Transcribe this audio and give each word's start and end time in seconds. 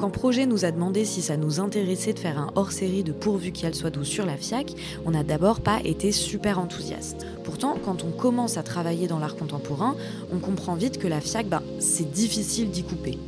Quand 0.00 0.08
Projet 0.08 0.46
nous 0.46 0.64
a 0.64 0.70
demandé 0.70 1.04
si 1.04 1.20
ça 1.20 1.36
nous 1.36 1.60
intéressait 1.60 2.14
de 2.14 2.18
faire 2.18 2.38
un 2.38 2.50
hors-série 2.54 3.04
de 3.04 3.12
Pourvu 3.12 3.52
qu'elle 3.52 3.74
soit 3.74 3.90
douce 3.90 4.08
sur 4.08 4.24
la 4.24 4.38
FIAC, 4.38 4.72
on 5.04 5.10
n'a 5.10 5.22
d'abord 5.22 5.60
pas 5.60 5.78
été 5.84 6.10
super 6.10 6.58
enthousiaste. 6.58 7.26
Pourtant, 7.44 7.76
quand 7.84 8.02
on 8.02 8.10
commence 8.10 8.56
à 8.56 8.62
travailler 8.62 9.08
dans 9.08 9.18
l'art 9.18 9.36
contemporain, 9.36 9.94
on 10.32 10.38
comprend 10.38 10.74
vite 10.74 10.96
que 10.96 11.06
la 11.06 11.20
FIAC, 11.20 11.50
ben, 11.50 11.60
c'est 11.80 12.10
difficile 12.10 12.70
d'y 12.70 12.82
couper. 12.82 13.18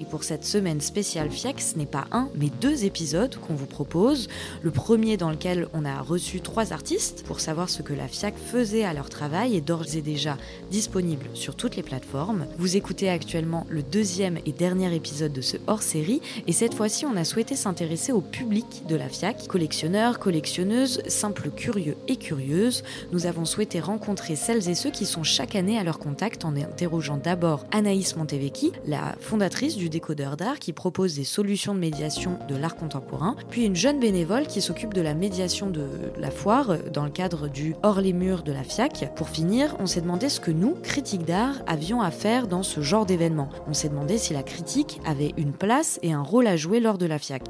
Et 0.00 0.04
pour 0.04 0.24
cette 0.24 0.44
semaine 0.44 0.80
spéciale 0.80 1.30
FIAC, 1.30 1.60
ce 1.60 1.78
n'est 1.78 1.86
pas 1.86 2.06
un, 2.12 2.28
mais 2.34 2.50
deux 2.60 2.84
épisodes 2.84 3.36
qu'on 3.36 3.54
vous 3.54 3.66
propose. 3.66 4.28
Le 4.62 4.70
premier 4.70 5.16
dans 5.16 5.30
lequel 5.30 5.68
on 5.72 5.84
a 5.84 6.00
reçu 6.00 6.40
trois 6.40 6.72
artistes 6.72 7.24
pour 7.26 7.40
savoir 7.40 7.70
ce 7.70 7.82
que 7.82 7.94
la 7.94 8.08
FIAC 8.08 8.34
faisait 8.36 8.84
à 8.84 8.92
leur 8.92 9.08
travail 9.08 9.56
est 9.56 9.60
d'ores 9.60 9.94
et 9.94 10.02
déjà 10.02 10.36
disponible 10.70 11.26
sur 11.34 11.54
toutes 11.54 11.76
les 11.76 11.82
plateformes. 11.82 12.46
Vous 12.58 12.76
écoutez 12.76 13.08
actuellement 13.08 13.66
le 13.68 13.82
deuxième 13.82 14.38
et 14.46 14.52
dernier 14.52 14.94
épisode 14.94 15.32
de 15.32 15.40
ce 15.40 15.56
hors-série 15.66 16.20
et 16.46 16.52
cette 16.52 16.74
fois-ci 16.74 17.06
on 17.06 17.16
a 17.16 17.24
souhaité 17.24 17.56
s'intéresser 17.56 18.12
au 18.12 18.20
public 18.20 18.82
de 18.88 18.96
la 18.96 19.08
FIAC, 19.08 19.46
collectionneurs, 19.46 20.18
collectionneuses, 20.18 21.02
simples 21.06 21.50
curieux 21.50 21.96
et 22.08 22.16
curieuses. 22.16 22.82
Nous 23.12 23.26
avons 23.26 23.44
souhaité 23.44 23.80
rencontrer 23.80 24.36
celles 24.36 24.68
et 24.68 24.74
ceux 24.74 24.90
qui 24.90 25.06
sont 25.06 25.22
chaque 25.22 25.56
année 25.56 25.78
à 25.78 25.84
leur 25.84 25.98
contact 25.98 26.44
en 26.44 26.54
interrogeant 26.56 27.16
d'abord 27.16 27.64
Anaïs 27.72 28.16
Montevecchi, 28.16 28.72
la 28.86 29.14
fondatrice 29.20 29.76
du 29.76 29.85
décodeur 29.88 30.36
d'art 30.36 30.58
qui 30.58 30.72
propose 30.72 31.14
des 31.14 31.24
solutions 31.24 31.74
de 31.74 31.78
médiation 31.78 32.38
de 32.48 32.56
l'art 32.56 32.76
contemporain, 32.76 33.36
puis 33.50 33.64
une 33.64 33.76
jeune 33.76 34.00
bénévole 34.00 34.46
qui 34.46 34.60
s'occupe 34.60 34.94
de 34.94 35.00
la 35.00 35.14
médiation 35.14 35.70
de 35.70 35.86
la 36.18 36.30
foire 36.30 36.76
dans 36.92 37.04
le 37.04 37.10
cadre 37.10 37.48
du 37.48 37.74
Hors 37.82 38.00
les 38.00 38.12
murs 38.12 38.42
de 38.42 38.52
la 38.52 38.64
FIAC. 38.64 39.12
Pour 39.14 39.28
finir, 39.28 39.76
on 39.78 39.86
s'est 39.86 40.00
demandé 40.00 40.28
ce 40.28 40.40
que 40.40 40.50
nous, 40.50 40.74
critiques 40.82 41.24
d'art, 41.24 41.56
avions 41.66 42.00
à 42.00 42.10
faire 42.10 42.46
dans 42.46 42.62
ce 42.62 42.80
genre 42.80 43.06
d'événement. 43.06 43.48
On 43.68 43.74
s'est 43.74 43.88
demandé 43.88 44.18
si 44.18 44.32
la 44.32 44.42
critique 44.42 45.00
avait 45.04 45.34
une 45.36 45.52
place 45.52 45.98
et 46.02 46.12
un 46.12 46.22
rôle 46.22 46.46
à 46.46 46.56
jouer 46.56 46.80
lors 46.80 46.98
de 46.98 47.06
la 47.06 47.18
FIAC. 47.18 47.42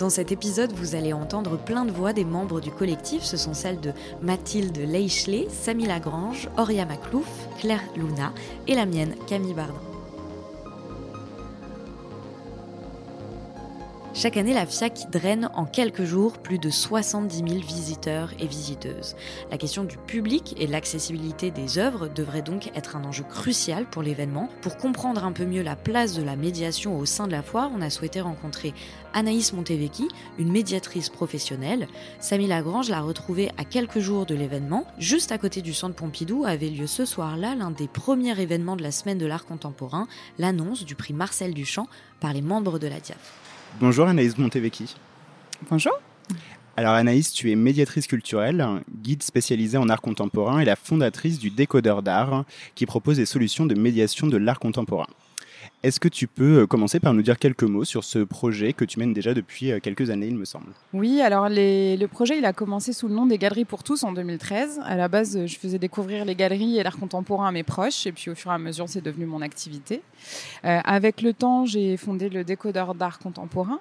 Dans 0.00 0.08
cet 0.08 0.32
épisode, 0.32 0.72
vous 0.72 0.94
allez 0.94 1.12
entendre 1.12 1.58
plein 1.58 1.84
de 1.84 1.90
voix 1.90 2.14
des 2.14 2.24
membres 2.24 2.62
du 2.62 2.70
collectif. 2.70 3.22
Ce 3.22 3.36
sont 3.36 3.52
celles 3.52 3.80
de 3.80 3.92
Mathilde 4.22 4.78
Leichelet, 4.78 5.46
Samy 5.50 5.84
Lagrange, 5.84 6.48
Auria 6.56 6.86
Maclouf, 6.86 7.28
Claire 7.58 7.84
Luna 7.96 8.32
et 8.66 8.74
la 8.74 8.86
mienne, 8.86 9.14
Camille 9.26 9.52
Bardin. 9.52 9.89
Chaque 14.12 14.36
année, 14.36 14.54
la 14.54 14.66
FIAC 14.66 15.08
draine 15.12 15.50
en 15.54 15.64
quelques 15.64 16.02
jours 16.02 16.38
plus 16.38 16.58
de 16.58 16.68
70 16.68 17.36
000 17.48 17.48
visiteurs 17.60 18.30
et 18.40 18.46
visiteuses. 18.46 19.14
La 19.52 19.56
question 19.56 19.84
du 19.84 19.96
public 19.98 20.56
et 20.58 20.66
de 20.66 20.72
l'accessibilité 20.72 21.52
des 21.52 21.78
œuvres 21.78 22.08
devrait 22.08 22.42
donc 22.42 22.72
être 22.74 22.96
un 22.96 23.04
enjeu 23.04 23.22
crucial 23.22 23.86
pour 23.86 24.02
l'événement. 24.02 24.48
Pour 24.62 24.76
comprendre 24.78 25.24
un 25.24 25.30
peu 25.30 25.44
mieux 25.44 25.62
la 25.62 25.76
place 25.76 26.14
de 26.14 26.24
la 26.24 26.34
médiation 26.34 26.98
au 26.98 27.06
sein 27.06 27.28
de 27.28 27.32
la 27.32 27.44
foire, 27.44 27.70
on 27.72 27.80
a 27.80 27.88
souhaité 27.88 28.20
rencontrer 28.20 28.74
Anaïs 29.14 29.52
Montevecchi, 29.52 30.08
une 30.38 30.50
médiatrice 30.50 31.08
professionnelle. 31.08 31.86
Samy 32.18 32.48
Lagrange 32.48 32.90
l'a 32.90 33.02
retrouvée 33.02 33.52
à 33.58 33.64
quelques 33.64 34.00
jours 34.00 34.26
de 34.26 34.34
l'événement. 34.34 34.86
Juste 34.98 35.30
à 35.30 35.38
côté 35.38 35.62
du 35.62 35.72
centre 35.72 35.94
Pompidou 35.94 36.44
avait 36.44 36.68
lieu 36.68 36.88
ce 36.88 37.04
soir-là 37.04 37.54
l'un 37.54 37.70
des 37.70 37.88
premiers 37.88 38.38
événements 38.38 38.76
de 38.76 38.82
la 38.82 38.90
semaine 38.90 39.18
de 39.18 39.26
l'art 39.26 39.46
contemporain, 39.46 40.08
l'annonce 40.36 40.84
du 40.84 40.96
prix 40.96 41.14
Marcel 41.14 41.54
Duchamp 41.54 41.86
par 42.18 42.32
les 42.32 42.42
membres 42.42 42.80
de 42.80 42.88
la 42.88 42.98
DIAF. 42.98 43.39
Bonjour 43.78 44.06
Anaïs 44.06 44.36
Montevecchi. 44.36 44.96
Bonjour. 45.70 45.92
Alors 46.76 46.94
Anaïs, 46.94 47.32
tu 47.32 47.50
es 47.50 47.56
médiatrice 47.56 48.06
culturelle, 48.06 48.66
guide 49.02 49.22
spécialisée 49.22 49.78
en 49.78 49.88
art 49.88 50.00
contemporain 50.00 50.60
et 50.60 50.64
la 50.64 50.76
fondatrice 50.76 51.38
du 51.38 51.50
Décodeur 51.50 52.02
d'art 52.02 52.44
qui 52.74 52.86
propose 52.86 53.16
des 53.16 53.26
solutions 53.26 53.66
de 53.66 53.74
médiation 53.74 54.26
de 54.26 54.36
l'art 54.36 54.58
contemporain. 54.58 55.06
Est-ce 55.82 55.98
que 55.98 56.08
tu 56.08 56.26
peux 56.26 56.60
euh, 56.60 56.66
commencer 56.66 57.00
par 57.00 57.14
nous 57.14 57.22
dire 57.22 57.38
quelques 57.38 57.62
mots 57.62 57.84
sur 57.84 58.04
ce 58.04 58.18
projet 58.18 58.74
que 58.74 58.84
tu 58.84 58.98
mènes 58.98 59.14
déjà 59.14 59.32
depuis 59.32 59.72
euh, 59.72 59.80
quelques 59.80 60.10
années, 60.10 60.26
il 60.26 60.36
me 60.36 60.44
semble? 60.44 60.72
Oui, 60.92 61.22
alors 61.22 61.46
le 61.48 62.06
projet, 62.06 62.36
il 62.36 62.44
a 62.44 62.52
commencé 62.52 62.92
sous 62.92 63.08
le 63.08 63.14
nom 63.14 63.24
des 63.24 63.38
Galeries 63.38 63.64
pour 63.64 63.82
tous 63.82 64.04
en 64.04 64.12
2013. 64.12 64.80
À 64.84 64.96
la 64.96 65.08
base, 65.08 65.46
je 65.46 65.58
faisais 65.58 65.78
découvrir 65.78 66.26
les 66.26 66.34
galeries 66.34 66.78
et 66.78 66.82
l'art 66.82 66.98
contemporain 66.98 67.48
à 67.48 67.52
mes 67.52 67.62
proches, 67.62 68.06
et 68.06 68.12
puis 68.12 68.30
au 68.30 68.34
fur 68.34 68.50
et 68.50 68.54
à 68.54 68.58
mesure, 68.58 68.90
c'est 68.90 69.00
devenu 69.00 69.24
mon 69.24 69.40
activité. 69.40 70.02
Euh, 70.66 70.80
avec 70.84 71.22
le 71.22 71.32
temps, 71.32 71.64
j'ai 71.64 71.96
fondé 71.96 72.28
le 72.28 72.44
décodeur 72.44 72.94
d'art 72.94 73.18
contemporain. 73.18 73.80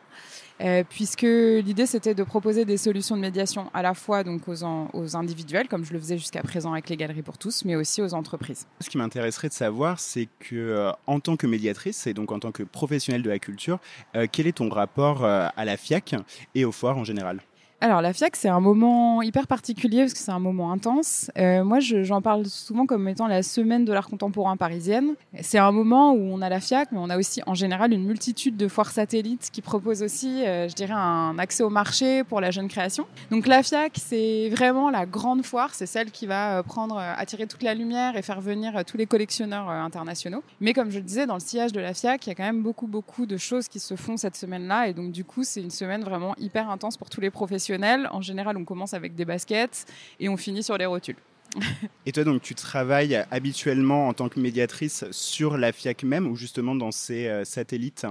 Euh, 0.61 0.83
puisque 0.87 1.21
l'idée 1.21 1.85
c'était 1.85 2.13
de 2.13 2.23
proposer 2.23 2.65
des 2.65 2.77
solutions 2.77 3.15
de 3.15 3.21
médiation 3.21 3.69
à 3.73 3.81
la 3.81 3.93
fois 3.93 4.23
donc 4.23 4.41
aux, 4.47 5.15
individuels, 5.15 5.67
comme 5.67 5.85
je 5.85 5.93
le 5.93 5.99
faisais 5.99 6.17
jusqu'à 6.17 6.41
présent 6.41 6.73
avec 6.73 6.89
les 6.89 6.97
galeries 6.97 7.21
pour 7.21 7.37
tous, 7.37 7.63
mais 7.65 7.75
aussi 7.75 8.01
aux 8.01 8.13
entreprises. 8.13 8.67
Ce 8.81 8.89
qui 8.89 8.97
m'intéresserait 8.97 9.49
de 9.49 9.53
savoir, 9.53 9.99
c'est 9.99 10.27
que 10.39 10.55
euh, 10.55 10.91
en 11.07 11.19
tant 11.19 11.37
que 11.37 11.47
médiatrice 11.47 12.07
et 12.07 12.13
donc 12.13 12.31
en 12.31 12.39
tant 12.39 12.51
que 12.51 12.63
professionnelle 12.63 13.23
de 13.23 13.29
la 13.29 13.39
culture, 13.39 13.79
euh, 14.15 14.27
quel 14.31 14.47
est 14.47 14.57
ton 14.57 14.69
rapport 14.69 15.23
à 15.23 15.65
la 15.65 15.77
FIAC 15.77 16.15
et 16.55 16.65
aux 16.65 16.71
foires 16.71 16.97
en 16.97 17.03
général? 17.03 17.39
Alors 17.81 18.01
la 18.01 18.11
FIAC, 18.11 18.35
c'est 18.35 18.49
un 18.49 18.59
moment 18.59 19.21
hyper 19.21 19.47
particulier 19.47 19.99
parce 19.99 20.13
que 20.13 20.19
c'est 20.19 20.31
un 20.31 20.39
moment 20.39 20.73
intense. 20.73 21.31
Euh, 21.37 21.63
moi, 21.63 21.79
j'en 21.79 22.21
parle 22.21 22.45
souvent 22.45 22.85
comme 22.85 23.07
étant 23.07 23.27
la 23.27 23.41
semaine 23.41 23.85
de 23.85 23.93
l'art 23.93 24.09
contemporain 24.09 24.57
parisienne. 24.57 25.15
C'est 25.41 25.59
un 25.59 25.71
moment 25.71 26.11
où 26.11 26.19
on 26.19 26.41
a 26.41 26.49
la 26.49 26.59
FIAC, 26.59 26.91
mais 26.91 26.97
on 27.01 27.09
a 27.09 27.17
aussi 27.17 27.41
en 27.45 27.53
général 27.53 27.93
une 27.93 28.03
multitude 28.03 28.57
de 28.57 28.67
foires 28.67 28.91
satellites 28.91 29.49
qui 29.53 29.61
proposent 29.61 30.03
aussi, 30.03 30.45
euh, 30.45 30.67
je 30.67 30.75
dirais, 30.75 30.93
un 30.93 31.39
accès 31.39 31.63
au 31.63 31.69
marché 31.69 32.25
pour 32.25 32.41
la 32.41 32.51
jeune 32.51 32.67
création. 32.67 33.05
Donc 33.31 33.47
la 33.47 33.63
FIAC, 33.63 33.93
c'est 33.95 34.49
vraiment 34.49 34.89
la 34.89 35.05
grande 35.05 35.45
foire, 35.45 35.73
c'est 35.73 35.85
celle 35.85 36.11
qui 36.11 36.27
va 36.27 36.59
euh, 36.59 36.63
prendre, 36.63 36.97
attirer 36.97 37.47
toute 37.47 37.63
la 37.63 37.75
lumière 37.75 38.17
et 38.17 38.21
faire 38.21 38.41
venir 38.41 38.83
tous 38.85 38.97
les 38.97 39.05
collectionneurs 39.05 39.69
internationaux. 39.69 40.43
Mais 40.59 40.73
comme 40.73 40.91
je 40.91 40.97
le 40.97 41.05
disais, 41.05 41.25
dans 41.27 41.35
le 41.35 41.39
sillage 41.39 41.71
de 41.71 41.79
la 41.79 41.93
FIAC, 41.93 42.27
il 42.27 42.29
y 42.29 42.31
a 42.33 42.35
quand 42.35 42.43
même 42.43 42.61
beaucoup, 42.61 42.87
beaucoup 42.87 43.25
de 43.25 43.37
choses 43.37 43.69
qui 43.69 43.79
se 43.79 43.95
font 43.95 44.17
cette 44.17 44.35
semaine-là. 44.35 44.89
Et 44.89 44.93
donc 44.93 45.13
du 45.13 45.23
coup, 45.23 45.45
c'est 45.45 45.61
une 45.61 45.71
semaine 45.71 46.03
vraiment 46.03 46.35
hyper 46.37 46.69
intense 46.69 46.97
pour 46.97 47.09
tous 47.09 47.21
les 47.21 47.29
professionnels 47.29 47.68
en 48.11 48.21
général, 48.21 48.57
on 48.57 48.65
commence 48.65 48.93
avec 48.93 49.15
des 49.15 49.25
baskets 49.25 49.85
et 50.19 50.29
on 50.29 50.37
finit 50.37 50.63
sur 50.63 50.77
les 50.77 50.85
rotules. 50.85 51.17
et 52.05 52.11
toi, 52.11 52.23
donc, 52.23 52.41
tu 52.41 52.55
travailles 52.55 53.25
habituellement 53.31 54.07
en 54.07 54.13
tant 54.13 54.29
que 54.29 54.39
médiatrice 54.39 55.05
sur 55.11 55.57
la 55.57 55.71
FIAC 55.71 56.03
même 56.03 56.27
ou 56.27 56.35
justement 56.35 56.75
dans 56.75 56.91
ces 56.91 57.27
euh, 57.27 57.43
satellites 57.43 58.05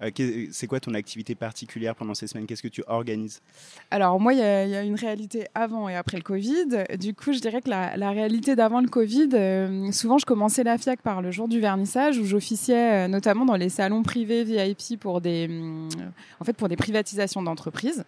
euh, 0.00 0.10
c'est 0.52 0.66
quoi 0.66 0.78
ton 0.78 0.94
activité 0.94 1.34
particulière 1.34 1.96
pendant 1.96 2.14
ces 2.14 2.28
semaines? 2.28 2.46
Qu'est-ce 2.46 2.62
que 2.62 2.68
tu 2.68 2.84
organises? 2.86 3.42
Alors 3.90 4.20
moi, 4.20 4.32
il 4.32 4.38
y, 4.38 4.42
a 4.42 4.82
une 4.82 4.94
réalité 4.94 5.48
avant 5.54 5.88
et 5.88 5.96
après 5.96 6.16
le 6.16 6.22
Covid. 6.22 6.66
Du 6.98 7.14
coup, 7.14 7.32
je 7.32 7.40
dirais 7.40 7.60
que 7.60 7.68
la, 7.68 8.10
réalité 8.10 8.54
d'avant 8.54 8.80
le 8.80 8.88
Covid, 8.88 9.30
euh, 9.34 9.90
souvent 9.90 10.18
je 10.18 10.24
commençais 10.24 10.62
la 10.62 10.78
FIAC 10.78 11.02
par 11.02 11.20
le 11.20 11.30
jour 11.30 11.48
du 11.48 11.60
vernissage 11.60 12.18
où 12.18 12.24
j'officiais 12.24 13.08
notamment 13.08 13.44
dans 13.44 13.56
les 13.56 13.68
salons 13.68 14.02
privés 14.02 14.44
VIP 14.44 15.00
pour 15.00 15.20
des, 15.20 15.50
en 16.40 16.44
fait, 16.44 16.52
pour 16.52 16.68
des 16.68 16.76
privatisations 16.76 17.42
d'entreprises. 17.42 18.04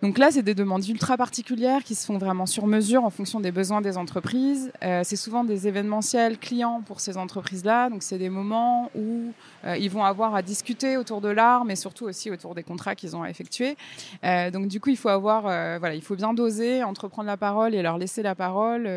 Donc 0.00 0.18
là, 0.18 0.30
c'est 0.30 0.42
des 0.42 0.54
demandes 0.54 0.86
ultra 0.86 1.16
particulières 1.16 1.82
qui 1.82 1.96
se 1.96 2.06
font 2.06 2.18
vraiment 2.18 2.46
sur 2.46 2.68
mesure 2.68 3.04
en 3.04 3.10
fonction 3.10 3.40
des 3.40 3.50
besoins 3.50 3.80
des 3.80 3.96
entreprises. 3.96 4.70
Euh, 4.84 5.02
c'est 5.04 5.16
souvent 5.16 5.42
des 5.42 5.66
événementiels 5.66 6.38
clients 6.38 6.82
pour 6.86 7.00
ces 7.00 7.16
entreprises-là. 7.16 7.90
Donc 7.90 8.04
c'est 8.04 8.18
des 8.18 8.28
moments 8.28 8.92
où 8.94 9.32
ils 9.64 9.90
vont 9.90 10.04
avoir 10.04 10.34
à 10.34 10.42
discuter 10.42 10.96
autour 10.96 11.20
de 11.20 11.28
l'art, 11.28 11.64
mais 11.64 11.76
surtout 11.76 12.04
aussi 12.04 12.30
autour 12.30 12.54
des 12.54 12.62
contrats 12.62 12.94
qu'ils 12.94 13.16
ont 13.16 13.22
à 13.22 13.30
effectuer. 13.30 13.76
Euh, 14.24 14.50
donc 14.50 14.68
du 14.68 14.80
coup, 14.80 14.90
il 14.90 14.96
faut 14.96 15.08
avoir, 15.08 15.42
voilà, 15.42 15.94
il 15.94 16.02
faut 16.02 16.16
bien 16.16 16.34
doser 16.34 16.82
entre 16.82 17.08
prendre 17.08 17.26
la 17.26 17.36
parole 17.36 17.74
et 17.74 17.82
leur 17.82 17.98
laisser 17.98 18.22
la 18.22 18.34
parole 18.34 18.88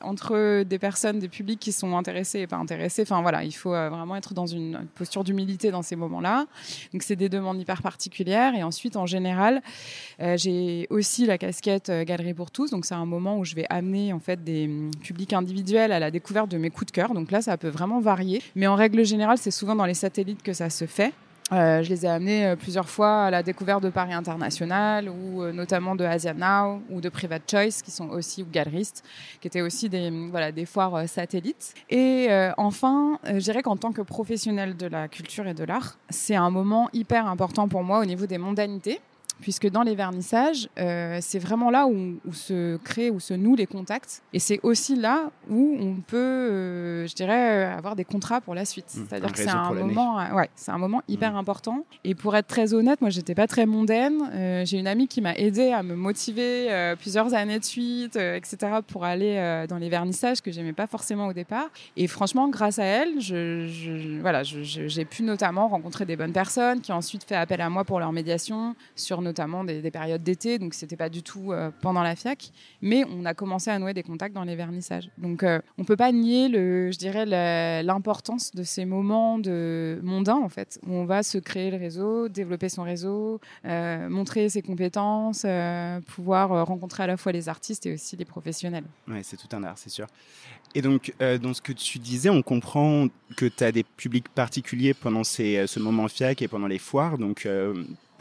entre 0.00 0.62
des 0.62 0.78
personnes, 0.78 1.18
des 1.18 1.28
publics 1.28 1.60
qui 1.60 1.72
sont 1.72 1.96
intéressés 1.96 2.40
et 2.40 2.46
pas 2.46 2.56
intéressés. 2.56 3.02
Enfin 3.02 3.22
voilà, 3.22 3.44
il 3.44 3.52
faut 3.52 3.70
vraiment 3.70 4.16
être 4.16 4.34
dans 4.34 4.46
une 4.46 4.86
posture 4.94 5.24
d'humilité 5.24 5.70
dans 5.70 5.82
ces 5.82 5.96
moments-là. 5.96 6.46
Donc 6.92 7.02
c'est 7.02 7.16
des 7.16 7.28
demandes 7.28 7.60
hyper 7.60 7.82
particulières. 7.82 8.54
Et 8.54 8.62
ensuite, 8.62 8.96
en 8.96 9.06
général, 9.06 9.62
j'ai 10.18 10.86
aussi 10.90 11.26
la 11.26 11.38
casquette 11.38 11.90
euh, 11.92 12.04
Galerie 12.04 12.34
pour 12.34 12.50
tous. 12.50 12.70
Donc, 12.70 12.84
c'est 12.84 12.94
un 12.94 13.06
moment 13.06 13.38
où 13.38 13.44
je 13.44 13.54
vais 13.54 13.66
amener 13.70 14.12
en 14.12 14.18
fait 14.18 14.42
des 14.42 14.66
hum, 14.66 14.90
publics 15.02 15.32
individuels 15.32 15.92
à 15.92 15.98
la 15.98 16.10
découverte 16.10 16.50
de 16.50 16.58
mes 16.58 16.70
coups 16.70 16.86
de 16.86 16.92
cœur. 16.92 17.14
Donc 17.14 17.30
là, 17.30 17.42
ça 17.42 17.56
peut 17.56 17.68
vraiment 17.68 18.00
varier. 18.00 18.42
Mais 18.56 18.66
en 18.66 18.74
règle 18.74 19.04
générale, 19.04 19.38
c'est 19.38 19.50
souvent 19.50 19.74
dans 19.74 19.86
les 19.86 19.94
satellites 20.02 20.42
que 20.42 20.52
ça 20.52 20.70
se 20.70 20.86
fait. 20.86 21.12
Euh, 21.52 21.82
je 21.82 21.90
les 21.90 22.06
ai 22.06 22.08
amenés 22.08 22.46
euh, 22.46 22.56
plusieurs 22.56 22.88
fois 22.88 23.24
à 23.24 23.30
la 23.30 23.42
découverte 23.42 23.82
de 23.82 23.90
Paris 23.90 24.14
International 24.14 25.08
ou 25.08 25.44
notamment 25.52 25.94
de 25.96 26.04
Asia 26.04 26.32
Now 26.32 26.80
ou 26.88 27.00
de 27.00 27.08
Private 27.08 27.42
Choice 27.50 27.82
qui 27.84 27.90
sont 27.90 28.08
aussi 28.08 28.42
ou 28.42 28.46
galeristes 28.50 29.04
qui 29.40 29.48
étaient 29.48 29.60
aussi 29.60 29.88
des 29.88 30.08
hum, 30.08 30.30
voilà 30.30 30.50
des 30.52 30.66
foires 30.66 31.08
satellites. 31.08 31.74
Et 31.90 32.28
enfin, 32.56 33.18
je 33.24 33.38
dirais 33.38 33.62
qu'en 33.62 33.76
tant 33.76 33.92
que 33.92 34.02
professionnel 34.02 34.76
de 34.76 34.86
la 34.86 35.08
culture 35.08 35.46
et 35.46 35.54
de 35.54 35.64
l'art, 35.64 35.98
c'est 36.08 36.36
un 36.36 36.50
moment 36.50 36.88
hyper 36.92 37.26
important 37.26 37.68
pour 37.68 37.82
moi 37.82 38.00
au 38.00 38.04
niveau 38.06 38.26
des 38.26 38.38
mondanités 38.38 39.00
puisque 39.42 39.68
dans 39.68 39.82
les 39.82 39.94
vernissages, 39.94 40.68
euh, 40.78 41.18
c'est 41.20 41.38
vraiment 41.38 41.70
là 41.70 41.86
où, 41.86 42.14
se 42.32 42.78
créent, 42.78 43.10
où 43.10 43.20
se 43.20 43.34
nouent 43.34 43.56
les 43.56 43.66
contacts. 43.66 44.22
Et 44.32 44.38
c'est 44.38 44.60
aussi 44.62 44.96
là 44.96 45.30
où 45.50 45.76
on 45.78 45.96
peut, 45.96 46.16
euh, 46.16 47.06
je 47.06 47.14
dirais, 47.14 47.64
avoir 47.64 47.94
des 47.96 48.04
contrats 48.04 48.40
pour 48.40 48.54
la 48.54 48.64
suite. 48.64 48.86
Mmh, 48.94 49.04
C'est-à-dire 49.08 49.32
que 49.32 49.38
c'est 49.38 49.48
un 49.50 49.72
moment, 49.74 50.18
euh, 50.20 50.32
ouais, 50.34 50.48
un 50.68 50.78
moment 50.78 51.02
hyper 51.08 51.32
Mmh. 51.32 51.36
important. 51.36 51.84
Et 52.04 52.14
pour 52.14 52.34
être 52.36 52.46
très 52.46 52.72
honnête, 52.72 53.00
moi, 53.02 53.10
j'étais 53.10 53.34
pas 53.34 53.46
très 53.46 53.66
mondaine. 53.66 54.18
Euh, 54.32 54.64
J'ai 54.64 54.78
une 54.78 54.86
amie 54.86 55.08
qui 55.08 55.20
m'a 55.20 55.34
aidée 55.34 55.72
à 55.72 55.82
me 55.82 55.94
motiver 55.96 56.70
euh, 56.72 56.94
plusieurs 56.96 57.34
années 57.34 57.58
de 57.58 57.64
suite, 57.64 58.16
euh, 58.16 58.36
etc., 58.36 58.56
pour 58.86 59.04
aller 59.04 59.34
euh, 59.36 59.66
dans 59.66 59.76
les 59.78 59.88
vernissages 59.88 60.40
que 60.40 60.50
j'aimais 60.52 60.72
pas 60.72 60.86
forcément 60.86 61.26
au 61.26 61.32
départ. 61.32 61.68
Et 61.96 62.06
franchement, 62.06 62.48
grâce 62.48 62.78
à 62.78 62.84
elle, 62.84 63.20
je, 63.20 63.66
je- 63.66 64.20
voilà, 64.20 64.42
j'ai 64.44 65.04
pu 65.04 65.22
notamment 65.24 65.66
rencontrer 65.68 66.04
des 66.06 66.16
bonnes 66.16 66.32
personnes 66.32 66.80
qui 66.80 66.92
ont 66.92 66.96
ensuite 66.96 67.24
fait 67.24 67.34
appel 67.34 67.60
à 67.60 67.68
moi 67.68 67.84
pour 67.84 67.98
leur 67.98 68.12
médiation 68.12 68.74
sur 68.94 69.20
notamment 69.32 69.64
des, 69.64 69.80
des 69.80 69.90
périodes 69.90 70.22
d'été. 70.22 70.58
Donc, 70.58 70.74
c'était 70.74 70.96
pas 70.96 71.08
du 71.08 71.22
tout 71.22 71.52
euh, 71.52 71.70
pendant 71.80 72.02
la 72.02 72.14
FIAC, 72.14 72.52
mais 72.82 73.04
on 73.04 73.24
a 73.24 73.34
commencé 73.34 73.70
à 73.70 73.78
nouer 73.78 73.94
des 73.94 74.02
contacts 74.02 74.34
dans 74.34 74.44
les 74.44 74.56
vernissages. 74.56 75.08
Donc, 75.16 75.42
euh, 75.42 75.60
on 75.78 75.84
peut 75.84 75.96
pas 75.96 76.12
nier 76.12 76.48
le, 76.48 76.92
je 76.92 76.98
dirais, 76.98 77.24
l'importance 77.82 78.54
de 78.54 78.62
ces 78.62 78.84
moments 78.84 79.38
de 79.38 79.98
mondains 80.02 80.36
en 80.36 80.48
fait, 80.48 80.78
où 80.86 80.92
on 80.92 81.06
va 81.06 81.22
se 81.22 81.38
créer 81.38 81.70
le 81.70 81.78
réseau, 81.78 82.28
développer 82.28 82.68
son 82.68 82.82
réseau, 82.82 83.40
euh, 83.64 84.08
montrer 84.08 84.48
ses 84.48 84.62
compétences, 84.62 85.44
euh, 85.46 86.00
pouvoir 86.14 86.66
rencontrer 86.66 87.04
à 87.04 87.06
la 87.06 87.16
fois 87.16 87.32
les 87.32 87.48
artistes 87.48 87.86
et 87.86 87.94
aussi 87.94 88.16
les 88.16 88.26
professionnels. 88.26 88.84
Ouais, 89.08 89.22
c'est 89.22 89.38
tout 89.38 89.56
un 89.56 89.64
art, 89.64 89.78
c'est 89.78 89.90
sûr. 89.90 90.06
Et 90.74 90.82
donc, 90.82 91.12
dans 91.20 91.52
ce 91.52 91.60
que 91.60 91.72
tu 91.72 91.98
disais, 91.98 92.30
on 92.30 92.42
comprend 92.42 93.08
que 93.36 93.46
tu 93.46 93.62
as 93.64 93.72
des 93.72 93.84
publics 93.84 94.28
particuliers 94.30 94.94
pendant 94.94 95.22
ces, 95.22 95.66
ce 95.66 95.78
moment 95.80 96.08
FIAC 96.08 96.42
et 96.42 96.48
pendant 96.48 96.66
les 96.66 96.78
foires, 96.78 97.18
donc 97.18 97.46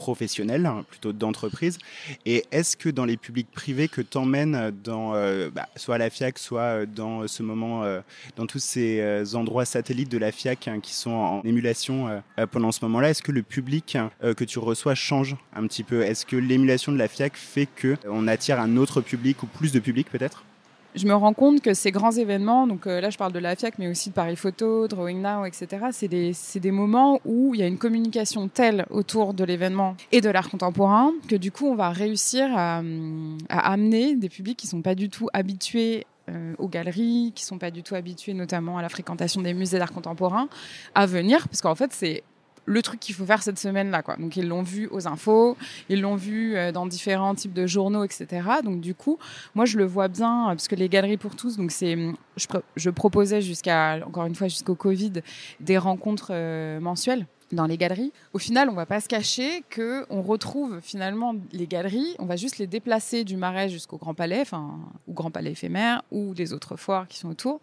professionnels, 0.01 0.65
hein, 0.65 0.83
plutôt 0.89 1.13
d'entreprise. 1.13 1.77
Et 2.25 2.43
est-ce 2.51 2.75
que 2.75 2.89
dans 2.89 3.05
les 3.05 3.17
publics 3.17 3.51
privés 3.51 3.87
que 3.87 4.01
tu 4.01 4.17
emmènes 4.17 4.71
dans, 4.83 5.13
euh, 5.13 5.51
bah, 5.53 5.69
soit 5.75 5.95
à 5.95 5.97
la 5.99 6.09
FIAC, 6.09 6.39
soit 6.39 6.61
euh, 6.61 6.85
dans 6.87 7.27
ce 7.27 7.43
moment, 7.43 7.83
euh, 7.83 8.01
dans 8.35 8.47
tous 8.47 8.59
ces 8.59 9.35
endroits 9.35 9.65
satellites 9.65 10.09
de 10.09 10.17
la 10.17 10.31
FIAC 10.31 10.67
hein, 10.67 10.79
qui 10.81 10.93
sont 10.93 11.11
en 11.11 11.41
émulation 11.43 12.21
pendant 12.51 12.71
ce 12.71 12.83
moment-là, 12.85 13.11
est-ce 13.11 13.21
que 13.21 13.31
le 13.31 13.43
public 13.43 13.97
euh, 14.23 14.33
que 14.33 14.43
tu 14.43 14.59
reçois 14.59 14.95
change 14.95 15.35
un 15.55 15.67
petit 15.67 15.83
peu? 15.83 16.01
Est-ce 16.01 16.25
que 16.25 16.35
l'émulation 16.35 16.91
de 16.91 16.97
la 16.97 17.07
FIAC 17.07 17.35
fait 17.35 17.67
que 17.67 17.95
on 18.05 18.27
attire 18.27 18.59
un 18.59 18.77
autre 18.77 19.01
public 19.01 19.43
ou 19.43 19.47
plus 19.47 19.71
de 19.71 19.79
public 19.79 20.09
peut-être? 20.09 20.43
Je 20.95 21.07
me 21.07 21.13
rends 21.13 21.33
compte 21.33 21.61
que 21.61 21.73
ces 21.73 21.91
grands 21.91 22.11
événements, 22.11 22.67
donc 22.67 22.87
euh, 22.87 23.01
là 23.01 23.09
je 23.09 23.17
parle 23.17 23.31
de 23.31 23.39
la 23.39 23.55
FIAC, 23.55 23.79
mais 23.79 23.87
aussi 23.87 24.09
de 24.09 24.13
Paris 24.13 24.35
Photo, 24.35 24.87
Drawing 24.87 25.21
Now, 25.21 25.45
etc., 25.45 25.87
c'est 25.91 26.07
des, 26.07 26.33
des 26.55 26.71
moments 26.71 27.19
où 27.25 27.53
il 27.53 27.61
y 27.61 27.63
a 27.63 27.67
une 27.67 27.77
communication 27.77 28.47
telle 28.47 28.85
autour 28.89 29.33
de 29.33 29.43
l'événement 29.43 29.95
et 30.11 30.21
de 30.21 30.29
l'art 30.29 30.49
contemporain 30.49 31.11
que 31.27 31.35
du 31.35 31.51
coup 31.51 31.67
on 31.67 31.75
va 31.75 31.89
réussir 31.89 32.47
à, 32.55 32.81
amener 33.49 34.15
des 34.15 34.29
publics 34.29 34.57
qui 34.57 34.67
sont 34.67 34.81
pas 34.81 34.95
du 34.95 35.09
tout 35.09 35.27
habitués 35.33 36.05
euh, 36.29 36.53
aux 36.57 36.67
galeries, 36.67 37.31
qui 37.35 37.43
sont 37.43 37.57
pas 37.57 37.71
du 37.71 37.83
tout 37.83 37.95
habitués 37.95 38.33
notamment 38.33 38.77
à 38.77 38.81
la 38.81 38.89
fréquentation 38.89 39.41
des 39.41 39.53
musées 39.53 39.79
d'art 39.79 39.91
contemporain, 39.91 40.49
à 40.95 41.05
venir, 41.05 41.47
parce 41.47 41.61
qu'en 41.61 41.75
fait 41.75 41.91
c'est 41.93 42.23
le 42.65 42.81
truc 42.81 42.99
qu'il 42.99 43.15
faut 43.15 43.25
faire 43.25 43.41
cette 43.41 43.57
semaine-là. 43.59 44.03
Donc 44.19 44.37
ils 44.37 44.47
l'ont 44.47 44.61
vu 44.61 44.87
aux 44.91 45.07
infos, 45.07 45.57
ils 45.89 45.99
l'ont 46.01 46.15
vu 46.15 46.55
euh, 46.55 46.71
dans 46.71 46.85
différents 46.85 47.33
types 47.35 47.53
de 47.53 47.65
journaux, 47.67 48.03
etc. 48.03 48.27
Donc 48.63 48.81
du 48.81 48.93
coup, 48.93 49.17
moi 49.55 49.65
je 49.65 49.77
le 49.77 49.85
vois 49.85 50.07
bien, 50.07 50.45
euh, 50.45 50.49
parce 50.49 50.67
que 50.67 50.75
les 50.75 50.87
galeries 50.89 51.17
pour 51.17 51.35
tous, 51.35 51.57
donc 51.57 51.71
c'est, 51.71 51.97
je, 52.37 52.47
pro- 52.47 52.61
je 52.75 52.89
proposais 52.89 53.41
jusqu'à, 53.41 53.99
encore 54.05 54.25
une 54.25 54.35
fois, 54.35 54.47
jusqu'au 54.47 54.75
Covid, 54.75 55.13
des 55.59 55.77
rencontres 55.77 56.29
euh, 56.31 56.79
mensuelles 56.79 57.25
dans 57.51 57.65
les 57.65 57.77
galeries. 57.77 58.11
Au 58.33 58.39
final, 58.39 58.69
on 58.69 58.73
va 58.73 58.85
pas 58.85 59.01
se 59.01 59.07
cacher 59.07 59.63
que 59.69 60.05
on 60.09 60.21
retrouve 60.21 60.79
finalement 60.81 61.35
les 61.51 61.67
galeries, 61.67 62.15
on 62.19 62.25
va 62.25 62.35
juste 62.35 62.57
les 62.57 62.67
déplacer 62.67 63.23
du 63.23 63.37
Marais 63.37 63.69
jusqu'au 63.69 63.97
Grand 63.97 64.13
Palais, 64.13 64.41
enfin 64.41 64.79
ou 65.07 65.13
Grand 65.13 65.31
Palais 65.31 65.51
éphémère 65.51 66.03
ou 66.11 66.33
des 66.33 66.53
autres 66.53 66.75
foires 66.75 67.07
qui 67.07 67.17
sont 67.17 67.29
autour. 67.29 67.59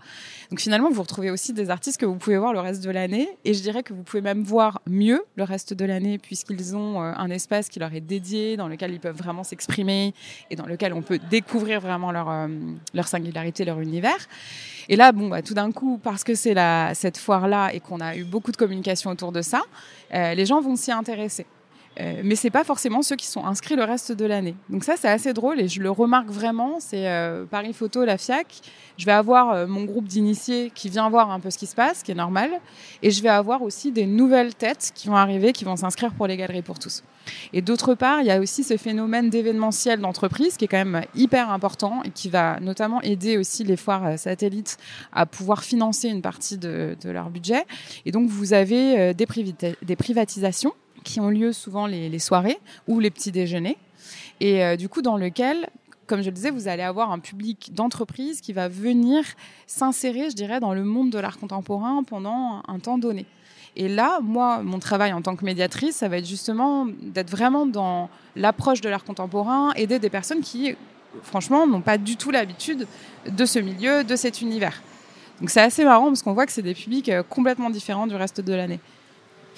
Donc 0.50 0.60
finalement, 0.60 0.90
vous 0.90 1.02
retrouvez 1.02 1.30
aussi 1.30 1.52
des 1.52 1.70
artistes 1.70 1.98
que 2.00 2.06
vous 2.06 2.16
pouvez 2.16 2.38
voir 2.38 2.52
le 2.52 2.60
reste 2.60 2.82
de 2.84 2.90
l'année 2.90 3.28
et 3.44 3.54
je 3.54 3.62
dirais 3.62 3.82
que 3.82 3.92
vous 3.92 4.02
pouvez 4.02 4.22
même 4.22 4.42
voir 4.42 4.80
mieux 4.86 5.22
le 5.36 5.44
reste 5.44 5.74
de 5.74 5.84
l'année 5.84 6.18
puisqu'ils 6.18 6.76
ont 6.76 7.02
euh, 7.02 7.12
un 7.16 7.30
espace 7.30 7.68
qui 7.68 7.78
leur 7.78 7.92
est 7.94 8.00
dédié 8.00 8.56
dans 8.56 8.68
lequel 8.68 8.92
ils 8.92 9.00
peuvent 9.00 9.16
vraiment 9.16 9.44
s'exprimer 9.44 10.14
et 10.50 10.56
dans 10.56 10.66
lequel 10.66 10.92
on 10.92 11.02
peut 11.02 11.18
découvrir 11.30 11.80
vraiment 11.80 12.12
leur 12.12 12.28
euh, 12.30 12.48
leur 12.94 13.08
singularité, 13.08 13.64
leur 13.64 13.80
univers. 13.80 14.28
Et 14.88 14.96
là, 14.96 15.12
bon, 15.12 15.28
bah, 15.28 15.42
tout 15.42 15.54
d'un 15.54 15.70
coup, 15.70 15.98
parce 16.02 16.24
que 16.24 16.34
c'est 16.34 16.54
cette 16.94 17.18
foire-là 17.18 17.74
et 17.74 17.80
qu'on 17.80 18.00
a 18.00 18.16
eu 18.16 18.24
beaucoup 18.24 18.52
de 18.52 18.56
communication 18.56 19.10
autour 19.10 19.32
de 19.32 19.42
ça, 19.42 19.62
euh, 20.14 20.34
les 20.34 20.46
gens 20.46 20.60
vont 20.60 20.76
s'y 20.76 20.90
intéresser. 20.90 21.46
Euh, 22.00 22.20
mais 22.22 22.36
c'est 22.36 22.50
pas 22.50 22.64
forcément 22.64 23.02
ceux 23.02 23.16
qui 23.16 23.26
sont 23.26 23.44
inscrits 23.44 23.74
le 23.74 23.82
reste 23.82 24.12
de 24.12 24.24
l'année. 24.24 24.54
Donc 24.68 24.84
ça, 24.84 24.94
c'est 24.96 25.08
assez 25.08 25.32
drôle 25.32 25.60
et 25.60 25.68
je 25.68 25.80
le 25.80 25.90
remarque 25.90 26.28
vraiment. 26.28 26.78
C'est 26.78 27.08
euh, 27.08 27.44
Paris 27.44 27.72
Photo, 27.72 28.04
la 28.04 28.18
FIAC. 28.18 28.60
Je 28.96 29.04
vais 29.04 29.12
avoir 29.12 29.50
euh, 29.50 29.66
mon 29.66 29.84
groupe 29.84 30.06
d'initiés 30.06 30.70
qui 30.74 30.90
vient 30.90 31.08
voir 31.10 31.30
un 31.30 31.40
peu 31.40 31.50
ce 31.50 31.58
qui 31.58 31.66
se 31.66 31.74
passe, 31.74 32.00
ce 32.00 32.04
qui 32.04 32.12
est 32.12 32.16
normal. 32.16 32.50
Et 33.02 33.10
je 33.10 33.22
vais 33.22 33.28
avoir 33.28 33.62
aussi 33.62 33.90
des 33.90 34.06
nouvelles 34.06 34.54
têtes 34.54 34.92
qui 34.94 35.08
vont 35.08 35.16
arriver, 35.16 35.52
qui 35.52 35.64
vont 35.64 35.76
s'inscrire 35.76 36.12
pour 36.14 36.28
les 36.28 36.36
galeries 36.36 36.62
pour 36.62 36.78
tous. 36.78 37.02
Et 37.52 37.62
d'autre 37.62 37.94
part, 37.94 38.20
il 38.20 38.26
y 38.26 38.30
a 38.30 38.40
aussi 38.40 38.62
ce 38.62 38.76
phénomène 38.76 39.28
d'événementiel 39.28 40.00
d'entreprise 40.00 40.56
qui 40.56 40.64
est 40.64 40.68
quand 40.68 40.84
même 40.84 41.04
hyper 41.14 41.50
important 41.50 42.02
et 42.04 42.10
qui 42.10 42.28
va 42.28 42.58
notamment 42.60 43.02
aider 43.02 43.36
aussi 43.38 43.64
les 43.64 43.76
foires 43.76 44.06
euh, 44.06 44.16
satellites 44.16 44.78
à 45.12 45.26
pouvoir 45.26 45.64
financer 45.64 46.08
une 46.08 46.22
partie 46.22 46.58
de, 46.58 46.96
leur 47.04 47.30
budget. 47.30 47.64
Et 48.06 48.12
donc, 48.12 48.28
vous 48.28 48.52
avez 48.52 49.14
des 49.14 49.96
privatisations 49.96 50.74
qui 51.04 51.20
ont 51.20 51.30
lieu 51.30 51.52
souvent 51.52 51.86
les, 51.86 52.18
soirées 52.18 52.58
ou 52.86 53.00
les 53.00 53.10
petits 53.10 53.32
déjeuners. 53.32 53.76
Et 54.40 54.64
euh, 54.64 54.76
du 54.76 54.88
coup, 54.88 55.02
dans 55.02 55.16
lequel, 55.16 55.68
comme 56.06 56.20
je 56.20 56.26
le 56.26 56.32
disais, 56.32 56.50
vous 56.50 56.68
allez 56.68 56.82
avoir 56.82 57.10
un 57.10 57.18
public 57.18 57.72
d'entreprise 57.74 58.40
qui 58.40 58.52
va 58.52 58.68
venir 58.68 59.24
s'insérer, 59.66 60.30
je 60.30 60.36
dirais, 60.36 60.60
dans 60.60 60.74
le 60.74 60.84
monde 60.84 61.10
de 61.10 61.18
l'art 61.18 61.38
contemporain 61.38 62.02
pendant 62.04 62.62
un 62.66 62.78
temps 62.78 62.98
donné. 62.98 63.26
Et 63.76 63.88
là, 63.88 64.18
moi, 64.22 64.62
mon 64.62 64.78
travail 64.78 65.12
en 65.12 65.22
tant 65.22 65.36
que 65.36 65.44
médiatrice, 65.44 65.96
ça 65.96 66.08
va 66.08 66.18
être 66.18 66.26
justement 66.26 66.86
d'être 66.86 67.30
vraiment 67.30 67.66
dans 67.66 68.10
l'approche 68.34 68.80
de 68.80 68.88
l'art 68.88 69.04
contemporain, 69.04 69.72
aider 69.76 69.98
des 69.98 70.10
personnes 70.10 70.40
qui, 70.40 70.74
franchement, 71.22 71.66
n'ont 71.66 71.80
pas 71.80 71.98
du 71.98 72.16
tout 72.16 72.30
l'habitude 72.30 72.86
de 73.28 73.44
ce 73.44 73.58
milieu, 73.58 74.04
de 74.04 74.16
cet 74.16 74.40
univers. 74.40 74.82
Donc 75.40 75.50
c'est 75.50 75.60
assez 75.60 75.84
marrant 75.84 76.06
parce 76.06 76.22
qu'on 76.22 76.32
voit 76.32 76.46
que 76.46 76.52
c'est 76.52 76.62
des 76.62 76.74
publics 76.74 77.08
euh, 77.08 77.22
complètement 77.22 77.70
différents 77.70 78.06
du 78.06 78.16
reste 78.16 78.40
de 78.40 78.52
l'année. 78.52 78.80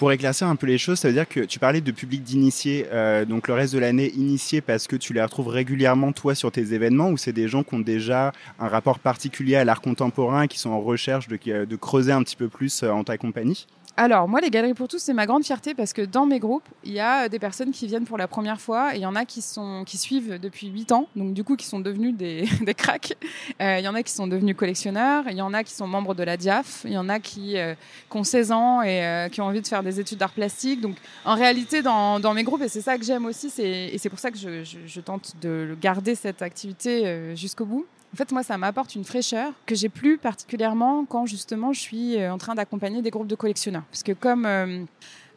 Pour 0.01 0.13
éclaircir 0.13 0.47
un 0.47 0.57
peu 0.57 0.67
les 0.67 0.79
choses, 0.79 0.99
ça 0.99 1.09
veut 1.09 1.13
dire 1.13 1.29
que 1.29 1.41
tu 1.41 1.59
parlais 1.59 1.83
de 1.83 1.93
public 1.93 2.23
d'initiés, 2.23 2.87
euh, 2.91 3.27
donc 3.27 3.49
le 3.49 3.53
reste 3.53 3.75
de 3.75 3.79
l'année 3.79 4.11
initiés 4.15 4.63
parce 4.63 4.87
que 4.87 4.97
tu 4.97 5.13
les 5.13 5.21
retrouves 5.21 5.49
régulièrement 5.49 6.13
toi 6.13 6.35
sur 6.35 6.51
tes 6.51 6.73
événements 6.73 7.11
ou 7.11 7.19
c'est 7.19 7.35
des 7.35 7.49
gens 7.49 7.63
qui 7.63 7.75
ont 7.75 7.81
déjà 7.81 8.33
un 8.59 8.69
rapport 8.69 8.99
particulier 8.99 9.57
à 9.57 9.65
l'art 9.67 9.83
contemporain 9.83 10.45
et 10.45 10.49
qui 10.49 10.59
sont 10.59 10.71
en 10.71 10.81
recherche 10.81 11.29
de, 11.29 11.67
de 11.67 11.77
creuser 11.77 12.13
un 12.13 12.23
petit 12.23 12.37
peu 12.37 12.49
plus 12.49 12.83
euh, 12.83 12.89
en 12.89 13.05
ta 13.05 13.19
compagnie? 13.19 13.67
Alors, 14.03 14.27
moi, 14.29 14.41
les 14.41 14.49
Galeries 14.49 14.73
pour 14.73 14.89
tous, 14.89 14.99
c'est 14.99 15.13
ma 15.13 15.27
grande 15.27 15.45
fierté 15.45 15.75
parce 15.75 15.93
que 15.93 16.01
dans 16.01 16.25
mes 16.25 16.39
groupes, 16.39 16.67
il 16.85 16.93
y 16.93 17.01
a 17.01 17.29
des 17.29 17.39
personnes 17.39 17.71
qui 17.71 17.87
viennent 17.87 18.07
pour 18.07 18.17
la 18.17 18.27
première 18.29 18.59
fois 18.59 18.95
et 18.95 18.97
il 18.97 19.03
y 19.03 19.07
en 19.07 19.15
a 19.15 19.27
qui, 19.27 19.43
sont, 19.43 19.85
qui 19.87 19.99
suivent 19.99 20.39
depuis 20.41 20.69
8 20.69 20.93
ans, 20.93 21.07
donc 21.17 21.35
du 21.35 21.45
coup, 21.45 21.55
qui 21.55 21.67
sont 21.67 21.81
devenus 21.81 22.15
des, 22.17 22.49
des 22.63 22.73
cracks. 22.73 23.13
Euh, 23.61 23.77
Il 23.79 23.85
y 23.85 23.89
en 23.89 23.95
a 23.95 24.03
qui 24.03 24.11
sont 24.15 24.27
devenus 24.27 24.57
collectionneurs, 24.57 25.25
il 25.29 25.37
y 25.37 25.43
en 25.43 25.53
a 25.53 25.65
qui 25.65 25.75
sont 25.75 25.87
membres 25.87 26.15
de 26.15 26.23
la 26.23 26.39
DIAF, 26.39 26.81
il 26.87 26.93
y 26.93 26.97
en 26.97 27.11
a 27.11 27.21
qui, 27.21 27.59
euh, 27.59 27.75
ont 28.15 28.25
16 28.25 28.53
ans 28.53 28.81
et 28.81 29.05
euh, 29.05 29.29
qui 29.29 29.43
ont 29.43 29.45
envie 29.45 29.61
de 29.61 29.67
faire 29.69 29.83
des 29.83 30.01
études 30.01 30.17
d'art 30.17 30.33
plastique. 30.33 30.81
Donc, 30.81 30.97
en 31.27 31.35
réalité, 31.35 31.83
dans, 31.83 32.21
dans 32.21 32.33
mes 32.33 32.43
groupes, 32.43 32.63
et 32.63 32.69
c'est 32.69 32.81
ça 32.81 32.97
que 32.97 33.05
j'aime 33.05 33.27
aussi, 33.27 33.53
et 33.59 33.99
c'est 33.99 34.09
pour 34.09 34.19
ça 34.19 34.31
que 34.31 34.39
je, 34.39 34.65
je- 34.65 35.01
tente 35.01 35.35
de 35.43 35.77
garder 35.79 36.15
cette 36.15 36.41
activité 36.41 37.07
euh, 37.07 37.37
jusqu'au 37.37 37.67
bout. 37.67 37.85
En 38.13 38.17
fait, 38.17 38.33
moi, 38.33 38.43
ça 38.43 38.59
m'apporte 38.59 38.95
une 38.97 39.05
fraîcheur 39.05 39.53
que 39.67 39.75
j'ai 39.75 39.89
plus 39.89 40.19
particulièrement 40.19 41.05
quand 41.05 41.27
justement 41.27 41.73
je 41.73 41.81
suis 41.81 42.17
euh, 42.17 42.33
en 42.33 42.39
train 42.39 42.55
d'accompagner 42.55 43.03
des 43.03 43.11
groupes 43.11 43.29
de 43.29 43.37
collectionneurs. 43.37 43.85
Parce 43.91 44.03
que 44.03 44.13
comme 44.13 44.47
euh, 44.47 44.85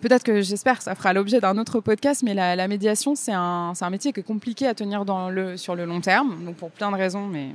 peut-être 0.01 0.24
que 0.24 0.42
j'espère 0.42 0.80
que 0.80 0.84
ça 0.84 0.96
fera 0.96 1.13
l'objet 1.13 1.39
d'un 1.39 1.58
autre 1.60 1.80
podcast, 1.82 2.24
mais 2.24 2.34
la, 2.34 2.68
médiation, 2.68 3.13
c'est 3.13 3.32
un, 3.32 3.74
un 3.80 3.89
métier 3.92 4.12
qui 4.12 4.22
est 4.22 4.24
compliqué 4.24 4.68
à 4.68 4.74
tenir 4.74 5.06
sur 5.56 5.75
le 5.75 5.86
long 5.86 6.01
terme, 6.01 6.44
donc 6.46 6.56
pour 6.56 6.72
plein 6.72 6.92
de 6.92 6.98
raisons, 6.98 7.27
mais 7.27 7.50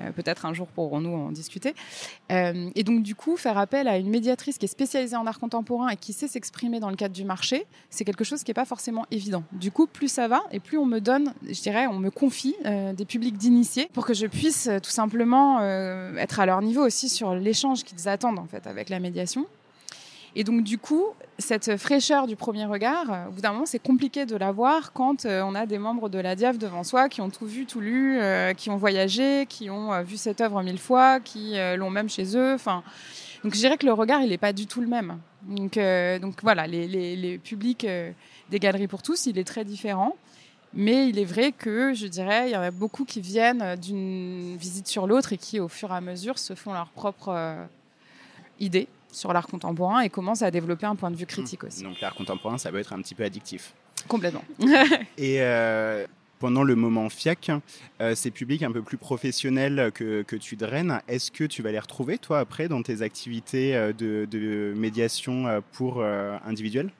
euh, 0.00 0.10
peut-être 0.12 0.46
un 0.46 0.54
jour 0.54 0.66
pourrons-nous 0.66 1.14
en 1.14 1.30
discuter. 1.32 1.74
Euh, 2.32 2.70
et 2.74 2.84
donc, 2.84 3.02
du 3.02 3.14
coup, 3.14 3.36
faire 3.36 3.58
appel 3.58 3.88
à 3.88 3.98
une 3.98 4.10
médiatrice 4.10 4.58
qui 4.58 4.64
est 4.64 4.68
spécialisée 4.68 5.16
en 5.16 5.26
art 5.26 5.38
contemporain 5.38 5.88
et 5.88 5.96
qui 5.96 6.12
sait 6.12 6.28
s'exprimer 6.28 6.80
dans 6.80 6.90
le 6.90 6.96
cadre 6.96 7.14
du 7.14 7.24
marché, 7.24 7.66
c'est 7.90 8.04
quelque 8.04 8.24
chose 8.24 8.42
qui 8.42 8.50
n'est 8.50 8.54
pas 8.54 8.64
forcément 8.64 9.06
évident. 9.10 9.44
Du 9.52 9.70
coup, 9.70 9.86
plus 9.86 10.08
ça 10.08 10.28
va 10.28 10.42
et 10.50 10.60
plus 10.60 10.78
on 10.78 10.86
me 10.86 11.00
donne, 11.00 11.34
je 11.46 11.60
dirais, 11.60 11.86
on 11.86 11.98
me 11.98 12.10
confie 12.10 12.56
euh, 12.64 12.92
des 12.92 13.04
publics 13.04 13.36
d'initiés 13.36 13.88
pour 13.92 14.06
que 14.06 14.14
je 14.14 14.26
puisse 14.26 14.68
tout 14.82 14.90
simplement 14.90 15.60
être 16.16 16.40
à 16.40 16.46
leur 16.46 16.62
niveau 16.62 16.84
aussi 16.84 17.08
sur 17.08 17.34
l'échange 17.34 17.84
qu'ils 17.84 18.08
attendent 18.08 18.38
en 18.38 18.46
fait 18.46 18.66
avec 18.66 18.88
la 18.88 19.00
médiation. 19.00 19.46
Et 20.36 20.42
donc, 20.42 20.64
du 20.64 20.78
coup, 20.78 21.06
cette 21.38 21.76
fraîcheur 21.76 22.26
du 22.26 22.34
premier 22.34 22.64
regard, 22.64 23.12
euh, 23.12 23.28
au 23.28 23.30
bout 23.30 23.40
d'un 23.40 23.52
moment, 23.52 23.66
c'est 23.66 23.78
compliqué 23.78 24.26
de 24.26 24.36
l'avoir 24.36 24.92
quand 24.92 25.26
euh, 25.26 25.42
on 25.42 25.54
a 25.54 25.64
des 25.66 25.78
membres 25.78 26.08
de 26.08 26.18
la 26.18 26.34
DIAF 26.34 26.58
devant 26.58 26.82
soi 26.82 27.08
qui 27.08 27.20
ont 27.20 27.30
tout 27.30 27.46
vu, 27.46 27.66
tout 27.66 27.80
lu, 27.80 28.18
euh, 28.18 28.52
qui 28.52 28.70
ont 28.70 28.76
voyagé, 28.76 29.46
qui 29.48 29.70
ont 29.70 30.02
vu 30.02 30.16
cette 30.16 30.40
œuvre 30.40 30.62
mille 30.62 30.78
fois, 30.78 31.20
qui 31.20 31.54
l'ont 31.76 31.90
même 31.90 32.08
chez 32.08 32.36
eux. 32.36 32.54
Enfin, 32.54 32.82
donc, 33.44 33.54
je 33.54 33.58
dirais 33.58 33.76
que 33.76 33.86
le 33.86 33.92
regard, 33.92 34.22
il 34.22 34.30
n'est 34.30 34.38
pas 34.38 34.52
du 34.52 34.66
tout 34.66 34.80
le 34.80 34.88
même. 34.88 35.18
Donc, 35.46 35.78
voilà, 36.42 36.66
les, 36.66 36.86
les, 36.88 37.38
publics 37.38 37.86
des 38.50 38.58
Galeries 38.58 38.88
pour 38.88 39.02
tous, 39.02 39.26
il 39.26 39.38
est 39.38 39.44
très 39.44 39.64
différent. 39.64 40.16
Mais 40.76 41.08
il 41.08 41.20
est 41.20 41.24
vrai 41.24 41.52
que, 41.52 41.94
je 41.94 42.08
dirais, 42.08 42.48
il 42.48 42.52
y 42.52 42.56
en 42.56 42.62
a 42.62 42.72
beaucoup 42.72 43.04
qui 43.04 43.20
viennent 43.20 43.76
d'une 43.76 44.56
visite 44.56 44.88
sur 44.88 45.06
l'autre 45.06 45.32
et 45.32 45.36
qui, 45.36 45.60
au 45.60 45.68
fur 45.68 45.92
et 45.92 45.94
à 45.94 46.00
mesure, 46.00 46.38
se 46.38 46.54
font 46.54 46.72
leur 46.72 46.88
propre 46.88 47.56
idée 48.58 48.88
sur 49.14 49.32
l'art 49.32 49.46
contemporain 49.46 50.00
et 50.00 50.10
commencent 50.10 50.42
à 50.42 50.50
développer 50.50 50.86
un 50.86 50.96
point 50.96 51.10
de 51.10 51.16
vue 51.16 51.26
critique 51.26 51.62
Mmh. 51.62 51.66
aussi. 51.66 51.82
Donc 51.82 52.00
l'art 52.00 52.14
contemporain, 52.14 52.58
ça 52.58 52.70
peut 52.70 52.78
être 52.78 52.92
un 52.92 53.00
petit 53.00 53.14
peu 53.14 53.24
addictif. 53.24 53.74
Complètement. 54.08 54.44
Et 55.18 55.40
euh, 55.40 56.06
pendant 56.38 56.62
le 56.62 56.74
moment 56.74 57.08
FIAC, 57.08 57.50
euh, 58.00 58.14
ces 58.14 58.30
publics 58.30 58.62
un 58.62 58.72
peu 58.72 58.82
plus 58.82 58.98
professionnels 58.98 59.90
que, 59.94 60.22
que 60.22 60.36
tu 60.36 60.56
draines, 60.56 61.00
est-ce 61.08 61.30
que 61.30 61.44
tu 61.44 61.62
vas 61.62 61.72
les 61.72 61.78
retrouver, 61.78 62.18
toi, 62.18 62.38
après, 62.40 62.68
dans 62.68 62.82
tes 62.82 63.00
activités 63.02 63.74
euh, 63.74 63.92
de, 63.92 64.26
de 64.30 64.74
médiation 64.76 65.62
pour 65.72 66.00
euh, 66.00 66.36
individuels 66.44 66.90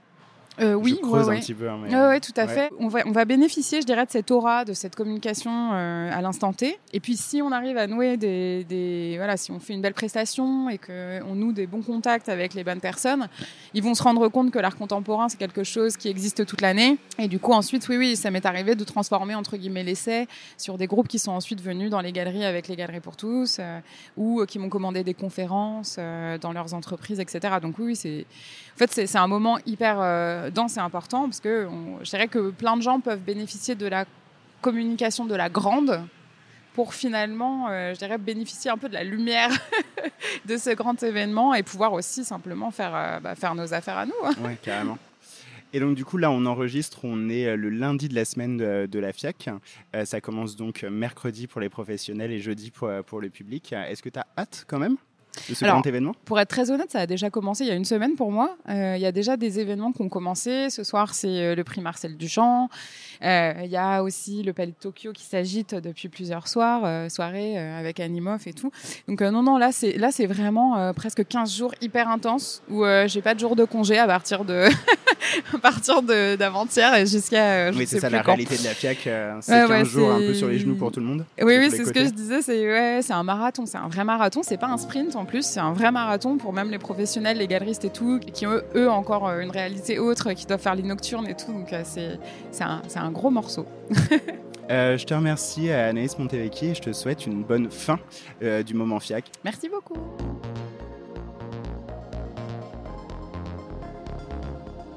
Euh, 0.61 0.75
oui, 0.75 0.99
Je 1.03 1.07
creuse 1.09 1.13
ouais, 1.13 1.19
un 1.21 1.27
ouais. 1.37 1.41
petit 1.41 1.55
peu. 1.55 1.69
hein, 1.69 1.79
mais, 1.83 1.95
Ouais, 1.95 2.07
ouais, 2.09 2.21
tout 2.21 2.33
à 2.37 2.45
ouais. 2.45 2.55
fait. 2.55 2.71
On 2.79 2.87
va, 2.89 3.01
on 3.07 3.11
va 3.11 3.25
bénéficier, 3.25 3.81
je 3.81 3.87
dirais, 3.87 4.07
de 4.07 4.11
cette 4.11 4.31
aura, 4.31 4.65
de 4.65 4.73
cette 4.73 4.95
communication 4.95 5.71
euh, 5.73 6.11
à 6.13 6.21
l'instant 6.21 6.53
T. 6.53 6.79
Et 6.93 7.01
puis, 7.01 7.17
si 7.17 7.43
on 7.43 7.51
arrive 7.51 7.77
à 7.77 7.87
nouer 7.89 8.17
des, 8.17 8.63
des- 8.65 9.15
voilà, 9.17 9.37
si 9.37 9.51
on 9.51 9.59
fait 9.59 9.73
une 9.73 9.81
belle 9.83 9.95
prestation 9.95 10.69
et 10.69 10.79
qu'on 10.79 11.35
noue 11.35 11.53
des 11.53 11.67
bons 11.67 11.83
contacts 11.83 12.29
avec 12.29 12.55
les 12.55 12.63
bonnes 12.63 12.79
personnes, 12.81 13.29
ils 13.75 13.83
vont 13.83 13.95
se 13.95 14.03
rendre 14.05 14.29
compte 14.29 14.53
que 14.53 14.59
l'art 14.61 14.77
contemporain, 14.77 15.29
c'est 15.29 15.39
quelque 15.39 15.65
chose 15.65 15.97
qui 15.97 16.09
existe 16.09 16.47
toute 16.47 16.61
l'année. 16.61 16.99
Et 17.19 17.27
du 17.27 17.41
coup, 17.41 17.53
ensuite, 17.53 17.89
oui, 17.89 17.97
oui, 17.97 18.15
ça 18.17 18.31
m'est 18.31 18.47
arrivé 18.47 18.77
de 18.77 18.85
transformer, 18.85 19.35
entre 19.35 19.57
guillemets, 19.57 19.83
l'essai 19.83 20.29
sur 20.57 20.79
des 20.79 20.87
groupes 20.87 21.09
qui 21.09 21.19
sont 21.19 21.33
ensuite 21.33 21.61
venus 21.61 21.91
dans 21.91 22.01
les 22.01 22.13
galeries 22.13 22.45
avec 22.45 22.69
les 22.69 22.77
Galeries 22.77 23.01
pour 23.01 23.17
tous 23.17 23.57
euh, 23.59 23.81
ou 24.17 24.41
euh, 24.41 24.47
qui 24.47 24.59
m'ont 24.61 24.69
commandé 24.69 25.03
des 25.03 25.15
conférences 25.15 25.97
euh, 25.99 26.39
dans 26.39 26.53
leurs 26.53 26.75
entreprises, 26.75 27.19
etc. 27.19 27.57
Donc, 27.61 27.79
oui, 27.79 27.87
oui, 27.87 27.97
c'est, 27.97 28.25
en 28.75 28.79
fait, 28.79 28.93
c'est 28.93 29.07
c'est 29.07 29.19
un 29.19 29.27
moment 29.29 29.59
hyper 29.67 29.99
dense 30.51 30.77
et 30.77 30.81
important 30.81 31.25
parce 31.25 31.41
que 31.41 31.67
on- 31.67 32.05
je 32.05 32.11
dirais 32.11 32.29
que 32.29 32.51
plein 32.51 32.77
de 32.77 32.83
gens 32.83 33.01
peuvent 33.01 33.21
bénéficier 33.21 33.75
de 33.75 33.87
la 33.87 34.05
communication 34.61 35.27
de 35.27 35.35
la 35.35 35.49
grande 35.49 36.01
pour 36.75 36.93
finalement, 36.93 37.69
euh, 37.71 37.95
je 37.95 38.17
bénéficier 38.17 38.71
un 38.71 38.77
peu 38.77 38.89
de 38.89 38.95
la 38.95 39.05
lumière 39.05 39.51
de 40.47 40.57
ce 40.57 40.71
grand 40.71 41.01
événement 41.03 41.55
et 41.55 41.63
pouvoir 41.63 41.93
aussi 41.93 42.25
simplement 42.25 42.71
faire, 42.71 42.95
euh, 42.95 43.21
bah, 43.21 43.37
faire 43.37 43.55
nos 43.55 43.73
affaires 43.73 43.97
à 43.97 44.07
nous. 44.07 44.13
Ouais, 44.45 44.59
carrément. 44.61 44.99
Et 45.73 45.81
donc 45.81 45.97
du 45.97 46.05
coup 46.05 46.19
là 46.19 46.31
on 46.31 46.47
enregistre, 46.47 47.01
on 47.05 47.29
est 47.29 47.47
euh, 47.47 47.57
le 47.57 47.69
lundi 47.69 48.09
de 48.09 48.15
la 48.15 48.25
semaine 48.25 48.57
de, 48.57 48.99
la 48.99 49.13
FIAC. 49.13 49.51
Ça 50.05 50.21
commence 50.21 50.57
donc 50.57 50.83
mercredi 50.83 51.47
pour 51.47 51.61
les 51.61 51.69
professionnels 51.69 52.33
et 52.33 52.41
jeudi 52.41 52.71
pour, 52.71 52.91
pour 53.07 53.21
le 53.21 53.31
public. 53.31 53.73
Est-ce 53.73 54.03
que 54.03 54.09
tu 54.09 54.19
as 54.19 54.27
hâte 54.37 54.65
quand 54.69 54.79
même? 54.79 54.97
De 55.49 55.55
ce 55.55 55.65
Alors, 55.65 55.77
grand 55.77 55.87
événement? 55.87 56.15
Pour 56.25 56.39
être 56.41 56.49
très 56.49 56.71
honnête, 56.71 56.91
ça 56.91 57.01
a 57.01 57.07
déjà 57.07 57.31
commencé 57.31 57.65
il 57.65 57.69
y 57.69 57.71
a 57.71 57.75
une 57.75 57.85
semaine 57.85 58.15
pour 58.15 58.31
moi. 58.31 58.57
Euh, 58.69 58.95
il 58.97 59.03
y 59.03 59.07
a 59.07 59.13
déjà 59.13 59.37
des 59.37 59.61
événements 59.61 59.93
qui 59.93 60.03
ont 60.03 60.09
commencé. 60.09 60.71
Ce 60.71 60.85
soir, 60.85 61.15
c'est 61.15 61.29
euh, 61.29 61.55
le 61.55 61.65
prix 61.65 61.81
Marcel 61.81 62.17
Duchamp. 62.17 62.69
Euh, 63.23 63.53
il 63.65 63.71
y 63.71 63.77
a 63.77 64.03
aussi 64.03 64.43
le 64.43 64.53
Palais 64.53 64.73
de 64.73 64.77
Tokyo 64.81 65.13
qui 65.13 65.25
s'agite 65.25 65.75
depuis 65.75 66.09
plusieurs 66.09 66.49
soirs, 66.49 66.83
euh, 66.85 67.09
soirées 67.09 67.57
avec 67.59 68.01
Animoff 68.01 68.47
et 68.47 68.53
tout. 68.53 68.71
Donc 69.09 69.21
non, 69.23 69.43
non, 69.43 69.57
là, 69.59 69.71
c'est 69.73 69.93
là, 69.97 70.11
c'est 70.11 70.27
vraiment 70.27 70.93
presque 70.95 71.27
15 71.27 71.57
jours 71.57 71.75
hyper 71.81 72.09
intenses 72.09 72.63
où 72.69 72.85
j'ai 73.07 73.23
pas 73.23 73.35
de 73.35 73.41
jour 73.41 73.57
de 73.57 73.65
congé 73.65 73.99
à 73.99 74.07
partir 74.07 74.45
de 74.45 74.67
à 75.55 75.59
partir 75.59 76.03
d'avant-hier 76.03 76.95
et 76.97 77.07
jusqu'à 77.07 77.71
Oui, 77.71 77.87
c'est 77.87 78.01
ça 78.01 78.11
la 78.11 78.21
quand. 78.21 78.33
réalité 78.33 78.57
de 78.59 78.65
la 78.65 78.71
FIAC. 78.75 78.99
c'est 79.41 79.53
Ouais, 79.53 79.69
15 79.69 79.71
ouais, 79.71 79.85
jours 79.85 80.13
un 80.13 80.19
peu 80.19 80.35
sur 80.35 80.49
les 80.49 80.59
genoux 80.59 80.75
pour 80.77 80.91
tout 80.93 81.01
le 81.01 81.07
monde. 81.07 81.25
Oui, 81.41 81.57
oui, 81.59 81.71
c'est 81.71 81.85
ce 81.85 81.93
que 81.93 82.05
je 82.05 82.11
disais. 82.11 82.43
C'est 82.43 82.67
ouais, 82.67 83.01
c'est 83.03 83.13
un 83.13 83.23
marathon, 83.23 83.67
c'est 83.67 83.79
un 83.79 83.89
vrai 83.89 84.05
marathon. 84.05 84.43
C'est 84.43 84.59
pas 84.59 84.69
un 84.69 84.77
sprint 84.79 85.17
en 85.17 85.24
plus, 85.25 85.45
c'est 85.45 85.61
un 85.61 85.73
vrai 85.73 85.91
marathon 85.91 86.37
pour 86.37 86.53
même 86.53 86.71
les 86.71 86.79
professionnels, 86.79 87.39
les 87.39 87.47
galeristes 87.47 87.85
et 87.85 87.91
tout, 87.91 88.21
qui 88.21 88.47
ont 88.47 88.53
eux, 88.53 88.65
eux, 88.75 88.91
encore 88.91 89.29
euh, 89.29 89.41
une 89.41 89.51
réalité 89.51 89.99
autre, 89.99 90.33
qui 90.33 90.47
doivent 90.47 90.61
faire 90.61 90.75
les 90.75 90.83
nocturnes 90.83 91.27
et 91.29 91.35
tout. 91.35 91.53
Donc 91.53 91.73
euh, 91.73 91.83
c'est 91.85 92.65
un, 92.65 92.83
un 92.95 93.11
gros 93.11 93.31
morceau. 93.31 93.67
Euh, 94.71 94.97
je 94.97 95.05
te 95.05 95.13
remercie 95.13 95.71
Anaïs 95.71 96.19
Montevecchi 96.19 96.67
et 96.69 96.75
je 96.75 96.81
te 96.81 96.93
souhaite 96.93 97.27
une 97.27 97.43
bonne 97.43 97.71
fin 97.71 97.99
euh, 98.43 98.63
du 98.63 98.75
moment 98.75 98.99
FIAC. 98.99 99.27
Merci 99.45 99.69
beaucoup. 99.69 99.99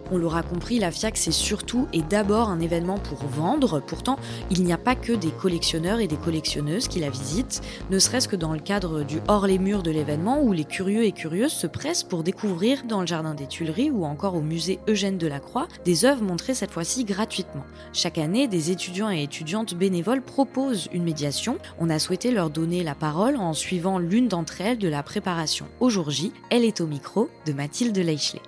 On 0.09 0.17
l'aura 0.17 0.41
compris, 0.41 0.79
la 0.79 0.91
FIAC, 0.91 1.17
c'est 1.17 1.31
surtout 1.31 1.87
et 1.91 2.01
d'abord 2.01 2.49
un 2.49 2.61
événement 2.61 2.97
pour 2.97 3.25
vendre. 3.25 3.81
Pourtant, 3.85 4.17
il 4.49 4.63
n'y 4.63 4.71
a 4.71 4.77
pas 4.77 4.95
que 4.95 5.11
des 5.11 5.31
collectionneurs 5.31 5.99
et 5.99 6.07
des 6.07 6.15
collectionneuses 6.15 6.87
qui 6.87 6.99
la 6.99 7.09
visitent, 7.09 7.61
ne 7.91 7.99
serait-ce 7.99 8.29
que 8.29 8.37
dans 8.37 8.53
le 8.53 8.59
cadre 8.59 9.03
du 9.03 9.19
hors 9.27 9.47
les 9.47 9.59
murs 9.59 9.83
de 9.83 9.91
l'événement 9.91 10.41
où 10.41 10.53
les 10.53 10.63
curieux 10.63 11.03
et 11.03 11.11
curieuses 11.11 11.51
se 11.51 11.67
pressent 11.67 12.05
pour 12.05 12.23
découvrir 12.23 12.83
dans 12.87 13.01
le 13.01 13.07
jardin 13.07 13.33
des 13.33 13.47
Tuileries 13.47 13.91
ou 13.91 14.05
encore 14.05 14.35
au 14.35 14.41
musée 14.41 14.79
Eugène 14.87 15.17
Delacroix 15.17 15.67
des 15.83 16.05
œuvres 16.05 16.23
montrées 16.23 16.53
cette 16.53 16.71
fois-ci 16.71 17.03
gratuitement. 17.03 17.65
Chaque 17.91 18.17
année, 18.17 18.47
des 18.47 18.71
étudiants 18.71 19.11
et 19.11 19.23
étudiantes 19.23 19.73
bénévoles 19.73 20.21
proposent 20.21 20.87
une 20.93 21.03
médiation. 21.03 21.57
On 21.79 21.89
a 21.89 21.99
souhaité 21.99 22.31
leur 22.31 22.49
donner 22.49 22.83
la 22.83 22.95
parole 22.95 23.35
en 23.35 23.51
suivant 23.53 23.99
l'une 23.99 24.29
d'entre 24.29 24.61
elles 24.61 24.77
de 24.77 24.87
la 24.87 25.03
préparation 25.03 25.65
au 25.81 25.89
jour 25.89 26.11
J. 26.11 26.31
Elle 26.49 26.63
est 26.63 26.79
au 26.79 26.87
micro 26.87 27.29
de 27.45 27.51
Mathilde 27.51 27.97
Leichelet. 27.97 28.41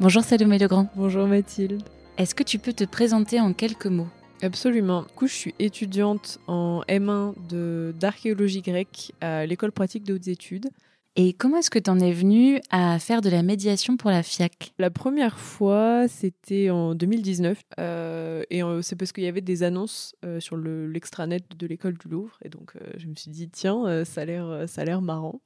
Bonjour 0.00 0.22
Salomé 0.22 0.58
Legrand. 0.58 0.88
Bonjour 0.96 1.26
Mathilde. 1.26 1.82
Est-ce 2.18 2.34
que 2.34 2.42
tu 2.42 2.58
peux 2.58 2.72
te 2.72 2.84
présenter 2.84 3.40
en 3.40 3.52
quelques 3.52 3.86
mots? 3.86 4.08
Absolument. 4.42 5.02
Du 5.02 5.12
coup, 5.14 5.26
je 5.28 5.34
suis 5.34 5.54
étudiante 5.58 6.38
en 6.48 6.82
M1 6.88 7.34
de- 7.48 7.94
d'archéologie 7.98 8.62
grecque 8.62 9.12
à 9.20 9.46
l'école 9.46 9.72
pratique 9.72 10.04
de 10.04 10.14
hautes 10.14 10.28
études. 10.28 10.68
Et 11.14 11.34
comment 11.34 11.58
est-ce 11.58 11.70
que 11.70 11.78
tu 11.78 11.90
en 11.90 12.00
es 12.00 12.10
venu 12.12 12.58
à 12.70 12.98
faire 12.98 13.20
de 13.20 13.28
la 13.28 13.42
médiation 13.42 13.98
pour 13.98 14.10
la 14.10 14.22
FIAC 14.22 14.72
La 14.78 14.90
première 14.90 15.38
fois, 15.38 16.08
c'était 16.08 16.70
en 16.70 16.94
2019. 16.94 17.60
euh, 17.78 18.42
et 18.50 18.62
euh, 18.62 18.80
c'est 18.80 18.96
parce 18.96 19.12
qu'il 19.12 19.22
y 19.24 19.28
avait 19.28 19.42
des 19.42 19.62
annonces 19.62 20.14
euh, 20.24 20.40
sur 20.40 20.56
le- 20.56 20.86
l'extranet 20.88 21.44
de 21.56 21.66
l'école 21.66 21.98
du 21.98 22.08
Louvre. 22.08 22.38
Et 22.42 22.48
donc, 22.48 22.72
euh, 22.76 22.80
je 22.96 23.06
me 23.06 23.14
suis 23.14 23.30
dit, 23.30 23.48
tiens, 23.50 24.04
ça 24.04 24.22
a 24.22 24.24
l'air 24.24 24.64
ça 24.66 24.80
a 24.80 24.84
l'air 24.84 25.02
marrant. 25.02 25.40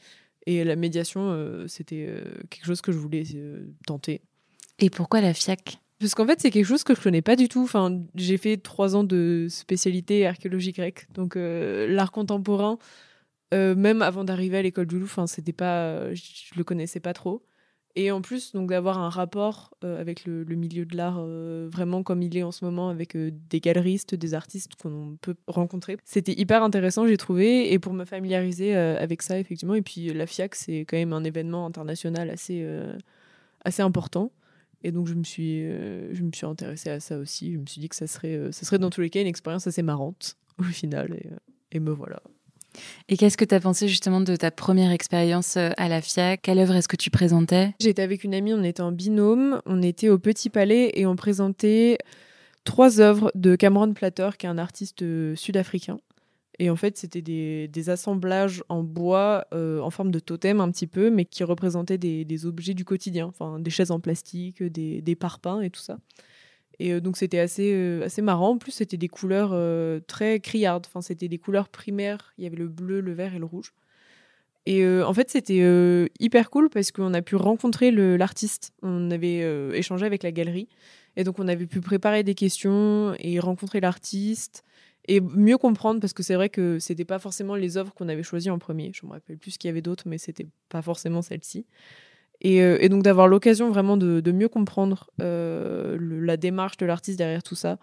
Et 0.46 0.62
la 0.62 0.76
médiation, 0.76 1.64
c'était 1.66 2.22
quelque 2.50 2.64
chose 2.66 2.80
que 2.80 2.92
je 2.92 2.98
voulais 2.98 3.24
tenter. 3.84 4.22
Et 4.78 4.90
pourquoi 4.90 5.20
la 5.20 5.32
FIAC 5.32 5.78
Parce 6.00 6.14
qu'en 6.14 6.26
fait, 6.26 6.40
c'est 6.40 6.50
quelque 6.50 6.66
chose 6.66 6.84
que 6.84 6.94
je 6.94 7.00
connais 7.00 7.22
pas 7.22 7.36
du 7.36 7.48
tout. 7.48 7.62
Enfin, 7.62 8.02
j'ai 8.14 8.36
fait 8.36 8.56
trois 8.58 8.94
ans 8.96 9.04
de 9.04 9.46
spécialité 9.48 10.26
archéologie 10.26 10.72
grecque, 10.72 11.06
donc 11.12 11.36
euh, 11.36 11.86
l'art 11.88 12.12
contemporain. 12.12 12.78
euh, 13.54 13.74
même 13.76 14.02
avant 14.02 14.24
d'arriver 14.24 14.58
à 14.58 14.62
l'école 14.62 14.86
du 14.86 14.98
Louvre, 14.98 15.10
enfin, 15.12 15.26
c'était 15.26 15.52
pas, 15.52 16.12
je 16.14 16.22
le 16.56 16.64
connaissais 16.64 17.00
pas 17.00 17.12
trop. 17.14 17.44
Et 17.94 18.10
en 18.10 18.20
plus, 18.20 18.52
donc 18.52 18.68
d'avoir 18.70 18.98
un 18.98 19.08
rapport 19.08 19.74
euh, 19.84 20.00
avec 20.00 20.26
le, 20.26 20.44
le 20.44 20.54
milieu 20.56 20.84
de 20.84 20.96
l'art 20.96 21.24
vraiment 21.70 22.02
comme 22.02 22.22
il 22.22 22.36
est 22.36 22.42
en 22.42 22.52
ce 22.52 22.64
moment, 22.64 22.90
avec 22.90 23.16
des 23.16 23.60
galeristes, 23.60 24.14
des 24.14 24.34
artistes 24.34 24.74
qu'on 24.76 25.16
peut 25.22 25.36
rencontrer, 25.46 25.96
c'était 26.04 26.38
hyper 26.38 26.62
intéressant, 26.62 27.06
j'ai 27.06 27.16
trouvé. 27.16 27.72
Et 27.72 27.78
pour 27.78 27.94
me 27.94 28.04
familiariser 28.04 28.74
avec 28.76 29.22
ça, 29.22 29.38
effectivement. 29.38 29.74
Et 29.74 29.82
puis 29.82 30.12
la 30.12 30.26
FIAC, 30.26 30.54
c'est 30.54 30.80
quand 30.80 30.96
même 30.98 31.14
un 31.14 31.24
événement 31.24 31.64
international 31.66 32.28
assez, 32.30 32.66
assez 33.64 33.82
important. 33.82 34.30
Et 34.86 34.92
donc, 34.92 35.08
je 35.08 35.14
me 35.14 35.24
suis, 35.24 35.64
euh, 35.64 36.14
je 36.14 36.22
me 36.22 36.30
suis 36.32 36.46
intéressée 36.46 36.90
à 36.90 37.00
ça 37.00 37.18
aussi. 37.18 37.52
Je 37.52 37.58
me 37.58 37.66
suis 37.66 37.80
dit 37.80 37.88
que 37.88 37.96
ça 37.96 38.06
serait, 38.06 38.36
euh, 38.36 38.52
ça 38.52 38.64
serait 38.64 38.78
dans 38.78 38.88
tous 38.88 39.00
les 39.00 39.10
cas 39.10 39.20
une 39.20 39.26
expérience 39.26 39.66
assez 39.66 39.82
marrante 39.82 40.36
au 40.60 40.62
final. 40.62 41.12
Et, 41.12 41.26
euh, 41.26 41.36
et 41.72 41.80
me 41.80 41.90
voilà. 41.90 42.22
Et 43.08 43.16
qu'est-ce 43.16 43.36
que 43.36 43.44
tu 43.44 43.52
as 43.52 43.58
pensé 43.58 43.88
justement 43.88 44.20
de 44.20 44.36
ta 44.36 44.52
première 44.52 44.92
expérience 44.92 45.56
à 45.56 45.88
la 45.88 46.00
FIAC 46.00 46.42
Quelle 46.42 46.60
œuvre 46.60 46.76
est-ce 46.76 46.86
que 46.86 46.94
tu 46.94 47.10
présentais? 47.10 47.74
J'étais 47.80 48.02
avec 48.02 48.22
une 48.22 48.32
amie, 48.32 48.54
on 48.54 48.62
était 48.62 48.82
en 48.82 48.92
binôme. 48.92 49.60
On 49.66 49.82
était 49.82 50.08
au 50.08 50.20
Petit 50.20 50.50
Palais 50.50 50.92
et 50.94 51.04
on 51.04 51.16
présentait 51.16 51.98
trois 52.62 53.00
œuvres 53.00 53.32
de 53.34 53.56
Cameron 53.56 53.92
Platter, 53.92 54.30
qui 54.38 54.46
est 54.46 54.48
un 54.48 54.58
artiste 54.58 55.02
sud-africain. 55.34 55.98
Et 56.58 56.70
en 56.70 56.76
fait, 56.76 56.96
c'était 56.96 57.22
des, 57.22 57.90
assemblages 57.90 58.64
en 58.68 58.82
bois 58.82 59.46
euh, 59.52 59.80
en 59.80 59.90
forme 59.90 60.10
de 60.10 60.18
totem 60.18 60.60
un 60.60 60.70
petit 60.70 60.86
peu, 60.86 61.10
mais 61.10 61.24
qui 61.24 61.44
représentaient 61.44 61.98
des, 61.98 62.46
objets 62.46 62.74
du 62.74 62.84
quotidien, 62.84 63.26
enfin 63.26 63.58
des 63.58 63.70
chaises 63.70 63.90
en 63.90 64.00
plastique, 64.00 64.62
des, 64.62 65.02
des 65.02 65.14
parpaings 65.16 65.62
et 65.62 65.70
tout 65.70 65.80
ça. 65.80 65.98
Et 66.78 66.92
euh, 66.92 67.00
donc 67.00 67.16
c'était 67.16 67.38
assez, 67.38 67.72
euh, 67.74 68.04
assez 68.04 68.22
marrant. 68.22 68.50
En 68.50 68.58
plus, 68.58 68.72
c'était 68.72 68.96
des 68.96 69.08
couleurs 69.08 69.54
très 70.06 70.40
criardes. 70.40 70.86
Enfin, 70.88 71.02
c'était 71.02 71.28
des 71.28 71.38
couleurs 71.38 71.68
primaires. 71.68 72.32
Il 72.38 72.44
y 72.44 72.46
avait 72.46 72.56
le 72.56 72.68
bleu, 72.68 73.00
le 73.00 73.12
vert 73.12 73.34
et 73.34 73.38
le 73.38 73.46
rouge. 73.46 73.72
Et 74.68 74.84
en 74.84 75.14
fait, 75.14 75.30
c'était 75.30 76.10
hyper 76.18 76.50
cool 76.50 76.70
parce 76.70 76.90
qu'on 76.90 77.14
a 77.14 77.22
pu 77.22 77.36
rencontrer 77.36 77.92
l'artiste. 77.92 78.72
On 78.82 79.12
avait 79.12 79.38
échangé 79.78 80.06
avec 80.06 80.24
la 80.24 80.32
galerie. 80.32 80.68
Et 81.16 81.22
donc, 81.22 81.38
on 81.38 81.46
avait 81.46 81.66
pu 81.66 81.80
préparer 81.80 82.24
des 82.24 82.34
questions 82.34 83.14
et 83.20 83.38
rencontrer 83.38 83.80
l'artiste 83.80 84.64
et 85.08 85.20
mieux 85.20 85.58
comprendre 85.58 86.00
parce 86.00 86.12
que 86.12 86.22
c'est 86.22 86.34
vrai 86.34 86.48
que 86.48 86.78
c'était 86.78 87.04
pas 87.04 87.18
forcément 87.18 87.54
les 87.54 87.76
œuvres 87.76 87.94
qu'on 87.94 88.08
avait 88.08 88.22
choisies 88.22 88.50
en 88.50 88.58
premier. 88.58 88.92
Je 88.94 89.06
me 89.06 89.12
rappelle 89.12 89.38
plus 89.38 89.56
qu'il 89.56 89.68
y 89.68 89.70
avait 89.70 89.82
d'autres, 89.82 90.04
mais 90.06 90.18
c'était 90.18 90.46
pas 90.68 90.82
forcément 90.82 91.22
celle-ci. 91.22 91.66
Et, 92.40 92.62
euh, 92.62 92.88
donc 92.88 93.02
d'avoir 93.02 93.28
l'occasion 93.28 93.70
vraiment 93.70 93.96
de, 93.96 94.32
mieux 94.32 94.48
comprendre 94.48 95.10
euh, 95.20 95.96
la 96.00 96.36
démarche 96.36 96.76
de 96.76 96.86
l'artiste 96.86 97.18
derrière 97.18 97.42
tout 97.42 97.54
ça. 97.54 97.78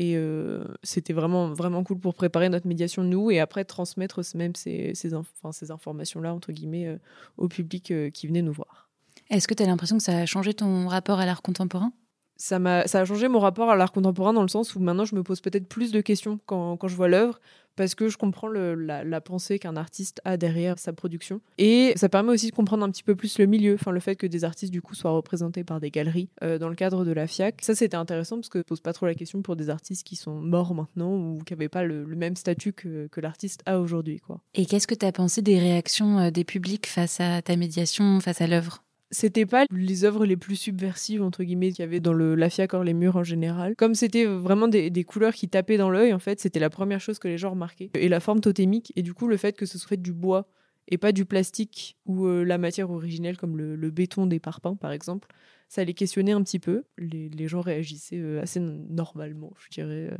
Et 0.00 0.16
euh, 0.16 0.64
c'était 0.84 1.12
vraiment, 1.12 1.52
vraiment 1.52 1.82
cool 1.82 1.98
pour 1.98 2.14
préparer 2.14 2.48
notre 2.48 2.68
médiation, 2.68 3.02
nous, 3.02 3.32
et 3.32 3.40
après 3.40 3.64
transmettre 3.64 4.20
même 4.36 4.54
ces, 4.54 4.92
ces, 4.94 5.10
ces 5.52 5.70
informations-là, 5.72 6.32
entre 6.32 6.52
guillemets, 6.52 6.98
au 7.36 7.48
public 7.48 7.92
qui 8.12 8.26
venait 8.28 8.42
nous 8.42 8.52
voir. 8.52 8.90
Est-ce 9.28 9.48
que 9.48 9.54
tu 9.54 9.62
as 9.64 9.66
l'impression 9.66 9.98
que 9.98 10.04
ça 10.04 10.16
a 10.16 10.26
changé 10.26 10.54
ton 10.54 10.86
rapport 10.86 11.18
à 11.18 11.26
l'art 11.26 11.42
contemporain? 11.42 11.92
Ça, 12.38 12.58
m'a, 12.58 12.86
ça 12.86 13.00
a 13.00 13.04
changé 13.04 13.28
mon 13.28 13.40
rapport 13.40 13.68
à 13.68 13.76
l'art 13.76 13.92
contemporain 13.92 14.32
dans 14.32 14.42
le 14.42 14.48
sens 14.48 14.74
où 14.74 14.80
maintenant 14.80 15.04
je 15.04 15.14
me 15.14 15.22
pose 15.22 15.40
peut-être 15.40 15.68
plus 15.68 15.92
de 15.92 16.00
questions 16.00 16.38
quand, 16.46 16.76
quand 16.76 16.88
je 16.88 16.96
vois 16.96 17.08
l'œuvre 17.08 17.40
parce 17.78 17.94
que 17.94 18.08
je 18.08 18.16
comprends 18.16 18.48
la, 18.48 19.20
pensée 19.20 19.58
qu'un 19.60 19.76
artiste 19.76 20.20
a 20.24 20.36
derrière 20.36 20.78
sa 20.78 20.92
production. 20.92 21.40
Et 21.58 21.92
ça 21.96 22.08
permet 22.08 22.32
aussi 22.32 22.50
de 22.50 22.54
comprendre 22.54 22.84
un 22.84 22.90
petit 22.90 23.04
peu 23.04 23.14
plus 23.14 23.38
le 23.38 23.46
milieu, 23.46 23.74
enfin 23.74 23.92
le 23.92 24.00
fait 24.00 24.16
que 24.16 24.26
des 24.26 24.44
artistes 24.44 24.72
du 24.72 24.82
coup 24.82 24.96
soient 24.96 25.12
représentés 25.12 25.62
par 25.62 25.78
des 25.78 25.90
galeries 25.90 26.28
euh, 26.42 26.58
dans 26.58 26.68
le 26.68 26.74
cadre 26.74 27.04
de 27.04 27.12
la 27.12 27.28
FIAC. 27.28 27.62
Ça 27.62 27.76
c'était 27.76 27.96
intéressant 27.96 28.36
parce 28.36 28.48
que 28.48 28.58
je 28.58 28.64
pose 28.64 28.80
pas 28.80 28.92
trop 28.92 29.06
la 29.06 29.14
question 29.14 29.42
pour 29.42 29.54
des 29.54 29.70
artistes 29.70 30.04
qui 30.04 30.16
sont 30.16 30.40
morts 30.40 30.74
maintenant 30.74 31.14
ou 31.14 31.38
qui 31.46 31.52
n'avaient 31.52 31.68
pas 31.68 31.84
le, 31.84 32.04
le, 32.04 32.16
même 32.16 32.34
statut 32.34 32.72
que, 32.72 33.06
que 33.06 33.20
l'artiste 33.20 33.62
a 33.64 33.78
aujourd'hui. 33.78 34.18
Quoi. 34.18 34.40
Et 34.54 34.66
qu'est-ce 34.66 34.88
que 34.88 34.96
tu 34.96 35.06
as 35.06 35.12
pensé 35.12 35.40
des 35.40 35.58
réactions 35.60 36.18
euh, 36.18 36.30
des 36.30 36.44
publics 36.44 36.88
face 36.88 37.20
à 37.20 37.42
ta 37.42 37.54
médiation, 37.54 38.18
face 38.18 38.40
à 38.40 38.48
l'œuvre? 38.48 38.82
C'était 39.10 39.46
pas 39.46 39.64
les 39.70 40.04
œuvres 40.04 40.26
les 40.26 40.36
plus 40.36 40.56
subversives 40.56 41.22
entre 41.22 41.42
guillemets 41.44 41.70
qu'il 41.70 41.80
y 41.80 41.82
avait 41.82 42.00
dans 42.00 42.12
le 42.12 42.34
la 42.34 42.50
fiac 42.50 42.72
les 42.74 42.94
murs 42.94 43.16
en 43.16 43.24
général. 43.24 43.74
Comme 43.76 43.94
c'était 43.94 44.24
vraiment 44.24 44.68
des, 44.68 45.04
couleurs 45.04 45.34
qui 45.34 45.48
tapaient 45.48 45.78
dans 45.78 45.90
l'œil 45.90 46.12
en 46.12 46.18
fait, 46.18 46.40
c'était 46.40 46.60
la 46.60 46.70
première 46.70 47.00
chose 47.00 47.18
que 47.18 47.28
les 47.28 47.38
gens 47.38 47.50
remarquaient. 47.50 47.90
Et 47.94 48.08
la 48.08 48.20
forme 48.20 48.40
totémique 48.40 48.92
et 48.96 49.02
du 49.02 49.14
coup 49.14 49.26
le 49.26 49.36
fait 49.36 49.56
que 49.56 49.66
ce 49.66 49.78
soit 49.78 49.96
du 49.96 50.12
bois 50.12 50.48
et 50.88 50.98
pas 50.98 51.12
du 51.12 51.24
plastique 51.24 51.96
ou 52.06 52.26
euh, 52.26 52.44
la 52.44 52.58
matière 52.58 52.90
originelle 52.90 53.36
comme 53.36 53.56
le, 53.56 53.90
béton 53.90 54.26
des 54.26 54.40
parpaings 54.40 54.76
par 54.76 54.92
exemple, 54.92 55.28
ça 55.68 55.84
les 55.84 55.94
questionnait 55.94 56.32
un 56.32 56.42
petit 56.42 56.58
peu. 56.58 56.84
Les, 56.96 57.28
les 57.28 57.48
gens 57.48 57.60
réagissaient 57.60 58.18
euh, 58.18 58.42
assez 58.42 58.60
normalement, 58.60 59.52
je 59.58 59.68
dirais. 59.70 60.10
Euh 60.12 60.16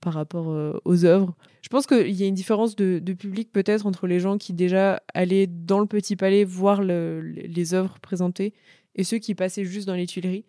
par 0.00 0.14
rapport 0.14 0.50
euh, 0.50 0.78
aux 0.84 1.04
œuvres. 1.04 1.34
Je 1.62 1.68
pense 1.68 1.86
qu'il 1.86 2.12
y 2.12 2.22
a 2.22 2.26
une 2.26 2.34
différence 2.34 2.76
de, 2.76 2.98
public 3.12 3.50
peut-être 3.52 3.86
entre 3.86 4.06
les 4.06 4.20
gens 4.20 4.38
qui 4.38 4.52
déjà 4.52 5.02
allaient 5.14 5.46
dans 5.46 5.80
le 5.80 5.86
Petit 5.86 6.16
Palais 6.16 6.44
voir 6.44 6.82
le, 6.82 7.20
les 7.20 7.74
œuvres 7.74 7.98
présentées 8.00 8.54
et 8.94 9.04
ceux 9.04 9.18
qui 9.18 9.34
passaient 9.34 9.64
juste 9.64 9.86
dans 9.86 9.94
les 9.94 10.06
Tuileries. 10.06 10.44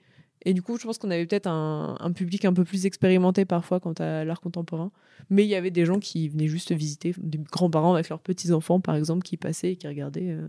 Et 0.46 0.54
du 0.54 0.62
coup, 0.62 0.78
je 0.78 0.86
pense 0.86 0.98
qu'on 0.98 1.12
avait 1.12 1.26
peut-être 1.26 1.48
un, 1.48 2.12
public 2.16 2.46
un 2.46 2.54
peu 2.54 2.64
plus 2.64 2.86
expérimenté 2.86 3.44
parfois 3.46 3.80
quant 3.80 3.94
à 3.94 4.24
l'art 4.24 4.40
contemporain. 4.40 4.92
Mais 5.30 5.44
il 5.44 5.50
y 5.50 5.56
avait 5.56 5.72
des 5.72 5.86
gens 5.86 6.00
qui 6.00 6.30
venaient 6.30 6.48
juste 6.48 6.72
visiter, 6.72 7.14
des 7.18 7.40
grands-parents 7.40 7.94
avec 7.94 8.10
leurs 8.10 8.22
petits-enfants, 8.22 8.80
par 8.80 8.96
exemple, 8.96 9.24
qui 9.24 9.36
passaient 9.36 9.74
et 9.74 9.76
qui 9.76 9.88
regardaient, 9.88 10.30
euh, 10.30 10.48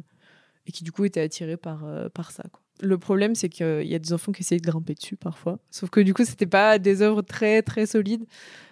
et 0.66 0.73
qui 0.73 0.85
du 0.85 0.92
coup 0.92 1.04
étaient 1.04 1.21
attirés 1.21 1.57
par, 1.57 1.85
euh, 1.85 2.09
par 2.09 2.30
ça. 2.30 2.45
Le 2.82 2.99
problème, 2.99 3.34
c'est 3.34 3.49
qu'il 3.49 3.87
y 3.87 3.94
a 3.94 3.99
des 3.99 4.12
enfants 4.12 4.32
qui 4.32 4.42
essayaient 4.42 4.60
de 4.60 4.66
grimper 4.66 4.94
dessus 4.94 5.16
parfois. 5.16 5.58
Sauf 5.70 5.90
que 5.90 6.00
du 6.00 6.14
coup, 6.14 6.25
c'était 6.25 6.46
pas 6.46 6.78
des 6.78 7.02
œuvres 7.02 7.22
très, 7.22 7.62
très 7.62 7.87
solides. 7.87 8.25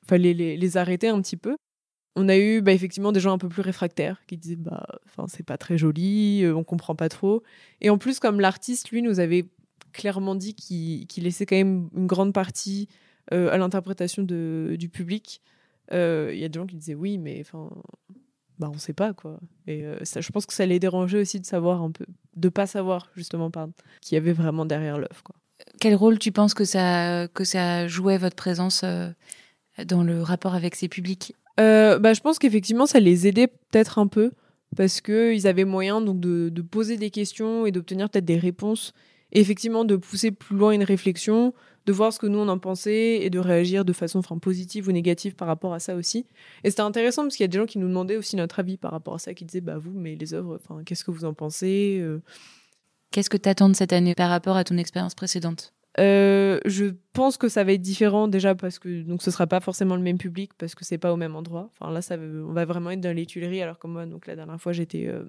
Fallait 0.06 0.34
les, 0.34 0.56
les 0.56 0.76
arrêter 0.76 1.08
un 1.08 1.20
petit 1.20 1.36
peu. 1.36 1.56
On 2.16 2.28
a 2.28 2.36
eu 2.36 2.62
bah, 2.62 2.72
effectivement 2.72 3.12
des 3.12 3.20
gens 3.20 3.32
un 3.32 3.38
peu 3.38 3.48
plus 3.48 3.62
réfractaires 3.62 4.20
qui 4.26 4.36
disaient 4.36 4.56
bah, 4.56 4.86
c'est 5.28 5.46
pas 5.46 5.56
très 5.56 5.78
joli, 5.78 6.42
euh, 6.42 6.56
on 6.56 6.64
comprend 6.64 6.96
pas 6.96 7.08
trop. 7.08 7.42
Et 7.80 7.90
en 7.90 7.98
plus, 7.98 8.18
comme 8.18 8.40
l'artiste, 8.40 8.90
lui, 8.90 9.02
nous 9.02 9.20
avait 9.20 9.46
clairement 9.92 10.34
dit 10.34 10.54
qu'il 10.54 11.06
qu 11.06 11.20
laissait 11.20 11.46
quand 11.46 11.56
même 11.56 11.88
une 11.94 12.06
grande 12.06 12.32
partie 12.32 12.88
euh, 13.32 13.50
à 13.52 13.58
l'interprétation 13.58 14.22
du 14.22 14.88
public, 14.88 15.42
il 15.90 15.96
euh, 15.96 16.34
y 16.34 16.44
a 16.44 16.48
des 16.48 16.58
gens 16.58 16.66
qui 16.66 16.76
disaient 16.76 16.94
oui, 16.94 17.18
mais 17.18 17.40
enfin 17.40 17.70
bah 18.58 18.70
on 18.72 18.78
sait 18.78 18.92
pas 18.92 19.12
quoi. 19.12 19.38
Et 19.66 19.84
euh, 19.84 19.98
ça, 20.02 20.20
je 20.20 20.30
pense 20.30 20.46
que 20.46 20.52
ça 20.52 20.66
les 20.66 20.78
dérangeait 20.78 21.20
aussi 21.20 21.40
de 21.40 21.46
savoir 21.46 21.82
un 21.82 21.90
peu 21.90 22.06
de 22.36 22.48
pas 22.48 22.66
savoir 22.66 23.08
justement 23.16 23.50
pardon 23.50 23.72
qui 24.00 24.14
y 24.14 24.18
avait 24.18 24.32
vraiment 24.32 24.64
derrière 24.64 24.98
l'œuvre 24.98 25.22
quoi. 25.22 25.36
Quel 25.80 25.94
rôle 25.94 26.18
tu 26.18 26.32
penses 26.32 26.54
que 26.54 26.64
ça 26.64 27.28
que 27.34 27.44
ça 27.44 27.88
jouait 27.88 28.18
votre 28.18 28.36
présence 28.36 28.82
euh, 28.84 29.08
dans 29.86 30.02
le 30.02 30.22
rapport 30.22 30.54
avec 30.54 30.74
ces 30.74 30.88
publics? 30.88 31.34
Euh, 31.60 31.98
bah 31.98 32.14
je 32.14 32.20
pense 32.20 32.38
qu'effectivement 32.38 32.86
ça 32.86 33.00
les 33.00 33.26
aidait 33.26 33.48
peut-être 33.48 33.98
un 33.98 34.06
peu 34.06 34.32
parce 34.76 35.00
que 35.00 35.34
ils 35.34 35.46
avaient 35.46 35.64
moyen 35.64 36.00
donc 36.00 36.20
de, 36.20 36.50
de 36.50 36.62
poser 36.62 36.96
des 36.96 37.10
questions 37.10 37.66
et 37.66 37.72
d'obtenir 37.72 38.08
peut-être 38.10 38.24
des 38.24 38.38
réponses 38.38 38.92
et 39.32 39.40
effectivement 39.40 39.84
de 39.84 39.96
pousser 39.96 40.30
plus 40.30 40.56
loin 40.56 40.72
une 40.72 40.84
réflexion 40.84 41.52
de 41.88 41.92
voir 41.94 42.12
ce 42.12 42.18
que 42.18 42.26
nous 42.26 42.38
on 42.38 42.48
en 42.48 42.58
pensait 42.58 43.22
et 43.22 43.30
de 43.30 43.38
réagir 43.38 43.82
de 43.82 43.94
façon 43.94 44.18
enfin, 44.18 44.36
positive 44.36 44.88
ou 44.88 44.92
négative 44.92 45.34
par 45.34 45.48
rapport 45.48 45.72
à 45.72 45.80
ça 45.80 45.96
aussi. 45.96 46.26
Et 46.62 46.68
c'était 46.68 46.82
intéressant 46.82 47.22
parce 47.22 47.34
qu'il 47.34 47.44
y 47.44 47.46
a 47.46 47.48
des 47.48 47.56
gens 47.56 47.64
qui 47.64 47.78
nous 47.78 47.88
demandaient 47.88 48.18
aussi 48.18 48.36
notre 48.36 48.58
avis 48.58 48.76
par 48.76 48.90
rapport 48.90 49.14
à 49.14 49.18
ça, 49.18 49.32
qui 49.32 49.46
disaient 49.46 49.62
bah 49.62 49.78
vous, 49.78 49.92
mais 49.98 50.14
les 50.14 50.34
œuvres, 50.34 50.60
enfin 50.62 50.82
qu'est-ce 50.84 51.02
que 51.02 51.10
vous 51.10 51.24
en 51.24 51.32
pensez 51.32 51.98
euh? 52.02 52.20
Qu'est-ce 53.10 53.30
que 53.30 53.38
tu 53.38 53.48
attends 53.48 53.70
de 53.70 53.74
cette 53.74 53.94
année 53.94 54.14
par 54.14 54.28
rapport 54.28 54.58
à 54.58 54.64
ton 54.64 54.76
expérience 54.76 55.14
précédente? 55.14 55.72
Euh, 55.98 56.60
je 56.66 56.92
pense 57.14 57.38
que 57.38 57.48
ça 57.48 57.64
va 57.64 57.72
être 57.72 57.80
différent 57.80 58.28
déjà 58.28 58.54
parce 58.54 58.78
que 58.78 59.00
donc 59.00 59.22
ce 59.22 59.30
sera 59.30 59.46
pas 59.46 59.60
forcément 59.60 59.96
le 59.96 60.02
même 60.02 60.18
public 60.18 60.52
parce 60.58 60.74
que 60.74 60.84
c'est 60.84 60.98
pas 60.98 61.14
au 61.14 61.16
même 61.16 61.36
endroit. 61.36 61.70
Enfin 61.72 61.90
là 61.90 62.02
ça 62.02 62.16
on 62.18 62.52
va 62.52 62.66
vraiment 62.66 62.90
être 62.90 63.00
dans 63.00 63.16
les 63.16 63.24
Tuileries 63.24 63.62
alors 63.62 63.78
que 63.78 63.86
moi 63.86 64.04
donc 64.04 64.26
la 64.26 64.36
dernière 64.36 64.60
fois 64.60 64.74
j'étais 64.74 65.06
euh, 65.06 65.24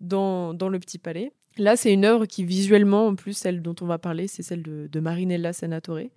dans, 0.00 0.54
dans 0.54 0.70
le 0.70 0.80
Petit 0.80 0.98
Palais. 0.98 1.32
Là, 1.58 1.76
c'est 1.76 1.92
une 1.92 2.04
œuvre 2.04 2.26
qui 2.26 2.44
visuellement, 2.44 3.06
en 3.08 3.14
plus, 3.14 3.34
celle 3.34 3.62
dont 3.62 3.74
on 3.80 3.86
va 3.86 3.98
parler, 3.98 4.26
c'est 4.26 4.42
celle 4.42 4.62
de, 4.62 5.00
Marinella 5.00 5.52
Senatore. 5.52 6.08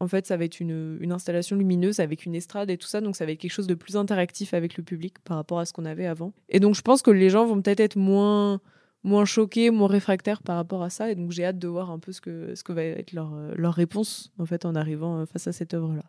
En 0.00 0.08
fait, 0.08 0.26
ça 0.26 0.36
va 0.36 0.44
être 0.44 0.60
une, 0.60 0.98
installation 1.10 1.56
lumineuse 1.56 2.00
avec 2.00 2.26
une 2.26 2.34
estrade 2.34 2.70
et 2.70 2.76
tout 2.76 2.86
ça, 2.86 3.00
donc 3.00 3.16
ça 3.16 3.24
va 3.24 3.32
être 3.32 3.38
quelque 3.38 3.52
chose 3.52 3.66
de 3.66 3.74
plus 3.74 3.96
interactif 3.96 4.52
avec 4.52 4.76
le 4.76 4.82
public 4.82 5.18
par 5.20 5.36
rapport 5.36 5.58
à 5.58 5.64
ce 5.64 5.72
qu'on 5.72 5.84
avait 5.84 6.06
avant. 6.06 6.32
Et 6.48 6.60
donc, 6.60 6.74
je 6.74 6.82
pense 6.82 7.00
que 7.00 7.10
les 7.10 7.30
gens 7.30 7.46
vont 7.46 7.62
peut-être 7.62 7.80
être 7.80 7.96
moins, 7.96 8.60
moins 9.04 9.24
choqués, 9.24 9.70
moins 9.70 9.88
réfractaires 9.88 10.42
par 10.42 10.56
rapport 10.56 10.82
à 10.82 10.90
ça. 10.90 11.10
Et 11.10 11.14
donc, 11.14 11.30
j'ai 11.30 11.44
hâte 11.44 11.58
de 11.58 11.68
voir 11.68 11.90
un 11.90 11.98
peu 11.98 12.12
ce 12.12 12.20
que, 12.20 12.54
ce 12.54 12.64
que 12.64 12.72
va 12.72 12.82
être 12.82 13.12
leur, 13.12 13.32
leur 13.56 13.74
réponse 13.74 14.32
en 14.38 14.46
fait 14.46 14.66
en 14.66 14.74
arrivant 14.74 15.24
face 15.26 15.46
à 15.46 15.52
cette 15.52 15.72
œuvre-là. 15.72 16.04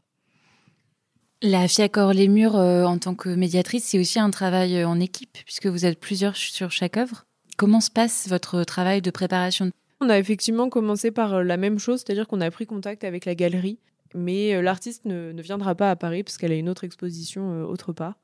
La 1.42 1.68
FIACOR 1.68 2.14
Les 2.14 2.28
Murs, 2.28 2.56
euh, 2.56 2.86
en 2.86 2.98
tant 2.98 3.14
que 3.14 3.30
médiatrice, 3.30 3.84
c'est 3.84 4.00
aussi 4.00 4.20
un 4.20 4.32
travail 4.32 4.84
en 4.84 5.00
équipe, 5.00 5.38
puisque 5.46 5.68
vous 5.68 5.86
êtes 5.86 6.00
plusieurs 6.00 6.36
sur 6.36 6.72
chaque 6.72 6.98
œuvre? 6.98 7.28
Comment 7.58 7.80
se 7.80 7.90
passe 7.90 8.28
votre 8.28 8.64
travail 8.64 9.02
de 9.02 9.12
préparation? 9.12 9.72
On 10.02 10.10
a 10.10 10.20
effectivement 10.20 10.70
commencé 10.70 11.12
par 11.12 11.44
la 11.44 11.56
même 11.56 11.80
chose, 11.80 12.04
c'est-à-dire 12.06 12.28
qu'on 12.28 12.42
a 12.42 12.52
pris 12.52 12.66
contact 12.66 13.06
avec 13.06 13.24
la 13.24 13.34
galerie, 13.34 13.80
mais 14.14 14.62
l'artiste 14.62 15.06
ne, 15.06 15.32
ne, 15.32 15.42
viendra 15.42 15.74
pas 15.74 15.90
à 15.90 15.96
Paris 15.96 16.24
parce 16.24 16.38
qu'elle 16.38 16.52
a 16.52 16.56
une 16.56 16.68
autre 16.68 16.84
exposition 16.84 17.54
euh, 17.54 17.64
autre 17.64 17.94
part. 17.94 18.16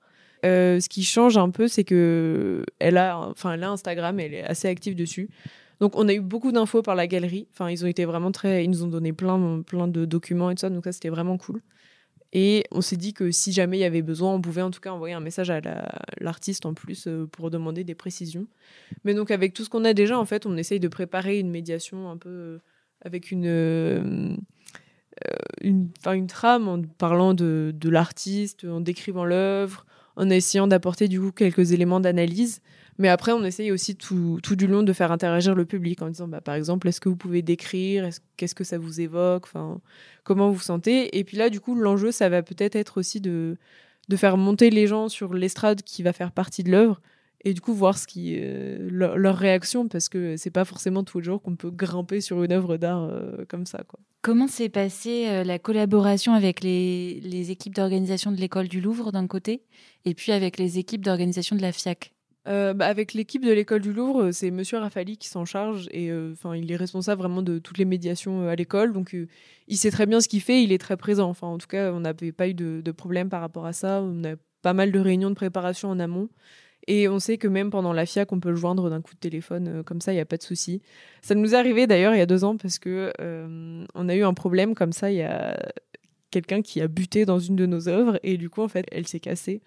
Euh, 0.43 0.79
ce 0.79 0.89
qui 0.89 1.03
change 1.03 1.37
un 1.37 1.49
peu, 1.49 1.67
c'est 1.67 1.83
que 1.83 2.65
elle 2.79 2.97
a, 2.97 3.17
enfin, 3.19 3.53
elle 3.53 3.63
Instagram, 3.63 4.19
elle 4.19 4.33
est 4.33 4.43
assez 4.43 4.67
active 4.67 4.95
dessus. 4.95 5.29
Donc, 5.79 5.95
on 5.95 6.07
a 6.07 6.13
eu 6.13 6.19
beaucoup 6.19 6.51
d'infos 6.51 6.81
par 6.81 6.95
la 6.95 7.07
galerie. 7.07 7.47
Enfin, 7.53 7.69
ils 7.69 7.83
ont 7.83 7.87
été 7.87 8.05
vraiment 8.05 8.31
très, 8.31 8.63
ils 8.63 8.69
nous 8.69 8.83
ont 8.83 8.87
donné 8.87 9.13
plein, 9.13 9.61
plein 9.61 9.87
de 9.87 10.05
documents 10.05 10.49
et 10.51 10.55
tout 10.55 10.61
ça. 10.61 10.69
Donc 10.69 10.83
ça, 10.83 10.91
c'était 10.91 11.09
vraiment 11.09 11.37
cool. 11.37 11.61
Et 12.33 12.63
on 12.71 12.81
s'est 12.81 12.95
dit 12.95 13.13
que 13.13 13.31
si 13.31 13.51
jamais 13.51 13.77
il 13.77 13.81
y 13.81 13.85
avait 13.85 14.01
besoin, 14.01 14.33
on 14.33 14.41
pouvait 14.41 14.61
en 14.61 14.71
tout 14.71 14.79
cas 14.79 14.91
envoyer 14.91 15.13
un 15.13 15.19
message 15.19 15.49
à 15.49 15.59
l'artiste 16.19 16.65
en 16.65 16.73
plus 16.73 17.07
euh, 17.07 17.27
pour 17.29 17.49
demander 17.49 17.83
des 17.83 17.95
précisions. 17.95 18.47
Mais 19.03 19.13
donc 19.13 19.31
avec 19.31 19.53
tout 19.53 19.65
ce 19.65 19.69
qu'on 19.69 19.83
a 19.83 19.93
déjà, 19.93 20.17
en 20.17 20.25
fait, 20.25 20.45
on 20.45 20.55
essaye 20.55 20.79
de 20.79 20.87
préparer 20.87 21.39
une 21.39 21.49
médiation 21.49 22.09
un 22.09 22.17
peu 22.17 22.29
euh, 22.29 22.57
avec 23.03 23.31
une, 23.31 23.47
euh, 23.47 24.35
une, 25.59 26.27
trame 26.27 26.69
en 26.69 26.81
parlant 26.81 27.33
de, 27.33 27.73
de 27.75 27.89
l'artiste, 27.89 28.63
en 28.63 28.79
décrivant 28.79 29.25
l'œuvre, 29.25 29.85
en 30.15 30.29
essayant 30.29 30.67
d'apporter 30.67 31.09
du 31.09 31.19
coup 31.19 31.31
quelques 31.31 31.73
éléments 31.73 31.99
d'analyse. 31.99 32.61
Mais 32.97 33.07
après, 33.07 33.31
on 33.31 33.43
essaye 33.43 33.71
aussi 33.71 33.95
tout, 33.95 34.39
tout, 34.43 34.55
du 34.55 34.67
long 34.67 34.83
de 34.83 34.93
faire 34.93 35.11
interagir 35.11 35.55
le 35.55 35.65
public 35.65 36.01
en 36.01 36.09
disant, 36.09 36.27
bah, 36.27 36.41
par 36.41 36.55
exemple, 36.55 36.87
est-ce 36.87 37.01
que 37.01 37.09
vous 37.09 37.15
pouvez 37.15 37.41
décrire? 37.41 38.09
Qu'est-ce 38.37 38.55
que 38.55 38.63
ça 38.63 38.77
vous 38.77 39.01
évoque? 39.01 39.45
Enfin, 39.45 39.81
Comment 40.23 40.49
vous 40.49 40.55
vous 40.55 40.61
sentez? 40.61 41.17
Et 41.17 41.23
puis 41.23 41.37
là, 41.37 41.49
du 41.49 41.59
coup, 41.59 41.75
l'enjeu, 41.75 42.11
ça 42.11 42.29
va 42.29 42.43
peut-être 42.43 42.75
être 42.75 42.99
aussi 42.99 43.21
de, 43.21 43.57
de 44.09 44.15
faire 44.15 44.37
monter 44.37 44.69
les 44.69 44.87
gens 44.87 45.09
sur 45.09 45.33
l'estrade 45.33 45.81
qui 45.81 46.03
va 46.03 46.13
faire 46.13 46.31
partie 46.31 46.63
de 46.63 46.71
l'œuvre 46.71 47.01
et 47.43 47.53
du 47.53 47.61
coup 47.61 47.73
voir 47.73 47.97
ce 47.97 48.07
qui 48.07 48.35
euh, 48.37 48.77
leur, 48.91 49.17
leur, 49.17 49.35
réaction 49.35 49.87
parce 49.87 50.09
que 50.09 50.37
c'est 50.37 50.51
pas 50.51 50.65
forcément 50.65 51.03
tous 51.03 51.19
les 51.19 51.25
jours 51.25 51.41
qu'on 51.41 51.55
peut 51.55 51.71
grimper 51.71 52.21
sur 52.21 52.43
une 52.43 52.51
œuvre 52.51 52.77
d'art 52.77 53.03
euh, 53.03 53.45
comme 53.47 53.65
ça. 53.65 53.83
Comment 54.21 54.47
s'est 54.47 54.69
passée 54.69 55.27
euh, 55.27 55.43
la 55.43 55.57
collaboration 55.57 56.33
avec 56.33 56.61
les, 56.61 57.19
les 57.21 57.51
équipes 57.51 57.73
d'organisation 57.73 58.31
de 58.31 58.37
l'école 58.37 58.67
du 58.67 58.79
Louvre 58.79 59.11
d'un 59.11 59.25
côté 59.27 59.63
et 60.05 60.13
puis 60.13 60.31
avec 60.31 60.57
les 60.57 60.77
équipes 60.77 61.03
d'organisation 61.03 61.55
de 61.55 61.61
la 61.61 61.71
FIAC? 61.71 62.13
Euh, 62.47 62.73
bah, 62.73 62.87
avec 62.87 63.13
l'équipe 63.13 63.45
de 63.45 63.51
l'école 63.51 63.81
du 63.81 63.93
Louvre, 63.93 64.31
c'est 64.31 64.49
Monsieur 64.49 64.79
Rafali 64.79 65.17
qui 65.17 65.27
s'en 65.27 65.45
charge 65.45 65.87
et 65.91 66.11
enfin 66.11 66.51
euh, 66.51 66.57
il 66.57 66.71
est 66.71 66.75
responsable 66.75 67.21
vraiment 67.21 67.43
de 67.43 67.59
toutes 67.59 67.77
les 67.77 67.85
médiations 67.85 68.47
à 68.47 68.55
l'école, 68.55 68.93
donc 68.93 69.13
euh, 69.13 69.27
il 69.67 69.77
sait 69.77 69.91
très 69.91 70.07
bien 70.07 70.21
ce 70.21 70.27
qu'il 70.27 70.41
fait, 70.41 70.63
il 70.63 70.71
est 70.71 70.79
très 70.79 70.97
présent. 70.97 71.29
Enfin, 71.29 71.47
en 71.47 71.59
tout 71.59 71.67
cas, 71.67 71.91
on 71.93 71.99
n'avait 71.99 72.31
pas 72.31 72.47
eu 72.47 72.55
de, 72.55 72.81
de, 72.83 72.91
problème 72.91 73.29
par 73.29 73.41
rapport 73.41 73.65
à 73.67 73.73
ça. 73.73 74.01
On 74.01 74.23
a 74.23 74.35
pas 74.63 74.73
mal 74.73 74.91
de 74.91 74.99
réunions 74.99 75.29
de 75.29 75.35
préparation 75.35 75.89
en 75.89 75.99
amont. 75.99 76.29
Et 76.87 77.07
on 77.07 77.19
sait 77.19 77.37
que 77.37 77.47
même 77.47 77.69
pendant 77.69 77.93
la 77.93 78.07
FIAC, 78.07 78.31
on 78.31 78.39
peut 78.39 78.49
le 78.49 78.55
joindre 78.55 78.89
d'un 78.89 79.01
coup 79.01 79.13
de 79.13 79.19
téléphone, 79.19 79.83
comme 79.83 80.01
ça, 80.01 80.11
il 80.11 80.15
n'y 80.15 80.21
a 80.21 80.25
pas 80.25 80.37
de 80.37 80.43
souci. 80.43 80.81
Ça 81.21 81.35
nous 81.35 81.53
est 81.53 81.57
arrivé 81.57 81.85
d'ailleurs 81.85 82.15
il 82.15 82.17
y 82.17 82.21
a 82.21 82.25
deux 82.25 82.43
ans 82.43 82.57
parce 82.57 82.79
que 82.79 83.13
on 83.93 84.09
a 84.09 84.15
eu 84.15 84.23
un 84.23 84.33
problème 84.33 84.73
comme 84.73 84.91
ça. 84.91 85.11
Il 85.11 85.17
y 85.17 85.21
a 85.21 85.59
quelqu'un 86.31 86.63
qui 86.63 86.81
a 86.81 86.87
buté 86.87 87.25
dans 87.25 87.37
une 87.37 87.55
de 87.55 87.67
nos 87.67 87.87
œuvres 87.87 88.19
et 88.23 88.37
du 88.37 88.49
coup, 88.49 88.63
en 88.63 88.67
fait, 88.67 88.85
elle 88.91 89.07
s'est 89.07 89.19
cassée. 89.19 89.61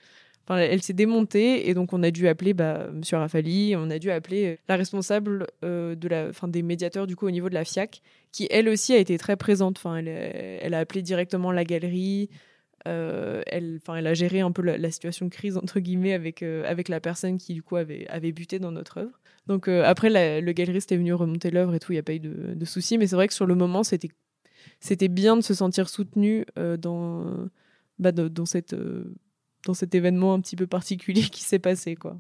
Elle 0.48 0.82
s'est 0.82 0.92
démontée 0.92 1.68
et 1.68 1.74
donc 1.74 1.92
on 1.92 2.02
a 2.02 2.10
dû 2.10 2.28
appeler 2.28 2.52
bah, 2.52 2.88
Monsieur 2.92 3.16
Rafali, 3.16 3.74
on 3.76 3.88
a 3.90 3.98
dû 3.98 4.10
appeler 4.10 4.58
la 4.68 4.76
responsable 4.76 5.46
euh, 5.64 5.94
de 5.94 6.06
la, 6.06 6.32
fin, 6.32 6.48
des 6.48 6.62
médiateurs 6.62 7.06
du 7.06 7.16
coup 7.16 7.26
au 7.26 7.30
niveau 7.30 7.48
de 7.48 7.54
la 7.54 7.64
FIAC, 7.64 8.02
qui 8.30 8.46
elle 8.50 8.68
aussi 8.68 8.92
a 8.92 8.98
été 8.98 9.16
très 9.16 9.36
présente. 9.36 9.78
Enfin, 9.78 9.96
elle, 9.96 10.08
elle 10.08 10.74
a 10.74 10.80
appelé 10.80 11.00
directement 11.00 11.50
la 11.50 11.64
galerie. 11.64 12.28
Euh, 12.86 13.42
elle, 13.46 13.78
enfin, 13.80 13.96
elle 13.96 14.06
a 14.06 14.14
géré 14.14 14.40
un 14.40 14.52
peu 14.52 14.62
la, 14.62 14.90
situation 14.90 15.26
de 15.26 15.30
crise 15.30 15.56
entre 15.56 15.80
guillemets 15.80 16.12
avec 16.12 16.42
euh, 16.42 16.64
avec 16.66 16.88
la 16.88 17.00
personne 17.00 17.38
qui 17.38 17.54
du 17.54 17.62
coup 17.62 17.76
avait 17.76 18.32
buté 18.32 18.58
dans 18.58 18.72
notre 18.72 18.98
œuvre. 18.98 19.20
Donc 19.46 19.68
euh, 19.68 19.82
après, 19.84 20.10
le 20.40 20.52
galeriste 20.52 20.92
est 20.92 20.96
venu 20.96 21.14
remonter 21.14 21.50
l'œuvre 21.50 21.74
et 21.74 21.80
tout, 21.80 21.92
il 21.92 21.96
n'y 21.96 22.00
a 22.00 22.02
pas 22.02 22.14
eu 22.14 22.20
de, 22.20 22.54
de 22.54 22.64
soucis. 22.64 22.98
Mais 22.98 23.06
c'est 23.06 23.16
vrai 23.16 23.28
que 23.28 23.34
sur 23.34 23.46
le 23.46 23.54
moment, 23.54 23.82
c'était 23.84 24.10
c'était 24.80 25.08
bien 25.08 25.36
de 25.36 25.42
se 25.42 25.54
sentir 25.54 25.88
soutenu 25.88 26.44
dans, 26.56 27.48
bah, 27.98 28.12
dans, 28.12 28.46
cette, 28.46 28.74
dans 29.64 29.74
cet 29.74 29.94
événement 29.94 30.34
un 30.34 30.40
petit 30.40 30.56
peu 30.56 30.66
particulier 30.66 31.22
qui 31.22 31.42
s'est 31.42 31.58
passé. 31.58 31.96
quoi. 31.96 32.16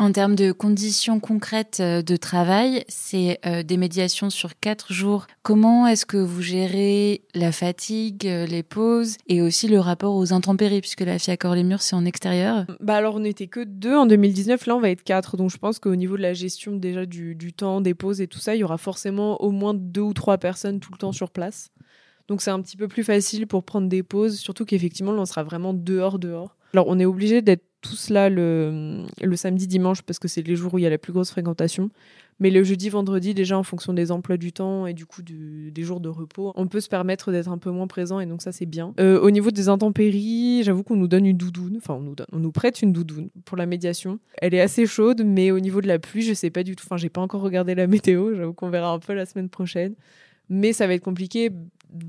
En 0.00 0.12
termes 0.12 0.34
de 0.34 0.50
conditions 0.50 1.20
concrètes 1.20 1.80
euh, 1.80 2.00
de 2.00 2.16
travail, 2.16 2.84
c'est 2.88 3.38
euh, 3.44 3.62
des 3.62 3.76
médiations 3.76 4.30
sur 4.30 4.58
quatre 4.58 4.94
jours. 4.94 5.26
Comment 5.42 5.86
est-ce 5.86 6.06
que 6.06 6.16
vous 6.16 6.40
gérez 6.40 7.20
la 7.34 7.52
fatigue, 7.52 8.26
euh, 8.26 8.46
les 8.46 8.62
pauses 8.62 9.18
et 9.28 9.42
aussi 9.42 9.68
le 9.68 9.78
rapport 9.78 10.14
aux 10.14 10.32
intempéries, 10.32 10.80
puisque 10.80 11.02
la 11.02 11.18
FIACOR 11.18 11.54
les 11.54 11.64
murs, 11.64 11.82
c'est 11.82 11.96
en 11.96 12.06
extérieur? 12.06 12.64
Bah 12.80 12.96
alors 12.96 13.16
on 13.16 13.20
n'était 13.20 13.48
que 13.48 13.62
deux 13.62 13.94
en 13.94 14.06
2019, 14.06 14.64
là 14.64 14.76
on 14.76 14.80
va 14.80 14.88
être 14.88 15.02
quatre. 15.02 15.36
Donc 15.36 15.50
je 15.50 15.58
pense 15.58 15.78
qu'au 15.78 15.96
niveau 15.96 16.16
de 16.16 16.22
la 16.22 16.32
gestion 16.32 16.72
déjà 16.72 17.04
du, 17.04 17.34
du 17.34 17.52
temps, 17.52 17.82
des 17.82 17.92
pauses 17.92 18.22
et 18.22 18.26
tout 18.26 18.38
ça, 18.38 18.54
il 18.54 18.60
y 18.60 18.64
aura 18.64 18.78
forcément 18.78 19.42
au 19.42 19.50
moins 19.50 19.74
deux 19.74 20.00
ou 20.00 20.14
trois 20.14 20.38
personnes 20.38 20.80
tout 20.80 20.92
le 20.92 20.98
temps 20.98 21.12
sur 21.12 21.30
place. 21.30 21.72
Donc 22.30 22.42
c'est 22.42 22.52
un 22.52 22.62
petit 22.62 22.76
peu 22.76 22.86
plus 22.86 23.02
facile 23.02 23.48
pour 23.48 23.64
prendre 23.64 23.88
des 23.88 24.04
pauses, 24.04 24.38
surtout 24.38 24.64
qu'effectivement 24.64 25.10
on 25.10 25.24
sera 25.24 25.42
vraiment 25.42 25.74
dehors, 25.74 26.20
dehors. 26.20 26.56
Alors 26.72 26.86
on 26.86 27.00
est 27.00 27.04
obligé 27.04 27.42
d'être 27.42 27.64
tous 27.80 28.08
là 28.08 28.28
le, 28.30 29.04
le 29.20 29.36
samedi, 29.36 29.66
dimanche, 29.66 30.02
parce 30.02 30.20
que 30.20 30.28
c'est 30.28 30.46
les 30.46 30.54
jours 30.54 30.74
où 30.74 30.78
il 30.78 30.82
y 30.82 30.86
a 30.86 30.90
la 30.90 30.98
plus 30.98 31.12
grosse 31.12 31.30
fréquentation. 31.30 31.90
Mais 32.38 32.50
le 32.50 32.62
jeudi, 32.62 32.88
vendredi, 32.88 33.34
déjà 33.34 33.58
en 33.58 33.64
fonction 33.64 33.92
des 33.92 34.12
emplois 34.12 34.36
du 34.36 34.52
temps 34.52 34.86
et 34.86 34.94
du 34.94 35.06
coup 35.06 35.22
des 35.22 35.82
jours 35.82 35.98
de 35.98 36.08
repos, 36.08 36.52
on 36.54 36.68
peut 36.68 36.80
se 36.80 36.88
permettre 36.88 37.32
d'être 37.32 37.48
un 37.48 37.58
peu 37.58 37.70
moins 37.70 37.88
présent 37.88 38.20
et 38.20 38.26
donc 38.26 38.42
ça 38.42 38.52
c'est 38.52 38.64
bien. 38.64 38.94
Euh, 39.00 39.20
au 39.20 39.32
niveau 39.32 39.50
des 39.50 39.68
intempéries, 39.68 40.62
j'avoue 40.62 40.84
qu'on 40.84 40.96
nous 40.96 41.08
donne 41.08 41.26
une 41.26 41.36
doudoune, 41.36 41.78
enfin 41.78 41.94
on 41.94 42.00
nous, 42.00 42.14
on 42.30 42.38
nous 42.38 42.52
prête 42.52 42.80
une 42.80 42.92
doudoune 42.92 43.30
pour 43.44 43.56
la 43.56 43.66
médiation. 43.66 44.20
Elle 44.38 44.54
est 44.54 44.60
assez 44.60 44.86
chaude, 44.86 45.22
mais 45.26 45.50
au 45.50 45.58
niveau 45.58 45.80
de 45.80 45.88
la 45.88 45.98
pluie, 45.98 46.22
je 46.22 46.32
sais 46.32 46.50
pas 46.50 46.62
du 46.62 46.76
tout. 46.76 46.84
Enfin, 46.86 46.96
j'ai 46.96 47.10
pas 47.10 47.20
encore 47.20 47.40
regardé 47.40 47.74
la 47.74 47.86
météo, 47.88 48.36
j'avoue 48.36 48.52
qu'on 48.54 48.70
verra 48.70 48.92
un 48.92 49.00
peu 49.00 49.14
la 49.14 49.26
semaine 49.26 49.48
prochaine. 49.48 49.96
Mais 50.48 50.72
ça 50.72 50.86
va 50.86 50.94
être 50.94 51.04
compliqué 51.04 51.50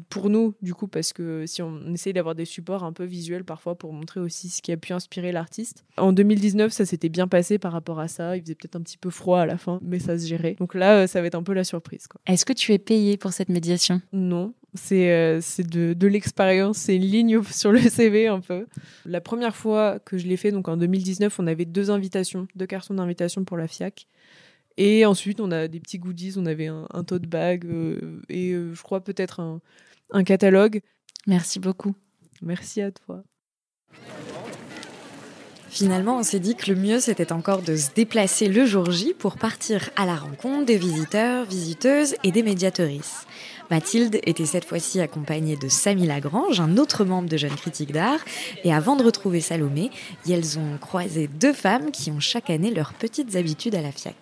pour 0.09 0.29
nous, 0.29 0.53
du 0.61 0.73
coup, 0.73 0.87
parce 0.87 1.13
que 1.13 1.45
si 1.45 1.61
on 1.61 1.93
essaye 1.93 2.13
d'avoir 2.13 2.35
des 2.35 2.45
supports 2.45 2.83
un 2.83 2.93
peu 2.93 3.03
visuels 3.03 3.43
parfois 3.43 3.75
pour 3.75 3.93
montrer 3.93 4.19
aussi 4.19 4.49
ce 4.49 4.61
qui 4.61 4.71
a 4.71 4.77
pu 4.77 4.93
inspirer 4.93 5.31
l'artiste. 5.31 5.85
En 5.97 6.13
2019, 6.13 6.71
ça 6.71 6.85
s'était 6.85 7.09
bien 7.09 7.27
passé 7.27 7.57
par 7.57 7.71
rapport 7.71 7.99
à 7.99 8.07
ça. 8.07 8.37
Il 8.37 8.43
faisait 8.43 8.55
peut-être 8.55 8.75
un 8.75 8.81
petit 8.81 8.97
peu 8.97 9.09
froid 9.09 9.39
à 9.39 9.45
la 9.45 9.57
fin, 9.57 9.79
mais 9.81 9.99
ça 9.99 10.17
se 10.17 10.27
gérait. 10.27 10.55
Donc 10.59 10.75
là, 10.75 11.03
euh, 11.03 11.07
ça 11.07 11.21
va 11.21 11.27
être 11.27 11.35
un 11.35 11.43
peu 11.43 11.53
la 11.53 11.63
surprise. 11.63 12.07
Est-ce 12.27 12.45
que 12.45 12.53
tu 12.53 12.73
es 12.73 12.79
payé 12.79 13.17
pour 13.17 13.33
cette 13.33 13.49
médiation? 13.49 14.01
Non. 14.13 14.53
C'est 14.73 15.11
euh, 15.11 15.41
de, 15.59 15.93
de 15.93 16.07
l'expérience, 16.07 16.77
c'est 16.77 16.95
une 16.95 17.01
ligne 17.01 17.43
sur 17.43 17.71
le 17.71 17.79
CV 17.79 18.27
un 18.27 18.39
peu. 18.39 18.67
La 19.05 19.19
première 19.19 19.55
fois 19.55 19.99
que 19.99 20.17
je 20.17 20.27
l'ai 20.27 20.37
fait, 20.37 20.51
donc 20.51 20.67
en 20.69 20.77
2019, 20.77 21.39
on 21.39 21.47
avait 21.47 21.65
deux 21.65 21.91
invitations, 21.91 22.47
deux 22.55 22.67
cartons 22.67 22.93
d'invitation 22.93 23.43
pour 23.43 23.57
la 23.57 23.67
FIAC. 23.67 24.07
Et 24.83 25.05
ensuite, 25.05 25.39
on 25.39 25.51
a 25.51 25.67
des 25.67 25.79
petits 25.79 25.99
goodies. 25.99 26.33
On 26.37 26.47
avait 26.47 26.65
un, 26.65 27.03
tote 27.03 27.27
bag 27.27 27.65
euh, 27.65 28.19
et 28.29 28.53
euh, 28.53 28.73
je 28.73 28.81
crois 28.81 28.99
peut-être 28.99 29.39
un, 29.39 29.61
un 30.09 30.23
catalogue. 30.23 30.81
Merci 31.27 31.59
beaucoup. 31.59 31.93
Merci 32.41 32.81
à 32.81 32.89
toi. 32.91 33.23
Finalement, 35.69 36.17
on 36.17 36.23
s'est 36.23 36.39
dit 36.39 36.55
que 36.55 36.71
le 36.71 36.75
mieux, 36.75 36.99
c'était 36.99 37.31
encore 37.31 37.61
de 37.61 37.75
se 37.75 37.91
déplacer 37.93 38.47
le 38.47 38.65
jour 38.65 38.89
J 38.89 39.13
pour 39.13 39.37
partir 39.37 39.91
à 39.95 40.07
la 40.07 40.15
rencontre 40.15 40.65
des 40.65 40.77
visiteurs, 40.77 41.45
visiteuses 41.45 42.15
et 42.23 42.31
des 42.31 42.41
médiatrices. 42.41 43.27
Mathilde 43.69 44.19
était 44.23 44.47
cette 44.47 44.65
fois-ci 44.65 44.99
accompagnée 44.99 45.57
de 45.57 45.69
Samy 45.69 46.07
Lagrange, 46.07 46.59
un 46.59 46.77
autre 46.77 47.05
membre 47.05 47.29
de 47.29 47.37
Jeunes 47.37 47.55
Critiques 47.55 47.91
d'Art. 47.91 48.19
Et 48.63 48.73
avant 48.73 48.95
de 48.95 49.03
retrouver 49.03 49.41
Salomé, 49.41 49.91
elles 50.27 50.57
ont 50.57 50.79
croisé 50.79 51.27
deux 51.27 51.53
femmes 51.53 51.91
qui 51.91 52.09
ont 52.09 52.19
chaque 52.19 52.49
année 52.49 52.73
leurs 52.73 52.93
petites 52.93 53.35
habitudes 53.35 53.75
à 53.75 53.81
la 53.83 53.91
FIAC. 53.91 54.15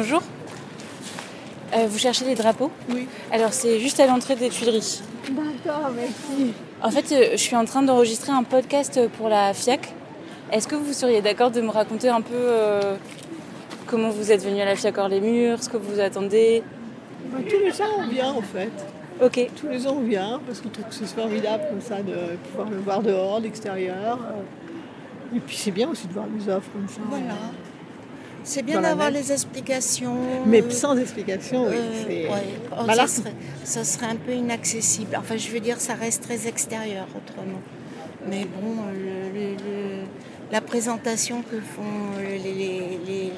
Bonjour. 0.00 0.22
Euh, 1.74 1.88
vous 1.88 1.98
cherchez 1.98 2.24
des 2.24 2.36
drapeaux 2.36 2.70
Oui. 2.88 3.08
Alors 3.32 3.52
c'est 3.52 3.80
juste 3.80 3.98
à 3.98 4.06
l'entrée 4.06 4.36
des 4.36 4.48
Tuileries. 4.48 5.02
D'accord, 5.28 5.90
merci. 5.92 6.54
En 6.80 6.90
fait, 6.92 7.10
euh, 7.10 7.30
je 7.32 7.36
suis 7.38 7.56
en 7.56 7.64
train 7.64 7.82
d'enregistrer 7.82 8.30
un 8.30 8.44
podcast 8.44 9.00
pour 9.16 9.28
la 9.28 9.52
FIAC. 9.52 9.92
Est-ce 10.52 10.68
que 10.68 10.76
vous 10.76 10.92
seriez 10.92 11.20
d'accord 11.20 11.50
de 11.50 11.60
me 11.60 11.70
raconter 11.70 12.10
un 12.10 12.20
peu 12.20 12.30
euh, 12.32 12.94
comment 13.88 14.10
vous 14.10 14.30
êtes 14.30 14.44
venu 14.44 14.60
à 14.60 14.66
la 14.66 14.76
FIAC 14.76 14.96
hors 14.98 15.08
les 15.08 15.20
murs, 15.20 15.60
ce 15.60 15.68
que 15.68 15.76
vous 15.76 15.98
attendez? 15.98 16.62
Bah, 17.32 17.38
Tous 17.48 17.58
les 17.58 17.82
ans 17.82 17.96
on 17.98 18.06
vient 18.06 18.30
en 18.30 18.42
fait. 18.42 18.70
Ok. 19.20 19.50
Tous 19.60 19.66
les 19.66 19.84
ans 19.88 19.96
on 19.98 20.06
vient 20.06 20.40
parce 20.46 20.60
qu'on 20.60 20.68
trouve 20.68 20.84
que 20.84 20.94
c'est 20.94 21.06
formidable 21.08 21.64
comme 21.70 21.80
ça 21.80 22.02
de 22.02 22.36
pouvoir 22.48 22.70
le 22.70 22.76
voir 22.76 23.02
dehors, 23.02 23.40
l'extérieur. 23.40 24.20
Et 25.34 25.40
puis 25.40 25.56
c'est 25.56 25.72
bien 25.72 25.88
aussi 25.88 26.06
de 26.06 26.12
voir 26.12 26.26
les 26.32 26.48
offres 26.48 26.70
comme 26.72 26.86
ça. 26.86 27.00
Voilà. 27.10 27.34
C'est 28.48 28.62
bien 28.62 28.80
d'avoir 28.80 29.10
les 29.10 29.30
explications. 29.30 30.16
Mais 30.46 30.62
sans 30.70 30.96
explication, 30.96 31.66
oui. 31.68 31.76
Euh, 31.76 32.28
oh, 32.72 32.86
ça, 32.90 33.06
serait, 33.06 33.34
ça, 33.62 33.84
serait, 33.84 34.06
un 34.06 34.16
peu 34.16 34.32
inaccessible. 34.32 35.14
Enfin, 35.18 35.36
je 35.36 35.50
veux 35.50 35.60
dire, 35.60 35.78
ça 35.78 35.92
reste 35.92 36.22
très 36.22 36.48
extérieur 36.48 37.06
autrement. 37.14 37.60
Mais 38.26 38.46
bon, 38.46 38.76
la 40.50 40.62
présentation 40.62 41.42
que 41.42 41.60
font 41.60 42.18
les, 42.18 42.38
les, 43.06 43.32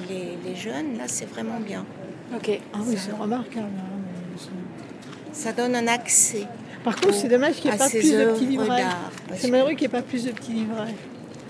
les 0.45 0.57
jeunes, 0.57 0.97
là, 0.97 1.05
c'est 1.07 1.29
vraiment 1.29 1.59
bien. 1.59 1.85
Ok. 2.33 2.61
Ah 2.73 2.79
oui, 2.87 2.97
c'est 2.97 3.13
remarquable. 3.13 3.67
Hein, 3.67 4.39
ça 5.33 5.53
donne 5.53 5.75
un 5.75 5.89
accès. 5.89 6.47
Par 6.85 6.95
contre, 6.95 7.15
c'est 7.15 7.29
dommage 7.29 7.57
qu'il 7.57 7.71
n'y 7.71 7.77
ait 7.77 7.79
pas 7.79 7.89
plus 7.89 8.13
de 8.13 8.25
petits 8.27 8.47
livrets. 8.47 8.85
C'est 9.37 9.51
malheureux 9.51 9.71
qu'il 9.71 9.81
n'y 9.81 9.85
ait 9.87 9.89
pas 9.89 10.03
plus 10.03 10.25
de 10.25 10.31
petits 10.31 10.53
livrets. 10.53 10.95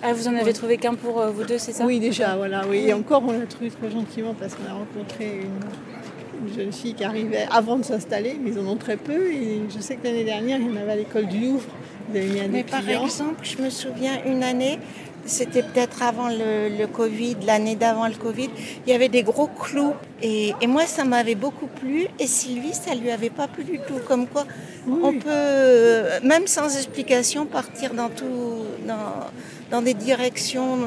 Ah, 0.02 0.14
vous 0.14 0.28
en 0.28 0.34
avez 0.34 0.54
trouvé 0.54 0.78
qu'un 0.78 0.94
pour 0.94 1.20
euh, 1.20 1.30
vous 1.30 1.44
deux, 1.44 1.58
c'est 1.58 1.72
ça? 1.72 1.84
Oui, 1.84 2.00
déjà, 2.00 2.34
voilà. 2.36 2.62
Oui. 2.66 2.84
Et 2.86 2.94
encore, 2.94 3.22
on 3.26 3.32
l'a 3.32 3.46
trouvé 3.46 3.70
très 3.70 3.90
gentiment 3.90 4.34
parce 4.38 4.54
qu'on 4.54 4.64
a 4.64 4.72
rencontré 4.72 5.42
une, 5.42 6.54
jeune 6.54 6.72
fille 6.72 6.94
qui 6.94 7.04
arrivait 7.04 7.46
avant 7.50 7.76
de 7.76 7.84
s'installer, 7.84 8.38
mais 8.42 8.50
ils 8.50 8.58
en 8.58 8.66
ont 8.66 8.76
très 8.76 8.96
peu. 8.96 9.30
Et 9.30 9.60
je 9.68 9.78
sais 9.78 9.96
que 9.96 10.04
l'année 10.04 10.24
dernière, 10.24 10.58
il 10.58 10.68
y 10.68 10.70
en 10.70 10.80
avait 10.80 10.92
à 10.92 10.96
l'école 10.96 11.26
du 11.26 11.38
Louvre. 11.38 11.68
mais 12.14 12.64
par 12.64 12.88
exemple, 12.88 13.40
je 13.42 13.62
me 13.62 13.68
souviens 13.68 14.24
une 14.24 14.42
année, 14.42 14.78
c'était 15.26 15.62
peut-être 15.62 16.02
avant 16.02 16.28
le, 16.30 16.86
Covid, 16.86 17.36
l'année 17.46 17.76
d'avant 17.76 18.08
le 18.08 18.14
Covid, 18.14 18.48
il 18.86 18.90
y 18.90 18.94
avait 18.94 19.10
des 19.10 19.22
gros 19.22 19.48
clous. 19.48 19.92
Et, 20.22 20.54
moi, 20.66 20.86
ça 20.86 21.04
m'avait 21.04 21.34
beaucoup 21.34 21.66
plu. 21.66 22.06
Et 22.18 22.26
Sylvie, 22.26 22.72
ça 22.72 22.94
lui 22.94 23.10
avait 23.10 23.28
pas 23.28 23.48
plu 23.48 23.64
du 23.64 23.78
tout. 23.78 24.00
Comme 24.08 24.26
quoi, 24.26 24.46
on 24.88 25.12
peut, 25.12 26.26
même 26.26 26.46
sans 26.46 26.74
explication, 26.74 27.44
partir 27.44 27.92
dans 27.92 28.08
tout. 28.08 28.64
Dans, 28.88 29.28
dans 29.70 29.82
des 29.82 29.94
directions 29.94 30.78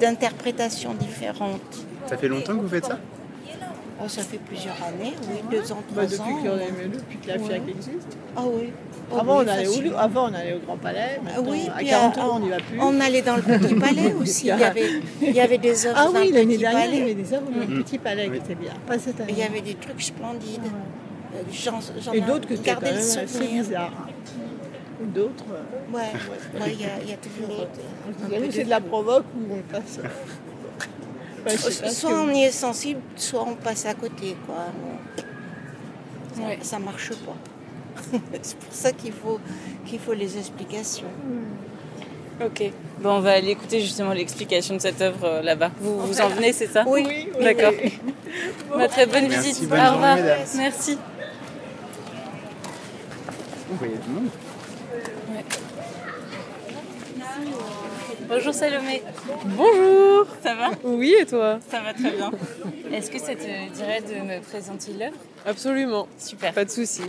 d'interprétation 0.00 0.94
de, 0.94 0.98
différentes. 0.98 1.84
Ça 2.06 2.16
fait 2.16 2.28
longtemps 2.28 2.56
que 2.56 2.62
vous 2.62 2.68
faites 2.68 2.86
ça 2.86 2.98
oh, 4.02 4.08
Ça 4.08 4.22
fait 4.22 4.38
plusieurs 4.38 4.76
années, 4.82 5.14
oui, 5.28 5.40
deux 5.50 5.72
ans, 5.72 5.82
bah, 5.94 6.06
trois 6.06 6.06
depuis 6.06 6.48
ans. 6.48 6.56
Que, 6.56 6.96
depuis 6.96 7.18
que 7.18 7.28
la 7.28 7.38
FIAC 7.38 7.62
existe 7.68 8.16
Ah 8.36 8.42
oui. 8.44 8.70
Oh, 9.12 9.18
avant, 9.18 9.36
on 9.38 9.48
allait 9.48 9.66
au, 9.66 9.96
avant, 9.96 10.30
on 10.30 10.34
allait 10.34 10.54
au 10.54 10.60
Grand 10.60 10.76
Palais. 10.76 11.20
oui, 11.44 11.68
à 11.76 11.82
40 11.82 12.18
ans, 12.18 12.36
on 12.36 12.40
n'y 12.40 12.50
va 12.50 12.58
plus. 12.58 12.80
On 12.80 13.00
allait 13.00 13.22
dans 13.22 13.36
le 13.36 13.42
Petit 13.58 13.74
Palais 13.74 14.12
aussi. 14.14 14.46
il, 14.46 14.58
y 14.58 14.64
avait, 14.64 14.90
il 15.20 15.32
y 15.32 15.40
avait 15.40 15.58
des 15.58 15.86
œuvres 15.86 15.98
Ah 15.98 16.08
oui, 16.14 16.30
l'année 16.32 16.58
dernière, 16.58 16.86
il 16.86 16.98
y 16.98 17.02
avait 17.02 17.14
des 17.14 17.34
œuvres 17.34 17.50
dans 17.50 17.60
le 17.60 17.82
Petit 17.82 17.98
Palais 17.98 18.30
qui 18.30 18.36
étaient 18.36 18.54
bien. 18.54 18.72
Pas 18.86 18.98
cette 18.98 19.20
année. 19.20 19.32
Il 19.32 19.38
y 19.38 19.42
avait 19.42 19.60
des 19.60 19.74
trucs 19.74 20.00
splendides. 20.00 20.60
Euh, 21.34 22.12
Et 22.12 22.20
d'autres 22.20 22.48
que 22.48 22.54
tu 22.54 22.62
quand 22.62 22.82
même 22.82 22.96
assez 22.96 23.46
bizarres 25.00 25.12
d'autres. 25.14 25.44
Euh, 25.52 25.92
ouais, 25.96 26.72
il 26.72 26.80
y, 26.80 26.84
a, 26.84 27.02
y, 27.02 27.12
a 27.12 27.16
toujours. 27.16 27.66
Nous, 28.28 28.50
c'est 28.52 28.64
de 28.64 28.70
la 28.70 28.80
provoque 28.80 29.24
ou 29.36 29.54
on 29.54 29.62
passe. 29.72 30.00
soit 31.92 32.12
on 32.12 32.30
y 32.30 32.44
est 32.44 32.50
sensible, 32.50 33.00
soit 33.16 33.42
on 33.46 33.54
passe 33.54 33.86
à 33.86 33.94
côté, 33.94 34.36
quoi. 34.46 34.66
Ça, 36.34 36.42
ouais. 36.42 36.58
ça 36.62 36.78
marche 36.78 37.10
pas. 37.10 37.36
c'est 38.42 38.56
pour 38.56 38.72
ça 38.72 38.92
qu'il 38.92 39.12
faut, 39.12 39.40
qu'il 39.86 39.98
faut 39.98 40.12
les 40.12 40.36
explications. 40.38 41.08
Ok. 42.44 42.72
Bon, 43.00 43.10
on 43.16 43.20
va 43.20 43.32
aller 43.32 43.50
écouter 43.50 43.80
justement 43.80 44.12
l'explication 44.12 44.74
de 44.74 44.80
cette 44.80 45.00
œuvre 45.02 45.24
euh, 45.24 45.42
là-bas. 45.42 45.70
Vous 45.80 45.98
vous 46.00 46.20
en 46.20 46.28
venez, 46.28 46.52
c'est 46.52 46.66
ça 46.68 46.84
Oui. 46.86 47.04
oui, 47.06 47.28
D'accord. 47.42 47.72
Oui. 47.82 47.98
Bon. 48.70 48.78
Bah, 48.78 48.88
très 48.88 49.06
bonne 49.06 49.28
Merci, 49.28 49.48
visite. 49.48 49.68
bonne 49.68 49.80
Au 49.80 49.92
revoir. 49.92 50.16
journée, 50.16 50.32
Merci. 50.56 50.98
Vous 53.68 53.76
voyez 53.76 53.94
tout 53.94 54.08
le 54.08 54.14
monde 54.14 54.30
Bonjour 58.28 58.54
Salomé. 58.54 59.02
Bonjour. 59.44 60.26
Ça 60.42 60.54
va? 60.54 60.70
Oui, 60.84 61.14
et 61.18 61.26
toi? 61.26 61.58
Ça 61.68 61.80
va 61.80 61.92
très 61.92 62.16
bien. 62.16 62.30
Est-ce 62.92 63.10
que 63.10 63.18
ça 63.18 63.34
te 63.34 63.74
dirait 63.74 64.00
de 64.00 64.24
me 64.24 64.40
présenter 64.40 64.92
l'œuvre? 64.92 65.16
Absolument. 65.44 66.06
Super. 66.18 66.52
Pas 66.52 66.64
de 66.64 66.70
souci. 66.70 67.02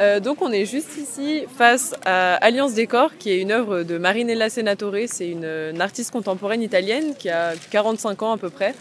Euh, 0.00 0.20
donc 0.20 0.42
on 0.42 0.50
est 0.50 0.64
juste 0.64 0.96
ici 0.96 1.44
face 1.56 1.94
à 2.04 2.34
Alliance 2.36 2.74
Décor, 2.74 3.16
qui 3.18 3.30
est 3.30 3.40
une 3.40 3.52
œuvre 3.52 3.82
de 3.82 3.98
Marinella 3.98 4.48
Senatore. 4.48 5.06
C'est 5.06 5.28
une, 5.28 5.44
une, 5.44 5.80
artiste 5.80 6.10
contemporaine 6.10 6.62
italienne 6.62 7.14
qui 7.16 7.28
a 7.28 7.52
45 7.70 8.22
ans 8.22 8.32
à 8.32 8.38
peu 8.38 8.50
près. 8.50 8.74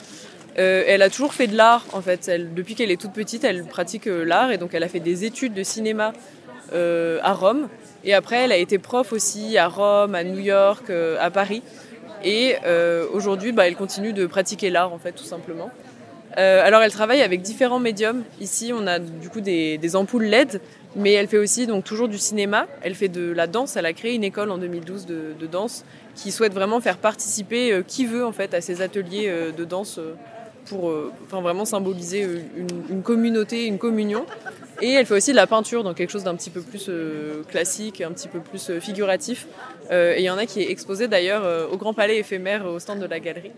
Euh, 0.58 0.84
elle 0.88 1.02
a 1.02 1.10
toujours 1.10 1.34
fait 1.34 1.48
de 1.48 1.56
l'art 1.56 1.86
en 1.93 2.02
fait. 2.02 2.28
Elle, 2.28 2.54
depuis 2.54 2.76
qu'elle 2.76 2.91
est 2.91 3.00
toute 3.00 3.13
petite, 3.13 3.43
elle 3.43 3.65
pratique 3.65 4.08
euh, 4.08 4.24
l'art 4.24 4.52
et 4.52 4.58
donc 4.58 4.74
elle 4.74 4.84
a 4.84 4.88
fait 4.88 5.00
des 5.00 5.26
études 5.26 5.54
de 5.54 5.63
cinéma 5.63 6.13
à 6.72 7.34
Rome. 7.34 7.67
Et 8.04 8.13
après, 8.13 8.38
elle 8.38 8.52
a 8.52 8.58
été 8.58 8.78
prof 8.78 9.13
aussi 9.13 9.58
à 9.58 9.68
Rome, 9.68 10.16
à 10.16 10.24
New 10.24 10.39
York, 10.39 10.89
à 10.89 11.32
Paris. 11.32 11.62
Et 12.24 12.56
aujourd'hui, 13.13 13.52
bah, 13.52 13.68
elle 13.68 13.76
continue 13.76 14.13
de 14.13 14.26
pratiquer 14.26 14.70
l'art 14.70 14.94
en 14.94 14.98
fait, 14.98 15.13
tout 15.13 15.24
simplement. 15.24 15.72
Euh, 16.38 16.66
alors 16.66 16.82
elle 16.82 16.92
travaille 16.92 17.22
avec 17.22 17.42
différents 17.42 17.80
médiums. 17.80 18.24
Ici 18.42 18.72
on 18.76 18.88
a 18.88 19.00
du 19.00 19.30
coup 19.30 19.42
des, 19.42 19.96
ampoules 19.96 20.26
LED, 20.26 20.62
mais 20.96 21.12
elle 21.13 21.28
fait 21.28 21.38
aussi 21.38 21.68
donc 21.68 21.84
toujours 21.84 22.08
du 22.08 22.18
cinéma. 22.18 22.68
Elle 22.82 22.96
fait 22.96 23.08
de 23.08 23.32
la 23.32 23.48
danse. 23.48 23.76
Elle 23.76 23.86
a 23.86 23.94
créé 23.94 24.16
une 24.16 24.24
école 24.24 24.50
en 24.50 24.58
2012 24.58 25.06
de, 25.06 25.48
danse 25.48 25.86
qui 26.16 26.32
souhaite 26.32 26.54
vraiment 26.54 26.80
faire 26.80 26.98
participer 26.98 27.72
euh, 27.72 27.84
qui 27.86 28.06
veut 28.06 28.26
en 28.26 28.32
fait 28.32 28.54
à 28.54 28.62
ces 28.62 28.82
ateliers 28.82 29.26
euh, 29.28 29.52
de 29.52 29.66
danse 29.66 29.98
euh, 29.98 30.13
pour 30.65 30.89
euh, 30.89 31.12
enfin, 31.26 31.41
vraiment 31.41 31.65
symboliser 31.65 32.23
euh, 32.23 32.41
une, 32.56 32.67
une, 32.89 33.02
communauté, 33.04 33.65
une 33.65 33.78
communion. 33.78 34.26
Et 34.82 34.91
elle 34.91 35.06
fait 35.06 35.15
aussi 35.15 35.32
de 35.32 35.36
la 35.36 35.47
peinture, 35.47 35.84
donc 35.84 35.97
quelque 35.97 36.10
chose 36.10 36.23
d'un 36.23 36.36
petit 36.36 36.49
peu 36.49 36.62
plus 36.62 36.88
euh, 36.89 37.43
classique, 37.43 38.02
un 38.02 38.12
petit 38.12 38.28
peu 38.28 38.39
plus 38.39 38.69
euh, 38.69 38.80
figuratif. 38.80 39.47
et 39.91 40.15
il 40.19 40.23
y 40.23 40.30
en 40.30 40.38
a 40.38 40.45
qui 40.45 40.62
est 40.62 40.71
exposé 40.71 41.08
d'ailleurs 41.08 41.71
au 41.71 41.78
Grand 41.78 41.93
Palais 41.93 42.17
éphémère 42.17 42.65
au 42.65 42.80
stand 42.80 42.99
de 42.99 43.06
la 43.06 43.19
galerie. 43.19 43.52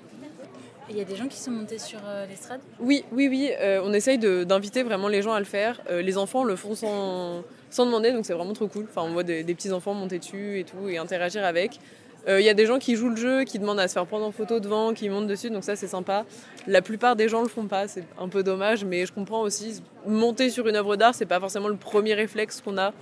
Il 0.89 0.97
y 0.97 1.01
a 1.01 1.03
des 1.03 1.15
gens 1.15 1.27
qui 1.27 1.37
sont 1.37 1.51
montés 1.51 1.79
sur 1.79 1.99
l'estrade? 2.29 2.59
Oui, 2.79 3.05
oui, 3.11 3.27
oui. 3.27 3.51
On 3.83 3.93
essaye 3.93 4.17
d'inviter 4.17 4.83
vraiment 4.83 5.07
les 5.07 5.21
gens 5.21 5.33
à 5.33 5.39
le 5.39 5.45
faire. 5.45 5.81
Les 5.89 6.17
enfants 6.17 6.43
le 6.43 6.55
font 6.55 6.75
sans, 6.75 7.43
sans 7.69 7.85
demander, 7.85 8.11
donc 8.11 8.25
c'est 8.25 8.33
vraiment 8.33 8.53
trop 8.53 8.67
cool. 8.67 8.85
Enfin, 8.89 9.07
on 9.07 9.13
voit 9.13 9.23
des, 9.23 9.43
des 9.43 9.55
petits 9.55 9.71
enfants 9.71 9.93
monter 9.93 10.19
dessus 10.19 10.59
et 10.59 10.63
tout 10.63 10.89
et 10.89 10.97
interagir 10.97 11.43
avec. 11.43 11.79
Il 12.27 12.41
y 12.41 12.49
a 12.49 12.53
des 12.53 12.65
gens 12.65 12.79
qui 12.79 12.95
jouent 12.95 13.09
le 13.09 13.15
jeu, 13.15 13.43
qui 13.43 13.59
demandent 13.59 13.79
à 13.79 13.88
se 13.88 13.93
faire 13.93 14.05
prendre 14.05 14.25
en 14.25 14.31
photo 14.31 14.59
devant, 14.59 14.93
qui 14.93 15.09
montent 15.09 15.27
dessus, 15.27 15.49
donc 15.51 15.63
ça 15.63 15.75
c'est 15.75 15.88
sympa. 15.88 16.25
La 16.65 16.81
plupart 16.81 17.15
des 17.15 17.29
gens 17.29 17.43
le 17.43 17.47
font 17.47 17.65
pas, 17.65 17.88
c'est 17.88 18.03
un 18.19 18.27
peu 18.29 18.41
dommage, 18.41 18.83
mais 18.83 19.05
je 19.05 19.13
comprends 19.13 19.41
aussi. 19.41 19.83
Monter 20.07 20.49
sur 20.49 20.67
une 20.67 20.75
œuvre 20.75 20.95
d'art, 20.95 21.13
c'est 21.13 21.27
pas 21.27 21.39
forcément 21.39 21.67
le 21.67 21.75
premier 21.75 22.15
réflexe 22.15 22.61
qu'on 22.61 22.77
a 22.77 22.93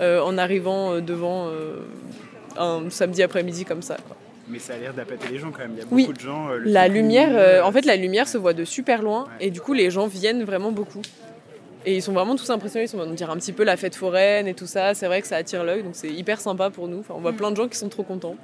en 0.00 0.36
arrivant 0.36 1.00
devant 1.00 1.50
un 2.58 2.90
samedi 2.90 3.22
après-midi 3.22 3.64
comme 3.64 3.82
ça. 3.82 3.96
Quoi. 4.06 4.16
Mais 4.48 4.58
ça 4.58 4.74
a 4.74 4.78
l'air 4.78 4.94
d'appâter 4.94 5.28
les 5.30 5.38
gens 5.38 5.50
quand 5.50 5.60
même. 5.60 5.72
Il 5.72 5.78
y 5.78 5.80
a 5.80 5.84
beaucoup 5.84 5.94
oui. 5.96 6.08
de 6.08 6.20
gens. 6.20 6.50
Euh, 6.50 6.60
la 6.64 6.86
lumière, 6.88 7.30
euh, 7.32 7.62
en 7.62 7.72
fait, 7.72 7.84
la 7.84 7.96
lumière 7.96 8.28
se 8.28 8.38
voit 8.38 8.52
de 8.52 8.64
super 8.64 9.02
loin 9.02 9.24
ouais. 9.24 9.46
et 9.46 9.50
du 9.50 9.60
coup, 9.60 9.72
les 9.72 9.90
gens 9.90 10.06
viennent 10.06 10.44
vraiment 10.44 10.70
beaucoup. 10.70 11.02
Et 11.84 11.96
ils 11.96 12.02
sont 12.02 12.12
vraiment 12.12 12.36
tous 12.36 12.48
impressionnés. 12.50 12.84
Ils 12.84 12.88
sont, 12.88 12.98
on 13.00 13.12
dirait 13.12 13.32
un 13.32 13.36
petit 13.36 13.52
peu 13.52 13.64
la 13.64 13.76
fête 13.76 13.94
foraine 13.96 14.46
et 14.46 14.54
tout 14.54 14.66
ça. 14.66 14.94
C'est 14.94 15.06
vrai 15.06 15.20
que 15.20 15.26
ça 15.26 15.36
attire 15.36 15.64
l'œil, 15.64 15.82
donc 15.82 15.94
c'est 15.94 16.10
hyper 16.10 16.40
sympa 16.40 16.70
pour 16.70 16.86
nous. 16.88 17.00
Enfin, 17.00 17.14
on 17.16 17.20
voit 17.20 17.32
Mm. 17.32 17.36
plein 17.36 17.50
de 17.50 17.56
gens 17.56 17.68
qui 17.68 17.76
sont 17.78 17.88
trop 17.88 18.02
contents. 18.04 18.36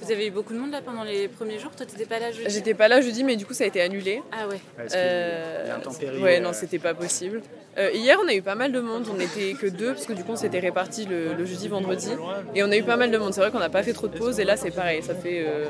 Vous 0.00 0.12
avez 0.12 0.26
eu 0.26 0.30
beaucoup 0.30 0.52
de 0.52 0.58
monde 0.58 0.72
là 0.72 0.80
pendant 0.84 1.04
les 1.04 1.28
premiers 1.28 1.58
jours? 1.58 1.70
Toi, 1.76 1.86
t'étais 1.86 2.04
pas 2.04 2.18
là 2.18 2.30
jeudi? 2.32 2.50
J'étais 2.50 2.74
pas 2.74 2.88
là 2.88 3.00
jeudi, 3.00 3.24
mais 3.24 3.36
du 3.36 3.46
coup, 3.46 3.54
ça 3.54 3.64
a 3.64 3.66
été 3.66 3.80
annulé. 3.80 4.22
Ah 4.30 4.46
ouais. 4.48 4.60
Que 4.76 4.92
Euh, 4.94 5.60
il 5.64 5.68
y 5.68 5.70
a 5.70 5.76
intempéries, 5.76 6.22
ouais, 6.22 6.38
euh, 6.38 6.40
non, 6.42 6.52
c'était 6.52 6.78
pas 6.78 6.92
possible. 6.94 7.42
Euh, 7.78 7.90
hier, 7.94 8.18
on 8.22 8.28
a 8.28 8.34
eu 8.34 8.42
pas 8.42 8.54
mal 8.54 8.72
de 8.72 8.80
monde. 8.80 9.06
On 9.10 9.14
n'était 9.14 9.54
que 9.54 9.66
deux, 9.66 9.94
parce 9.94 10.04
que 10.06 10.12
du 10.12 10.22
coup, 10.24 10.32
on 10.32 10.36
s'était 10.36 10.60
répartis 10.60 11.06
le, 11.06 11.34
le 11.34 11.44
jeudi, 11.46 11.68
vendredi. 11.68 12.10
Et 12.54 12.62
on 12.62 12.70
a 12.70 12.76
eu 12.76 12.82
pas 12.82 12.96
mal 12.96 13.10
de 13.10 13.16
monde. 13.18 13.32
C'est 13.32 13.40
vrai 13.40 13.50
qu'on 13.50 13.58
n'a 13.58 13.70
pas 13.70 13.82
fait 13.82 13.92
trop 13.94 14.08
de 14.08 14.18
pauses. 14.18 14.38
Et 14.40 14.44
là, 14.44 14.56
c'est 14.56 14.70
pareil. 14.70 15.02
Ça 15.02 15.14
fait, 15.14 15.44
euh, 15.46 15.66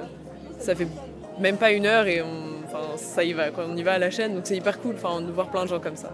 ça 0.59 0.75
fait 0.75 0.89
même 1.39 1.57
pas 1.59 1.71
une 1.73 1.87
heure 1.87 2.07
et 2.07 2.21
on, 2.23 2.65
enfin, 2.67 2.97
ça 2.97 3.23
y 3.23 3.33
va. 3.33 3.51
Quoi. 3.51 3.67
On 3.69 3.77
y 3.77 3.83
va 3.83 3.93
à 3.93 3.99
la 3.99 4.11
chaîne. 4.11 4.35
Donc 4.35 4.47
c'est 4.47 4.57
hyper 4.57 4.81
cool 4.81 4.97
enfin, 4.97 5.21
de 5.21 5.31
voir 5.31 5.51
plein 5.51 5.65
de 5.65 5.69
gens 5.69 5.81
comme 5.81 5.97
ça. 5.97 6.11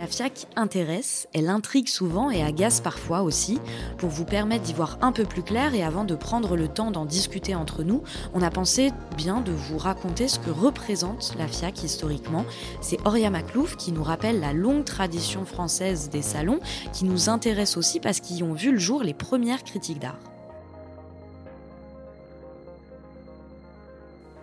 La 0.00 0.06
FIAC 0.06 0.46
intéresse, 0.54 1.26
elle 1.34 1.48
intrigue 1.48 1.88
souvent 1.88 2.30
et 2.30 2.44
agace 2.44 2.80
parfois 2.80 3.22
aussi. 3.22 3.58
Pour 3.96 4.10
vous 4.10 4.24
permettre 4.24 4.62
d'y 4.62 4.72
voir 4.72 4.96
un 5.00 5.10
peu 5.10 5.24
plus 5.24 5.42
clair 5.42 5.74
et 5.74 5.82
avant 5.82 6.04
de 6.04 6.14
prendre 6.14 6.56
le 6.56 6.68
temps 6.68 6.92
d'en 6.92 7.04
discuter 7.04 7.56
entre 7.56 7.82
nous, 7.82 8.04
on 8.32 8.40
a 8.40 8.50
pensé 8.50 8.92
bien 9.16 9.40
de 9.40 9.50
vous 9.50 9.76
raconter 9.76 10.28
ce 10.28 10.38
que 10.38 10.50
représente 10.50 11.34
la 11.36 11.48
FIAC 11.48 11.82
historiquement. 11.82 12.44
C'est 12.80 13.04
Auria 13.04 13.28
Maclouf 13.28 13.76
qui 13.76 13.90
nous 13.90 14.04
rappelle 14.04 14.38
la 14.38 14.52
longue 14.52 14.84
tradition 14.84 15.44
française 15.44 16.10
des 16.10 16.22
salons, 16.22 16.60
qui 16.92 17.04
nous 17.04 17.28
intéresse 17.28 17.76
aussi 17.76 17.98
parce 17.98 18.20
qu'ils 18.20 18.44
ont 18.44 18.54
vu 18.54 18.70
le 18.70 18.78
jour 18.78 19.02
les 19.02 19.14
premières 19.14 19.64
critiques 19.64 19.98
d'art. 19.98 20.20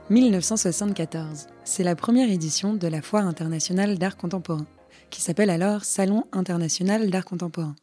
1974, 0.09 1.47
c'est 1.63 1.83
la 1.83 1.95
première 1.95 2.29
édition 2.29 2.73
de 2.73 2.87
la 2.87 3.01
Foire 3.01 3.25
internationale 3.25 3.97
d'art 3.97 4.17
contemporain 4.17 4.65
qui 5.09 5.21
s'appelle 5.21 5.49
alors 5.49 5.85
Salon 5.85 6.25
international 6.31 7.09
d'art 7.09 7.25
contemporain, 7.25 7.75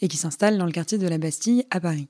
et 0.00 0.08
qui 0.08 0.16
s'installe 0.16 0.58
dans 0.58 0.66
le 0.66 0.72
quartier 0.72 0.98
de 0.98 1.08
la 1.08 1.18
Bastille 1.18 1.64
à 1.70 1.80
Paris. 1.80 2.08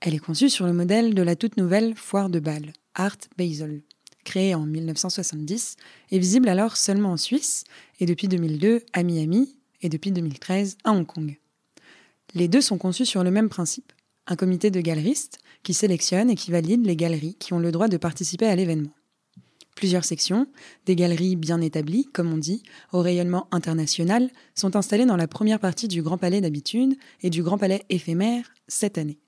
Elle 0.00 0.14
est 0.14 0.18
conçue 0.18 0.48
sur 0.48 0.66
le 0.66 0.72
modèle 0.72 1.14
de 1.14 1.22
la 1.22 1.36
toute 1.36 1.56
nouvelle 1.56 1.94
foire 1.94 2.30
de 2.30 2.40
Bâle, 2.40 2.72
Art 2.94 3.18
Basel, 3.36 3.82
créée 4.24 4.54
en 4.54 4.64
1970 4.64 5.76
et 6.10 6.18
visible 6.18 6.48
alors 6.48 6.76
seulement 6.76 7.12
en 7.12 7.16
Suisse, 7.16 7.64
et 8.00 8.06
depuis 8.06 8.28
2002 8.28 8.82
à 8.92 9.02
Miami, 9.02 9.56
et 9.82 9.88
depuis 9.88 10.12
2013 10.12 10.78
à 10.84 10.92
Hong 10.92 11.06
Kong. 11.06 11.38
Les 12.34 12.48
deux 12.48 12.60
sont 12.60 12.78
conçus 12.78 13.06
sur 13.06 13.24
le 13.24 13.30
même 13.30 13.48
principe, 13.48 13.92
un 14.26 14.36
comité 14.36 14.70
de 14.70 14.80
galeristes 14.80 15.38
qui 15.62 15.74
sélectionne 15.74 16.30
et 16.30 16.36
qui 16.36 16.50
valide 16.50 16.86
les 16.86 16.96
galeries 16.96 17.34
qui 17.34 17.52
ont 17.52 17.58
le 17.58 17.72
droit 17.72 17.88
de 17.88 17.96
participer 17.96 18.46
à 18.46 18.56
l'événement 18.56 18.92
plusieurs 19.80 20.04
sections, 20.04 20.46
des 20.84 20.94
galeries 20.94 21.36
bien 21.36 21.62
établies, 21.62 22.06
comme 22.12 22.30
on 22.30 22.36
dit, 22.36 22.62
au 22.92 23.00
rayonnement 23.00 23.48
international, 23.50 24.28
sont 24.54 24.76
installées 24.76 25.06
dans 25.06 25.16
la 25.16 25.26
première 25.26 25.58
partie 25.58 25.88
du 25.88 26.02
Grand 26.02 26.18
Palais 26.18 26.42
d'habitude 26.42 26.98
et 27.22 27.30
du 27.30 27.42
Grand 27.42 27.56
Palais 27.56 27.82
éphémère 27.88 28.52
cette 28.68 28.98
année. 28.98 29.20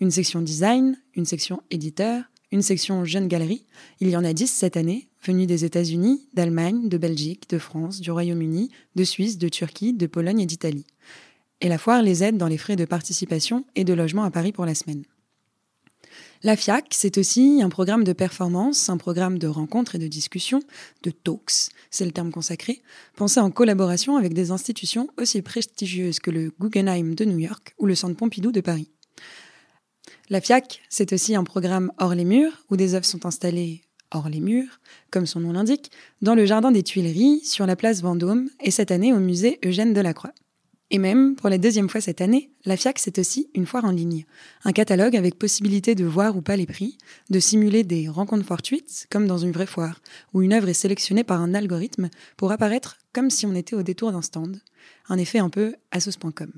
Une 0.00 0.10
section 0.10 0.42
design, 0.42 1.00
une 1.14 1.24
section 1.24 1.62
éditeur, 1.70 2.24
une 2.52 2.60
section 2.60 3.06
jeune 3.06 3.28
galerie. 3.28 3.64
Il 4.00 4.10
y 4.10 4.16
en 4.16 4.24
a 4.24 4.34
dix 4.34 4.50
cette 4.50 4.76
année, 4.76 5.08
venues 5.26 5.46
des 5.46 5.64
États-Unis, 5.64 6.28
d'Allemagne, 6.34 6.90
de 6.90 6.98
Belgique, 6.98 7.48
de 7.48 7.58
France, 7.58 8.02
du 8.02 8.10
Royaume-Uni, 8.10 8.68
de 8.96 9.04
Suisse, 9.04 9.38
de 9.38 9.48
Turquie, 9.48 9.94
de 9.94 10.06
Pologne 10.06 10.40
et 10.40 10.46
d'Italie. 10.46 10.84
Et 11.62 11.68
la 11.70 11.78
foire 11.78 12.02
les 12.02 12.22
aide 12.22 12.36
dans 12.36 12.46
les 12.48 12.58
frais 12.58 12.76
de 12.76 12.84
participation 12.84 13.64
et 13.74 13.84
de 13.84 13.94
logement 13.94 14.24
à 14.24 14.30
Paris 14.30 14.52
pour 14.52 14.66
la 14.66 14.74
semaine. 14.74 15.04
La 16.44 16.56
FIAC, 16.56 16.88
c'est 16.90 17.16
aussi 17.16 17.62
un 17.62 17.70
programme 17.70 18.04
de 18.04 18.12
performance, 18.12 18.90
un 18.90 18.98
programme 18.98 19.38
de 19.38 19.46
rencontres 19.46 19.94
et 19.94 19.98
de 19.98 20.06
discussions, 20.06 20.60
de 21.02 21.10
talks, 21.10 21.70
c'est 21.90 22.04
le 22.04 22.10
terme 22.12 22.30
consacré, 22.30 22.82
pensé 23.16 23.40
en 23.40 23.50
collaboration 23.50 24.18
avec 24.18 24.34
des 24.34 24.50
institutions 24.50 25.08
aussi 25.16 25.40
prestigieuses 25.40 26.18
que 26.18 26.30
le 26.30 26.52
Guggenheim 26.60 27.14
de 27.14 27.24
New 27.24 27.38
York 27.38 27.74
ou 27.78 27.86
le 27.86 27.94
Centre 27.94 28.16
Pompidou 28.16 28.52
de 28.52 28.60
Paris. 28.60 28.90
La 30.28 30.42
FIAC, 30.42 30.82
c'est 30.90 31.14
aussi 31.14 31.34
un 31.34 31.44
programme 31.44 31.90
hors 31.96 32.14
les 32.14 32.26
murs, 32.26 32.66
où 32.68 32.76
des 32.76 32.94
œuvres 32.94 33.06
sont 33.06 33.24
installées 33.24 33.80
hors 34.10 34.28
les 34.28 34.40
murs, 34.40 34.80
comme 35.10 35.24
son 35.24 35.40
nom 35.40 35.52
l'indique, 35.52 35.90
dans 36.20 36.34
le 36.34 36.44
jardin 36.44 36.72
des 36.72 36.82
Tuileries, 36.82 37.40
sur 37.42 37.64
la 37.64 37.74
place 37.74 38.02
Vendôme, 38.02 38.50
et 38.60 38.70
cette 38.70 38.90
année 38.90 39.14
au 39.14 39.18
musée 39.18 39.58
Eugène 39.64 39.94
Delacroix. 39.94 40.34
Et 40.90 40.98
même, 40.98 41.34
pour 41.34 41.48
la 41.48 41.58
deuxième 41.58 41.88
fois 41.88 42.00
cette 42.00 42.20
année, 42.20 42.50
la 42.64 42.76
FIAC, 42.76 42.98
c'est 42.98 43.18
aussi 43.18 43.48
une 43.54 43.66
foire 43.66 43.84
en 43.84 43.90
ligne. 43.90 44.26
Un 44.64 44.72
catalogue 44.72 45.16
avec 45.16 45.38
possibilité 45.38 45.94
de 45.94 46.04
voir 46.04 46.36
ou 46.36 46.42
pas 46.42 46.56
les 46.56 46.66
prix, 46.66 46.98
de 47.30 47.40
simuler 47.40 47.84
des 47.84 48.08
rencontres 48.08 48.46
fortuites, 48.46 49.06
comme 49.10 49.26
dans 49.26 49.38
une 49.38 49.52
vraie 49.52 49.66
foire, 49.66 50.00
où 50.34 50.42
une 50.42 50.52
œuvre 50.52 50.68
est 50.68 50.74
sélectionnée 50.74 51.24
par 51.24 51.40
un 51.40 51.54
algorithme 51.54 52.10
pour 52.36 52.52
apparaître 52.52 52.98
comme 53.12 53.30
si 53.30 53.46
on 53.46 53.54
était 53.54 53.76
au 53.76 53.82
détour 53.82 54.12
d'un 54.12 54.22
stand. 54.22 54.60
Un 55.08 55.18
effet 55.18 55.38
un 55.38 55.48
peu 55.48 55.74
Asos.com. 55.90 56.52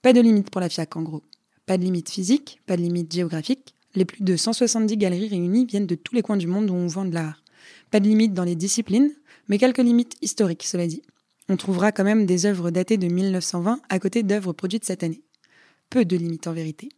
Pas 0.00 0.12
de 0.12 0.20
limite 0.20 0.50
pour 0.50 0.60
la 0.60 0.68
FIAC, 0.68 0.96
en 0.96 1.02
gros. 1.02 1.22
Pas 1.66 1.76
de 1.76 1.82
limite 1.82 2.10
physique, 2.10 2.60
pas 2.66 2.76
de 2.76 2.82
limite 2.82 3.12
géographique. 3.12 3.74
Les 3.94 4.04
plus 4.04 4.22
de 4.22 4.36
170 4.36 4.96
galeries 4.96 5.28
réunies 5.28 5.66
viennent 5.66 5.86
de 5.86 5.94
tous 5.94 6.14
les 6.14 6.22
coins 6.22 6.36
du 6.36 6.46
monde 6.46 6.70
où 6.70 6.74
on 6.74 6.86
vend 6.86 7.04
de 7.04 7.14
l'art. 7.14 7.42
Pas 7.90 8.00
de 8.00 8.06
limite 8.06 8.34
dans 8.34 8.44
les 8.44 8.54
disciplines, 8.54 9.12
mais 9.48 9.58
quelques 9.58 9.78
limites 9.78 10.16
historiques, 10.20 10.64
cela 10.64 10.86
dit. 10.86 11.02
On 11.48 11.56
trouvera 11.56 11.92
quand 11.92 12.04
même 12.04 12.26
des 12.26 12.46
œuvres 12.46 12.70
datées 12.70 12.96
de 12.96 13.06
1920 13.06 13.80
à 13.88 13.98
côté 13.98 14.22
d'œuvres 14.22 14.52
produites 14.52 14.84
cette 14.84 15.02
année. 15.02 15.22
Peu 15.90 16.04
de 16.04 16.16
limites 16.16 16.46
en 16.46 16.52
vérité. 16.52 16.88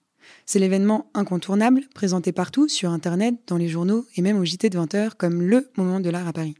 C'est 0.45 0.59
l'événement 0.59 1.11
incontournable, 1.15 1.83
présenté 1.95 2.33
partout, 2.33 2.69
sur 2.69 2.91
Internet, 2.91 3.35
dans 3.47 3.57
les 3.57 3.69
journaux 3.69 4.07
et 4.17 4.23
même 4.23 4.39
au 4.39 4.45
JT 4.45 4.71
de 4.71 4.79
20h 4.79 5.15
comme 5.17 5.43
le 5.43 5.71
moment 5.77 6.01
de 6.01 6.11
l'art 6.11 6.29
à 6.29 6.33
Paris. 6.33 6.55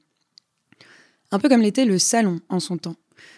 Un 1.31 1.39
peu 1.39 1.49
comme 1.49 1.63
l'était 1.63 1.85
le 1.85 1.99
salon 1.99 2.41
en 2.49 2.61
son 2.61 2.77
temps. 2.77 2.97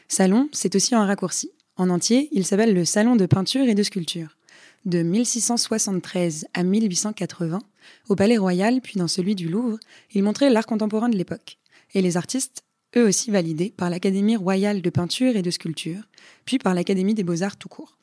Salon, 0.08 0.48
c'est 0.52 0.74
aussi 0.74 0.94
un 0.94 1.04
raccourci. 1.04 1.50
En 1.76 1.90
entier, 1.90 2.28
il 2.32 2.44
s'appelle 2.44 2.74
le 2.74 2.84
Salon 2.84 3.16
de 3.16 3.26
peinture 3.26 3.68
et 3.68 3.74
de 3.74 3.82
sculpture. 3.82 4.36
De 4.84 5.02
1673 5.02 6.46
à 6.54 6.62
1880, 6.64 7.60
au 8.08 8.16
Palais 8.16 8.36
Royal 8.36 8.80
puis 8.80 8.98
dans 8.98 9.08
celui 9.08 9.34
du 9.34 9.48
Louvre, 9.48 9.78
il 10.12 10.22
montrait 10.22 10.50
l'art 10.50 10.66
contemporain 10.66 11.08
de 11.08 11.16
l'époque. 11.16 11.58
Et 11.94 12.02
les 12.02 12.16
artistes 12.16 12.62
eux 12.96 13.06
aussi 13.06 13.30
validés 13.30 13.72
par 13.76 13.90
l'Académie 13.90 14.36
royale 14.36 14.82
de 14.82 14.90
peinture 14.90 15.36
et 15.36 15.42
de 15.42 15.50
sculpture, 15.50 16.02
puis 16.44 16.58
par 16.58 16.74
l'Académie 16.74 17.14
des 17.14 17.24
beaux-arts 17.24 17.56
tout 17.56 17.68
court. 17.68 17.98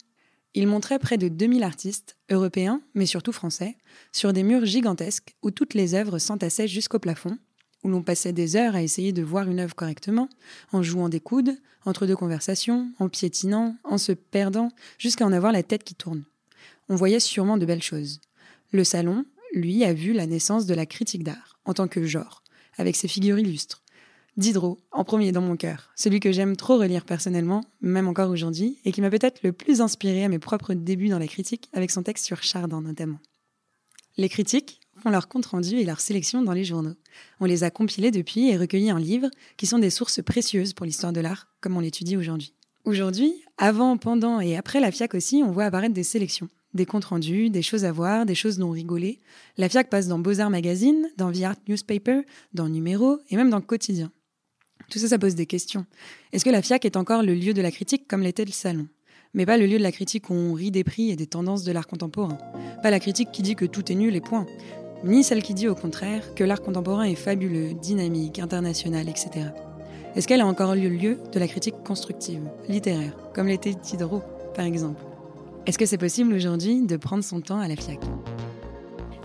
Il 0.53 0.67
montrait 0.67 0.99
près 0.99 1.17
de 1.17 1.27
2000 1.27 1.63
artistes, 1.63 2.17
européens, 2.29 2.81
mais 2.93 3.05
surtout 3.05 3.33
français, 3.33 3.75
sur 4.11 4.31
des 4.31 4.43
murs 4.43 4.65
gigantesques 4.65 5.35
où 5.41 5.51
toutes 5.51 5.73
les 5.73 5.95
œuvres 5.95 6.17
s'entassaient 6.17 6.67
jusqu'au 6.67 6.99
plafond, 6.99 7.37
où 7.83 7.89
l'on 7.89 8.01
passait 8.01 8.33
des 8.33 8.55
heures 8.55 8.75
à 8.75 8.81
essayer 8.81 9.11
de 9.11 9.21
voir 9.21 9.49
une 9.49 9.59
œuvre 9.59 9.75
correctement, 9.75 10.29
en 10.71 10.81
jouant 10.81 11.09
des 11.09 11.19
coudes, 11.19 11.57
entre 11.85 12.05
deux 12.05 12.15
conversations, 12.15 12.89
en 12.99 13.09
piétinant, 13.09 13.75
en 13.83 13.97
se 13.97 14.11
perdant, 14.11 14.71
jusqu'à 14.97 15.25
en 15.25 15.33
avoir 15.33 15.51
la 15.51 15.61
tête 15.61 15.83
qui 15.83 15.93
tourne. 15.93 16.23
On 16.89 16.95
voyait 16.95 17.19
sûrement 17.19 17.57
de 17.57 17.65
belles 17.65 17.83
choses. 17.83 18.21
Le 18.71 18.83
salon, 18.83 19.25
lui, 19.53 19.83
a 19.83 19.93
vu 19.93 20.13
la 20.13 20.25
naissance 20.25 20.65
de 20.65 20.73
la 20.73 20.85
critique 20.85 21.23
d'art, 21.23 21.59
en 21.65 21.73
tant 21.73 21.87
que 21.87 22.05
genre, 22.05 22.43
avec 22.77 22.95
ses 22.95 23.07
figures 23.07 23.39
illustres, 23.39 23.83
Diderot, 24.37 24.79
en 24.91 25.05
premier 25.05 25.31
dans 25.31 25.41
mon 25.41 25.55
cœur, 25.55 25.91
celui 25.95 26.19
que 26.19 26.31
j'aime 26.31 26.57
trop 26.57 26.77
relire 26.77 27.05
personnellement, 27.05 27.63
même 27.79 28.07
encore 28.07 28.29
aujourd'hui, 28.29 28.79
et 28.83 28.91
qui 28.91 28.99
m'a 29.01 29.09
peut-être 29.09 29.43
le 29.43 29.53
plus 29.53 29.79
inspiré 29.79 30.25
à 30.25 30.29
mes 30.29 30.39
propres 30.39 30.73
débuts 30.73 31.07
dans 31.07 31.19
la 31.19 31.27
critique, 31.27 31.69
avec 31.71 31.89
son 31.89 32.03
texte 32.03 32.25
sur 32.25 32.43
Chardin 32.43 32.81
notamment. 32.81 33.19
Les 34.17 34.27
critiques, 34.27 34.81
font 34.97 35.09
leur 35.09 35.27
compte 35.27 35.45
rendu 35.45 35.75
et 35.75 35.83
leur 35.83 35.99
sélection 35.99 36.41
dans 36.41 36.53
les 36.53 36.63
journaux. 36.63 36.95
On 37.39 37.45
les 37.45 37.63
a 37.63 37.69
compilés 37.69 38.11
depuis 38.11 38.49
et 38.49 38.57
recueillis 38.57 38.91
en 38.91 38.97
livres 38.97 39.29
qui 39.57 39.67
sont 39.67 39.79
des 39.79 39.89
sources 39.89 40.23
précieuses 40.23 40.73
pour 40.73 40.85
l'histoire 40.85 41.13
de 41.13 41.21
l'art, 41.21 41.47
comme 41.61 41.77
on 41.77 41.81
l'étudie 41.81 42.17
aujourd'hui. 42.17 42.53
Aujourd'hui, 42.85 43.33
avant, 43.57 43.97
pendant 43.97 44.39
et 44.39 44.55
après 44.55 44.79
la 44.79 44.91
FIAC 44.91 45.15
aussi, 45.15 45.43
on 45.45 45.51
voit 45.51 45.65
apparaître 45.65 45.93
des 45.93 46.03
sélections, 46.03 46.49
des 46.73 46.85
comptes 46.85 47.05
rendus, 47.05 47.49
des 47.49 47.61
choses 47.61 47.85
à 47.85 47.91
voir, 47.91 48.25
des 48.25 48.35
choses 48.35 48.59
non 48.59 48.69
rigolées. 48.69 49.19
La 49.57 49.69
FIAC 49.69 49.89
passe 49.89 50.07
dans 50.07 50.19
Beaux-Arts 50.19 50.49
Magazine, 50.49 51.09
dans 51.17 51.31
The 51.31 51.41
Art 51.41 51.55
Newspaper, 51.67 52.21
dans 52.53 52.69
Numéro 52.69 53.19
et 53.29 53.35
même 53.35 53.49
dans 53.49 53.61
Quotidien. 53.61 54.11
Tout 54.89 54.99
ça, 54.99 55.07
ça 55.07 55.17
pose 55.17 55.35
des 55.35 55.45
questions. 55.45 55.85
Est-ce 56.31 56.45
que 56.45 56.49
la 56.49 56.61
FIAC 56.61 56.85
est 56.85 56.97
encore 56.97 57.23
le 57.23 57.33
lieu 57.33 57.53
de 57.53 57.61
la 57.61 57.71
critique 57.71 58.07
comme 58.07 58.21
l'était 58.21 58.45
le 58.45 58.51
salon? 58.51 58.87
Mais 59.33 59.45
pas 59.45 59.57
le 59.57 59.65
lieu 59.65 59.77
de 59.77 59.83
la 59.83 59.91
critique 59.91 60.29
où 60.29 60.33
on 60.33 60.53
rit 60.53 60.71
des 60.71 60.83
prix 60.83 61.11
et 61.11 61.15
des 61.15 61.27
tendances 61.27 61.63
de 61.63 61.71
l'art 61.71 61.87
contemporain. 61.87 62.37
Pas 62.81 62.89
la 62.91 62.99
critique 62.99 63.31
qui 63.31 63.41
dit 63.41 63.55
que 63.55 63.65
tout 63.65 63.91
est 63.91 63.95
nul 63.95 64.15
et 64.15 64.21
point. 64.21 64.45
Ni 65.03 65.23
celle 65.23 65.43
qui 65.43 65.53
dit 65.53 65.67
au 65.67 65.75
contraire 65.75 66.33
que 66.35 66.43
l'art 66.43 66.61
contemporain 66.61 67.03
est 67.03 67.15
fabuleux, 67.15 67.73
dynamique, 67.73 68.39
international, 68.39 69.09
etc. 69.09 69.47
Est-ce 70.15 70.27
qu'elle 70.27 70.41
a 70.41 70.47
encore 70.47 70.75
le 70.75 70.87
lieu 70.87 71.19
de 71.33 71.39
la 71.39 71.47
critique 71.47 71.75
constructive, 71.83 72.41
littéraire, 72.69 73.17
comme 73.33 73.47
l'était 73.47 73.73
Diderot, 73.73 74.23
par 74.55 74.65
exemple? 74.65 75.01
Est-ce 75.65 75.77
que 75.77 75.85
c'est 75.85 75.97
possible 75.97 76.33
aujourd'hui 76.33 76.81
de 76.81 76.95
prendre 76.95 77.23
son 77.23 77.41
temps 77.41 77.59
à 77.59 77.67
la 77.67 77.75
FIAC 77.75 77.99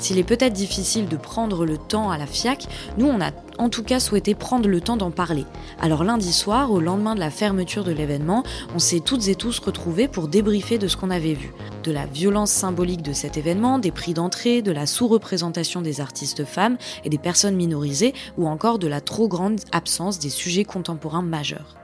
s'il 0.01 0.19
est 0.19 0.25
peut-être 0.25 0.53
difficile 0.53 1.09
de 1.09 1.17
prendre 1.17 1.65
le 1.65 1.79
temps 1.79 2.11
à 2.11 2.19
la 2.19 2.27
FIAC, 2.27 2.67
nous 2.99 3.07
on 3.07 3.21
a 3.21 3.31
en 3.59 3.69
tout 3.69 3.83
cas 3.83 4.01
souhaité 4.01 4.35
prendre 4.35 4.69
le 4.69 4.81
temps 4.81 4.97
d'en 4.97 5.11
parler. 5.11 5.45
Alors 5.81 6.03
lundi 6.03 6.33
soir, 6.33 6.73
au 6.73 6.81
lendemain 6.81 7.15
de 7.15 7.21
la 7.21 7.31
fermeture 7.31 7.85
de 7.85 7.93
l'événement, 7.93 8.43
on 8.75 8.79
s'est 8.79 9.01
toutes 9.01 9.29
et 9.29 9.35
tous 9.35 9.59
retrouvés 9.59 10.09
pour 10.09 10.29
débriefer 10.29 10.79
de 10.79 10.89
ce 10.89 10.97
qu'on 10.97 11.11
avait 11.11 11.35
vu. 11.35 11.53
De 11.85 11.93
la 11.93 12.07
violence 12.07 12.51
symbolique 12.51 13.03
de 13.03 13.13
cet 13.13 13.37
événement, 13.37 13.79
des 13.79 13.91
prix 13.91 14.15
d'entrée, 14.15 14.63
de 14.63 14.73
la 14.73 14.87
sous-représentation 14.87 15.83
des 15.83 16.01
artistes 16.01 16.45
femmes 16.45 16.79
et 17.05 17.11
des 17.11 17.19
personnes 17.19 17.57
minorisées, 17.57 18.15
ou 18.39 18.49
encore 18.49 18.79
de 18.79 18.89
la 18.89 19.01
trop 19.01 19.29
grande 19.29 19.61
absence 19.73 20.19
des 20.19 20.31
sujets 20.31 20.65
contemporains 20.65 21.23
majeurs. 21.23 21.77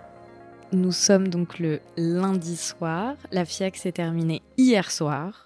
Nous 0.72 0.92
sommes 0.92 1.28
donc 1.28 1.58
le 1.58 1.80
lundi 1.96 2.56
soir, 2.56 3.14
la 3.30 3.44
FIAC 3.44 3.76
s'est 3.76 3.92
terminée 3.92 4.42
hier 4.56 4.90
soir. 4.90 5.45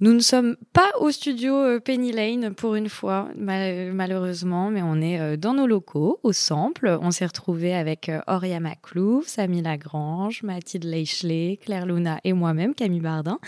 Nous 0.00 0.12
ne 0.12 0.20
sommes 0.20 0.56
pas 0.72 0.92
au 1.00 1.10
studio 1.10 1.54
euh, 1.56 1.80
Penny 1.80 2.12
Lane 2.12 2.54
pour 2.54 2.76
une 2.76 2.88
fois, 2.88 3.28
malheureusement, 3.36 4.70
mais 4.70 4.80
on 4.80 5.00
est 5.00 5.18
euh, 5.18 5.36
dans 5.36 5.54
nos 5.54 5.66
locaux, 5.66 6.20
au 6.22 6.32
Sample. 6.32 6.98
On 7.02 7.10
s'est 7.10 7.26
retrouvés 7.26 7.74
avec 7.74 8.08
euh, 8.08 8.20
Auria 8.28 8.60
Maclouf, 8.60 9.26
Samy 9.26 9.60
Lagrange, 9.60 10.44
Mathilde 10.44 10.84
Leichley, 10.84 11.58
Claire 11.60 11.84
Luna 11.84 12.20
et 12.22 12.32
moi-même, 12.32 12.74
Camille 12.74 13.00
Bardin. 13.00 13.40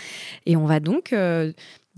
Et 0.45 0.57
on 0.57 0.65
va 0.65 0.81
donc 0.81 1.15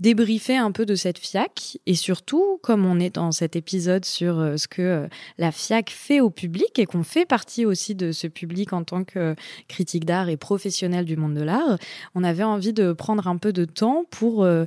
débriefer 0.04 0.58
un 0.58 0.70
peu 0.70 0.84
de 0.84 0.96
cette 0.96 1.18
FIAC 1.18 1.78
et 1.86 1.94
surtout, 1.94 2.60
comme 2.62 2.84
on 2.84 3.00
est 3.00 3.14
dans 3.14 3.32
cet 3.32 3.56
épisode 3.56 4.04
sur 4.04 4.38
euh, 4.38 4.58
ce 4.58 4.68
que 4.68 4.82
euh, 4.82 5.06
la 5.38 5.50
FIAC 5.50 5.88
fait 5.88 6.20
au 6.20 6.28
public 6.28 6.78
et 6.78 6.84
qu'on 6.84 7.02
fait 7.02 7.24
partie 7.24 7.64
aussi 7.64 7.94
de 7.94 8.12
ce 8.12 8.26
public 8.26 8.74
en 8.74 8.84
tant 8.84 9.02
que 9.04 9.34
critique 9.66 10.04
d'art 10.04 10.28
et 10.28 10.36
professionnel 10.36 11.06
du 11.06 11.16
monde 11.16 11.32
de 11.32 11.40
l'art, 11.40 11.78
on 12.14 12.22
avait 12.22 12.44
envie 12.44 12.74
de 12.74 12.92
prendre 12.92 13.26
un 13.28 13.38
peu 13.38 13.50
de 13.54 13.64
temps 13.64 14.04
pour 14.10 14.44
euh, 14.44 14.66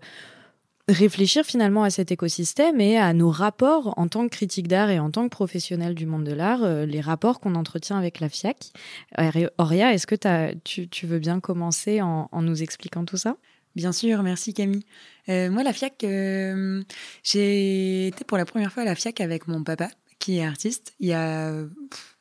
réfléchir 0.88 1.46
finalement 1.46 1.84
à 1.84 1.92
cet 1.92 2.12
écosystème 2.12 2.82
et 2.82 2.98
à 2.98 3.14
nos 3.14 3.30
rapports 3.30 3.94
en 3.96 4.08
tant 4.08 4.24
que 4.24 4.32
critique 4.32 4.68
d'art 4.68 4.90
et 4.90 4.98
en 4.98 5.12
tant 5.12 5.26
que 5.26 5.30
professionnel 5.30 5.94
du 5.94 6.08
monde 6.08 6.24
de 6.24 6.34
l'art, 6.34 6.68
les 6.86 7.02
rapports 7.02 7.40
qu'on 7.40 7.54
entretient 7.54 7.98
avec 7.98 8.22
la 8.22 8.30
FIAC. 8.30 8.72
Auria, 9.60 9.94
est-ce 9.94 10.08
que 10.08 10.16
tu, 10.64 11.06
veux 11.06 11.20
bien 11.20 11.42
commencer 11.42 12.02
en 12.02 12.42
nous 12.42 12.64
expliquant 12.64 13.04
tout 13.04 13.18
ça? 13.18 13.36
Bien 13.78 13.92
sûr, 13.92 14.24
merci 14.24 14.56
Camille. 14.56 14.82
Euh, 15.30 15.52
moi, 15.52 15.62
la 15.62 15.72
FIAC, 15.72 16.04
euh, 16.04 16.82
j'ai 17.22 18.08
été 18.08 18.24
pour 18.24 18.40
la 18.40 18.46
première 18.46 18.72
fois 18.72 18.82
à 18.82 18.86
la 18.88 18.96
FIAC 18.96 19.22
avec 19.22 19.48
mon 19.48 19.64
papa, 19.64 19.90
qui 20.18 20.40
est 20.40 20.44
artiste, 20.44 20.96
il 21.00 21.10
y 21.10 21.14
a, 21.14 21.54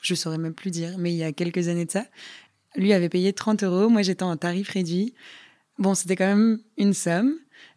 je 0.02 0.14
saurais 0.14 0.36
même 0.36 0.52
plus 0.52 0.70
dire, 0.70 0.98
mais 0.98 1.14
il 1.14 1.16
y 1.16 1.24
a 1.24 1.32
quelques 1.32 1.68
années 1.68 1.86
de 1.86 1.90
ça. 1.90 2.04
Lui 2.76 2.92
avait 2.92 3.08
payé 3.08 3.32
30 3.32 3.62
euros, 3.62 3.88
moi 3.88 4.02
j'étais 4.02 4.22
en 4.22 4.36
tarif 4.36 4.68
réduit. 4.68 5.14
Bon, 5.78 5.94
c'était 5.94 6.14
quand 6.14 6.26
même 6.26 6.58
une 6.76 6.92
somme. 6.92 7.32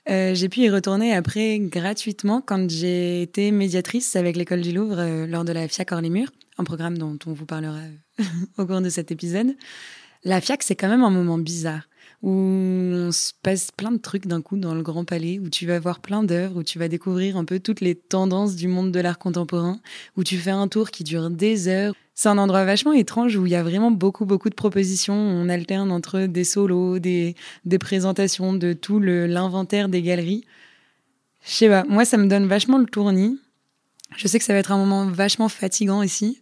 Euh, 0.10 0.36
j'ai 0.36 0.50
pu 0.50 0.60
y 0.60 0.70
retourner 0.70 1.14
après 1.14 1.58
gratuitement 1.60 2.42
quand 2.42 2.70
j'ai 2.70 3.22
été 3.22 3.52
médiatrice 3.52 4.18
avec 4.18 4.36
l'école 4.36 4.60
du 4.60 4.74
Louvre 4.74 5.26
lors 5.26 5.46
de 5.46 5.54
la 5.54 5.70
FIAC 5.70 5.94
hors 5.94 6.02
les 6.02 6.10
murs, 6.10 6.32
un 6.58 6.66
programme 6.66 6.98
dont 6.98 7.18
on 7.26 7.32
vous 7.32 7.46
parlera 7.46 7.80
au 8.58 8.66
cours 8.66 8.82
de 8.82 8.90
cet 8.90 9.10
épisode. 9.10 9.56
La 10.26 10.42
FIAC, 10.42 10.64
c'est 10.64 10.76
quand 10.76 10.90
même 10.90 11.04
un 11.04 11.12
moment 11.12 11.38
bizarre 11.38 11.84
où 12.22 12.32
on 12.32 13.12
se 13.12 13.32
passe 13.42 13.72
plein 13.72 13.92
de 13.92 13.98
trucs 13.98 14.28
d'un 14.28 14.42
coup 14.42 14.58
dans 14.58 14.76
le 14.76 14.82
Grand 14.82 15.06
Palais, 15.06 15.40
où 15.40 15.50
tu 15.50 15.66
vas 15.66 15.80
voir 15.80 16.00
plein 16.00 16.24
d'œuvres, 16.24 16.58
où 16.58 16.64
tu 16.64 16.78
vas 16.78 16.88
découvrir 16.88 17.38
un 17.38 17.46
peu 17.46 17.60
toutes 17.60 17.82
les 17.82 17.96
tendances 17.96 18.56
du 18.56 18.68
monde 18.68 18.92
de 18.92 19.00
l'art 19.00 19.18
contemporain, 19.18 19.80
où 20.18 20.24
tu 20.24 20.38
fais 20.38 20.52
un 20.52 20.68
tour 20.68 20.92
qui 20.92 21.04
dure 21.04 21.30
des 21.30 21.68
heures. 21.68 21.94
C'est 22.16 22.28
un 22.28 22.38
endroit 22.38 22.66
vachement 22.66 22.92
étrange 22.92 23.38
où 23.38 23.46
il 23.46 23.52
y 23.52 23.56
a 23.56 23.64
vraiment 23.64 23.92
beaucoup, 23.92 24.26
beaucoup 24.26 24.50
de 24.50 24.56
propositions. 24.56 25.16
On 25.16 25.48
alterne 25.48 25.92
entre 25.92 26.22
des 26.26 26.44
solos, 26.44 27.00
des, 27.00 27.36
des 27.64 27.80
présentations, 27.80 28.54
de 28.54 28.74
tout 28.74 29.00
l'inventaire 29.00 29.88
des 29.88 30.02
galeries. 30.02 30.44
Je 31.46 31.52
sais 31.52 31.70
pas, 31.70 31.86
moi 31.86 32.04
ça 32.04 32.18
me 32.18 32.28
donne 32.28 32.48
vachement 32.48 32.78
le 32.78 32.86
tournis. 32.86 33.40
Je 34.18 34.28
sais 34.28 34.40
que 34.40 34.46
ça 34.46 34.52
va 34.52 34.60
être 34.60 34.74
un 34.74 34.78
moment 34.78 35.06
vachement 35.06 35.48
fatigant 35.48 36.02
ici 36.02 36.42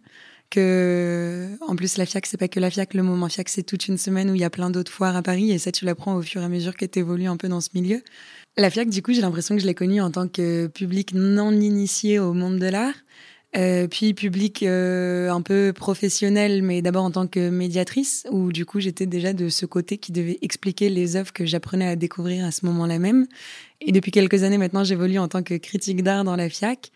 que 0.50 1.50
en 1.68 1.76
plus 1.76 1.98
la 1.98 2.06
FIAC 2.06 2.26
c'est 2.26 2.38
pas 2.38 2.48
que 2.48 2.60
la 2.60 2.70
FIAC 2.70 2.94
le 2.94 3.04
moment 3.04 3.28
FIAC 3.30 3.50
c'est 3.50 3.64
toute 3.64 3.88
une 3.88 3.98
semaine 3.98 4.30
où 4.32 4.36
il 4.36 4.42
y 4.42 4.46
a 4.46 4.50
plein 4.50 4.70
d'autres 4.70 4.92
foires 4.92 5.16
à 5.16 5.22
Paris 5.22 5.52
et 5.52 5.58
ça 5.58 5.72
tu 5.72 5.86
l'apprends 5.86 6.16
au 6.16 6.22
fur 6.22 6.42
et 6.42 6.46
à 6.46 6.50
mesure 6.50 6.76
que 6.76 6.86
tu 6.86 7.00
évolues 7.00 7.28
un 7.28 7.38
peu 7.38 7.48
dans 7.48 7.62
ce 7.62 7.70
milieu. 7.74 8.02
La 8.56 8.70
FIAC 8.70 8.90
du 8.90 9.02
coup 9.02 9.14
j'ai 9.14 9.22
l'impression 9.22 9.56
que 9.56 9.62
je 9.62 9.68
l'ai 9.68 9.76
connue 9.76 10.02
en 10.02 10.12
tant 10.12 10.28
que 10.28 10.68
public 10.68 11.14
non 11.14 11.52
initié 11.52 12.20
au 12.20 12.34
monde 12.34 12.60
de 12.60 12.68
l'art, 12.68 12.96
euh, 13.56 13.88
puis 13.88 14.14
public 14.14 14.64
euh, 14.64 15.30
un 15.30 15.42
peu 15.42 15.74
professionnel 15.74 16.62
mais 16.64 16.82
d'abord 16.82 17.04
en 17.04 17.12
tant 17.12 17.28
que 17.28 17.50
médiatrice 17.50 18.26
où 18.30 18.52
du 18.52 18.66
coup 18.66 18.80
j'étais 18.80 19.06
déjà 19.06 19.34
de 19.34 19.50
ce 19.50 19.66
côté 19.66 19.98
qui 19.98 20.12
devait 20.12 20.38
expliquer 20.42 20.90
les 20.90 21.16
œuvres 21.16 21.34
que 21.34 21.46
j'apprenais 21.46 21.88
à 21.88 21.96
découvrir 21.96 22.46
à 22.46 22.52
ce 22.52 22.66
moment-là 22.66 23.00
même. 23.00 23.28
Et 23.82 23.92
depuis 23.92 24.12
quelques 24.12 24.44
années 24.44 24.58
maintenant 24.58 24.84
j'évolue 24.84 25.20
en 25.20 25.28
tant 25.28 25.44
que 25.44 25.56
critique 25.56 26.04
d'art 26.04 26.24
dans 26.24 26.36
la 26.36 26.50
FIAC. 26.50 26.92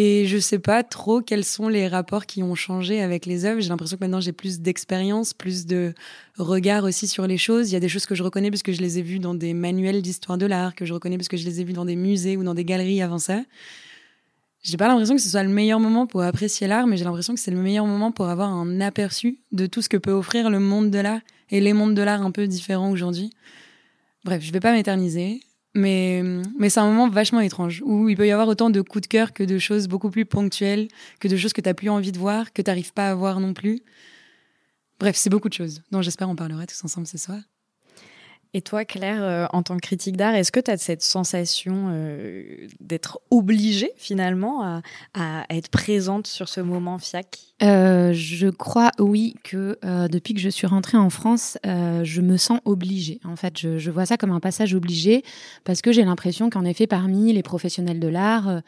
Et 0.00 0.26
je 0.26 0.38
sais 0.38 0.60
pas 0.60 0.84
trop 0.84 1.20
quels 1.22 1.44
sont 1.44 1.66
les 1.66 1.88
rapports 1.88 2.24
qui 2.24 2.44
ont 2.44 2.54
changé 2.54 3.02
avec 3.02 3.26
les 3.26 3.44
œuvres. 3.44 3.60
J'ai 3.60 3.68
l'impression 3.68 3.96
que 3.96 4.04
maintenant 4.04 4.20
j'ai 4.20 4.30
plus 4.30 4.60
d'expérience, 4.60 5.34
plus 5.34 5.66
de 5.66 5.92
regard 6.36 6.84
aussi 6.84 7.08
sur 7.08 7.26
les 7.26 7.36
choses. 7.36 7.68
Il 7.68 7.72
y 7.72 7.76
a 7.76 7.80
des 7.80 7.88
choses 7.88 8.06
que 8.06 8.14
je 8.14 8.22
reconnais 8.22 8.52
parce 8.52 8.62
que 8.62 8.72
je 8.72 8.80
les 8.80 9.00
ai 9.00 9.02
vues 9.02 9.18
dans 9.18 9.34
des 9.34 9.54
manuels 9.54 10.00
d'histoire 10.00 10.38
de 10.38 10.46
l'art, 10.46 10.76
que 10.76 10.84
je 10.84 10.94
reconnais 10.94 11.16
parce 11.16 11.26
que 11.26 11.36
je 11.36 11.44
les 11.44 11.60
ai 11.60 11.64
vues 11.64 11.72
dans 11.72 11.84
des 11.84 11.96
musées 11.96 12.36
ou 12.36 12.44
dans 12.44 12.54
des 12.54 12.64
galeries 12.64 13.02
avant 13.02 13.18
ça. 13.18 13.40
J'ai 14.62 14.76
pas 14.76 14.86
l'impression 14.86 15.16
que 15.16 15.20
ce 15.20 15.30
soit 15.30 15.42
le 15.42 15.48
meilleur 15.48 15.80
moment 15.80 16.06
pour 16.06 16.22
apprécier 16.22 16.68
l'art, 16.68 16.86
mais 16.86 16.96
j'ai 16.96 17.04
l'impression 17.04 17.34
que 17.34 17.40
c'est 17.40 17.50
le 17.50 17.60
meilleur 17.60 17.86
moment 17.86 18.12
pour 18.12 18.28
avoir 18.28 18.50
un 18.50 18.80
aperçu 18.80 19.40
de 19.50 19.66
tout 19.66 19.82
ce 19.82 19.88
que 19.88 19.96
peut 19.96 20.12
offrir 20.12 20.48
le 20.48 20.60
monde 20.60 20.92
de 20.92 20.98
l'art 21.00 21.22
et 21.50 21.60
les 21.60 21.72
mondes 21.72 21.94
de 21.94 22.02
l'art 22.02 22.22
un 22.22 22.30
peu 22.30 22.46
différents 22.46 22.92
aujourd'hui. 22.92 23.30
Bref, 24.24 24.44
je 24.44 24.52
vais 24.52 24.60
pas 24.60 24.70
m'éterniser. 24.70 25.40
Mais, 25.78 26.24
mais 26.58 26.70
c'est 26.70 26.80
un 26.80 26.86
moment 26.86 27.08
vachement 27.08 27.40
étrange 27.40 27.82
où 27.86 28.08
il 28.08 28.16
peut 28.16 28.26
y 28.26 28.32
avoir 28.32 28.48
autant 28.48 28.68
de 28.68 28.80
coups 28.80 29.02
de 29.02 29.06
cœur 29.06 29.32
que 29.32 29.44
de 29.44 29.58
choses 29.58 29.86
beaucoup 29.86 30.10
plus 30.10 30.24
ponctuelles, 30.24 30.88
que 31.20 31.28
de 31.28 31.36
choses 31.36 31.52
que 31.52 31.60
tu 31.60 31.68
n'as 31.68 31.74
plus 31.74 31.88
envie 31.88 32.10
de 32.10 32.18
voir, 32.18 32.52
que 32.52 32.62
tu 32.62 32.68
n'arrives 32.68 32.92
pas 32.92 33.10
à 33.10 33.14
voir 33.14 33.38
non 33.38 33.54
plus. 33.54 33.82
Bref, 34.98 35.14
c'est 35.14 35.30
beaucoup 35.30 35.48
de 35.48 35.54
choses 35.54 35.82
dont 35.92 36.02
j'espère 36.02 36.28
on 36.28 36.34
parlera 36.34 36.66
tous 36.66 36.84
ensemble 36.84 37.06
ce 37.06 37.16
soir. 37.16 37.38
Et 38.54 38.60
toi, 38.60 38.84
Claire, 38.84 39.22
euh, 39.22 39.46
en 39.52 39.62
tant 39.62 39.76
que 39.76 39.82
critique 39.82 40.16
d'art, 40.16 40.34
est-ce 40.34 40.50
que 40.50 40.58
tu 40.58 40.70
as 40.70 40.78
cette 40.78 41.02
sensation 41.02 41.90
euh, 41.92 42.66
d'être 42.80 43.20
obligée 43.30 43.92
finalement 43.96 44.82
à, 45.14 45.44
être 45.50 45.68
présente 45.68 46.26
sur 46.26 46.48
ce 46.48 46.60
moment 46.60 46.98
FIAC? 46.98 47.47
Euh, 47.62 48.12
Je 48.12 48.48
crois, 48.48 48.90
oui, 48.98 49.34
que 49.44 49.78
depuis 50.08 50.34
que 50.34 50.40
je 50.40 50.48
suis 50.48 50.66
rentrée 50.66 50.98
en 50.98 51.10
France, 51.10 51.58
je 51.64 52.20
me 52.20 52.36
sens 52.36 52.60
obligée. 52.64 53.20
En 53.24 53.36
fait, 53.36 53.58
je, 53.58 53.78
je, 53.78 53.90
vois 53.90 54.06
ça 54.06 54.16
comme 54.16 54.32
un 54.32 54.40
passage 54.40 54.74
obligé 54.74 55.22
parce 55.64 55.82
que 55.82 55.92
j'ai 55.92 56.04
l'impression 56.04 56.50
qu'en 56.50 56.64
effet, 56.64 56.86
parmi 56.86 57.32
les 57.32 57.42
professionnels 57.42 58.00
de 58.00 58.08
l'art, 58.08 58.62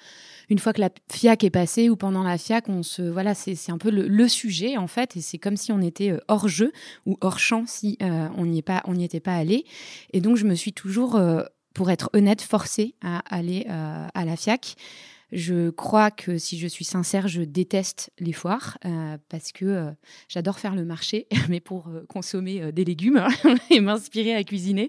une 0.50 0.58
fois 0.58 0.72
que 0.72 0.80
la 0.80 0.90
FIAC 1.10 1.44
est 1.44 1.50
passée 1.50 1.88
ou 1.88 1.96
pendant 1.96 2.24
la 2.24 2.36
FIAC, 2.36 2.68
on 2.68 2.82
se 2.82 3.02
voilà, 3.02 3.34
c'est 3.34 3.70
un 3.70 3.78
peu 3.78 3.90
le, 3.90 4.28
sujet 4.28 4.76
en 4.76 4.88
fait, 4.88 5.16
et 5.16 5.20
c'est 5.20 5.38
comme 5.38 5.56
si 5.56 5.72
on 5.72 5.80
était 5.80 6.10
euh, 6.10 6.18
hors 6.28 6.48
jeu 6.48 6.72
ou 7.06 7.16
hors 7.20 7.38
champ 7.38 7.64
si 7.66 7.96
euh, 8.02 8.28
on 8.36 8.46
n'y 8.46 8.62
pas, 8.62 8.82
on 8.84 8.94
n'y 8.94 9.04
était 9.04 9.20
pas 9.20 9.34
allé. 9.34 9.64
Et 10.12 10.20
donc 10.20 10.36
je 10.36 10.44
me 10.44 10.54
suis 10.54 10.72
toujours, 10.72 11.16
euh, 11.16 11.42
pour 11.72 11.90
être 11.90 12.10
honnête, 12.12 12.42
forcée 12.42 12.94
à 13.00 13.18
aller 13.34 13.64
à 13.68 14.24
la 14.24 14.36
FIAC. 14.36 14.74
Je 15.32 15.70
crois 15.70 16.10
que 16.10 16.38
si 16.38 16.58
je 16.58 16.66
suis 16.66 16.84
sincère, 16.84 17.28
je 17.28 17.42
déteste 17.42 18.10
les 18.18 18.32
foires 18.32 18.78
euh, 18.84 19.16
parce 19.28 19.52
que 19.52 19.64
euh, 19.64 19.90
j'adore 20.28 20.58
faire 20.58 20.74
le 20.74 20.84
marché, 20.84 21.26
mais 21.48 21.60
pour 21.60 21.88
euh, 21.88 22.04
consommer 22.08 22.72
des 22.72 22.84
légumes 22.84 23.24
et 23.70 23.80
m'inspirer 23.80 24.34
à 24.34 24.44
cuisiner. 24.44 24.88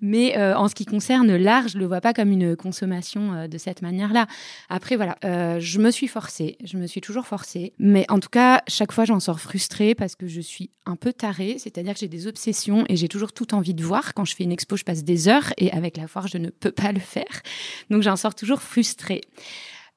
Mais 0.00 0.36
en 0.36 0.68
ce 0.68 0.74
qui 0.74 0.86
concerne 0.86 1.34
l'art, 1.36 1.68
je 1.68 1.78
le 1.78 1.86
vois 1.86 2.00
pas 2.00 2.12
comme 2.12 2.30
une 2.30 2.56
consommation 2.56 3.46
de 3.46 3.58
cette 3.58 3.82
manière-là. 3.82 4.26
Après, 4.68 4.96
voilà, 4.96 5.16
je 5.58 5.78
me 5.78 5.90
suis 5.90 6.08
forcée, 6.08 6.56
je 6.64 6.76
me 6.76 6.86
suis 6.86 7.00
toujours 7.00 7.26
forcée, 7.26 7.72
mais 7.78 8.04
en 8.08 8.18
tout 8.18 8.28
cas, 8.28 8.62
chaque 8.68 8.92
fois, 8.92 9.04
j'en 9.04 9.20
sors 9.20 9.40
frustrée 9.40 9.94
parce 9.94 10.16
que 10.16 10.26
je 10.26 10.40
suis 10.40 10.70
un 10.86 10.96
peu 10.96 11.12
tarée, 11.12 11.56
c'est-à-dire 11.58 11.94
que 11.94 12.00
j'ai 12.00 12.08
des 12.08 12.26
obsessions 12.26 12.84
et 12.88 12.96
j'ai 12.96 13.08
toujours 13.08 13.32
tout 13.32 13.54
envie 13.54 13.74
de 13.74 13.84
voir. 13.84 14.14
Quand 14.14 14.24
je 14.24 14.34
fais 14.34 14.44
une 14.44 14.52
expo, 14.52 14.76
je 14.76 14.84
passe 14.84 15.04
des 15.04 15.28
heures 15.28 15.52
et 15.58 15.70
avec 15.72 15.96
la 15.96 16.08
foire, 16.08 16.26
je 16.28 16.38
ne 16.38 16.50
peux 16.50 16.72
pas 16.72 16.92
le 16.92 17.00
faire. 17.00 17.42
Donc, 17.90 18.02
j'en 18.02 18.16
sors 18.16 18.34
toujours 18.34 18.62
frustrée. 18.62 19.20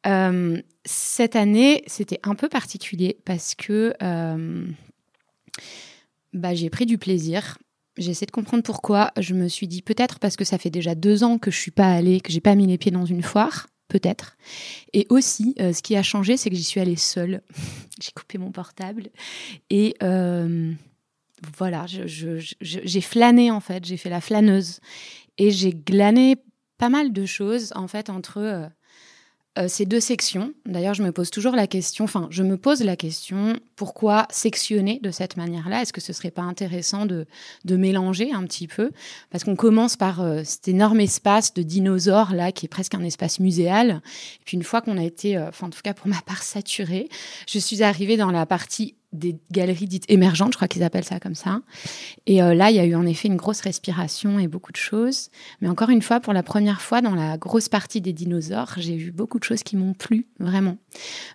Euh, 0.06 0.62
cette 0.86 1.36
année, 1.36 1.84
c'était 1.88 2.20
un 2.24 2.36
peu 2.36 2.48
particulier 2.48 3.18
parce 3.26 3.56
que 3.56 3.94
euh, 4.02 4.68
bah, 6.34 6.54
j'ai 6.54 6.70
pris 6.70 6.86
du 6.86 6.98
plaisir. 6.98 7.58
J'ai 7.98 8.12
essayé 8.12 8.28
de 8.28 8.32
comprendre 8.32 8.64
pourquoi. 8.64 9.12
Je 9.18 9.34
me 9.34 9.48
suis 9.48 9.68
dit 9.68 9.82
peut-être 9.82 10.20
parce 10.20 10.36
que 10.36 10.44
ça 10.44 10.58
fait 10.58 10.70
déjà 10.70 10.96
deux 10.96 11.24
ans 11.24 11.38
que 11.38 11.50
je 11.50 11.58
suis 11.58 11.72
pas 11.72 11.92
allée, 11.92 12.22
que 12.22 12.32
j'ai 12.32 12.42
pas 12.42 12.56
mis 12.56 12.68
les 12.68 12.78
pieds 12.78 12.92
dans 12.92 13.06
une 13.06 13.24
foire, 13.24 13.68
peut-être. 13.88 14.38
Et 14.94 15.08
aussi, 15.10 15.56
euh, 15.60 15.74
ce 15.74 15.82
qui 15.82 15.96
a 15.96 16.04
changé, 16.04 16.38
c'est 16.38 16.50
que 16.50 16.56
j'y 16.56 16.64
suis 16.64 16.82
allée 16.82 16.98
seule. 16.98 17.42
j'ai 18.02 18.12
coupé 18.12 18.38
mon 18.38 18.52
portable 18.52 19.10
et 19.70 19.96
voilà, 21.58 21.86
j'ai 21.86 23.02
flâné 23.02 23.52
en 23.52 23.60
fait. 23.60 23.86
J'ai 23.86 23.98
fait 23.98 24.10
la 24.10 24.22
flâneuse 24.22 24.80
et 25.38 25.52
j'ai 25.52 25.74
glané 25.74 26.38
pas 26.78 26.90
mal 26.90 27.14
de 27.14 27.26
choses 27.26 27.72
en 27.76 27.88
fait 27.88 28.10
entre 28.10 28.70
euh, 29.58 29.68
ces 29.68 29.86
deux 29.86 30.00
sections. 30.00 30.54
D'ailleurs, 30.66 30.94
je 30.94 31.04
me 31.04 31.12
pose 31.12 31.30
toujours 31.30 31.56
la 31.56 31.68
question, 31.68 32.04
enfin, 32.04 32.28
je 32.30 32.44
me 32.44 32.58
pose 32.58 32.84
la 32.84 32.96
question, 32.96 33.58
pourquoi 33.76 34.28
sectionner 34.30 35.00
de 35.02 35.12
cette 35.12 35.38
manière-là? 35.38 35.82
Est-ce 35.82 35.94
que 35.94 36.02
ce 36.02 36.14
serait 36.14 36.32
pas 36.32 36.42
intéressant 36.42 37.06
de, 37.06 37.26
de 37.64 37.78
mélanger 37.78 38.34
un 38.34 38.44
petit 38.44 38.68
peu? 38.68 38.92
Parce 39.30 39.44
qu'on 39.44 39.56
commence 39.56 39.96
par 39.96 40.22
euh, 40.22 40.42
cet 40.44 40.68
énorme 40.68 41.00
espace 41.00 41.54
de 41.54 41.62
dinosaures, 41.62 42.34
là, 42.34 42.52
qui 42.52 42.66
est 42.66 42.70
presque 42.70 42.96
un 42.96 43.04
espace 43.04 43.40
muséal. 43.40 44.02
Et 44.42 44.44
puis, 44.46 44.58
une 44.58 44.64
fois 44.64 44.82
qu'on 44.82 44.98
a 44.98 45.04
été, 45.04 45.38
euh, 45.38 45.48
enfin, 45.48 45.68
en 45.68 45.70
tout 45.70 45.82
cas 45.84 45.94
pour 45.94 46.08
ma 46.08 46.22
part, 46.22 46.44
saturée, 46.44 47.08
je 47.48 47.60
suis 47.60 47.82
arrivée 47.82 48.18
dans 48.18 48.32
la 48.32 48.46
partie 48.46 48.96
des 49.14 49.38
galeries 49.52 49.88
dites 49.88 50.06
émergentes, 50.10 50.54
je 50.54 50.58
crois 50.58 50.68
qu'ils 50.68 50.84
appellent 50.84 51.06
ça 51.06 51.20
comme 51.20 51.36
ça. 51.36 51.62
Et 52.26 52.44
euh, 52.44 52.54
là, 52.54 52.70
il 52.70 52.76
y 52.76 52.80
a 52.80 52.86
eu 52.86 52.96
en 52.96 53.06
effet 53.06 53.28
une 53.28 53.36
grosse 53.36 53.62
respiration 53.62 54.40
et 54.40 54.48
beaucoup 54.48 54.72
de 54.72 54.78
choses. 54.78 55.30
Mais 55.62 55.70
encore 55.70 55.90
une 55.90 56.02
fois, 56.02 56.20
pour 56.20 56.34
la 56.34 56.44
première 56.44 56.82
fois 56.82 57.02
dans 57.02 57.16
la 57.16 57.38
grosse 57.38 57.70
partie 57.70 58.02
des 58.02 58.14
dinosaures, 58.14 58.74
j'ai 58.78 58.96
vu 58.96 59.12
beaucoup 59.12 59.40
de 59.40 59.44
choses 59.44 59.64
qui 59.64 59.78
m'ont 59.78 59.94
plu, 59.94 60.28
vraiment. 60.40 60.78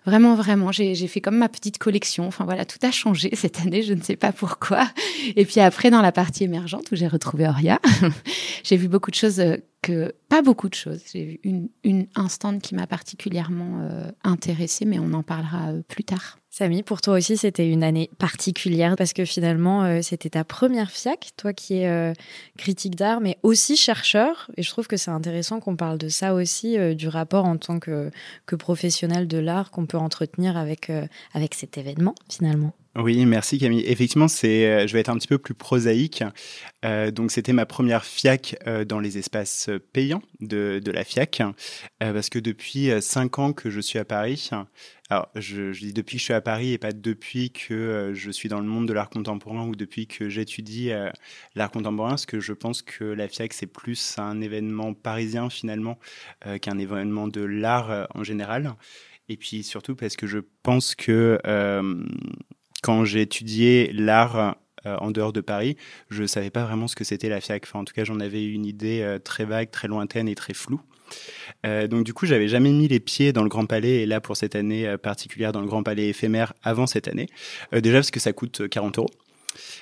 Vraiment, 0.05 0.35
vraiment. 0.35 0.71
J'ai 0.71 1.07
fait 1.07 1.21
comme 1.21 1.37
ma 1.37 1.49
petite 1.49 1.77
collection. 1.77 2.27
Enfin 2.27 2.45
voilà, 2.45 2.65
tout 2.65 2.79
a 2.83 2.91
changé 2.91 3.31
cette 3.35 3.59
année, 3.59 3.81
je 3.81 3.93
ne 3.93 4.01
sais 4.01 4.15
pas 4.15 4.31
pourquoi. 4.31 4.87
Et 5.35 5.45
puis 5.45 5.59
après, 5.59 5.89
dans 5.89 6.01
la 6.01 6.11
partie 6.11 6.43
émergente, 6.43 6.91
où 6.91 6.95
j'ai 6.95 7.07
retrouvé 7.07 7.47
Oria, 7.47 7.79
j'ai 8.63 8.77
vu 8.77 8.87
beaucoup 8.87 9.11
de 9.11 9.15
choses 9.15 9.39
euh, 9.39 9.57
que 9.81 10.13
pas 10.29 10.41
beaucoup 10.41 10.69
de 10.69 10.75
choses. 10.75 11.01
J'ai 11.11 11.25
vu 11.25 11.39
une, 11.43 11.69
une 11.83 12.07
instant 12.15 12.59
qui 12.59 12.75
m'a 12.75 12.87
particulièrement 12.87 13.81
euh, 13.81 14.11
intéressée, 14.23 14.85
mais 14.85 14.99
on 14.99 15.13
en 15.13 15.23
parlera 15.23 15.71
euh, 15.71 15.81
plus 15.87 16.03
tard. 16.03 16.37
Samy, 16.49 16.83
pour 16.83 17.01
toi 17.01 17.15
aussi, 17.15 17.37
c'était 17.37 17.69
une 17.69 17.83
année 17.83 18.09
particulière 18.19 18.95
parce 18.97 19.13
que 19.13 19.25
finalement, 19.25 19.83
euh, 19.83 20.01
c'était 20.01 20.29
ta 20.29 20.43
première 20.43 20.91
FIAC, 20.91 21.31
toi 21.37 21.53
qui 21.53 21.75
es 21.75 22.13
critique 22.57 22.95
d'art, 22.95 23.21
mais 23.21 23.37
aussi 23.41 23.77
chercheur. 23.77 24.51
Et 24.57 24.63
je 24.63 24.69
trouve 24.69 24.87
que 24.87 24.97
c'est 24.97 25.11
intéressant 25.11 25.59
qu'on 25.59 25.75
parle 25.75 25.97
de 25.97 26.09
ça 26.09 26.33
aussi, 26.33 26.77
du 26.95 27.07
rapport 27.07 27.45
en 27.45 27.57
tant 27.57 27.79
que, 27.79 28.11
que 28.45 28.55
professionnel 28.55 29.27
de 29.27 29.37
l'art 29.37 29.71
qu'on 29.71 29.85
peut 29.85 29.97
entretenir 29.97 30.57
avec, 30.57 30.91
avec 31.33 31.55
cet 31.55 31.77
événement 31.77 32.15
finalement. 32.29 32.73
Oui, 32.97 33.25
merci 33.25 33.57
Camille. 33.57 33.85
Effectivement, 33.87 34.27
c'est, 34.27 34.65
euh, 34.65 34.85
je 34.85 34.91
vais 34.91 34.99
être 34.99 35.07
un 35.07 35.17
petit 35.17 35.27
peu 35.29 35.37
plus 35.37 35.53
prosaïque. 35.53 36.25
Euh, 36.83 37.09
donc, 37.09 37.31
c'était 37.31 37.53
ma 37.53 37.65
première 37.65 38.03
FIAC 38.03 38.57
euh, 38.67 38.83
dans 38.83 38.99
les 38.99 39.17
espaces 39.17 39.69
payants 39.93 40.21
de, 40.41 40.81
de 40.83 40.91
la 40.91 41.05
FIAC, 41.05 41.41
parce 41.99 42.29
que 42.29 42.37
depuis 42.37 42.89
cinq 43.01 43.39
ans 43.39 43.53
que 43.53 43.69
je 43.69 43.79
suis 43.79 43.97
à 43.97 44.03
Paris, 44.03 44.49
alors 45.09 45.29
je, 45.35 45.71
je, 45.71 45.85
dis 45.85 45.93
depuis 45.93 46.17
que 46.17 46.19
je 46.19 46.25
suis 46.25 46.33
à 46.33 46.41
Paris 46.41 46.73
et 46.73 46.77
pas 46.77 46.91
depuis 46.91 47.51
que 47.51 48.11
je 48.13 48.31
suis 48.31 48.49
dans 48.49 48.59
le 48.59 48.65
monde 48.65 48.89
de 48.89 48.93
l'art 48.93 49.09
contemporain 49.09 49.65
ou 49.65 49.75
depuis 49.75 50.07
que 50.07 50.27
j'étudie 50.27 50.91
l'art 51.55 51.71
contemporain, 51.71 52.09
parce 52.09 52.25
que 52.25 52.41
je 52.41 52.53
pense 52.53 52.81
que 52.81 53.05
la 53.05 53.29
FIAC 53.29 53.53
c'est 53.53 53.67
plus 53.67 54.17
un 54.17 54.41
événement 54.41 54.93
parisien 54.93 55.49
finalement 55.49 55.97
qu'un 56.61 56.77
événement 56.77 57.27
de 57.27 57.41
l'art 57.41 58.07
en 58.15 58.23
général. 58.23 58.73
Et 59.29 59.37
puis 59.37 59.63
surtout 59.63 59.95
parce 59.95 60.17
que 60.17 60.27
je 60.27 60.39
pense 60.63 60.95
que 60.95 61.39
quand 62.81 63.05
j'ai 63.05 63.21
étudié 63.21 63.91
l'art 63.93 64.55
euh, 64.85 64.97
en 64.97 65.11
dehors 65.11 65.31
de 65.31 65.41
Paris, 65.41 65.77
je 66.09 66.23
ne 66.23 66.27
savais 66.27 66.49
pas 66.49 66.63
vraiment 66.63 66.87
ce 66.87 66.95
que 66.95 67.03
c'était 67.03 67.29
la 67.29 67.39
FIAC. 67.39 67.67
En 67.73 67.85
tout 67.85 67.93
cas, 67.93 68.03
j'en 68.03 68.19
avais 68.19 68.43
une 68.43 68.65
idée 68.65 69.01
euh, 69.01 69.19
très 69.19 69.45
vague, 69.45 69.69
très 69.69 69.87
lointaine 69.87 70.27
et 70.27 70.35
très 70.35 70.53
floue. 70.53 70.81
Euh, 71.65 71.87
donc 71.87 72.03
du 72.03 72.13
coup, 72.13 72.25
j'avais 72.25 72.47
jamais 72.47 72.71
mis 72.71 72.87
les 72.87 72.99
pieds 72.99 73.33
dans 73.33 73.43
le 73.43 73.49
Grand 73.49 73.65
Palais 73.65 74.01
et 74.01 74.05
là 74.05 74.21
pour 74.21 74.37
cette 74.37 74.55
année 74.55 74.97
particulière 74.97 75.51
dans 75.51 75.61
le 75.61 75.67
Grand 75.67 75.83
Palais 75.83 76.07
éphémère 76.07 76.53
avant 76.63 76.87
cette 76.87 77.07
année. 77.07 77.27
déjà 77.73 77.97
parce 77.97 78.11
que 78.11 78.19
ça 78.19 78.33
coûte 78.33 78.67
40 78.69 78.97
euros. 78.97 79.09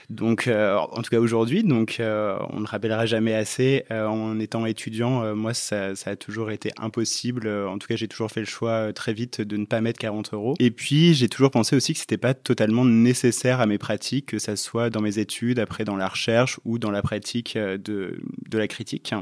Donc, 0.10 0.48
euh, 0.48 0.76
en 0.76 1.02
tout 1.02 1.10
cas 1.10 1.20
aujourd'hui, 1.20 1.64
donc 1.64 1.98
euh, 2.00 2.38
on 2.50 2.60
ne 2.62 2.66
rappellera 2.66 3.06
jamais 3.06 3.34
assez. 3.34 3.86
Euh, 3.92 4.08
en 4.08 4.40
étant 4.40 4.66
étudiant, 4.66 5.36
moi, 5.36 5.54
ça, 5.54 5.94
a 6.06 6.16
toujours 6.16 6.52
été 6.52 6.72
impossible. 6.78 7.48
en 7.48 7.78
tout 7.78 7.88
cas, 7.88 7.96
j'ai 7.96 8.08
toujours 8.08 8.32
fait 8.32 8.40
le 8.40 8.46
choix 8.46 8.92
très 8.94 9.14
vite 9.14 9.42
de 9.42 9.58
ne 9.58 9.66
pas 9.66 9.82
mettre 9.82 10.00
40 10.00 10.34
euros. 10.34 10.56
Et 10.60 10.72
puis, 10.72 11.14
j'ai 11.14 11.30
toujours 11.30 11.52
pensé 11.52 11.76
aussi 11.76 11.94
que 11.94 12.00
c'était 12.00 12.18
pas 12.18 12.34
totalement 12.34 12.86
nécessaire 12.86 13.60
à 13.62 13.66
mes 13.66 13.78
pratiques, 13.78 14.28
que 14.28 14.40
ça 14.40 14.56
soit 14.56 14.90
dans 14.90 15.02
mes 15.02 15.20
études, 15.20 15.60
après 15.60 15.86
dans 15.86 15.96
la 15.96 16.08
recherche 16.08 16.60
ou 16.66 16.80
dans 16.80 16.92
la 16.92 17.02
pratique 17.02 17.58
de 17.58 18.18
la 18.52 18.68
critique. 18.68 19.14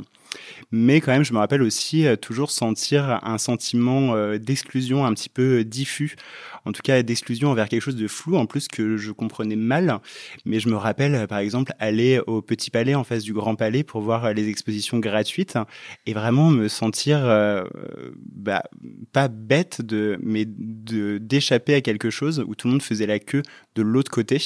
Mais 0.71 1.01
quand 1.01 1.11
même, 1.11 1.23
je 1.23 1.33
me 1.33 1.39
rappelle 1.39 1.61
aussi 1.61 2.05
toujours 2.21 2.51
sentir 2.51 3.19
un 3.23 3.37
sentiment 3.37 4.15
d'exclusion 4.37 5.05
un 5.05 5.13
petit 5.13 5.29
peu 5.29 5.63
diffus, 5.63 6.15
en 6.65 6.71
tout 6.71 6.81
cas 6.83 7.01
d'exclusion 7.03 7.49
envers 7.49 7.69
quelque 7.69 7.81
chose 7.81 7.95
de 7.95 8.07
flou, 8.07 8.35
en 8.35 8.45
plus 8.45 8.67
que 8.67 8.97
je 8.97 9.11
comprenais 9.11 9.55
mal. 9.55 9.99
Mais 10.45 10.59
je 10.59 10.69
me 10.69 10.75
rappelle, 10.75 11.27
par 11.27 11.39
exemple, 11.39 11.73
aller 11.79 12.19
au 12.27 12.41
Petit 12.41 12.69
Palais 12.69 12.95
en 12.95 13.03
face 13.03 13.23
du 13.23 13.33
Grand 13.33 13.55
Palais 13.55 13.83
pour 13.83 14.01
voir 14.01 14.33
les 14.33 14.49
expositions 14.49 14.99
gratuites 14.99 15.57
et 16.05 16.13
vraiment 16.13 16.49
me 16.49 16.67
sentir 16.67 17.19
euh, 17.23 17.63
bah, 18.35 18.63
pas 19.11 19.27
bête 19.27 19.81
mais 20.21 20.45
d'échapper 20.45 21.75
à 21.75 21.81
quelque 21.81 22.09
chose 22.09 22.43
où 22.47 22.55
tout 22.55 22.67
le 22.67 22.73
monde 22.73 22.81
faisait 22.81 23.05
la 23.05 23.19
queue 23.19 23.43
de 23.75 23.81
l'autre 23.81 24.11
côté 24.11 24.39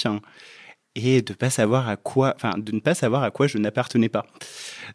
et 0.96 1.22
de 1.22 1.34
pas 1.34 1.50
savoir 1.50 1.88
à 1.88 1.96
quoi, 1.98 2.34
enfin 2.36 2.58
de 2.58 2.72
ne 2.72 2.80
pas 2.80 2.94
savoir 2.94 3.24
à 3.24 3.32
quoi 3.32 3.48
je 3.48 3.58
n'appartenais 3.58 4.10
pas. 4.10 4.26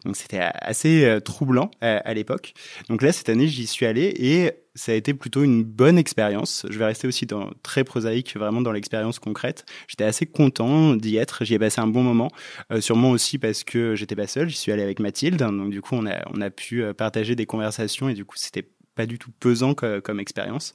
Donc 0.05 0.15
c'était 0.15 0.39
assez 0.39 1.05
euh, 1.05 1.19
troublant 1.19 1.71
à, 1.81 1.97
à 1.97 2.13
l'époque. 2.13 2.53
Donc 2.89 3.01
là 3.01 3.11
cette 3.11 3.29
année 3.29 3.47
j'y 3.47 3.67
suis 3.67 3.85
allé 3.85 4.13
et 4.17 4.51
ça 4.77 4.91
a 4.91 4.95
été 4.95 5.13
plutôt 5.13 5.43
une 5.43 5.63
bonne 5.63 5.97
expérience. 5.97 6.65
Je 6.69 6.77
vais 6.77 6.85
rester 6.85 7.07
aussi 7.07 7.25
dans 7.25 7.49
très 7.63 7.83
prosaïque, 7.83 8.35
vraiment 8.37 8.61
dans 8.61 8.71
l'expérience 8.71 9.19
concrète. 9.19 9.65
J'étais 9.87 10.03
assez 10.03 10.25
content 10.25 10.95
d'y 10.95 11.17
être. 11.17 11.43
J'y 11.43 11.55
ai 11.55 11.59
passé 11.59 11.81
un 11.81 11.87
bon 11.87 12.03
moment, 12.03 12.29
euh, 12.71 12.79
sûrement 12.79 13.09
aussi 13.09 13.39
parce 13.39 13.63
que 13.63 13.95
j'étais 13.95 14.15
pas 14.15 14.27
seul. 14.27 14.49
J'y 14.49 14.57
suis 14.57 14.71
allé 14.71 14.83
avec 14.83 14.99
Mathilde, 14.99 15.37
donc 15.37 15.71
du 15.71 15.81
coup 15.81 15.95
on 15.95 16.05
a 16.05 16.21
on 16.33 16.41
a 16.41 16.49
pu 16.49 16.83
euh, 16.83 16.93
partager 16.93 17.35
des 17.35 17.45
conversations 17.45 18.07
et 18.07 18.13
du 18.13 18.23
coup 18.23 18.37
c'était 18.37 18.69
pas 18.97 19.05
du 19.05 19.19
tout 19.19 19.31
pesant 19.39 19.75
comme, 19.75 20.19
expérience. 20.19 20.73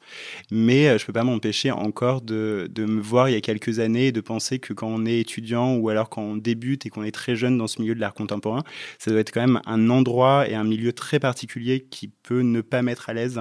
Mais 0.50 0.88
euh, 0.88 0.98
je 0.98 1.04
peux 1.04 1.12
pas 1.12 1.24
m'empêcher 1.24 1.72
encore 1.72 2.22
de, 2.22 2.70
de, 2.70 2.84
me 2.84 3.00
voir 3.00 3.28
il 3.28 3.32
y 3.32 3.36
a 3.36 3.40
quelques 3.40 3.80
années 3.80 4.06
et 4.06 4.12
de 4.12 4.20
penser 4.20 4.60
que 4.60 4.72
quand 4.72 4.86
on 4.86 5.04
est 5.04 5.18
étudiant 5.18 5.74
ou 5.74 5.88
alors 5.88 6.08
quand 6.08 6.22
on 6.22 6.36
débute 6.36 6.86
et 6.86 6.88
qu'on 6.88 7.02
est 7.02 7.10
très 7.10 7.34
jeune 7.34 7.58
dans 7.58 7.66
ce 7.66 7.82
milieu 7.82 7.96
de 7.96 8.00
l'art 8.00 8.14
contemporain, 8.14 8.62
ça 8.98 9.10
doit 9.10 9.20
être 9.20 9.32
quand 9.32 9.40
même 9.40 9.60
un 9.66 9.90
endroit 9.90 10.48
et 10.48 10.54
un 10.54 10.62
milieu 10.62 10.92
très 10.92 11.18
particulier 11.18 11.84
qui 11.90 12.08
peut 12.08 12.42
ne 12.42 12.60
pas 12.60 12.82
mettre 12.82 13.10
à 13.10 13.12
l'aise. 13.12 13.40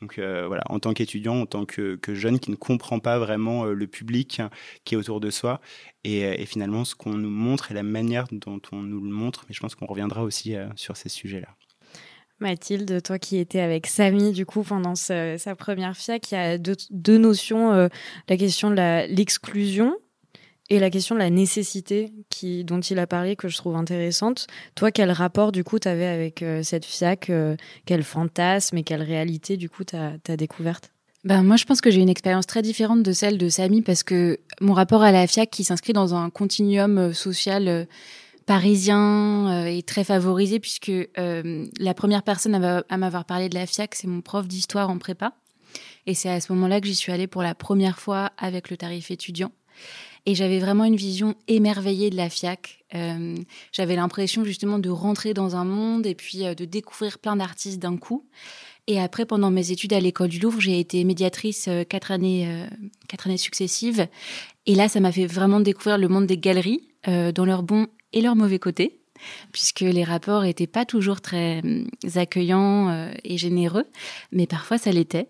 Donc 0.00 0.18
euh, 0.18 0.46
voilà, 0.48 0.64
en 0.68 0.80
tant 0.80 0.92
qu'étudiant, 0.92 1.40
en 1.42 1.46
tant 1.46 1.64
que, 1.64 1.98
jeune 2.08 2.40
qui 2.40 2.50
ne 2.50 2.56
comprend 2.56 2.98
pas 2.98 3.18
vraiment 3.18 3.66
euh, 3.66 3.74
le 3.74 3.86
public 3.86 4.42
qui 4.84 4.94
est 4.94 4.98
autour 4.98 5.20
de 5.20 5.30
soi 5.30 5.60
et, 6.02 6.42
et 6.42 6.46
finalement 6.46 6.84
ce 6.84 6.96
qu'on 6.96 7.14
nous 7.14 7.30
montre 7.30 7.70
et 7.70 7.74
la 7.74 7.84
manière 7.84 8.26
dont 8.32 8.60
on 8.72 8.82
nous 8.82 9.00
le 9.00 9.10
montre. 9.10 9.44
Mais 9.48 9.54
je 9.54 9.60
pense 9.60 9.76
qu'on 9.76 9.86
reviendra 9.86 10.24
aussi 10.24 10.54
sur 10.74 10.96
ces 10.96 11.08
sujets-là. 11.08 11.48
Mathilde, 12.40 13.02
toi 13.02 13.18
qui 13.18 13.38
étais 13.38 13.60
avec 13.60 13.86
Samy 13.86 14.32
du 14.32 14.44
coup 14.44 14.62
pendant 14.62 14.94
sa, 14.94 15.36
première 15.56 15.96
FIAC, 15.96 16.32
il 16.32 16.34
y 16.34 16.38
a 16.38 16.58
deux, 16.58 17.18
notions, 17.18 17.72
euh, 17.72 17.88
la 18.28 18.36
question 18.36 18.70
de 18.70 19.06
l'exclusion 19.08 19.96
et 20.68 20.78
la 20.78 20.90
question 20.90 21.14
de 21.14 21.20
la 21.20 21.30
nécessité 21.30 22.12
qui, 22.28 22.64
dont 22.64 22.80
il 22.80 22.98
a 22.98 23.06
parlé 23.06 23.36
que 23.36 23.48
je 23.48 23.56
trouve 23.56 23.76
intéressante. 23.76 24.48
Toi, 24.74 24.90
quel 24.90 25.10
rapport 25.12 25.50
du 25.52 25.64
coup 25.64 25.78
tu 25.78 25.88
avais 25.88 26.06
avec 26.06 26.42
euh, 26.42 26.62
cette 26.62 26.84
FIAC 26.84 27.30
euh, 27.30 27.56
Quel 27.86 28.02
fantasme 28.02 28.76
et 28.76 28.82
quelle 28.82 29.02
réalité 29.02 29.56
du 29.56 29.70
coup 29.70 29.84
tu 29.84 29.96
as, 29.96 30.36
découverte? 30.36 30.90
Ben, 31.24 31.42
moi, 31.42 31.56
je 31.56 31.64
pense 31.64 31.80
que 31.80 31.90
j'ai 31.90 32.00
une 32.00 32.08
expérience 32.08 32.46
très 32.46 32.62
différente 32.62 33.02
de 33.02 33.12
celle 33.12 33.38
de 33.38 33.48
Samy 33.48 33.80
parce 33.80 34.02
que 34.02 34.38
mon 34.60 34.74
rapport 34.74 35.02
à 35.02 35.10
la 35.10 35.26
FIAC 35.26 35.50
qui 35.50 35.64
s'inscrit 35.64 35.92
dans 35.92 36.14
un 36.14 36.30
continuum 36.30 37.14
social 37.14 37.86
parisien 38.46 39.66
et 39.66 39.82
très 39.82 40.04
favorisé 40.04 40.60
puisque 40.60 40.92
la 41.16 41.94
première 41.94 42.22
personne 42.22 42.54
à 42.88 42.96
m'avoir 42.96 43.24
parlé 43.24 43.48
de 43.48 43.54
la 43.54 43.66
FIAC, 43.66 43.94
c'est 43.94 44.06
mon 44.06 44.20
prof 44.20 44.46
d'histoire 44.46 44.88
en 44.88 44.98
prépa. 44.98 45.34
Et 46.06 46.14
c'est 46.14 46.30
à 46.30 46.40
ce 46.40 46.52
moment-là 46.52 46.80
que 46.80 46.86
j'y 46.86 46.94
suis 46.94 47.12
allée 47.12 47.26
pour 47.26 47.42
la 47.42 47.54
première 47.54 47.98
fois 47.98 48.30
avec 48.38 48.70
le 48.70 48.76
tarif 48.76 49.10
étudiant. 49.10 49.50
Et 50.24 50.34
j'avais 50.34 50.58
vraiment 50.58 50.84
une 50.84 50.96
vision 50.96 51.36
émerveillée 51.46 52.10
de 52.10 52.16
la 52.16 52.28
FIAC. 52.28 52.84
Euh, 52.94 53.36
j'avais 53.72 53.94
l'impression 53.94 54.44
justement 54.44 54.80
de 54.80 54.90
rentrer 54.90 55.34
dans 55.34 55.54
un 55.54 55.64
monde 55.64 56.04
et 56.04 56.16
puis 56.16 56.44
euh, 56.44 56.54
de 56.54 56.64
découvrir 56.64 57.18
plein 57.18 57.36
d'artistes 57.36 57.78
d'un 57.78 57.96
coup. 57.96 58.26
Et 58.88 59.00
après, 59.00 59.24
pendant 59.24 59.50
mes 59.50 59.70
études 59.70 59.92
à 59.92 60.00
l'école 60.00 60.28
du 60.28 60.40
Louvre, 60.40 60.60
j'ai 60.60 60.80
été 60.80 61.02
médiatrice 61.04 61.66
euh, 61.68 61.84
quatre 61.84 62.10
années, 62.10 62.66
quatre 63.08 63.28
années 63.28 63.36
successives. 63.36 64.08
Et 64.66 64.74
là, 64.74 64.88
ça 64.88 64.98
m'a 64.98 65.12
fait 65.12 65.26
vraiment 65.26 65.60
découvrir 65.60 65.96
le 65.98 66.08
monde 66.08 66.26
des 66.26 66.38
galeries, 66.38 66.88
dans 67.06 67.44
leurs 67.44 67.62
bons 67.62 67.86
et 68.16 68.22
leurs 68.22 68.36
mauvais 68.36 68.58
côtés 68.58 68.98
puisque 69.50 69.80
les 69.80 70.04
rapports 70.04 70.42
n'étaient 70.42 70.66
pas 70.66 70.84
toujours 70.84 71.22
très 71.22 71.62
accueillants 72.16 73.10
et 73.24 73.38
généreux, 73.38 73.86
mais 74.30 74.46
parfois 74.46 74.76
ça 74.76 74.90
l'était. 74.90 75.28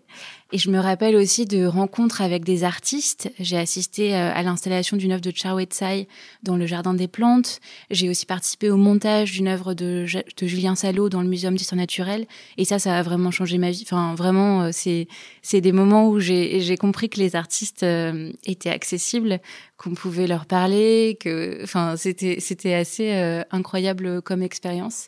Et 0.53 0.57
je 0.57 0.69
me 0.69 0.79
rappelle 0.79 1.17
aussi 1.17 1.45
de 1.45 1.65
rencontres 1.65 2.21
avec 2.21 2.45
des 2.45 2.63
artistes. 2.63 3.29
J'ai 3.37 3.57
assisté 3.57 4.15
euh, 4.15 4.31
à 4.33 4.43
l'installation 4.43 4.95
d'une 4.95 5.11
œuvre 5.11 5.21
de 5.21 5.31
Chao 5.35 5.59
Tsai 5.59 6.07
dans 6.41 6.55
le 6.55 6.65
Jardin 6.65 6.93
des 6.93 7.09
Plantes. 7.09 7.59
J'ai 7.91 8.07
aussi 8.09 8.25
participé 8.25 8.69
au 8.69 8.77
montage 8.77 9.33
d'une 9.33 9.49
œuvre 9.49 9.73
de, 9.73 10.05
Julien 10.05 10.75
Salot 10.75 11.09
dans 11.09 11.21
le 11.21 11.27
Muséum 11.27 11.55
d'histoire 11.55 11.77
naturelle. 11.77 12.27
Et 12.55 12.63
ça, 12.63 12.79
ça 12.79 12.97
a 12.97 13.03
vraiment 13.03 13.29
changé 13.29 13.57
ma 13.57 13.71
vie. 13.71 13.83
Enfin, 13.83 14.15
vraiment, 14.15 14.63
euh, 14.63 14.69
c'est 14.71 15.61
des 15.61 15.71
moments 15.73 16.07
où 16.07 16.19
j'ai 16.21 16.77
compris 16.77 17.09
que 17.09 17.19
les 17.19 17.35
artistes 17.35 17.83
euh, 17.83 18.31
étaient 18.45 18.69
accessibles, 18.69 19.41
qu'on 19.75 19.95
pouvait 19.95 20.27
leur 20.27 20.45
parler, 20.45 21.17
que, 21.19 21.59
enfin, 21.61 21.95
c'était 21.97 22.73
assez 22.73 23.11
incroyable 23.51 24.21
comme 24.21 24.41
expérience. 24.41 25.07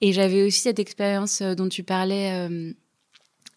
Et 0.00 0.12
j'avais 0.12 0.42
aussi 0.42 0.60
cette 0.60 0.78
expérience 0.78 1.42
dont 1.42 1.68
tu 1.68 1.84
parlais 1.84 2.48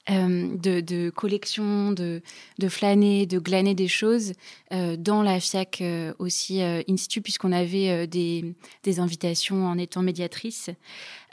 de, 0.10 0.82
de, 0.82 1.10
collection, 1.10 1.92
de, 1.92 2.22
de, 2.60 2.68
flâner, 2.68 3.26
de 3.26 3.40
glaner 3.40 3.74
des 3.74 3.88
choses 3.88 4.34
euh, 4.74 4.98
dans 4.98 5.24
la 5.24 5.40
FIAC 5.40 5.82
euh, 5.82 6.14
aussi 6.20 6.62
in 6.62 6.98
situ, 6.98 7.22
puisqu'on 7.22 7.52
avait 7.52 8.08
des, 8.08 8.54
des, 8.84 9.00
invitations 9.00 9.66
en 9.66 9.78
étant 9.78 10.02
médiatrice. 10.02 10.70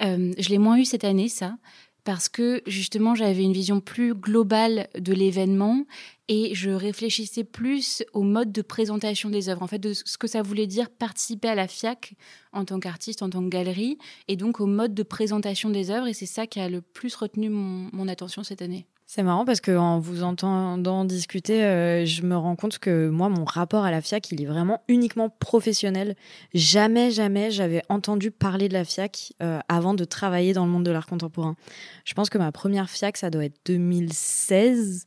je 0.00 0.48
l'ai 0.48 0.58
moins 0.58 0.78
eu 0.78 0.84
cette 0.84 1.04
année, 1.04 1.28
ça 1.28 1.56
parce 2.04 2.28
que 2.28 2.62
justement 2.66 3.14
j'avais 3.14 3.42
une 3.42 3.52
vision 3.52 3.80
plus 3.80 4.14
globale 4.14 4.88
de 4.98 5.12
l'événement 5.12 5.84
et 6.28 6.54
je 6.54 6.70
réfléchissais 6.70 7.42
plus 7.42 8.04
au 8.12 8.22
mode 8.22 8.52
de 8.52 8.62
présentation 8.62 9.30
des 9.30 9.48
œuvres, 9.48 9.64
en 9.64 9.66
fait, 9.66 9.80
de 9.80 9.92
ce 9.92 10.16
que 10.16 10.28
ça 10.28 10.42
voulait 10.42 10.68
dire 10.68 10.88
participer 10.88 11.48
à 11.48 11.56
la 11.56 11.66
FIAC 11.66 12.14
en 12.52 12.64
tant 12.64 12.78
qu'artiste, 12.78 13.22
en 13.22 13.30
tant 13.30 13.42
que 13.42 13.48
galerie, 13.48 13.98
et 14.28 14.36
donc 14.36 14.60
au 14.60 14.66
mode 14.66 14.94
de 14.94 15.02
présentation 15.02 15.70
des 15.70 15.90
œuvres, 15.90 16.06
et 16.06 16.14
c'est 16.14 16.26
ça 16.26 16.46
qui 16.46 16.60
a 16.60 16.68
le 16.68 16.82
plus 16.82 17.16
retenu 17.16 17.48
mon 17.50 18.06
attention 18.06 18.44
cette 18.44 18.62
année. 18.62 18.86
C'est 19.12 19.24
marrant 19.24 19.44
parce 19.44 19.60
que 19.60 19.76
en 19.76 19.98
vous 19.98 20.22
entendant 20.22 21.04
discuter, 21.04 21.64
euh, 21.64 22.06
je 22.06 22.22
me 22.22 22.36
rends 22.36 22.54
compte 22.54 22.78
que 22.78 23.08
moi, 23.08 23.28
mon 23.28 23.44
rapport 23.44 23.82
à 23.82 23.90
la 23.90 24.00
FIAC, 24.00 24.30
il 24.30 24.40
est 24.40 24.46
vraiment 24.46 24.84
uniquement 24.86 25.28
professionnel. 25.28 26.14
Jamais, 26.54 27.10
jamais, 27.10 27.50
j'avais 27.50 27.82
entendu 27.88 28.30
parler 28.30 28.68
de 28.68 28.72
la 28.72 28.84
FIAC 28.84 29.32
euh, 29.42 29.58
avant 29.68 29.94
de 29.94 30.04
travailler 30.04 30.52
dans 30.52 30.64
le 30.64 30.70
monde 30.70 30.84
de 30.84 30.92
l'art 30.92 31.06
contemporain. 31.06 31.56
Je 32.04 32.14
pense 32.14 32.30
que 32.30 32.38
ma 32.38 32.52
première 32.52 32.88
FIAC, 32.88 33.16
ça 33.16 33.30
doit 33.30 33.46
être 33.46 33.58
2016 33.66 35.06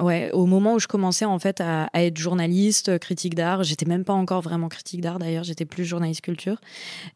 ouais, 0.00 0.30
au 0.32 0.46
moment 0.46 0.74
où 0.74 0.78
je 0.78 0.86
commençais 0.86 1.24
en 1.24 1.38
fait 1.38 1.60
à, 1.60 1.88
être 1.94 2.16
journaliste, 2.16 2.90
euh, 2.90 2.98
critique 2.98 3.34
d'art, 3.34 3.64
j'étais 3.64 3.86
même 3.86 4.04
pas 4.04 4.12
encore 4.12 4.40
vraiment 4.40 4.68
critique 4.68 5.00
d'art 5.00 5.18
d'ailleurs, 5.18 5.44
j'étais 5.44 5.64
plus 5.64 5.84
journaliste 5.84 6.20
culture. 6.20 6.60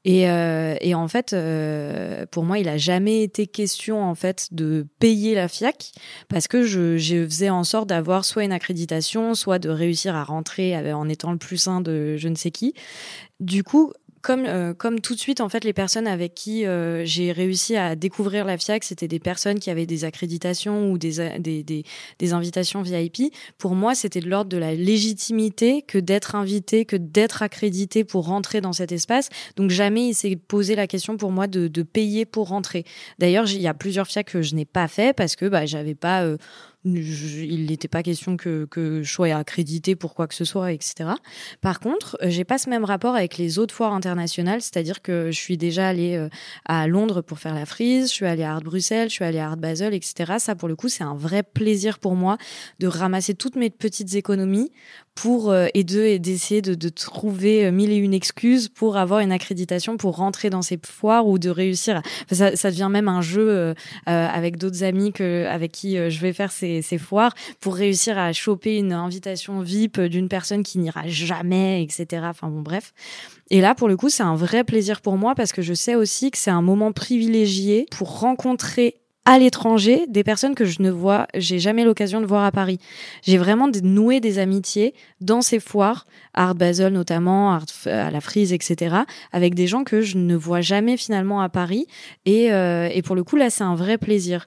Et, 0.05 0.28
euh, 0.28 0.74
et 0.80 0.95
en 0.95 1.09
fait, 1.09 1.32
euh, 1.32 2.26
pour 2.30 2.45
moi, 2.45 2.59
il 2.59 2.68
a 2.68 2.78
jamais 2.78 3.22
été 3.22 3.47
question 3.47 4.03
en 4.03 4.14
fait 4.14 4.49
de 4.53 4.86
payer 4.99 5.34
la 5.34 5.49
FIAC 5.49 5.93
parce 6.28 6.49
que 6.49 6.64
je, 6.64 6.97
je 6.97 7.24
faisais 7.24 7.51
en 7.51 7.64
sorte 7.64 7.88
d'avoir 7.88 8.24
soit 8.24 8.45
une 8.45 8.53
accréditation, 8.53 9.34
soit 9.34 9.59
de 9.59 9.68
réussir 9.68 10.16
à 10.16 10.24
rentrer 10.24 10.93
en 10.93 11.09
étant 11.09 11.32
le 11.32 11.38
plus 11.38 11.59
sain 11.59 11.80
de 11.80 12.16
je 12.16 12.28
ne 12.28 12.34
sais 12.34 12.51
qui. 12.51 12.74
Du 13.40 13.64
coup, 13.64 13.93
comme, 14.22 14.44
euh, 14.46 14.72
comme 14.72 15.00
tout 15.00 15.14
de 15.14 15.20
suite, 15.20 15.40
en 15.40 15.48
fait, 15.48 15.64
les 15.64 15.72
personnes 15.72 16.06
avec 16.06 16.34
qui 16.34 16.64
euh, 16.64 17.04
j'ai 17.04 17.32
réussi 17.32 17.76
à 17.76 17.96
découvrir 17.96 18.44
la 18.44 18.56
FIAC, 18.56 18.84
c'était 18.84 19.08
des 19.08 19.18
personnes 19.18 19.58
qui 19.58 19.68
avaient 19.68 19.84
des 19.84 20.04
accréditations 20.04 20.90
ou 20.90 20.96
des, 20.96 21.38
des, 21.40 21.64
des, 21.64 21.84
des 22.20 22.32
invitations 22.32 22.82
VIP. 22.82 23.34
Pour 23.58 23.74
moi, 23.74 23.96
c'était 23.96 24.20
de 24.20 24.30
l'ordre 24.30 24.48
de 24.48 24.56
la 24.56 24.74
légitimité 24.74 25.82
que 25.82 25.98
d'être 25.98 26.36
invité, 26.36 26.84
que 26.84 26.96
d'être 26.96 27.42
accrédité 27.42 28.04
pour 28.04 28.26
rentrer 28.26 28.60
dans 28.60 28.72
cet 28.72 28.92
espace. 28.92 29.28
Donc 29.56 29.70
jamais 29.70 30.08
il 30.08 30.14
s'est 30.14 30.36
posé 30.36 30.76
la 30.76 30.86
question 30.86 31.16
pour 31.16 31.32
moi 31.32 31.48
de, 31.48 31.66
de 31.66 31.82
payer 31.82 32.24
pour 32.24 32.48
rentrer. 32.48 32.84
D'ailleurs, 33.18 33.50
il 33.50 33.60
y 33.60 33.66
a 33.66 33.74
plusieurs 33.74 34.06
FIAC 34.06 34.30
que 34.30 34.42
je 34.42 34.54
n'ai 34.54 34.64
pas 34.64 34.86
fait 34.86 35.14
parce 35.14 35.34
que 35.34 35.46
bah, 35.46 35.66
j'avais 35.66 35.96
pas... 35.96 36.22
Euh, 36.22 36.36
il 36.84 37.66
n'était 37.66 37.88
pas 37.88 38.02
question 38.02 38.36
que, 38.36 38.66
que 38.68 39.02
je 39.02 39.12
sois 39.12 39.28
accrédité 39.28 39.94
pour 39.94 40.14
quoi 40.14 40.26
que 40.26 40.34
ce 40.34 40.44
soit, 40.44 40.72
etc. 40.72 41.10
Par 41.60 41.78
contre, 41.78 42.16
euh, 42.22 42.26
j'ai 42.28 42.44
pas 42.44 42.58
ce 42.58 42.68
même 42.68 42.84
rapport 42.84 43.14
avec 43.14 43.38
les 43.38 43.58
autres 43.58 43.74
foires 43.74 43.92
internationales, 43.92 44.60
c'est-à-dire 44.60 45.00
que 45.00 45.30
je 45.30 45.38
suis 45.38 45.56
déjà 45.56 45.88
allée 45.88 46.16
euh, 46.16 46.28
à 46.64 46.88
Londres 46.88 47.20
pour 47.22 47.38
faire 47.38 47.54
la 47.54 47.66
frise, 47.66 48.08
je 48.08 48.14
suis 48.14 48.26
allée 48.26 48.42
à 48.42 48.54
Art 48.54 48.62
Bruxelles, 48.62 49.08
je 49.08 49.14
suis 49.14 49.24
allée 49.24 49.38
à 49.38 49.46
Art 49.50 49.56
Basel, 49.56 49.94
etc. 49.94 50.34
Ça, 50.38 50.56
pour 50.56 50.68
le 50.68 50.74
coup, 50.74 50.88
c'est 50.88 51.04
un 51.04 51.14
vrai 51.14 51.44
plaisir 51.44 52.00
pour 52.00 52.16
moi 52.16 52.36
de 52.80 52.88
ramasser 52.88 53.34
toutes 53.34 53.56
mes 53.56 53.70
petites 53.70 54.14
économies 54.14 54.72
pour 55.14 55.50
euh, 55.50 55.66
et 55.74 55.82
et 55.82 56.18
d'essayer 56.20 56.62
de, 56.62 56.74
de, 56.74 56.88
trouver 56.88 57.70
mille 57.72 57.90
et 57.90 57.96
une 57.96 58.14
excuses 58.14 58.68
pour 58.68 58.96
avoir 58.96 59.18
une 59.18 59.32
accréditation 59.32 59.96
pour 59.96 60.16
rentrer 60.16 60.48
dans 60.48 60.62
ces 60.62 60.78
foires 60.82 61.26
ou 61.26 61.40
de 61.40 61.50
réussir. 61.50 62.00
ça, 62.30 62.54
ça 62.54 62.70
devient 62.70 62.88
même 62.88 63.08
un 63.08 63.20
jeu 63.20 63.74
avec 64.06 64.58
d'autres 64.58 64.84
amis 64.84 65.12
que 65.12 65.44
avec 65.46 65.72
qui 65.72 65.96
je 66.08 66.20
vais 66.20 66.32
faire 66.32 66.52
ces 66.52 66.71
ces, 66.80 66.98
foires 66.98 67.34
pour 67.60 67.74
réussir 67.74 68.16
à 68.18 68.32
choper 68.32 68.78
une 68.78 68.92
invitation 68.92 69.60
VIP 69.60 70.00
d'une 70.00 70.28
personne 70.28 70.62
qui 70.62 70.78
n'ira 70.78 71.06
jamais, 71.06 71.82
etc. 71.82 72.24
Enfin 72.24 72.48
bon, 72.48 72.62
bref. 72.62 72.92
Et 73.50 73.60
là, 73.60 73.74
pour 73.74 73.88
le 73.88 73.96
coup, 73.96 74.08
c'est 74.08 74.22
un 74.22 74.36
vrai 74.36 74.64
plaisir 74.64 75.00
pour 75.00 75.16
moi 75.16 75.34
parce 75.34 75.52
que 75.52 75.60
je 75.60 75.74
sais 75.74 75.94
aussi 75.94 76.30
que 76.30 76.38
c'est 76.38 76.50
un 76.50 76.62
moment 76.62 76.92
privilégié 76.92 77.86
pour 77.90 78.20
rencontrer 78.20 79.02
à 79.24 79.38
l'étranger 79.38 80.06
des 80.08 80.24
personnes 80.24 80.54
que 80.54 80.64
je 80.64 80.82
ne 80.82 80.90
vois, 80.90 81.28
j'ai 81.34 81.58
jamais 81.58 81.84
l'occasion 81.84 82.20
de 82.20 82.26
voir 82.26 82.44
à 82.44 82.50
Paris. 82.50 82.78
J'ai 83.22 83.38
vraiment 83.38 83.68
noué 83.82 84.20
des 84.20 84.38
amitiés 84.38 84.94
dans 85.20 85.42
ces 85.42 85.60
foires, 85.60 86.06
Art 86.34 86.56
Basel 86.56 86.92
notamment, 86.92 87.52
Art 87.52 87.66
à 87.86 88.10
la 88.10 88.20
Frise, 88.20 88.52
etc., 88.52 88.96
avec 89.32 89.54
des 89.54 89.68
gens 89.68 89.84
que 89.84 90.00
je 90.00 90.18
ne 90.18 90.34
vois 90.34 90.60
jamais 90.60 90.96
finalement 90.96 91.40
à 91.40 91.48
Paris. 91.48 91.86
Et, 92.24 92.52
euh, 92.52 92.88
et 92.92 93.02
pour 93.02 93.14
le 93.14 93.22
coup, 93.22 93.36
là, 93.36 93.48
c'est 93.48 93.64
un 93.64 93.76
vrai 93.76 93.96
plaisir. 93.96 94.46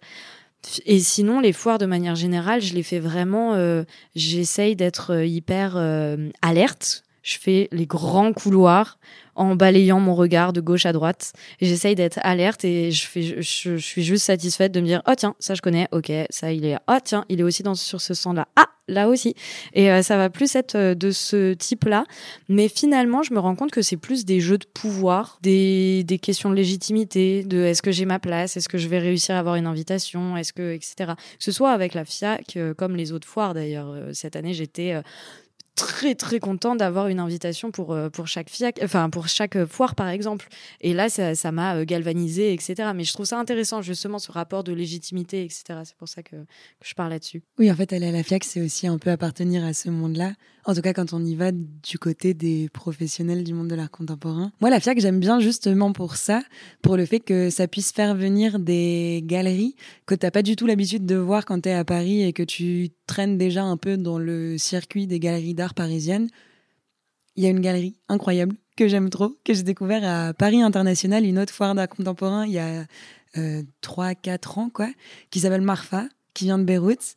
Et 0.86 0.99
sinon, 0.99 1.39
les 1.39 1.53
foires 1.53 1.78
de 1.78 1.86
manière 1.86 2.16
générale, 2.16 2.61
je 2.61 2.74
les 2.74 2.84
fais 2.84 2.99
vraiment. 2.99 3.53
Euh, 3.53 3.84
J'essaye 4.16 4.76
d'être 4.76 5.13
euh, 5.13 5.26
hyper 5.26 5.76
euh, 5.78 6.30
alerte. 6.41 7.05
Je 7.26 7.39
fais 7.39 7.67
les 7.71 7.88
grands 7.88 8.34
couloirs 8.34 8.99
en 9.34 9.55
balayant 9.55 9.99
mon 9.99 10.13
regard 10.13 10.53
de 10.53 10.61
gauche 10.61 10.86
à 10.86 10.93
droite. 10.93 11.34
J'essaye 11.59 11.95
d'être 11.95 12.19
alerte 12.21 12.63
et 12.63 12.91
je, 12.91 13.07
fais, 13.07 13.41
je, 13.41 13.78
suis 13.78 14.03
juste 14.03 14.26
satisfaite 14.26 14.71
de 14.71 14.80
me 14.80 14.86
dire 14.86 15.01
oh 15.07 15.13
tiens 15.17 15.36
ça 15.39 15.55
je 15.55 15.61
connais. 15.63 15.88
Ok 15.91 16.11
ça 16.30 16.53
il 16.53 16.63
est 16.65 16.78
oh 16.88 16.97
tiens 17.03 17.26
il 17.30 17.39
est 17.39 17.43
aussi 17.43 17.63
dans 17.63 17.73
sur 17.73 17.99
ce 17.99 18.13
stand 18.13 18.36
là 18.36 18.47
ah 18.55 18.67
là 18.88 19.09
aussi. 19.09 19.34
Et 19.73 19.91
euh, 19.91 20.03
ça 20.03 20.17
va 20.17 20.30
plus 20.30 20.55
être 20.55 20.76
euh, 20.76 20.93
de 20.93 21.09
ce 21.09 21.53
type 21.53 21.86
là 21.86 22.05
mais 22.47 22.69
finalement 22.69 23.23
je 23.23 23.34
me 23.34 23.39
rends 23.39 23.55
compte 23.55 23.71
que 23.71 23.82
c'est 23.82 23.97
plus 23.97 24.23
des 24.23 24.39
jeux 24.39 24.59
de 24.59 24.67
pouvoir 24.71 25.39
des, 25.41 26.03
des 26.03 26.19
questions 26.19 26.51
de 26.51 26.55
légitimité 26.55 27.43
de 27.43 27.57
est-ce 27.63 27.82
que 27.82 27.91
j'ai 27.91 28.05
ma 28.05 28.19
place 28.19 28.55
est-ce 28.55 28.69
que 28.69 28.78
je 28.78 28.88
vais 28.88 28.99
réussir 28.99 29.34
à 29.34 29.39
avoir 29.39 29.55
une 29.55 29.65
invitation 29.65 30.38
est-ce 30.38 30.53
que 30.53 30.73
etc 30.73 31.13
que 31.17 31.43
ce 31.43 31.51
soit 31.51 31.71
avec 31.71 31.95
la 31.95 32.05
FIAC 32.05 32.55
euh, 32.57 32.76
comme 32.76 32.95
les 32.95 33.11
autres 33.11 33.28
foires 33.28 33.55
d'ailleurs. 33.55 33.95
Cette 34.13 34.36
année 34.36 34.53
j'étais 34.53 35.01
très 35.76 36.15
très 36.15 36.39
content 36.39 36.76
d'avoir 36.76 37.07
une 37.07 37.19
invitation 37.19 37.71
pour 37.71 37.93
euh, 37.93 38.09
pour 38.09 38.28
chaque 38.28 38.49
FIAC, 38.49 38.80
enfin 38.84 39.09
pour 39.09 39.28
chaque 39.28 39.65
foire 39.65 39.95
par 39.95 40.07
exemple. 40.07 40.47
Et 40.82 40.93
là, 40.93 41.09
ça, 41.09 41.36
ça 41.36 41.51
m'a 41.51 41.76
euh, 41.76 41.86
galvanisé, 41.86 42.53
etc. 42.53 42.91
Mais 42.95 43.03
je 43.03 43.13
trouve 43.13 43.26
ça 43.26 43.39
intéressant 43.39 43.82
justement 43.82 44.19
ce 44.19 44.32
rapport 44.32 44.63
de 44.63 44.73
légitimité, 44.73 45.43
etc. 45.43 45.82
C'est 45.84 45.95
pour 45.95 46.07
ça 46.07 46.23
que, 46.23 46.36
que 46.36 46.88
je 46.88 46.93
parle 46.93 47.11
là-dessus. 47.11 47.43
Oui, 47.59 47.71
en 47.71 47.76
fait, 47.76 47.93
aller 47.93 48.07
à 48.07 48.11
la 48.11 48.23
FIAC, 48.23 48.43
c'est 48.43 48.61
aussi 48.61 48.88
un 48.88 48.97
peu 48.97 49.11
appartenir 49.11 49.63
à 49.63 49.73
ce 49.73 49.89
monde-là. 49.89 50.34
En 50.68 50.74
tout 50.74 50.82
cas, 50.82 50.93
quand 50.93 51.13
on 51.13 51.24
y 51.24 51.36
va 51.36 51.51
du 51.51 51.99
côté 51.99 52.34
des 52.34 52.70
professionnels 52.70 53.43
du 53.43 53.53
monde 53.53 53.68
de 53.68 53.76
l'art 53.76 53.91
contemporain. 53.91 54.51
Moi, 54.61 54.72
la 54.72 54.80
FIAC, 54.80 54.99
j'aime 54.99 55.20
bien 55.20 55.39
justement 55.39 55.93
pour 55.93 56.16
ça, 56.16 56.41
pour 56.82 56.97
le 56.97 57.05
fait 57.05 57.20
que 57.20 57.51
ça 57.51 57.68
puisse 57.68 57.91
faire 57.91 58.16
venir 58.16 58.57
des 58.57 59.22
galeries 59.24 59.76
que 60.07 60.16
t'as 60.16 60.32
pas 60.32 60.41
du 60.41 60.55
tout 60.55 60.66
l'habitude 60.66 61.05
de 61.05 61.16
voir 61.16 61.45
quand 61.45 61.61
tu 61.61 61.70
es 61.70 61.74
à 61.74 61.86
Paris 61.86 62.24
et 62.24 62.34
que 62.34 62.41
tu 62.41 62.89
traînes 63.05 63.38
déjà 63.38 63.63
un 63.63 63.78
peu 63.78 63.95
dans 63.95 64.18
le 64.18 64.57
circuit 64.57 65.05
des 65.05 65.20
galeries 65.20 65.53
d'art 65.53 65.76
parisiennes. 65.76 66.30
Il 67.36 67.43
y 67.43 67.47
a 67.47 67.51
une 67.51 67.61
galerie 67.61 67.97
incroyable 68.09 68.55
que 68.76 68.88
j'aime 68.88 69.11
trop, 69.11 69.38
que 69.43 69.53
j'ai 69.53 69.63
découvert 69.63 70.03
à 70.03 70.34
Paris 70.34 70.63
International, 70.63 71.24
une 71.26 71.38
autre 71.38 71.53
foire 71.53 71.76
d'art 71.76 71.89
contemporain 71.89 72.45
il 72.47 72.53
y 72.53 72.59
a 72.59 72.86
euh, 73.38 73.61
3-4 73.84 74.59
ans, 74.59 74.70
quoi, 74.74 74.89
qui 75.30 75.41
s'appelle 75.41 75.61
Marfa, 75.61 76.07
qui 76.34 76.45
vient 76.45 76.57
de 76.57 76.63
Beyrouth 76.63 77.16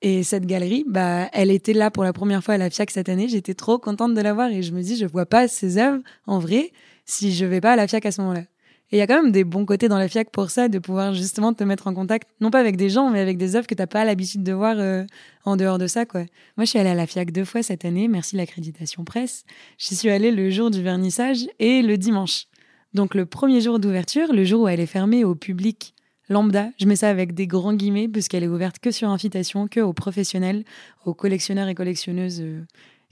et 0.00 0.22
cette 0.22 0.46
galerie, 0.46 0.84
bah, 0.86 1.28
elle 1.32 1.50
était 1.50 1.72
là 1.72 1.90
pour 1.90 2.04
la 2.04 2.12
première 2.12 2.42
fois 2.44 2.54
à 2.54 2.58
la 2.58 2.70
FIAC 2.70 2.90
cette 2.90 3.08
année. 3.08 3.28
J'étais 3.28 3.54
trop 3.54 3.78
contente 3.78 4.14
de 4.14 4.20
la 4.20 4.32
voir 4.32 4.50
et 4.50 4.62
je 4.62 4.72
me 4.72 4.82
dis, 4.82 4.96
je 4.96 5.06
vois 5.06 5.26
pas 5.26 5.48
ces 5.48 5.78
œuvres 5.78 6.02
en 6.26 6.38
vrai. 6.38 6.72
si 7.04 7.32
je 7.32 7.46
vais 7.46 7.60
pas 7.60 7.72
à 7.72 7.76
la 7.76 7.88
FIAC 7.88 8.06
à 8.06 8.12
ce 8.12 8.20
moment-là. 8.20 8.42
Et 8.90 8.96
il 8.96 8.98
y 8.98 9.02
a 9.02 9.06
quand 9.06 9.22
même 9.22 9.32
des 9.32 9.44
bons 9.44 9.66
côtés 9.66 9.88
dans 9.88 9.98
la 9.98 10.08
FIAC 10.08 10.30
pour 10.30 10.50
ça, 10.50 10.68
de 10.68 10.78
pouvoir 10.78 11.14
justement 11.14 11.52
te 11.52 11.62
mettre 11.64 11.88
en 11.88 11.94
contact, 11.94 12.28
non 12.40 12.50
pas 12.50 12.60
avec 12.60 12.76
des 12.76 12.88
gens, 12.88 13.10
mais 13.10 13.20
avec 13.20 13.36
des 13.36 13.54
œuvres 13.54 13.66
que 13.66 13.74
tu 13.74 13.82
n'as 13.82 13.86
pas 13.86 14.04
l'habitude 14.04 14.42
de 14.42 14.52
voir 14.52 14.76
euh, 14.78 15.04
en 15.44 15.56
dehors 15.56 15.78
de 15.78 15.86
ça. 15.86 16.06
Quoi. 16.06 16.20
Moi, 16.56 16.64
je 16.64 16.66
suis 16.66 16.78
allée 16.78 16.90
à 16.90 16.94
la 16.94 17.06
FIAC 17.06 17.32
deux 17.32 17.44
fois 17.44 17.62
cette 17.62 17.84
année, 17.84 18.08
merci 18.08 18.36
l'accréditation 18.36 19.04
presse. 19.04 19.44
J'y 19.76 19.94
suis 19.94 20.10
allée 20.10 20.30
le 20.30 20.48
jour 20.50 20.70
du 20.70 20.82
vernissage 20.82 21.46
et 21.58 21.82
le 21.82 21.98
dimanche. 21.98 22.46
Donc 22.94 23.14
le 23.14 23.26
premier 23.26 23.60
jour 23.60 23.78
d'ouverture, 23.78 24.32
le 24.32 24.44
jour 24.44 24.62
où 24.62 24.68
elle 24.68 24.80
est 24.80 24.86
fermée 24.86 25.24
au 25.24 25.34
public 25.34 25.94
lambda, 26.28 26.70
je 26.78 26.86
mets 26.86 26.96
ça 26.96 27.08
avec 27.08 27.34
des 27.34 27.46
grands 27.46 27.74
guillemets, 27.74 28.08
puisqu'elle 28.08 28.44
est 28.44 28.48
ouverte 28.48 28.78
que 28.78 28.90
sur 28.90 29.08
invitation, 29.08 29.68
que 29.68 29.80
aux 29.80 29.92
professionnels, 29.92 30.64
aux 31.04 31.14
collectionneurs 31.14 31.68
et 31.68 31.74
collectionneuses 31.74 32.40
euh, 32.40 32.64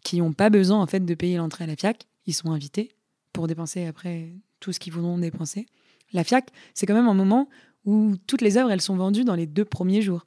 qui 0.04 0.18
n'ont 0.18 0.32
pas 0.32 0.50
besoin 0.50 0.80
en 0.80 0.86
fait 0.86 1.04
de 1.04 1.14
payer 1.14 1.36
l'entrée 1.36 1.64
à 1.64 1.66
la 1.66 1.76
FIAC. 1.76 2.06
Ils 2.26 2.34
sont 2.34 2.50
invités 2.50 2.90
pour 3.32 3.46
dépenser 3.46 3.86
après 3.86 4.32
tout 4.60 4.72
ce 4.72 4.80
qu'ils 4.80 4.92
voudront 4.92 5.18
dépenser. 5.18 5.66
La 6.12 6.24
FIAC, 6.24 6.50
c'est 6.74 6.86
quand 6.86 6.94
même 6.94 7.08
un 7.08 7.14
moment 7.14 7.48
où 7.84 8.14
toutes 8.26 8.42
les 8.42 8.56
œuvres, 8.56 8.70
elles 8.70 8.80
sont 8.80 8.96
vendues 8.96 9.24
dans 9.24 9.34
les 9.34 9.46
deux 9.46 9.64
premiers 9.64 10.02
jours. 10.02 10.26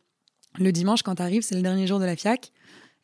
Le 0.57 0.71
dimanche, 0.71 1.03
quand 1.03 1.15
tu 1.15 1.41
c'est 1.41 1.55
le 1.55 1.61
dernier 1.61 1.87
jour 1.87 1.99
de 1.99 2.05
la 2.05 2.15
FIAC. 2.15 2.51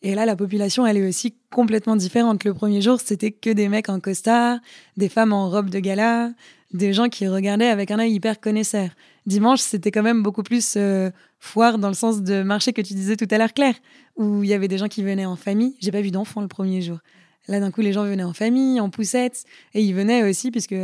Et 0.01 0.13
là, 0.13 0.25
la 0.25 0.35
population, 0.35 0.85
elle 0.85 0.97
est 0.97 1.07
aussi 1.07 1.35
complètement 1.51 1.95
différente. 1.95 2.43
Le 2.43 2.53
premier 2.53 2.81
jour, 2.81 2.99
c'était 2.99 3.31
que 3.31 3.49
des 3.49 3.69
mecs 3.69 3.89
en 3.89 3.99
costard, 3.99 4.59
des 4.97 5.09
femmes 5.09 5.33
en 5.33 5.49
robe 5.49 5.69
de 5.69 5.79
gala, 5.79 6.31
des 6.73 6.93
gens 6.93 7.09
qui 7.09 7.27
regardaient 7.27 7.67
avec 7.69 7.91
un 7.91 7.99
œil 7.99 8.13
hyper 8.13 8.39
connaisseur. 8.39 8.89
Dimanche, 9.25 9.61
c'était 9.61 9.91
quand 9.91 10.03
même 10.03 10.21
beaucoup 10.21 10.43
plus 10.43 10.75
euh, 10.77 11.09
foire 11.39 11.79
dans 11.79 11.87
le 11.87 11.95
sens 11.95 12.21
de 12.21 12.43
marché 12.43 12.73
que 12.73 12.81
tu 12.81 12.93
disais 12.93 13.15
tout 13.15 13.27
à 13.31 13.37
l'heure, 13.37 13.53
Claire, 13.53 13.75
où 14.15 14.43
il 14.43 14.49
y 14.49 14.53
avait 14.53 14.67
des 14.67 14.77
gens 14.77 14.87
qui 14.87 15.01
venaient 15.01 15.25
en 15.25 15.35
famille. 15.35 15.75
J'ai 15.79 15.91
pas 15.91 16.01
vu 16.01 16.11
d'enfants 16.11 16.41
le 16.41 16.47
premier 16.47 16.81
jour. 16.81 16.99
Là, 17.47 17.59
d'un 17.59 17.71
coup, 17.71 17.81
les 17.81 17.93
gens 17.93 18.03
venaient 18.03 18.23
en 18.23 18.33
famille, 18.33 18.79
en 18.79 18.89
poussette, 18.89 19.43
et 19.73 19.81
ils 19.81 19.93
venaient 19.93 20.29
aussi 20.29 20.51
puisque 20.51 20.75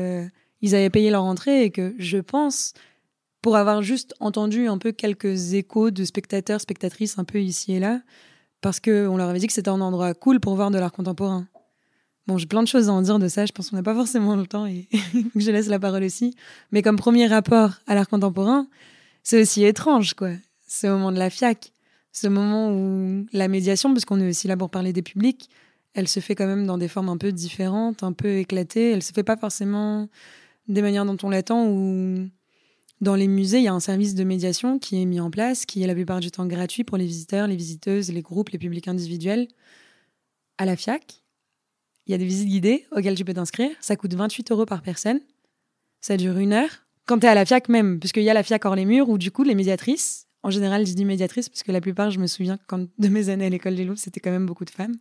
ils 0.62 0.76
avaient 0.76 0.90
payé 0.90 1.12
leur 1.12 1.24
entrée 1.24 1.64
et 1.64 1.72
que 1.72 1.94
je 1.98 2.18
pense, 2.18 2.74
pour 3.42 3.56
avoir 3.58 3.82
juste 3.82 4.14
entendu 4.20 4.68
un 4.68 4.78
peu 4.78 4.92
quelques 4.92 5.54
échos 5.54 5.92
de 5.92 6.04
spectateurs, 6.04 6.62
spectatrices 6.62 7.18
un 7.18 7.24
peu 7.24 7.42
ici 7.42 7.74
et 7.74 7.80
là, 7.80 8.02
parce 8.62 8.80
qu'on 8.80 9.18
leur 9.18 9.30
avait 9.30 9.40
dit 9.40 9.48
que 9.48 9.54
c'était 9.54 9.70
un 9.70 9.82
endroit 9.82 10.14
cool 10.14 10.40
pour 10.40 10.56
voir 10.56 10.72
de 10.72 10.78
l'art 10.78 10.92
contemporain. 10.92 11.48
J'ai 12.38 12.46
plein 12.46 12.64
de 12.64 12.68
choses 12.68 12.90
à 12.90 12.94
en 12.94 13.02
dire 13.02 13.20
de 13.20 13.28
ça, 13.28 13.46
je 13.46 13.52
pense 13.52 13.70
qu'on 13.70 13.76
n'a 13.76 13.84
pas 13.84 13.96
forcément 13.96 14.36
le 14.36 14.46
temps 14.46 14.66
et 14.66 14.88
que 15.14 15.20
je 15.40 15.52
laisse 15.52 15.68
la 15.68 15.80
parole 15.80 16.04
aussi. 16.04 16.36
Mais 16.72 16.82
comme 16.82 16.98
premier 16.98 17.28
rapport 17.28 17.74
à 17.88 17.96
l'art 17.96 18.08
contemporain, 18.08 18.68
c'est 19.24 19.42
aussi 19.42 19.64
étrange, 19.64 20.14
quoi. 20.14 20.32
Ce 20.68 20.88
moment 20.88 21.12
de 21.12 21.18
la 21.18 21.30
FIAC, 21.30 21.72
ce 22.12 22.28
moment 22.28 22.72
où 22.72 23.26
la 23.34 23.48
médiation, 23.48 23.94
parce 23.94 24.06
qu'on 24.06 24.20
est 24.20 24.30
aussi 24.30 24.48
là 24.48 24.58
pour 24.58 24.70
parler 24.70 24.94
des 24.94 25.02
publics, 25.02 25.50
elle 25.94 26.08
se 26.08 26.20
fait 26.20 26.36
quand 26.36 26.48
même 26.48 26.66
dans 26.66 26.78
des 26.78 26.88
formes 26.88 27.10
un 27.10 27.18
peu 27.18 27.32
différentes, 27.32 28.04
un 28.04 28.14
peu 28.14 28.38
éclatées. 28.38 28.92
Elle 28.92 29.04
se 29.04 29.12
fait 29.12 29.24
pas 29.24 29.38
forcément 29.38 30.08
des 30.68 30.82
manières 30.82 31.06
dont 31.06 31.18
on 31.24 31.30
l'attend 31.30 31.68
ou 31.68 32.30
dans 33.02 33.16
les 33.16 33.28
musées, 33.28 33.58
il 33.58 33.64
y 33.64 33.68
a 33.68 33.74
un 33.74 33.80
service 33.80 34.14
de 34.14 34.24
médiation 34.24 34.78
qui 34.78 35.02
est 35.02 35.06
mis 35.06 35.20
en 35.20 35.32
place, 35.32 35.66
qui 35.66 35.82
est 35.82 35.88
la 35.88 35.96
plupart 35.96 36.20
du 36.20 36.30
temps 36.30 36.46
gratuit 36.46 36.84
pour 36.84 36.98
les 36.98 37.06
visiteurs, 37.06 37.48
les 37.48 37.56
visiteuses, 37.56 38.12
les 38.12 38.22
groupes, 38.22 38.50
les 38.50 38.60
publics 38.60 38.88
individuels. 38.88 39.48
À 40.60 40.66
la 40.66 40.76
FIAC, 40.76 41.21
il 42.08 42.12
y 42.12 42.16
a 42.16 42.18
des 42.18 42.26
visites 42.26 42.48
guidées 42.48 42.86
auxquelles 42.92 43.16
tu 43.16 43.26
peux 43.26 43.34
t'inscrire. 43.34 43.72
Ça 43.80 43.96
coûte 43.96 44.14
28 44.14 44.52
euros 44.52 44.66
par 44.66 44.82
personne. 44.82 45.20
Ça 46.02 46.18
dure 46.18 46.38
une 46.38 46.54
heure. 46.54 46.70
Quand 47.06 47.20
tu 47.20 47.26
es 47.26 47.30
à 47.30 47.36
la 47.36 47.46
FIAC 47.46 47.70
même, 47.70 48.00
puisqu'il 48.00 48.24
y 48.24 48.30
a 48.30 48.34
la 48.34 48.44
FIAC 48.44 48.66
hors 48.66 48.76
les 48.76 48.86
murs, 48.86 49.10
où 49.10 49.18
du 49.18 49.32
coup, 49.32 49.44
les 49.44 49.56
médiatrices, 49.56 50.28
en 50.44 50.50
général, 50.50 50.86
je 50.88 50.94
dis 50.94 51.06
médiatrices, 51.06 51.50
parce 51.50 51.64
que 51.64 51.72
la 51.72 51.82
plupart, 51.82 52.10
je 52.10 52.20
me 52.20 52.28
souviens, 52.28 52.58
quand 52.68 52.88
de 52.98 53.08
mes 53.08 53.30
années 53.30 53.46
à 53.46 53.50
l'école 53.50 53.76
des 53.76 53.86
Louvres, 53.86 54.00
c'était 54.00 54.20
quand 54.20 54.32
même 54.32 54.46
beaucoup 54.46 54.66
de 54.66 54.70
femmes, 54.72 54.96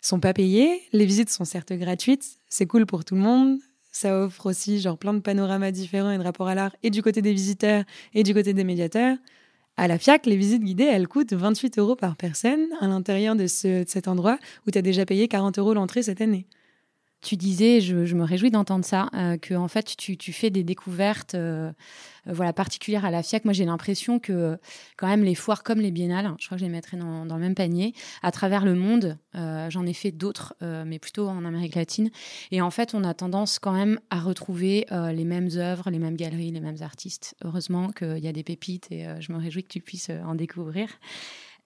sont 0.00 0.20
pas 0.20 0.32
payées. 0.32 0.82
Les 0.92 1.06
visites 1.06 1.30
sont 1.30 1.44
certes 1.44 1.72
gratuites. 1.72 2.38
C'est 2.48 2.66
cool 2.66 2.86
pour 2.86 3.04
tout 3.04 3.14
le 3.14 3.20
monde. 3.20 3.58
Ça 3.92 4.24
offre 4.24 4.46
aussi 4.46 4.80
genre 4.80 4.98
plein 4.98 5.14
de 5.14 5.20
panoramas 5.20 5.70
différents 5.70 6.10
et 6.10 6.18
de 6.18 6.22
rapports 6.22 6.48
à 6.48 6.54
l'art, 6.54 6.76
et 6.82 6.90
du 6.90 7.02
côté 7.02 7.22
des 7.22 7.32
visiteurs 7.32 7.84
et 8.14 8.22
du 8.22 8.34
côté 8.34 8.52
des 8.52 8.64
médiateurs. 8.64 9.16
À 9.78 9.88
la 9.88 9.98
FIAC, 9.98 10.24
les 10.24 10.36
visites 10.36 10.64
guidées, 10.64 10.84
elles 10.84 11.06
coûtent 11.06 11.34
28 11.34 11.78
euros 11.78 11.96
par 11.96 12.16
personne 12.16 12.66
à 12.80 12.86
l'intérieur 12.86 13.36
de, 13.36 13.46
cet 13.46 14.08
endroit 14.08 14.38
où 14.66 14.70
tu 14.70 14.78
as 14.78 14.82
déjà 14.82 15.04
payé 15.04 15.28
40 15.28 15.58
euros 15.58 15.74
l'entrée 15.74 16.02
cette 16.02 16.22
année. 16.22 16.46
Tu 17.26 17.36
disais, 17.36 17.80
je, 17.80 18.14
me 18.14 18.22
réjouis 18.22 18.52
d'entendre 18.52 18.84
ça, 18.84 19.08
euh, 19.14 19.36
que 19.36 19.54
en 19.54 19.66
fait 19.66 19.96
tu, 19.96 20.32
fais 20.32 20.48
des 20.48 20.62
découvertes 20.62 21.34
euh, 21.34 21.72
euh, 22.28 22.32
voilà, 22.32 22.52
particulières 22.52 23.04
à 23.04 23.10
la 23.10 23.20
FIAC. 23.24 23.44
Moi 23.44 23.52
j'ai 23.52 23.64
l'impression 23.64 24.20
que 24.20 24.56
quand 24.96 25.08
même 25.08 25.24
les 25.24 25.34
foires 25.34 25.64
comme 25.64 25.80
les 25.80 25.90
biennales, 25.90 26.32
je 26.38 26.46
crois 26.46 26.56
que 26.56 26.60
je 26.60 26.66
les 26.66 26.70
mettrais 26.70 26.96
dans, 26.96 27.24
le 27.24 27.40
même 27.40 27.56
panier, 27.56 27.94
à 28.22 28.30
travers 28.30 28.64
le 28.64 28.76
monde, 28.76 29.18
j'en 29.34 29.84
ai 29.86 29.92
fait 29.92 30.12
d'autres, 30.12 30.54
mais 30.60 31.00
plutôt 31.00 31.26
en 31.26 31.44
Amérique 31.44 31.74
latine. 31.74 32.10
Et 32.52 32.62
en 32.62 32.70
fait 32.70 32.94
on 32.94 33.02
a 33.02 33.12
tendance 33.12 33.58
quand 33.58 33.72
même 33.72 33.98
à 34.10 34.20
retrouver 34.20 34.86
les 34.92 35.24
mêmes 35.24 35.48
œuvres, 35.56 35.90
les 35.90 35.98
mêmes 35.98 36.16
galeries, 36.16 36.52
les 36.52 36.60
mêmes 36.60 36.80
artistes. 36.80 37.34
Heureusement 37.44 37.90
qu'il 37.90 38.18
y 38.18 38.28
a 38.28 38.32
des 38.32 38.44
pépites 38.44 38.86
et 38.92 39.04
je 39.18 39.32
me 39.32 39.38
réjouis 39.38 39.64
que 39.64 39.72
tu 39.72 39.80
puisses 39.80 40.10
en 40.24 40.36
découvrir. 40.36 40.88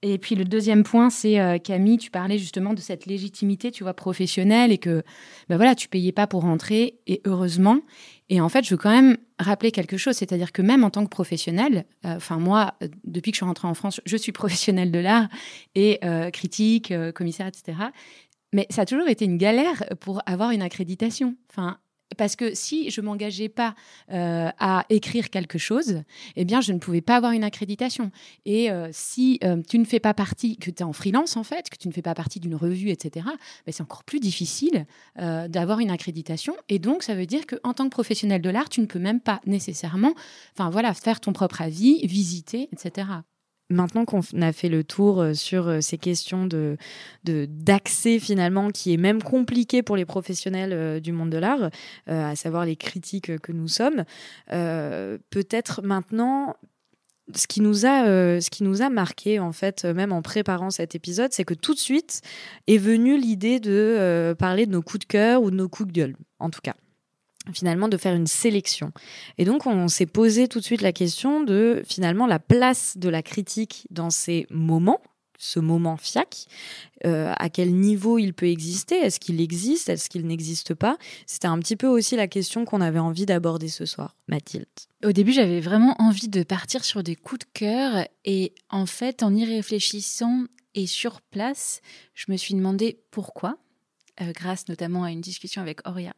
Et 0.03 0.17
puis 0.17 0.35
le 0.35 0.45
deuxième 0.45 0.83
point, 0.83 1.11
c'est 1.11 1.39
euh, 1.39 1.59
Camille, 1.59 1.99
tu 1.99 2.11
parlais 2.11 2.39
justement 2.39 2.73
de 2.73 2.81
cette 2.81 3.05
légitimité, 3.05 3.71
tu 3.71 3.83
vois, 3.83 3.93
professionnelle 3.93 4.73
et 4.73 4.79
que, 4.79 5.03
ben 5.49 5.57
voilà, 5.57 5.75
tu 5.75 5.89
payais 5.89 6.13
pas 6.13 6.27
pour 6.27 6.43
rentrer 6.43 6.99
et 7.07 7.21
heureusement. 7.27 7.81
Et 8.31 8.41
en 8.41 8.49
fait, 8.49 8.65
je 8.65 8.71
veux 8.71 8.79
quand 8.79 8.91
même 8.91 9.19
rappeler 9.39 9.73
quelque 9.73 9.99
chose, 9.99 10.17
c'est-à-dire 10.17 10.53
que 10.53 10.63
même 10.63 10.85
en 10.85 10.91
tant 10.91 11.05
que 11.05 11.11
professionnel, 11.11 11.85
euh, 12.07 12.17
enfin 12.17 12.39
moi, 12.39 12.75
euh, 12.83 12.89
depuis 13.05 13.31
que 13.31 13.37
je 13.37 13.41
suis 13.41 13.47
rentrée 13.47 13.69
en 13.69 13.75
France, 13.75 14.01
je 14.07 14.17
suis 14.17 14.33
professionnelle 14.33 14.91
de 14.91 14.99
l'art 14.99 15.29
et 15.75 16.01
critique, 16.33 16.93
commissaire, 17.15 17.47
etc. 17.47 17.77
Mais 18.53 18.67
ça 18.71 18.83
a 18.83 18.87
toujours 18.87 19.09
été 19.09 19.25
une 19.25 19.37
galère 19.37 19.85
pour 20.01 20.23
avoir 20.27 20.51
une 20.51 20.63
accréditation. 20.63 21.37
Enfin, 21.51 21.79
parce 22.21 22.37
que 22.37 22.55
si 22.55 22.91
je 22.91 23.01
m'engageais 23.01 23.49
pas 23.49 23.75
euh, 24.13 24.51
à 24.59 24.85
écrire 24.91 25.31
quelque 25.31 25.57
chose, 25.57 26.03
eh 26.37 26.45
bien, 26.45 26.61
je 26.61 26.75
ne 26.75 26.79
pouvais 26.79 27.01
pas 27.01 27.17
avoir 27.17 27.33
une 27.33 27.45
accréditation. 27.45 28.11
Et 28.45 28.71
euh, 28.71 28.91
si 28.93 29.41
euh, 29.43 29.63
tu 29.67 29.79
ne 29.79 29.87
fais 29.87 30.01
pas 30.01 30.13
partie, 30.13 30.59
que 30.59 30.71
tu 30.71 30.81
es 30.81 30.83
en 30.83 30.93
freelance 30.93 31.39
en 31.39 31.45
fait, 31.45 31.71
que 31.71 31.79
tu 31.79 31.89
ne 31.89 31.95
fais 31.95 32.03
pas 32.03 32.13
partie 32.13 32.39
d'une 32.39 32.57
revue, 32.57 32.91
etc., 32.91 33.25
ben, 33.65 33.73
c'est 33.73 33.83
encore 33.83 34.05
plus 34.05 34.21
difficile 34.21 34.85
d'avoir 35.17 35.79
une 35.79 35.91
accréditation. 35.91 36.55
Et 36.69 36.79
donc, 36.79 37.03
ça 37.05 37.15
veut 37.15 37.25
dire 37.25 37.47
qu'en 37.47 37.73
tant 37.73 37.85
que 37.85 37.91
professionnel 37.91 38.43
de 38.43 38.51
l'art, 38.51 38.69
tu 38.69 38.83
ne 38.83 38.87
peux 38.87 38.99
même 38.99 39.21
pas 39.21 39.41
nécessairement, 39.47 40.13
voilà, 40.59 40.93
faire 40.93 41.21
ton 41.21 41.33
propre 41.33 41.63
avis, 41.63 42.07
visiter, 42.07 42.69
etc 42.73 43.23
maintenant 43.71 44.05
qu'on 44.05 44.21
a 44.41 44.53
fait 44.53 44.69
le 44.69 44.85
tour 44.85 45.21
euh, 45.21 45.35
sur 45.35 45.69
euh, 45.69 45.81
ces 45.81 45.97
questions 45.97 46.47
de 46.47 46.77
d'accès 47.25 48.19
finalement 48.19 48.71
qui 48.71 48.93
est 48.93 48.97
même 48.97 49.23
compliqué 49.23 49.83
pour 49.83 49.97
les 49.97 50.05
professionnels 50.05 50.73
euh, 50.73 51.01
du 51.01 51.13
monde 51.13 51.31
de 51.31 51.39
l'art, 51.39 51.71
à 52.07 52.35
savoir 52.35 52.65
les 52.65 52.77
critiques 52.77 53.39
que 53.39 53.53
nous 53.53 53.69
sommes, 53.69 54.05
peut-être 54.49 55.83
maintenant 55.83 56.57
ce 57.35 57.47
qui 57.47 57.61
nous 57.61 57.87
a 57.87 58.41
ce 58.41 58.51
qui 58.51 58.65
nous 58.65 58.83
a 58.83 58.91
marqué 58.91 59.39
en 59.39 59.53
fait 59.53 59.85
même 59.85 60.13
en 60.13 60.23
préparant 60.23 60.71
cet 60.71 60.95
épisode 60.95 61.33
c'est 61.33 61.45
que 61.45 61.55
tout 61.55 61.75
de 61.75 61.79
suite 61.79 62.23
est 62.67 62.79
venue 62.79 63.19
l'idée 63.19 63.61
de 63.61 64.35
parler 64.39 64.67
de 64.67 64.73
nos 64.73 64.83
coups 64.83 65.01
de 65.01 65.13
cœur 65.13 65.43
ou 65.43 65.51
de 65.51 65.57
nos 65.57 65.69
coups 65.69 65.89
de 65.89 65.93
gueule 65.93 66.17
en 66.39 66.51
tout 66.51 66.61
cas 66.63 66.75
finalement 67.53 67.89
de 67.89 67.97
faire 67.97 68.15
une 68.15 68.27
sélection. 68.27 68.93
Et 69.39 69.45
donc 69.45 69.67
on 69.67 69.89
s'est 69.89 70.07
posé 70.07 70.49
tout 70.49 70.61
de 70.61 70.65
suite 70.65 70.83
la 70.83 70.93
question 70.93 71.43
de 71.43 71.83
finalement 71.87 72.27
la 72.27 72.39
place 72.39 72.97
de 72.97 73.09
la 73.09 73.23
critique 73.23 73.87
dans 73.91 74.11
ces 74.11 74.47
moments, 74.51 75.01
ce 75.39 75.59
moment 75.59 75.97
FIAC, 75.97 76.47
euh, 77.07 77.33
à 77.39 77.49
quel 77.49 77.75
niveau 77.75 78.19
il 78.19 78.35
peut 78.35 78.49
exister, 78.49 78.97
est-ce 78.97 79.19
qu'il 79.19 79.41
existe, 79.41 79.89
est-ce 79.89 80.11
qu'il 80.11 80.27
n'existe 80.27 80.75
pas? 80.75 80.99
C'était 81.27 81.49
un 81.49 81.59
petit 81.59 81.77
peu 81.77 81.87
aussi 81.87 82.15
la 82.15 82.29
question 82.29 82.67
qu'on 82.67 82.83
avait 82.83 82.99
envie 82.99 83.25
d'aborder 83.25 83.69
ce 83.69 83.87
soir, 83.87 84.17
Mathilde. 84.29 84.67
Au 85.03 85.13
début, 85.13 85.33
j'avais 85.33 85.61
vraiment 85.61 85.97
envie 85.99 86.29
de 86.29 86.43
partir 86.43 86.85
sur 86.85 87.03
des 87.03 87.17
coups 87.17 87.47
de 87.47 87.51
cœur 87.55 88.07
et 88.27 88.53
en 88.69 88.85
fait, 88.85 89.23
en 89.23 89.35
y 89.35 89.47
réfléchissant 89.47 90.45
et 90.75 90.87
sur 90.87 91.23
place, 91.23 91.81
je 92.15 92.27
me 92.29 92.37
suis 92.37 92.55
demandé 92.55 93.01
pourquoi, 93.11 93.57
euh, 94.21 94.33
grâce 94.33 94.69
notamment 94.69 95.05
à 95.05 95.11
une 95.11 95.23
discussion 95.23 95.63
avec 95.63 95.87
Auria. 95.89 96.15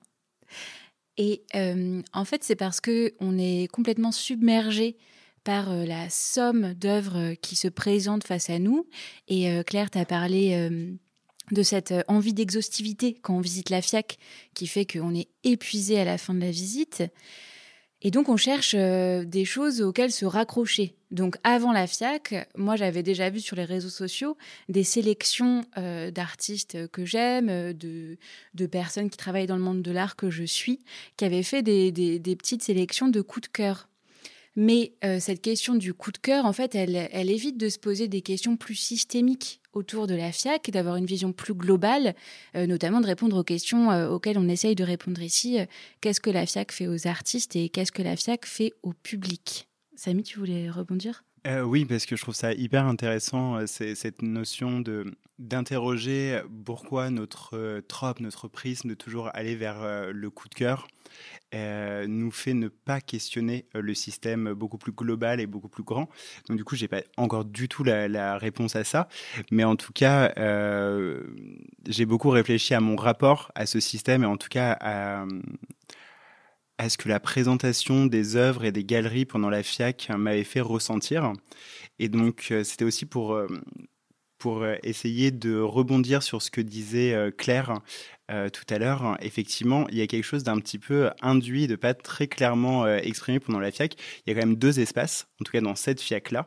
Et 1.18 1.42
euh, 1.54 2.02
en 2.12 2.24
fait, 2.24 2.42
c'est 2.44 2.56
parce 2.56 2.80
que 2.80 3.14
on 3.20 3.38
est 3.38 3.70
complètement 3.70 4.12
submergé 4.12 4.96
par 5.44 5.70
euh, 5.70 5.84
la 5.84 6.08
somme 6.08 6.74
d'œuvres 6.74 7.34
qui 7.34 7.56
se 7.56 7.68
présentent 7.68 8.26
face 8.26 8.50
à 8.50 8.58
nous. 8.58 8.86
Et 9.28 9.50
euh, 9.50 9.62
Claire, 9.62 9.90
tu 9.90 9.98
as 9.98 10.04
parlé 10.04 10.70
de 11.50 11.62
cette 11.62 11.92
envie 12.08 12.32
d'exhaustivité 12.32 13.14
quand 13.14 13.36
on 13.36 13.40
visite 13.40 13.70
la 13.70 13.82
FIAC, 13.82 14.18
qui 14.54 14.66
fait 14.66 14.86
qu'on 14.86 15.14
est 15.14 15.28
épuisé 15.44 15.98
à 15.98 16.04
la 16.04 16.18
fin 16.18 16.34
de 16.34 16.40
la 16.40 16.50
visite. 16.50 17.02
Et 18.04 18.10
donc, 18.10 18.28
on 18.28 18.36
cherche 18.36 18.74
euh, 18.76 19.24
des 19.24 19.44
choses 19.44 19.80
auxquelles 19.80 20.10
se 20.10 20.24
raccrocher. 20.24 20.96
Donc, 21.12 21.36
avant 21.44 21.72
la 21.72 21.86
FIAC, 21.86 22.48
moi, 22.56 22.74
j'avais 22.74 23.04
déjà 23.04 23.30
vu 23.30 23.38
sur 23.38 23.54
les 23.54 23.64
réseaux 23.64 23.88
sociaux 23.88 24.36
des 24.68 24.82
sélections 24.82 25.64
euh, 25.78 26.10
d'artistes 26.10 26.88
que 26.88 27.04
j'aime, 27.04 27.48
euh, 27.48 27.72
de, 27.72 28.66
personnes 28.66 29.08
qui 29.08 29.16
travaillent 29.16 29.46
dans 29.46 29.56
le 29.56 29.62
monde 29.62 29.82
de 29.82 29.92
l'art 29.92 30.16
que 30.16 30.30
je 30.30 30.42
suis, 30.42 30.80
qui 31.16 31.24
avaient 31.24 31.44
fait 31.44 31.62
des, 31.62 32.20
petites 32.36 32.62
sélections 32.62 33.06
de 33.06 33.20
coups 33.20 33.48
de 33.48 33.52
cœur. 33.52 33.88
Mais 34.54 34.92
cette 35.18 35.40
question 35.40 35.74
du 35.74 35.94
coup 35.94 36.12
de 36.12 36.18
cœur, 36.18 36.44
en 36.44 36.52
fait, 36.52 36.74
elle 36.74 37.30
évite 37.30 37.56
de 37.56 37.70
se 37.70 37.78
poser 37.78 38.06
des 38.06 38.20
questions 38.20 38.58
plus 38.58 38.74
systémiques 38.74 39.61
autour 39.72 40.06
de 40.06 40.14
la 40.14 40.32
FIAC, 40.32 40.70
d'avoir 40.70 40.96
une 40.96 41.06
vision 41.06 41.32
plus 41.32 41.54
globale, 41.54 42.14
notamment 42.54 43.00
de 43.00 43.06
répondre 43.06 43.38
aux 43.38 43.44
questions 43.44 43.88
auxquelles 44.10 44.38
on 44.38 44.48
essaye 44.48 44.74
de 44.74 44.84
répondre 44.84 45.22
ici. 45.22 45.58
qu'est-ce 46.00 46.20
que 46.20 46.30
la 46.30 46.46
FIAC 46.46 46.72
fait 46.72 46.88
aux 46.88 47.06
artistes 47.06 47.56
et 47.56 47.68
qu'est-ce 47.68 47.92
que 47.92 48.02
la 48.02 48.16
FIAC 48.16 48.46
fait 48.46 48.72
au 48.82 48.92
public? 48.92 49.68
Samy, 49.94 50.22
tu 50.22 50.38
voulais 50.38 50.70
rebondir? 50.70 51.24
Euh, 51.46 51.62
oui, 51.62 51.84
parce 51.84 52.06
que 52.06 52.14
je 52.16 52.22
trouve 52.22 52.34
ça 52.34 52.52
hyper 52.52 52.86
intéressant, 52.86 53.56
euh, 53.56 53.66
cette 53.66 54.22
notion 54.22 54.80
de 54.80 55.12
d'interroger 55.38 56.40
pourquoi 56.64 57.10
notre 57.10 57.56
euh, 57.56 57.80
trope, 57.80 58.20
notre 58.20 58.46
prisme 58.46 58.90
de 58.90 58.94
toujours 58.94 59.28
aller 59.34 59.56
vers 59.56 60.12
le 60.12 60.30
coup 60.30 60.48
de 60.48 60.54
cœur 60.54 60.86
nous 61.52 62.30
fait 62.30 62.54
ne 62.54 62.68
pas 62.68 63.02
questionner 63.02 63.66
le 63.74 63.94
système 63.94 64.54
beaucoup 64.54 64.78
plus 64.78 64.92
global 64.92 65.40
et 65.40 65.46
beaucoup 65.46 65.68
plus 65.68 65.82
grand. 65.82 66.08
Donc 66.48 66.56
du 66.56 66.64
coup, 66.64 66.76
j'ai 66.76 66.88
pas 66.88 67.02
encore 67.18 67.44
du 67.44 67.68
tout 67.68 67.84
la, 67.84 68.38
réponse 68.38 68.76
à 68.76 68.84
ça, 68.84 69.08
mais 69.50 69.64
en 69.64 69.76
tout 69.76 69.92
cas, 69.92 70.32
j'ai 71.86 72.06
beaucoup 72.06 72.30
réfléchi 72.30 72.72
à 72.72 72.80
mon 72.80 72.96
rapport 72.96 73.52
à 73.54 73.66
ce 73.66 73.80
système 73.80 74.22
et 74.22 74.26
en 74.26 74.38
tout 74.38 74.48
cas 74.48 74.78
à 74.80 75.26
ce 76.88 76.96
que 76.96 77.08
la 77.08 77.20
présentation 77.20 78.06
des 78.06 78.36
œuvres 78.36 78.64
et 78.64 78.72
des 78.72 78.84
galeries 78.84 79.24
pendant 79.24 79.50
la 79.50 79.62
FIAC 79.62 80.10
m'avait 80.16 80.44
fait 80.44 80.60
ressentir. 80.60 81.32
Et 81.98 82.08
donc, 82.08 82.48
euh, 82.50 82.64
c'était 82.64 82.84
aussi 82.84 83.06
pour, 83.06 83.34
euh, 83.34 83.46
pour 84.38 84.62
euh, 84.62 84.74
essayer 84.82 85.30
de 85.30 85.58
rebondir 85.58 86.22
sur 86.22 86.42
ce 86.42 86.50
que 86.50 86.60
disait 86.60 87.32
Claire 87.38 87.80
tout 88.54 88.64
à 88.70 88.78
l'heure. 88.78 89.18
Effectivement, 89.20 89.86
il 89.90 89.98
y 89.98 90.00
a 90.00 90.06
quelque 90.06 90.24
chose 90.24 90.42
d'un 90.42 90.58
petit 90.58 90.78
peu 90.78 91.10
induit, 91.20 91.66
de 91.66 91.76
pas 91.76 91.92
très 91.92 92.28
clairement 92.28 92.86
exprimé 92.86 93.40
pendant 93.40 93.60
la 93.60 93.70
FIAC. 93.70 93.94
Il 94.24 94.30
y 94.30 94.32
a 94.32 94.40
quand 94.40 94.46
même 94.46 94.56
deux 94.56 94.80
espaces, 94.80 95.26
en 95.38 95.44
tout 95.44 95.52
cas 95.52 95.60
dans 95.60 95.74
cette 95.74 96.00
FIAC-là. 96.00 96.46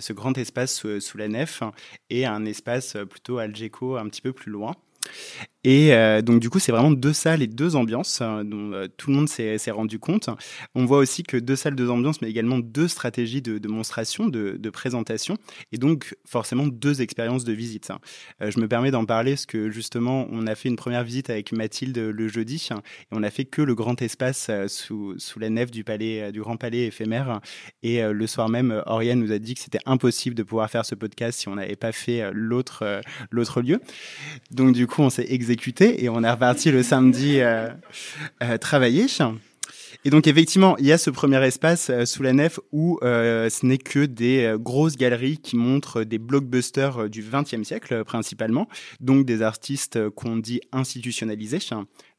ce 0.00 0.12
grand 0.12 0.36
espace 0.36 0.84
sous 0.98 1.18
la 1.18 1.28
nef 1.28 1.62
et 2.08 2.26
un 2.26 2.44
espace 2.46 2.96
plutôt 3.08 3.38
algeco 3.38 3.96
un 3.96 4.08
petit 4.08 4.22
peu 4.22 4.32
plus 4.32 4.50
loin. 4.50 4.74
Et 5.64 5.92
euh, 5.92 6.22
donc 6.22 6.40
du 6.40 6.48
coup, 6.48 6.58
c'est 6.58 6.72
vraiment 6.72 6.90
deux 6.90 7.12
salles 7.12 7.42
et 7.42 7.46
deux 7.46 7.76
ambiances 7.76 8.22
hein, 8.22 8.44
dont 8.44 8.72
euh, 8.72 8.86
tout 8.96 9.10
le 9.10 9.16
monde 9.16 9.28
s'est 9.28 9.70
rendu 9.70 9.98
compte. 9.98 10.30
On 10.74 10.86
voit 10.86 10.98
aussi 10.98 11.22
que 11.22 11.36
deux 11.36 11.56
salles, 11.56 11.76
deux 11.76 11.90
ambiances, 11.90 12.22
mais 12.22 12.30
également 12.30 12.58
deux 12.58 12.88
stratégies 12.88 13.42
de 13.42 13.58
de, 13.60 14.56
de, 14.58 14.70
présentation, 14.70 15.36
et 15.72 15.78
donc 15.78 16.16
forcément 16.26 16.66
deux 16.66 17.02
expériences 17.02 17.44
de 17.44 17.52
visite. 17.52 17.90
Hein. 17.90 17.98
Euh, 18.42 18.50
je 18.50 18.58
me 18.58 18.68
permets 18.68 18.90
d'en 18.90 19.04
parler 19.04 19.32
parce 19.32 19.46
que 19.46 19.70
justement, 19.70 20.26
on 20.30 20.46
a 20.46 20.54
fait 20.54 20.68
une 20.68 20.76
première 20.76 21.04
visite 21.04 21.30
avec 21.30 21.52
Mathilde 21.52 21.98
le 21.98 22.28
jeudi, 22.28 22.68
hein, 22.70 22.80
et 23.02 23.14
on 23.14 23.22
a 23.22 23.30
fait 23.30 23.44
que 23.44 23.60
le 23.60 23.74
grand 23.74 24.00
espace 24.00 24.50
sous, 24.68 25.16
la 25.38 25.50
nef 25.50 25.70
du 25.70 25.84
grand 25.84 26.56
palais 26.56 26.86
éphémère. 26.86 27.40
Et 27.82 28.02
le 28.02 28.26
soir 28.26 28.48
même, 28.48 28.82
Oriane 28.86 29.20
nous 29.20 29.32
a 29.32 29.38
dit 29.38 29.54
que 29.54 29.60
c'était 29.60 29.78
impossible 29.86 30.34
de 30.34 30.42
pouvoir 30.42 30.70
faire 30.70 30.84
ce 30.84 30.94
podcast 30.94 31.38
si 31.38 31.48
on 31.48 31.56
n'avait 31.56 31.76
pas 31.76 31.92
fait 31.92 32.30
l'autre 32.32 33.00
l'autre 33.30 33.60
lieu. 33.60 33.80
Donc 34.50 34.74
du 34.74 34.86
coup, 34.86 35.02
on 35.02 35.10
s'est 35.10 35.26
et 35.50 36.08
on 36.08 36.22
est 36.22 36.30
reparti 36.30 36.70
le 36.70 36.82
samedi 36.82 37.40
euh, 37.40 37.68
euh, 38.42 38.58
travailler. 38.58 39.06
Et 40.04 40.10
donc 40.10 40.26
effectivement, 40.26 40.76
il 40.78 40.86
y 40.86 40.92
a 40.92 40.98
ce 40.98 41.10
premier 41.10 41.44
espace 41.44 41.90
euh, 41.90 42.06
sous 42.06 42.22
la 42.22 42.32
nef 42.32 42.58
où 42.72 42.98
ce 43.02 43.66
n'est 43.66 43.78
que 43.78 44.06
des 44.06 44.54
grosses 44.58 44.96
galeries 44.96 45.38
qui 45.38 45.56
montrent 45.56 46.04
des 46.04 46.18
blockbusters 46.18 47.08
du 47.08 47.22
XXe 47.22 47.62
siècle 47.62 48.04
principalement, 48.04 48.68
donc 49.00 49.26
des 49.26 49.42
artistes 49.42 50.08
qu'on 50.10 50.36
dit 50.36 50.60
institutionnalisés. 50.72 51.58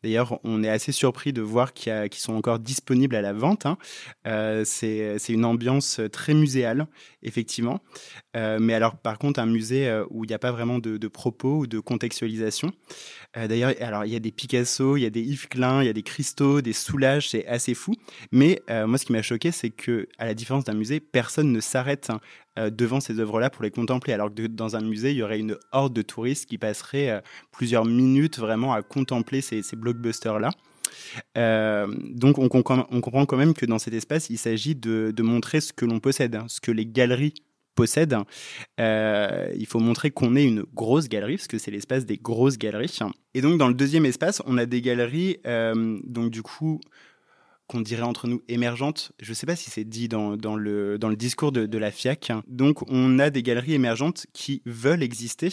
D'ailleurs, 0.04 0.40
on 0.44 0.64
est 0.64 0.70
assez 0.70 0.92
surpris 0.92 1.32
de 1.32 1.42
voir 1.42 1.74
qu'ils 1.74 2.10
sont 2.16 2.34
encore 2.34 2.60
disponibles 2.60 3.16
à 3.16 3.22
la 3.22 3.34
vente. 3.34 3.66
Hein. 3.66 3.78
Euh, 4.26 4.64
c'est 4.66 5.20
une 5.30 5.46
ambiance 5.46 6.02
très 6.12 6.34
muséale, 6.34 6.88
effectivement. 7.22 7.82
Euh, 8.36 8.58
mais 8.60 8.74
alors, 8.74 8.96
par 8.96 9.20
contre, 9.20 9.40
un 9.40 9.46
musée 9.46 9.88
euh, 9.88 10.06
où 10.10 10.24
il 10.24 10.28
n'y 10.28 10.34
a 10.34 10.40
pas 10.40 10.52
vraiment 10.52 10.80
de, 10.80 11.08
propos 11.08 11.60
ou 11.60 11.68
de 11.68 11.80
contextualisation. 11.80 12.72
D'ailleurs, 13.34 13.74
alors 13.80 14.04
il 14.04 14.12
y 14.12 14.16
a 14.18 14.20
des 14.20 14.32
Picasso, 14.32 14.98
il 14.98 15.04
y 15.04 15.06
a 15.06 15.10
des 15.10 15.22
Yves 15.22 15.48
Klein, 15.48 15.82
il 15.82 15.86
y 15.86 15.90
a 15.90 15.94
des 15.94 16.04
cristaux, 16.04 16.60
des 16.62 16.74
soulages, 16.74 17.30
c'est 17.30 17.46
assez 17.48 17.74
fou. 17.74 17.94
Mais 18.32 18.62
moi, 18.70 18.98
ce 18.98 19.06
qui 19.06 19.14
m'a 19.14 19.22
choqué, 19.22 19.52
c'est 19.52 19.70
que, 19.70 20.10
à 20.18 20.26
la 20.26 20.34
différence 20.34 20.66
d'un 20.66 20.74
musée, 20.74 21.00
personne 21.00 21.52
ne 21.52 21.62
s'arrête 21.62 22.10
hein, 22.10 22.20
devant 22.58 23.00
ces 23.00 23.20
œuvres-là 23.20 23.50
pour 23.50 23.64
les 23.64 23.72
contempler, 23.72 24.14
alors 24.14 24.34
que 24.34 24.48
dans 24.48 24.76
un 24.76 24.82
musée, 24.82 25.12
il 25.12 25.18
y 25.18 25.24
aurait 25.24 25.40
une 25.40 25.58
horde 25.72 25.94
de 25.94 26.02
touristes 26.02 26.48
qui 26.48 26.58
passeraient 26.58 27.10
euh, 27.10 27.22
plusieurs 27.52 27.86
minutes 27.86 28.40
vraiment 28.40 28.74
à 28.74 28.82
contempler 28.82 29.42
ces, 29.42 29.64
blockbusters-là. 29.74 30.52
Euh, 31.38 31.88
donc 32.14 32.38
on, 32.38 32.50
comprend 32.50 33.26
quand 33.26 33.38
même 33.38 33.54
que 33.54 33.66
dans 33.66 33.80
cet 33.80 33.94
espace, 33.94 34.30
il 34.30 34.38
s'agit 34.38 34.76
de, 34.76 35.14
montrer 35.22 35.62
ce 35.62 35.74
que 35.74 35.86
l'on 35.86 36.00
possède, 36.00 36.36
hein, 36.36 36.46
ce 36.48 36.60
que 36.60 36.72
les 36.72 36.86
galeries 36.86 37.34
possèdent. 37.76 38.18
il 38.78 39.66
faut 39.68 39.80
montrer 39.80 40.12
qu'on 40.12 40.36
est 40.36 40.44
une 40.44 40.64
grosse 40.74 41.08
galerie, 41.08 41.38
parce 41.38 41.48
que 41.48 41.58
c'est 41.58 41.72
l'espace 41.72 42.06
des 42.06 42.18
grosses 42.18 42.58
galeries. 42.58 43.00
Et 43.34 43.42
donc 43.42 43.58
dans 43.58 43.70
le 43.70 43.74
deuxième 43.74 44.06
espace, 44.06 44.42
on 44.46 44.58
a 44.58 44.66
des 44.66 44.82
galeries, 44.82 45.38
donc 45.46 46.32
du 46.32 46.42
coup, 46.42 46.82
qu'on 47.72 47.80
dirait 47.80 48.02
entre 48.02 48.28
nous 48.28 48.42
émergentes. 48.50 49.14
Je 49.22 49.30
ne 49.30 49.34
sais 49.34 49.46
pas 49.46 49.56
si 49.56 49.72
c'est 49.72 49.86
dit 49.86 50.10
dans, 50.10 50.36
le, 50.36 50.98
dans 50.98 51.08
le 51.08 51.16
discours 51.16 51.54
de, 51.54 51.78
la 51.78 51.90
FIAC. 51.90 52.34
Donc, 52.48 52.82
on 52.92 53.18
a 53.18 53.30
des 53.30 53.44
galeries 53.44 53.76
émergentes 53.76 54.28
qui 54.34 54.62
veulent 54.66 55.02
exister 55.02 55.50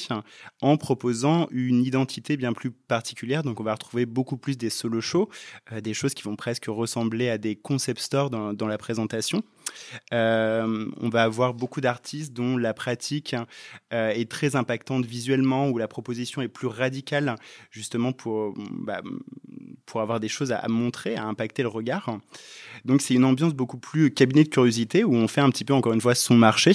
en 0.61 0.77
proposant 0.77 1.47
une 1.53 1.85
identité 1.85 2.37
bien 2.37 2.53
plus 2.53 2.73
particulière. 2.73 3.45
Donc, 3.45 3.61
on 3.61 3.63
va 3.63 3.73
retrouver 3.73 4.05
beaucoup 4.05 4.37
plus 4.37 4.59
des 4.59 4.69
solo 4.69 5.01
shows, 5.01 5.29
euh, 5.71 5.81
des 5.81 5.95
choses 5.95 6.13
qui 6.13 6.25
vont 6.25 6.35
presque 6.35 6.67
ressembler 6.67 7.29
à 7.29 7.39
des 7.39 7.55
concept 7.55 8.01
stores 8.01 8.31
dans 8.31 8.67
la 8.67 8.79
présentation. 8.79 9.45
Euh, 10.13 10.87
on 11.01 11.09
va 11.09 11.23
avoir 11.23 11.55
beaucoup 11.55 11.81
d'artistes 11.81 12.33
dont 12.33 12.57
la 12.57 12.75
pratique 12.75 13.35
euh, 13.93 14.11
est 14.11 14.31
très 14.31 14.57
impactante 14.57 15.05
visuellement, 15.05 15.69
où 15.69 15.79
la 15.79 15.89
proposition 15.89 16.43
est 16.43 16.49
plus 16.49 16.67
radicale, 16.67 17.37
justement 17.71 18.13
pour, 18.13 18.55
bah, 18.71 19.03
pour 19.87 20.01
avoir 20.01 20.21
des 20.21 20.29
choses 20.29 20.53
à, 20.53 20.67
montrer, 20.69 21.17
à 21.17 21.25
impacter 21.25 21.63
le 21.63 21.69
regard. 21.69 22.19
Donc 22.85 23.03
c'est 23.03 23.15
une 23.15 23.25
ambiance 23.25 23.55
beaucoup 23.55 23.79
plus 23.79 24.13
cabinet 24.13 24.45
de 24.45 24.49
curiosité, 24.49 25.05
où 25.05 25.15
on 25.15 25.29
fait 25.29 25.41
un 25.41 25.51
petit 25.51 25.65
peu, 25.65 25.75
encore 25.75 25.93
une 25.93 26.01
fois, 26.01 26.15
son 26.15 26.35
marché. 26.35 26.73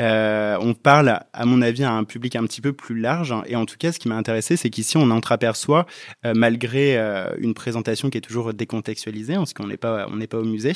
Euh, 0.00 0.58
on 0.60 0.74
parle, 0.74 1.20
à 1.32 1.44
mon 1.46 1.62
avis, 1.62 1.84
à 1.84 1.92
un 1.92 2.04
public 2.04 2.36
un 2.36 2.44
petit 2.44 2.60
peu 2.60 2.72
plus 2.72 2.98
large. 2.98 3.34
Et 3.46 3.56
en 3.56 3.66
tout 3.66 3.76
cas, 3.78 3.92
ce 3.92 3.98
qui 3.98 4.08
m'a 4.08 4.16
intéressé, 4.16 4.56
c'est 4.56 4.70
qu'ici, 4.70 4.96
on 4.96 5.10
entreaperçoit, 5.10 5.86
malgré 6.24 6.96
une 7.38 7.54
présentation 7.54 8.10
qui 8.10 8.18
est 8.18 8.22
toujours 8.22 8.52
décontextualisée, 8.52 9.34
parce 9.34 9.52
qu'on 9.52 9.66
n'est 9.66 9.76
pas, 9.76 10.08
n'est 10.10 10.26
pas 10.26 10.38
au 10.38 10.44
musée, 10.44 10.72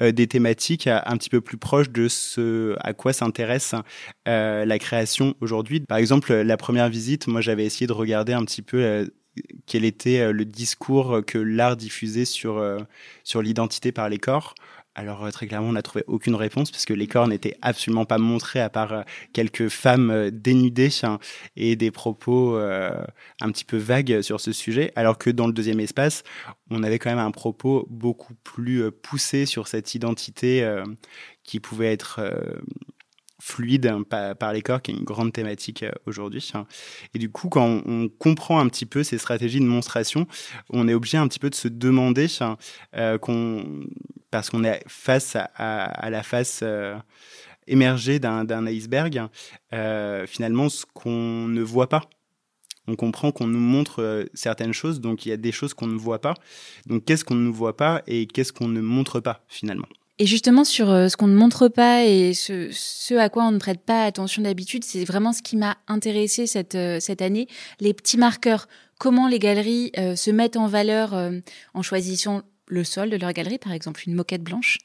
des 0.00 0.26
thématiques 0.26 0.53
un 0.86 1.16
petit 1.16 1.30
peu 1.30 1.40
plus 1.40 1.56
proche 1.56 1.90
de 1.90 2.08
ce 2.08 2.76
à 2.80 2.92
quoi 2.92 3.12
s'intéresse 3.12 3.74
euh, 4.28 4.64
la 4.64 4.78
création 4.78 5.34
aujourd'hui. 5.40 5.80
Par 5.80 5.98
exemple, 5.98 6.32
la 6.32 6.56
première 6.56 6.88
visite, 6.88 7.26
moi 7.26 7.40
j'avais 7.40 7.64
essayé 7.64 7.86
de 7.86 7.92
regarder 7.92 8.32
un 8.32 8.44
petit 8.44 8.62
peu 8.62 8.82
euh, 8.82 9.06
quel 9.66 9.84
était 9.84 10.20
euh, 10.20 10.32
le 10.32 10.44
discours 10.44 11.20
que 11.26 11.38
l'art 11.38 11.76
diffusait 11.76 12.24
sur, 12.24 12.62
sur 13.24 13.42
l'identité 13.42 13.92
par 13.92 14.08
les 14.08 14.18
corps. 14.18 14.54
Alors 14.94 15.30
très 15.32 15.46
clairement, 15.46 15.68
on 15.68 15.72
n'a 15.72 15.82
trouvé 15.82 16.04
aucune 16.06 16.34
réponse 16.36 16.70
parce 16.70 16.84
les 16.92 17.06
corps 17.06 17.26
n'étaient 17.26 17.56
absolument 17.62 18.04
pas 18.04 18.18
montrés 18.18 18.60
à 18.60 18.70
part 18.70 19.04
quelques 19.32 19.68
femmes 19.68 20.30
dénudées 20.30 20.90
hein, 21.02 21.18
et 21.56 21.74
des 21.74 21.90
propos 21.90 22.56
un 22.56 23.50
petit 23.50 23.64
peu 23.64 23.76
vagues 23.76 24.22
sur 24.22 24.40
ce 24.40 24.52
sujet. 24.52 24.92
Alors 24.94 25.18
que 25.18 25.30
dans 25.30 25.46
le 25.46 25.52
deuxième 25.52 25.80
espace, 25.80 26.22
on 26.70 26.82
avait 26.82 26.98
quand 26.98 27.10
même 27.10 27.18
un 27.18 27.30
propos 27.30 27.86
beaucoup 27.90 28.34
plus 28.42 28.82
euh, 28.82 28.90
poussé 28.90 29.46
sur 29.46 29.68
cette 29.68 29.94
identité 29.94 30.64
euh, 30.64 30.84
qui 31.42 31.60
pouvait 31.60 31.92
être 31.92 32.20
euh, 32.20 32.54
fluide 33.44 33.86
hein, 33.86 34.02
par, 34.02 34.52
les 34.52 34.62
corps, 34.62 34.80
qui 34.80 34.90
est 34.90 34.94
une 34.94 35.04
grande 35.04 35.32
thématique 35.32 35.84
aujourd'hui. 36.06 36.50
Et 37.12 37.18
du 37.18 37.30
coup, 37.30 37.48
quand 37.48 37.82
on, 37.86 38.08
comprend 38.08 38.58
un 38.58 38.68
petit 38.68 38.86
peu 38.86 39.02
ces 39.02 39.18
stratégies 39.18 39.60
de 39.60 39.66
monstration, 39.66 40.26
on 40.70 40.88
est 40.88 40.94
obligé 40.94 41.18
un 41.18 41.28
petit 41.28 41.38
peu 41.38 41.50
de 41.50 41.54
se 41.54 41.68
demander, 41.68 42.26
qu'on, 43.20 43.84
parce 44.30 44.50
qu'on 44.50 44.64
est 44.64 44.82
face 44.86 45.36
à, 45.36 46.10
la 46.10 46.22
face 46.22 46.64
émergée 47.66 48.18
d'un 48.18 48.66
iceberg, 48.66 49.22
finalement, 50.26 50.68
ce 50.68 50.84
qu'on 50.94 51.46
ne 51.48 51.62
voit 51.62 51.88
pas 51.88 52.08
on 52.86 52.96
comprend 52.96 53.32
qu'on 53.32 53.46
nous 53.46 53.60
montre 53.60 54.02
euh, 54.02 54.24
certaines 54.34 54.72
choses, 54.72 55.00
donc 55.00 55.24
il 55.24 55.30
y 55.30 55.32
a 55.32 55.36
des 55.36 55.52
choses 55.52 55.74
qu'on 55.74 55.86
ne 55.86 55.96
voit 55.96 56.20
pas. 56.20 56.34
Donc 56.86 57.04
qu'est-ce 57.04 57.24
qu'on 57.24 57.34
ne 57.34 57.50
voit 57.50 57.76
pas 57.76 58.02
et 58.06 58.26
qu'est-ce 58.26 58.52
qu'on 58.52 58.68
ne 58.68 58.80
montre 58.80 59.20
pas 59.20 59.44
finalement? 59.48 59.88
Et 60.18 60.26
justement 60.26 60.64
sur 60.64 60.90
euh, 60.90 61.08
ce 61.08 61.16
qu'on 61.16 61.26
ne 61.26 61.36
montre 61.36 61.68
pas 61.68 62.04
et 62.04 62.34
ce, 62.34 63.14
à 63.16 63.28
quoi 63.28 63.44
on 63.44 63.52
ne 63.52 63.58
prête 63.58 63.80
pas 63.80 64.04
attention 64.04 64.42
d'habitude, 64.42 64.84
c'est 64.84 65.04
vraiment 65.04 65.32
ce 65.32 65.42
qui 65.42 65.56
m'a 65.56 65.76
intéressé 65.88 66.46
cette, 66.46 66.74
euh, 66.74 67.00
cette 67.00 67.22
année, 67.22 67.48
les 67.80 67.94
petits 67.94 68.18
marqueurs. 68.18 68.68
Comment 68.98 69.26
les 69.26 69.40
galeries 69.40 69.90
se 69.96 70.30
mettent 70.30 70.56
en 70.56 70.68
valeur 70.68 71.14
en 71.74 71.82
choisissant 71.82 72.42
le 72.68 72.84
sol 72.84 73.10
de 73.10 73.16
leur 73.16 73.32
galerie, 73.32 73.58
par 73.58 73.72
exemple 73.72 74.04
une 74.06 74.14
moquette 74.14 74.44
blanche. 74.44 74.78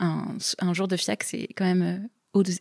Un, 0.00 0.38
un 0.58 0.72
jour 0.72 0.88
de 0.88 0.96
FIAC, 0.96 1.22
c'est 1.22 1.48
quand 1.54 1.66
même 1.66 2.08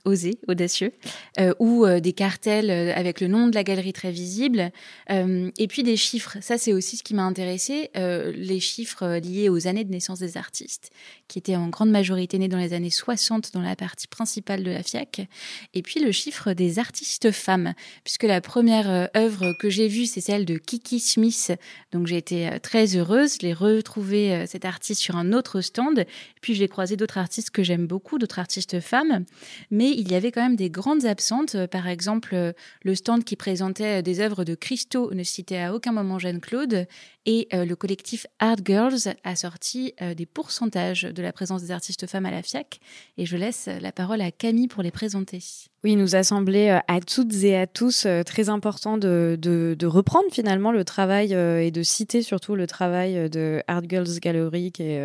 osé, 0.05 0.39
audacieux, 0.47 0.91
euh, 1.39 1.53
ou 1.59 1.85
euh, 1.85 1.99
des 1.99 2.13
cartels 2.13 2.69
euh, 2.69 2.93
avec 2.95 3.21
le 3.21 3.27
nom 3.27 3.47
de 3.47 3.55
la 3.55 3.63
galerie 3.63 3.93
très 3.93 4.11
visible, 4.11 4.71
et 5.09 5.67
puis 5.67 5.83
des 5.83 5.97
chiffres. 5.97 6.37
Ça, 6.41 6.57
c'est 6.57 6.73
aussi 6.73 6.97
ce 6.97 7.03
qui 7.03 7.13
m'a 7.13 7.23
intéressé, 7.23 7.89
les 7.95 8.59
chiffres 8.59 9.17
liés 9.17 9.49
aux 9.49 9.67
années 9.67 9.83
de 9.83 9.91
naissance 9.91 10.19
des 10.19 10.37
artistes, 10.37 10.91
qui 11.27 11.39
étaient 11.39 11.55
en 11.55 11.67
grande 11.67 11.91
majorité 11.91 12.37
nés 12.39 12.47
dans 12.47 12.57
les 12.57 12.73
années 12.73 12.89
60 12.89 13.53
dans 13.53 13.61
la 13.61 13.75
partie 13.75 14.07
principale 14.07 14.63
de 14.63 14.71
la 14.71 14.83
FIAC, 14.83 15.27
et 15.73 15.81
puis 15.81 15.99
le 15.99 16.11
chiffre 16.11 16.53
des 16.53 16.79
artistes 16.79 17.31
femmes, 17.31 17.73
puisque 18.03 18.23
la 18.23 18.41
première 18.41 19.09
œuvre 19.15 19.53
que 19.59 19.69
j'ai 19.69 19.87
vue, 19.87 20.05
c'est 20.05 20.21
celle 20.21 20.45
de 20.45 20.57
Kiki 20.57 20.99
Smith, 20.99 21.53
donc 21.91 22.07
j'ai 22.07 22.17
été 22.17 22.49
très 22.61 22.95
heureuse, 22.95 23.37
je 23.39 23.45
l'ai 23.45 23.53
retrouvé 23.53 24.45
cet 24.47 24.65
artiste 24.65 25.01
sur 25.01 25.15
un 25.15 25.33
autre 25.33 25.61
stand, 25.61 26.05
puis 26.41 26.55
j'ai 26.55 26.67
croisé 26.67 26.95
d'autres 26.97 27.17
artistes 27.17 27.51
que 27.51 27.63
j'aime 27.63 27.87
beaucoup, 27.87 28.17
d'autres 28.17 28.39
artistes 28.39 28.79
femmes 28.79 29.25
mais 29.71 29.91
il 29.91 30.11
y 30.11 30.15
avait 30.15 30.31
quand 30.31 30.41
même 30.41 30.55
des 30.55 30.69
grandes 30.69 31.05
absentes. 31.05 31.55
Euh, 31.55 31.67
par 31.67 31.87
exemple, 31.87 32.35
euh, 32.35 32.53
le 32.83 32.95
stand 32.95 33.23
qui 33.23 33.35
présentait 33.35 33.99
euh, 33.99 34.01
des 34.01 34.19
œuvres 34.19 34.43
de 34.43 34.55
Christo 34.55 35.13
ne 35.13 35.23
citait 35.23 35.59
à 35.59 35.73
aucun 35.73 35.91
moment 35.91 36.19
Jeanne-Claude, 36.19 36.87
et 37.27 37.47
le 37.51 37.73
collectif 37.73 38.27
Art 38.37 38.57
Girls 38.63 39.15
a 39.23 39.35
sorti 39.35 39.95
des 40.15 40.27
pourcentages 40.27 41.01
de 41.01 41.23
la 41.23 41.33
présence 41.33 41.63
des 41.63 41.71
artistes 41.71 42.05
femmes 42.05 42.27
à 42.27 42.29
la 42.29 42.43
FIAC, 42.43 42.79
et 43.17 43.25
je 43.25 43.35
laisse 43.35 43.67
la 43.81 43.91
parole 43.91 44.21
à 44.21 44.29
Camille 44.29 44.67
pour 44.67 44.83
les 44.83 44.91
présenter. 44.91 45.39
Oui, 45.83 45.93
il 45.93 45.97
nous 45.97 46.15
a 46.15 46.21
semblé 46.21 46.69
à 46.69 46.99
toutes 46.99 47.33
et 47.43 47.57
à 47.57 47.65
tous 47.65 48.05
très 48.27 48.49
important 48.49 48.99
de, 48.99 49.85
reprendre 49.85 50.27
finalement 50.31 50.71
le 50.71 50.85
travail 50.85 51.33
et 51.33 51.71
de 51.71 51.81
citer 51.81 52.21
surtout 52.21 52.53
le 52.53 52.67
travail 52.67 53.27
de 53.31 53.63
Art 53.67 53.89
Girls 53.89 54.19
Gallery 54.19 54.71
qui 54.71 54.95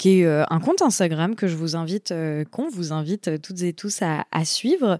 qui 0.00 0.20
est 0.20 0.24
euh, 0.24 0.44
un 0.48 0.60
compte 0.60 0.80
Instagram 0.80 1.34
que 1.34 1.46
je 1.46 1.56
vous 1.56 1.76
invite, 1.76 2.10
euh, 2.10 2.42
qu'on 2.50 2.70
vous 2.70 2.94
invite 2.94 3.28
euh, 3.28 3.36
toutes 3.36 3.60
et 3.60 3.74
tous 3.74 4.00
à, 4.00 4.24
suivre, 4.46 4.98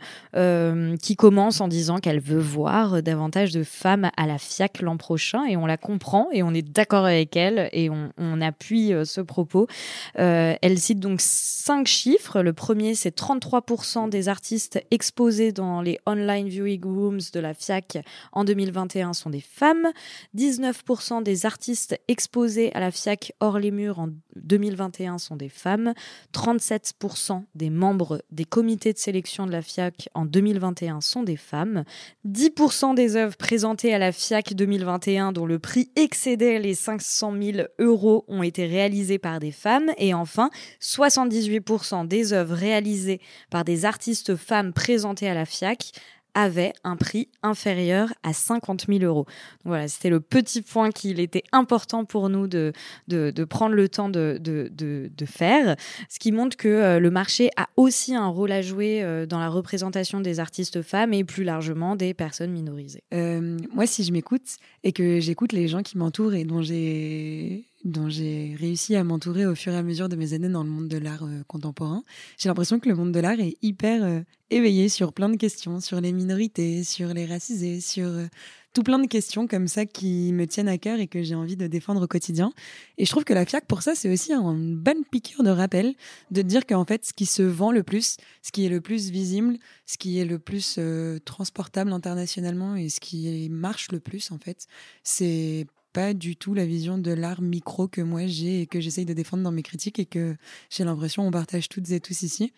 qui 1.00 1.16
commence 1.16 1.62
en 1.62 1.68
disant 1.68 1.98
qu'elle 1.98 2.20
veut 2.20 2.38
voir 2.38 3.02
davantage 3.02 3.52
de 3.52 3.62
femmes 3.62 4.10
à 4.18 4.26
la 4.26 4.36
FIAC 4.36 4.82
l'an 4.82 4.98
prochain 4.98 5.46
et 5.46 5.56
on 5.56 5.64
la 5.64 5.78
comprend 5.78 6.28
et 6.30 6.42
on 6.42 6.52
est 6.52 6.62
d'accord 6.62 7.06
avec 7.06 7.34
elle 7.36 7.70
et 7.72 7.88
on, 7.88 8.40
appuie 8.42 8.92
ce 9.04 9.22
propos. 9.22 9.66
elle 10.14 10.78
cite 10.78 11.00
donc 11.00 11.20
cinq 11.22 11.86
chiffres. 11.86 12.42
Le 12.42 12.52
premier, 12.52 12.94
c'est 12.94 13.16
33% 13.16 14.10
des 14.10 14.28
artistes 14.28 14.82
exposés 14.90 15.52
dans 15.52 15.80
les 15.80 15.98
online 16.06 16.48
viewing 16.48 16.84
rooms 16.84 17.20
de 17.32 17.40
la 17.40 17.54
FIAC 17.54 17.98
en 18.32 18.44
2021 18.44 19.14
sont 19.14 19.30
des 19.30 19.40
femmes. 19.40 19.88
19% 20.36 21.22
des 21.22 21.46
artistes 21.46 21.98
exposés 22.08 22.72
à 22.74 22.80
la 22.80 22.90
FIAC 22.90 23.32
hors 23.40 23.58
les 23.58 23.70
murs 23.70 24.00
en 24.00 24.10
2021 24.36 25.18
sont 25.18 25.36
des 25.36 25.48
femmes, 25.48 25.94
37% 26.34 27.42
des 27.54 27.70
membres 27.70 28.22
des 28.30 28.44
comités 28.44 28.92
de 28.92 28.98
sélection 28.98 29.46
de 29.46 29.52
la 29.52 29.62
FIAC 29.62 30.08
en 30.14 30.24
2021 30.24 31.00
sont 31.00 31.22
des 31.22 31.36
femmes, 31.36 31.84
10% 32.26 32.94
des 32.94 33.16
œuvres 33.16 33.36
présentées 33.36 33.94
à 33.94 33.98
la 33.98 34.12
FIAC 34.12 34.54
2021 34.54 35.32
dont 35.32 35.46
le 35.46 35.58
prix 35.58 35.90
excédait 35.96 36.58
les 36.58 36.74
500 36.74 37.34
000 37.40 37.68
euros 37.78 38.24
ont 38.28 38.42
été 38.42 38.66
réalisées 38.66 39.18
par 39.18 39.40
des 39.40 39.52
femmes, 39.52 39.90
et 39.98 40.14
enfin 40.14 40.50
78% 40.80 42.06
des 42.06 42.32
œuvres 42.32 42.54
réalisées 42.54 43.20
par 43.50 43.64
des 43.64 43.84
artistes 43.84 44.36
femmes 44.36 44.72
présentées 44.72 45.28
à 45.28 45.34
la 45.34 45.46
FIAC 45.46 45.92
avait 46.34 46.72
un 46.84 46.96
prix 46.96 47.28
inférieur 47.42 48.12
à 48.22 48.32
50 48.32 48.86
000 48.88 49.00
euros. 49.00 49.26
voilà, 49.64 49.88
c'était 49.88 50.10
le 50.10 50.20
petit 50.20 50.62
point 50.62 50.90
qu'il 50.90 51.20
était 51.20 51.44
important 51.52 52.04
pour 52.04 52.28
nous 52.28 52.46
de, 52.46 52.72
de, 53.08 53.44
prendre 53.44 53.74
le 53.74 53.88
temps 53.88 54.08
de, 54.08 54.38
de, 54.40 55.26
faire, 55.26 55.76
ce 56.08 56.18
qui 56.18 56.32
montre 56.32 56.56
que 56.56 56.68
euh, 56.68 56.98
le 56.98 57.10
marché 57.10 57.50
a 57.56 57.68
aussi 57.76 58.14
un 58.14 58.26
rôle 58.26 58.52
à 58.52 58.62
jouer 58.62 59.02
euh, 59.02 59.26
dans 59.26 59.38
la 59.38 59.48
représentation 59.48 60.20
des 60.20 60.40
artistes 60.40 60.82
femmes 60.82 61.12
et 61.12 61.24
plus 61.24 61.44
largement 61.44 61.96
des 61.96 62.14
personnes 62.14 62.52
minorisées. 62.52 63.02
Euh, 63.14 63.58
moi, 63.72 63.86
si 63.86 64.04
je 64.04 64.12
m'écoute 64.12 64.56
et 64.82 64.92
que 64.92 65.20
j'écoute 65.20 65.52
les 65.52 65.68
gens 65.68 65.82
qui 65.82 65.98
m'entourent 65.98 66.34
et 66.34 66.44
dont 66.44 66.62
j'ai 66.62 67.69
dont 67.84 68.08
j'ai 68.08 68.54
réussi 68.58 68.94
à 68.96 69.04
m'entourer 69.04 69.46
au 69.46 69.54
fur 69.54 69.72
et 69.72 69.76
à 69.76 69.82
mesure 69.82 70.08
de 70.08 70.16
mes 70.16 70.34
années 70.34 70.48
dans 70.48 70.62
le 70.62 70.70
monde 70.70 70.88
de 70.88 70.98
l'art 70.98 71.24
euh, 71.24 71.42
contemporain. 71.46 72.02
J'ai 72.38 72.48
l'impression 72.48 72.78
que 72.78 72.88
le 72.88 72.94
monde 72.94 73.12
de 73.12 73.20
l'art 73.20 73.40
est 73.40 73.56
hyper 73.62 74.04
euh, 74.04 74.20
éveillé 74.50 74.88
sur 74.88 75.12
plein 75.12 75.28
de 75.28 75.36
questions, 75.36 75.80
sur 75.80 76.00
les 76.00 76.12
minorités, 76.12 76.84
sur 76.84 77.08
les 77.14 77.24
racisés, 77.24 77.80
sur 77.80 78.08
euh, 78.08 78.26
tout 78.74 78.82
plein 78.82 78.98
de 78.98 79.06
questions 79.06 79.46
comme 79.46 79.66
ça 79.66 79.86
qui 79.86 80.32
me 80.32 80.46
tiennent 80.46 80.68
à 80.68 80.78
cœur 80.78 81.00
et 81.00 81.08
que 81.08 81.22
j'ai 81.22 81.34
envie 81.34 81.56
de 81.56 81.66
défendre 81.66 82.02
au 82.02 82.06
quotidien. 82.06 82.52
Et 82.98 83.06
je 83.06 83.10
trouve 83.10 83.24
que 83.24 83.32
la 83.32 83.46
FIAC, 83.46 83.66
pour 83.66 83.82
ça, 83.82 83.94
c'est 83.94 84.12
aussi 84.12 84.32
une 84.32 84.76
bonne 84.76 85.04
piqûre 85.10 85.42
de 85.42 85.50
rappel 85.50 85.94
de 86.30 86.42
dire 86.42 86.66
qu'en 86.66 86.84
fait, 86.84 87.04
ce 87.06 87.12
qui 87.12 87.26
se 87.26 87.42
vend 87.42 87.72
le 87.72 87.82
plus, 87.82 88.18
ce 88.42 88.52
qui 88.52 88.66
est 88.66 88.68
le 88.68 88.80
plus 88.80 89.10
visible, 89.10 89.56
ce 89.86 89.96
qui 89.96 90.20
est 90.20 90.24
le 90.24 90.38
plus 90.38 90.78
transportable 91.24 91.92
internationalement 91.92 92.76
et 92.76 92.90
ce 92.90 93.00
qui 93.00 93.48
marche 93.50 93.90
le 93.90 93.98
plus, 93.98 94.30
en 94.30 94.38
fait, 94.38 94.68
c'est 95.02 95.66
pas 95.92 96.14
du 96.14 96.36
tout 96.36 96.54
la 96.54 96.66
vision 96.66 96.98
de 96.98 97.12
l'art 97.12 97.42
micro 97.42 97.88
que 97.88 98.00
moi 98.00 98.26
j'ai 98.26 98.62
et 98.62 98.66
que 98.66 98.80
j'essaye 98.80 99.04
de 99.04 99.14
défendre 99.14 99.42
dans 99.42 99.52
mes 99.52 99.62
critiques 99.62 99.98
et 99.98 100.06
que 100.06 100.36
j'ai 100.70 100.84
l'impression 100.84 101.26
on 101.26 101.30
partage 101.30 101.68
toutes 101.68 101.90
et 101.90 102.00
tous 102.00 102.22
ici. 102.22 102.52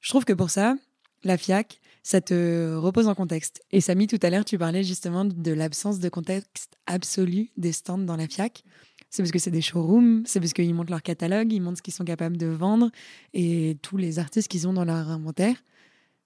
Je 0.00 0.10
trouve 0.10 0.24
que 0.24 0.32
pour 0.32 0.50
ça, 0.50 0.76
la 1.24 1.36
FIAC, 1.36 1.80
ça 2.02 2.20
te 2.20 2.74
repose 2.76 3.08
en 3.08 3.14
contexte. 3.14 3.60
Et 3.72 3.80
Samy, 3.80 4.06
tout 4.06 4.18
à 4.22 4.30
l'heure, 4.30 4.44
tu 4.44 4.56
parlais 4.56 4.84
justement 4.84 5.24
de 5.24 5.52
l'absence 5.52 5.98
de 5.98 6.08
contexte 6.08 6.78
absolu 6.86 7.50
des 7.56 7.72
stands 7.72 7.98
dans 7.98 8.16
la 8.16 8.28
FIAC. 8.28 8.64
C'est 9.10 9.22
parce 9.22 9.32
que 9.32 9.38
c'est 9.38 9.50
des 9.50 9.62
showrooms, 9.62 10.22
c'est 10.26 10.38
parce 10.38 10.52
qu'ils 10.52 10.74
montrent 10.74 10.90
leur 10.90 11.02
catalogue, 11.02 11.52
ils 11.52 11.60
montrent 11.60 11.78
ce 11.78 11.82
qu'ils 11.82 11.94
sont 11.94 12.04
capables 12.04 12.36
de 12.36 12.46
vendre 12.46 12.90
et 13.34 13.76
tous 13.82 13.96
les 13.96 14.18
artistes 14.18 14.48
qu'ils 14.48 14.68
ont 14.68 14.72
dans 14.72 14.84
leur 14.84 15.08
inventaire 15.08 15.56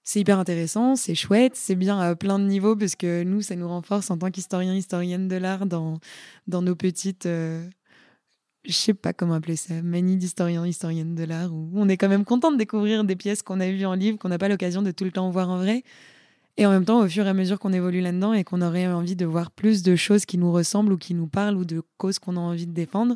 c'est 0.03 0.19
hyper 0.19 0.37
intéressant, 0.37 0.95
c'est 0.95 1.15
chouette, 1.15 1.55
c'est 1.55 1.75
bien 1.75 1.97
à 1.99 2.15
plein 2.15 2.37
de 2.37 2.45
niveaux 2.45 2.75
parce 2.75 2.95
que 2.95 3.23
nous, 3.23 3.41
ça 3.41 3.55
nous 3.55 3.67
renforce 3.67 4.11
en 4.11 4.17
tant 4.17 4.31
qu'historiens, 4.31 4.75
historiennes 4.75 5.27
de 5.27 5.37
l'art 5.37 5.65
dans, 5.65 5.99
dans 6.47 6.61
nos 6.61 6.75
petites, 6.75 7.25
euh, 7.25 7.65
je 8.65 8.73
sais 8.73 8.93
pas 8.93 9.13
comment 9.13 9.35
appeler 9.35 9.55
ça, 9.55 9.81
manie 9.81 10.17
d'historiens, 10.17 10.67
historiennes 10.67 11.15
de 11.15 11.23
l'art, 11.23 11.53
où 11.53 11.69
on 11.73 11.87
est 11.87 11.97
quand 11.97 12.09
même 12.09 12.25
content 12.25 12.51
de 12.51 12.57
découvrir 12.57 13.05
des 13.05 13.15
pièces 13.15 13.41
qu'on 13.41 13.61
a 13.61 13.69
vues 13.69 13.85
en 13.85 13.93
livre, 13.93 14.17
qu'on 14.17 14.29
n'a 14.29 14.37
pas 14.37 14.49
l'occasion 14.49 14.81
de 14.81 14.91
tout 14.91 15.05
le 15.05 15.11
temps 15.11 15.29
voir 15.29 15.49
en 15.49 15.57
vrai. 15.57 15.83
Et 16.57 16.65
en 16.65 16.69
même 16.69 16.85
temps, 16.85 16.99
au 16.99 17.07
fur 17.07 17.25
et 17.25 17.29
à 17.29 17.33
mesure 17.33 17.57
qu'on 17.57 17.73
évolue 17.73 18.01
là-dedans 18.01 18.33
et 18.33 18.43
qu'on 18.43 18.61
aurait 18.61 18.87
envie 18.87 19.15
de 19.15 19.25
voir 19.25 19.51
plus 19.51 19.81
de 19.81 19.95
choses 19.95 20.25
qui 20.25 20.37
nous 20.37 20.51
ressemblent 20.51 20.93
ou 20.93 20.97
qui 20.97 21.15
nous 21.15 21.27
parlent 21.27 21.57
ou 21.57 21.65
de 21.65 21.81
causes 21.97 22.19
qu'on 22.19 22.37
a 22.37 22.39
envie 22.39 22.67
de 22.67 22.73
défendre, 22.73 23.15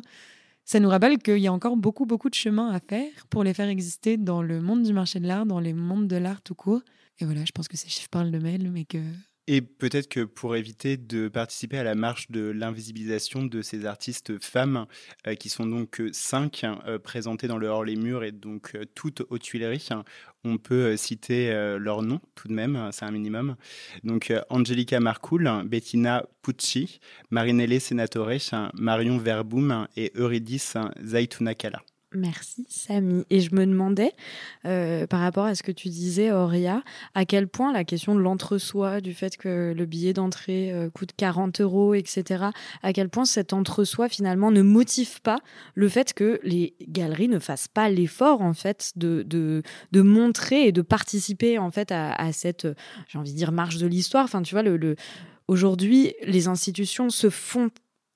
ça 0.68 0.80
nous 0.80 0.90
rappelle 0.90 1.16
qu'il 1.16 1.38
y 1.38 1.46
a 1.46 1.52
encore 1.52 1.78
beaucoup, 1.78 2.04
beaucoup 2.04 2.28
de 2.28 2.34
chemin 2.34 2.68
à 2.68 2.78
faire 2.78 3.10
pour 3.30 3.42
les 3.42 3.54
faire 3.54 3.68
exister 3.68 4.18
dans 4.18 4.42
le 4.42 4.60
monde 4.60 4.82
du 4.82 4.92
marché 4.92 5.18
de 5.18 5.26
l'art, 5.26 5.46
dans 5.46 5.60
les 5.60 5.72
mondes 5.72 6.08
de 6.08 6.16
l'art 6.16 6.42
tout 6.42 6.54
court. 6.54 6.82
Et 7.20 7.24
voilà, 7.24 7.46
je 7.46 7.52
pense 7.52 7.68
que 7.68 7.78
ces 7.78 7.88
chiffres 7.88 8.10
parlent 8.10 8.30
de 8.30 8.38
mail, 8.38 8.70
mais 8.70 8.84
que 8.84 8.98
et 9.48 9.62
peut-être 9.62 10.08
que 10.08 10.20
pour 10.20 10.56
éviter 10.56 10.98
de 10.98 11.28
participer 11.28 11.78
à 11.78 11.82
la 11.82 11.94
marche 11.94 12.30
de 12.30 12.50
l'invisibilisation 12.50 13.42
de 13.42 13.62
ces 13.62 13.86
artistes 13.86 14.40
femmes, 14.44 14.86
euh, 15.26 15.34
qui 15.34 15.48
sont 15.48 15.64
donc 15.64 16.02
cinq 16.12 16.64
euh, 16.64 16.98
présentées 16.98 17.48
dans 17.48 17.56
le 17.56 17.66
hors 17.66 17.82
les 17.82 17.96
murs 17.96 18.24
et 18.24 18.30
donc 18.30 18.74
euh, 18.74 18.84
toutes 18.94 19.22
aux 19.30 19.38
Tuileries, 19.38 19.88
on 20.44 20.58
peut 20.58 20.96
citer 20.96 21.50
leurs 21.80 22.02
noms 22.02 22.20
tout 22.36 22.46
de 22.46 22.52
même, 22.52 22.90
c'est 22.92 23.04
un 23.04 23.10
minimum. 23.10 23.56
Donc 24.04 24.32
Angelica 24.50 25.00
Marcoul, 25.00 25.50
Bettina 25.64 26.24
Pucci, 26.42 27.00
Marinelle 27.30 27.80
Senatore, 27.80 28.70
Marion 28.74 29.18
Verboom 29.18 29.88
et 29.96 30.12
Eurydice 30.14 30.76
Zaitunakala. 31.02 31.82
Merci 32.14 32.64
Samy. 32.70 33.24
Et 33.28 33.40
je 33.40 33.54
me 33.54 33.66
demandais, 33.66 34.12
euh, 34.64 35.06
par 35.06 35.20
rapport 35.20 35.44
à 35.44 35.54
ce 35.54 35.62
que 35.62 35.72
tu 35.72 35.88
disais, 35.88 36.32
Auria, 36.32 36.82
à 37.14 37.26
quel 37.26 37.48
point 37.48 37.70
la 37.70 37.84
question 37.84 38.14
de 38.14 38.20
l'entre-soi, 38.20 39.02
du 39.02 39.12
fait 39.12 39.36
que 39.36 39.74
le 39.76 39.84
billet 39.84 40.14
d'entrée 40.14 40.72
euh, 40.72 40.88
coûte 40.88 41.10
40 41.14 41.60
euros, 41.60 41.92
etc., 41.92 42.46
à 42.82 42.92
quel 42.94 43.10
point 43.10 43.26
cet 43.26 43.52
entre-soi 43.52 44.08
finalement 44.08 44.50
ne 44.50 44.62
motive 44.62 45.20
pas 45.20 45.40
le 45.74 45.90
fait 45.90 46.14
que 46.14 46.40
les 46.44 46.74
galeries 46.88 47.28
ne 47.28 47.38
fassent 47.38 47.68
pas 47.68 47.90
l'effort 47.90 48.40
en 48.40 48.54
fait 48.54 48.92
de, 48.96 49.22
de, 49.22 50.00
montrer 50.00 50.66
et 50.66 50.72
de 50.72 50.80
participer 50.80 51.58
en 51.58 51.70
fait 51.70 51.92
à, 51.92 52.32
cette, 52.32 52.66
j'ai 53.08 53.18
envie 53.18 53.32
de 53.32 53.36
dire, 53.36 53.52
marche 53.52 53.76
de 53.76 53.86
l'histoire. 53.86 54.24
Enfin, 54.24 54.40
tu 54.40 54.54
vois, 54.54 54.62
le, 54.62 54.78
le... 54.78 54.96
aujourd'hui, 55.46 56.14
les 56.22 56.48
institutions 56.48 57.10
se 57.10 57.28
font 57.28 57.68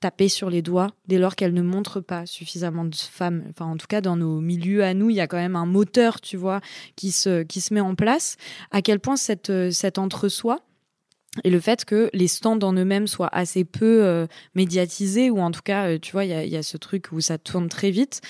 taper 0.02 0.28
sur 0.28 0.50
les 0.50 0.62
doigts 0.62 0.88
dès 1.06 1.18
lors 1.18 1.36
qu'elle 1.36 1.54
ne 1.54 1.62
montre 1.62 2.00
pas 2.00 2.26
suffisamment 2.26 2.84
de 2.84 2.94
femmes. 2.94 3.44
Enfin, 3.50 3.66
en 3.66 3.76
tout 3.76 3.86
cas, 3.86 4.00
dans 4.00 4.16
nos 4.16 4.40
milieux 4.40 4.82
à 4.82 4.94
nous, 4.94 5.10
il 5.10 5.16
y 5.16 5.20
a 5.20 5.28
quand 5.28 5.36
même 5.36 5.54
un 5.54 5.64
moteur, 5.64 6.20
tu 6.20 6.36
vois, 6.36 6.60
qui 6.96 7.12
se, 7.12 7.44
qui 7.44 7.60
se 7.60 7.72
met 7.72 7.80
en 7.80 7.94
place. 7.94 8.36
À 8.72 8.82
quel 8.82 8.98
point 8.98 9.16
cette, 9.16 9.50
euh, 9.50 9.70
cet 9.70 9.98
entre-soi 9.98 10.58
et 11.44 11.50
le 11.50 11.60
fait 11.60 11.86
que 11.86 12.10
les 12.12 12.28
stands 12.28 12.58
en 12.58 12.74
eux-mêmes 12.74 13.06
soient 13.06 13.30
assez 13.32 13.64
peu 13.64 14.04
euh, 14.04 14.26
médiatisés, 14.54 15.30
ou 15.30 15.38
en 15.38 15.50
tout 15.50 15.62
cas, 15.62 15.88
euh, 15.88 15.98
tu 15.98 16.12
vois, 16.12 16.26
il 16.26 16.48
y 16.48 16.56
a, 16.56 16.62
ce 16.62 16.76
truc 16.76 17.10
où 17.12 17.20
ça 17.20 17.38
tourne 17.38 17.68
très 17.68 17.90
vite, 17.90 18.20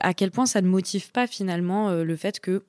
à 0.00 0.12
quel 0.12 0.32
point 0.32 0.44
ça 0.44 0.60
ne 0.60 0.66
motive 0.66 1.12
pas 1.12 1.26
finalement 1.26 1.90
le 1.92 2.16
fait 2.16 2.40
qu'il 2.40 2.60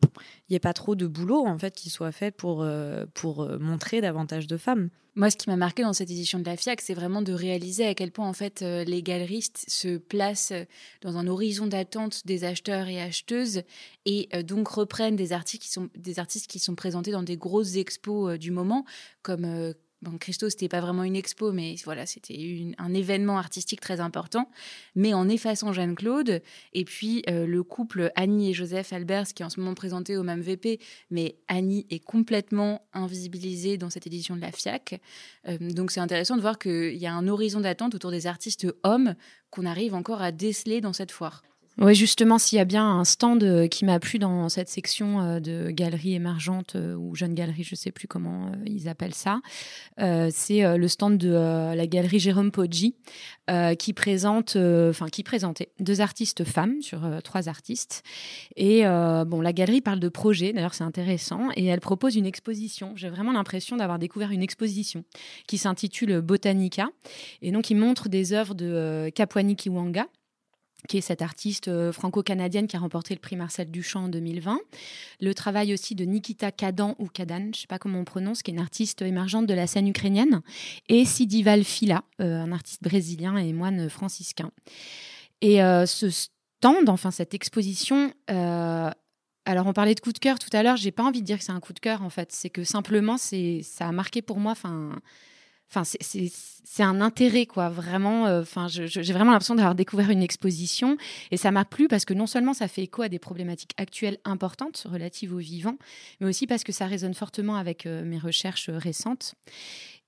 n'y 0.50 0.56
ait 0.56 0.60
pas 0.60 0.74
trop 0.74 0.96
de 0.96 1.06
boulot 1.06 1.46
en 1.46 1.58
fait 1.58 1.76
qui 1.76 1.90
soit 1.90 2.14
fait 2.14 2.32
pour, 2.32 2.66
pour 3.14 3.48
montrer 3.60 4.00
davantage 4.00 4.48
de 4.48 4.56
femmes. 4.56 4.90
Moi, 5.16 5.30
ce 5.30 5.38
qui 5.38 5.50
m'a 5.50 5.56
marqué 5.56 5.84
dans 5.84 5.94
cette 5.94 6.10
édition 6.10 6.40
de 6.40 6.46
la 6.46 6.58
FIAC, 6.58 6.82
c'est 6.82 6.96
vraiment 6.96 7.22
de 7.22 7.34
réaliser 7.34 7.86
à 7.86 7.94
quel 7.94 8.12
point 8.12 8.28
en 8.28 8.34
fait 8.34 8.62
les 8.62 9.04
galeristes 9.04 9.64
se 9.68 9.98
placent 9.98 10.54
dans 11.02 11.18
un 11.18 11.28
horizon 11.28 11.68
d'attente 11.68 12.26
des 12.26 12.44
acheteurs 12.46 12.88
et 12.88 13.00
acheteuses 13.00 13.62
et 14.06 14.28
donc 14.44 14.68
reprennent 14.70 15.16
des 15.16 15.32
artistes 15.32 15.62
qui 15.62 15.70
sont 15.70 15.90
des 15.96 16.18
artistes 16.18 16.48
qui 16.48 16.58
sont 16.58 16.74
présentés 16.74 17.12
dans 17.12 17.22
des 17.22 17.38
grosses 17.38 17.76
expos 17.76 18.40
du 18.40 18.50
moment 18.50 18.86
comme 19.22 19.76
Bon, 20.04 20.18
Christo, 20.18 20.50
c'était 20.50 20.68
pas 20.68 20.82
vraiment 20.82 21.06
une 21.06 21.16
expo, 21.16 21.54
mais 21.54 21.76
voilà, 21.86 22.06
c'était 22.06 22.74
un 22.78 22.94
événement 22.94 23.38
artistique 23.38 23.80
très 23.80 24.02
important. 24.02 24.50
Mais 24.96 25.14
en 25.14 25.30
effaçant 25.30 25.72
Jeanne-Claude, 25.72 26.42
et 26.74 26.84
puis 26.84 27.24
euh, 27.30 27.46
le 27.46 27.64
couple 27.64 28.12
Annie 28.18 28.50
et 28.50 28.54
Joseph 28.54 28.92
Albers, 28.92 29.28
qui 29.34 29.44
est 29.44 29.46
en 29.46 29.50
ce 29.50 29.62
moment 29.62 29.76
présenté 29.76 30.18
au 30.18 30.24
même 30.24 30.42
VP, 30.42 30.82
mais 31.10 31.38
Annie 31.48 31.88
est 31.90 32.04
complètement 32.04 32.86
invisibilisée 32.92 33.78
dans 33.78 33.90
cette 33.90 34.06
édition 34.06 34.36
de 34.36 34.42
la 34.42 34.52
FIAC. 34.52 35.00
Euh, 35.48 35.58
donc 35.58 35.90
c'est 35.92 36.02
intéressant 36.02 36.36
de 36.36 36.42
voir 36.42 36.60
qu'il 36.60 36.98
y 36.98 37.08
a 37.08 37.14
un 37.14 37.30
horizon 37.30 37.62
d'attente 37.62 37.96
autour 37.96 38.12
des 38.12 38.28
artistes 38.28 38.68
hommes 38.84 39.16
qu'on 39.52 39.66
arrive 39.66 39.94
encore 39.94 40.22
à 40.22 40.34
déceler 40.34 40.82
dans 40.82 40.94
cette 40.94 41.12
foire. 41.12 41.44
Oui, 41.80 41.96
justement, 41.96 42.38
s'il 42.38 42.60
y 42.60 42.62
a 42.62 42.66
bien 42.66 42.88
un 42.88 43.04
stand 43.04 43.44
euh, 43.44 43.68
qui 43.68 43.84
m'a 43.84 44.00
plu 44.00 44.20
dans 44.20 44.48
cette 44.48 44.70
section 44.70 45.22
euh, 45.22 45.40
de 45.40 45.72
galeries 45.72 46.14
émergentes 46.14 46.76
euh, 46.76 46.94
ou 46.96 47.16
jeunes 47.16 47.34
galeries, 47.34 47.64
je 47.64 47.74
ne 47.74 47.78
sais 47.78 47.92
plus 47.92 48.08
comment 48.08 48.52
ils 48.64 48.88
appellent 48.88 49.16
ça, 49.16 49.42
c'est 49.98 50.78
le 50.78 50.88
stand 50.88 51.18
de 51.18 51.30
la 51.32 51.88
galerie 51.88 52.20
Jérôme 52.20 52.52
Poggi 52.52 52.96
qui 53.80 53.94
présente, 53.94 54.56
enfin 54.56 55.08
qui 55.08 55.24
présentait 55.24 55.70
deux 55.80 56.02
artistes 56.02 56.44
femmes 56.44 56.82
sur 56.82 57.02
trois 57.24 57.50
artistes. 57.50 58.04
Et 58.56 58.84
bon, 58.84 59.42
la 59.42 59.54
galerie 59.54 59.82
parle 59.82 60.00
de 60.00 60.10
projet, 60.10 60.54
d'ailleurs 60.54 60.74
c'est 60.74 60.84
intéressant, 60.84 61.50
et 61.56 61.66
elle 61.66 61.80
propose 61.80 62.16
une 62.16 62.26
exposition. 62.26 62.94
J'ai 62.96 63.10
vraiment 63.10 63.32
l'impression 63.32 63.78
d'avoir 63.78 64.00
découvert 64.00 64.32
une 64.32 64.44
exposition 64.44 65.04
qui 65.48 65.58
s'intitule 65.58 66.22
Botanica, 66.22 66.90
et 67.42 67.52
donc 67.52 67.70
il 67.70 67.76
montre 67.76 68.10
des 68.10 68.34
œuvres 68.34 68.56
de 68.56 69.12
Kapwani 69.14 69.56
Kiwanga 69.56 70.08
qui 70.88 70.98
est 70.98 71.02
cette 71.02 71.22
artiste 71.22 71.68
euh, 71.68 71.92
franco-canadienne 71.92 72.68
qui 72.68 72.76
a 72.76 72.80
remporté 72.80 73.14
le 73.14 73.20
prix 73.20 73.36
Marcel 73.36 73.72
Duchamp 73.72 74.06
en 74.06 74.10
2020. 74.10 74.60
Le 75.22 75.34
travail 75.34 75.74
aussi 75.74 75.96
de 75.96 76.06
Nikita 76.06 76.52
Kadan 76.52 76.96
ou 77.00 77.08
Kadan, 77.08 77.44
je 77.44 77.48
ne 77.48 77.54
sais 77.54 77.68
pas 77.68 77.80
comment 77.80 78.00
on 78.00 78.06
prononce, 78.06 78.44
qui 78.44 78.52
est 78.52 78.54
une 78.54 78.60
artiste 78.60 79.02
émergente 79.02 79.46
de 79.46 79.54
la 79.54 79.68
scène 79.68 79.88
ukrainienne, 79.88 80.42
et 80.90 81.06
Sidival 81.06 81.64
Fila, 81.64 82.04
euh, 82.22 82.42
un 82.42 82.52
artiste 82.52 82.84
brésilien 82.84 83.38
et 83.38 83.54
moine 83.54 83.90
franciscain. 83.90 84.52
Et 85.42 85.64
euh, 85.64 85.86
ce 85.86 86.10
stand, 86.10 86.90
enfin 86.90 87.12
cette 87.12 87.34
exposition, 87.34 88.14
alors 88.28 89.68
on 89.68 89.74
parlait 89.74 89.96
de 89.96 90.00
coup 90.00 90.14
de 90.14 90.20
cœur 90.20 90.40
tout 90.40 90.50
à 90.54 90.64
l'heure, 90.64 90.78
j'ai 90.78 90.92
pas 90.92 91.04
envie 91.04 91.22
de 91.22 91.26
dire 91.26 91.38
que 91.38 91.44
c'est 91.44 91.52
un 91.52 91.60
coup 91.60 91.74
de 91.74 91.80
cœur 91.80 92.02
en 92.02 92.10
fait, 92.10 92.32
c'est 92.32 92.50
que 92.50 92.64
simplement 92.64 93.18
c'est 93.18 93.62
ça 93.62 93.90
a 93.90 93.92
marqué 93.92 94.22
pour 94.22 94.40
moi, 94.40 94.54
enfin 94.54 95.02
Enfin, 95.76 95.84
c'est 96.74 96.84
un 96.84 97.02
intérêt, 97.02 97.48
quoi. 97.48 97.70
Vraiment, 97.70 98.28
euh, 98.28 98.42
enfin, 98.42 98.68
j'ai 98.68 99.14
vraiment 99.14 99.32
l'impression 99.32 99.56
d'avoir 99.56 99.74
découvert 99.74 100.12
une 100.12 100.22
exposition. 100.22 100.98
Et 101.32 101.38
ça 101.38 101.50
m'a 101.50 101.66
plu 101.66 101.88
parce 101.88 102.06
que 102.06 102.14
non 102.14 102.28
seulement 102.28 102.54
ça 102.54 102.68
fait 102.68 102.84
écho 102.84 103.02
à 103.02 103.10
des 103.10 103.18
problématiques 103.18 103.74
actuelles 103.78 104.20
importantes 104.24 104.86
relatives 104.88 105.34
aux 105.34 105.40
vivants, 105.40 105.78
mais 106.20 106.28
aussi 106.28 106.46
parce 106.46 106.64
que 106.64 106.72
ça 106.72 106.86
résonne 106.86 107.16
fortement 107.16 107.56
avec 107.56 107.88
euh, 107.88 108.04
mes 108.06 108.20
recherches 108.20 108.70
euh, 108.70 108.78
récentes. 108.78 109.34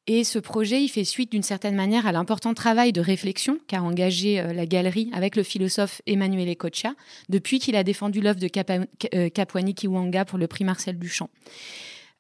Et 0.06 0.24
ce 0.24 0.38
projet, 0.38 0.84
il 0.84 0.90
fait 0.90 1.04
suite 1.04 1.32
d'une 1.32 1.42
certaine 1.42 1.76
manière 1.76 2.06
à 2.06 2.12
l'important 2.12 2.54
travail 2.54 2.94
de 2.94 3.02
réflexion 3.02 3.58
qu'a 3.68 3.82
engagé 3.82 4.40
la 4.54 4.68
galerie 4.68 5.10
avec 5.14 5.36
le 5.36 5.42
philosophe 5.42 6.04
Emmanuel 6.06 6.48
Ecocha 6.48 6.94
depuis 7.28 7.58
qu'il 7.58 7.76
a 7.76 7.84
défendu 7.84 8.22
l'œuvre 8.22 8.40
de 8.40 8.48
Kapwani 8.48 9.74
Kiwanga 9.74 10.26
pour 10.26 10.38
le 10.38 10.46
prix 10.46 10.64
Marcel 10.64 11.00
Duchamp. 11.00 11.32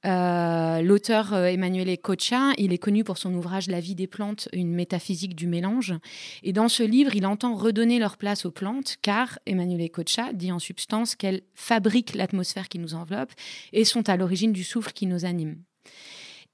Euh, 0.06 0.82
l'auteur 0.82 1.34
euh, 1.34 1.45
Emmanuel 1.45 1.97
Cocha, 1.97 2.51
il 2.58 2.74
est 2.74 2.78
connu 2.78 3.03
pour 3.03 3.18
son 3.18 3.34
ouvrage 3.34 3.68
La 3.68 3.80
vie 3.80 3.95
des 3.95 4.08
plantes, 4.08 4.47
une 4.53 4.72
métaphysique 4.72 5.36
du 5.36 5.47
mélange. 5.47 5.95
Et 6.43 6.53
dans 6.53 6.70
ce 6.70 6.84
livre, 6.84 7.16
il 7.16 7.26
entend 7.26 7.56
redonner 7.56 7.97
leur 7.97 8.18
place 8.18 8.45
aux 8.45 8.51
plantes, 8.51 8.97
car 9.01 9.39
Emmanuel 9.45 9.89
Cocha 9.89 10.32
dit 10.34 10.51
en 10.51 10.60
substance 10.60 11.16
qu'elles 11.16 11.41
fabriquent 11.56 12.16
l'atmosphère 12.16 12.70
qui 12.70 12.78
nous 12.78 12.93
enveloppe 12.93 13.32
et 13.74 13.84
sont 13.84 14.08
à 14.08 14.18
l'origine 14.18 14.53
du 14.53 14.64
souffle 14.64 14.91
qui 14.93 15.08
nous 15.08 15.26
anime. 15.26 15.58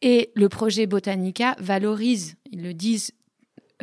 Et 0.02 0.32
le 0.34 0.50
projet 0.50 0.88
Botanica 0.88 1.56
valorise, 1.60 2.36
ils 2.52 2.64
le 2.64 2.74
disent 2.74 3.12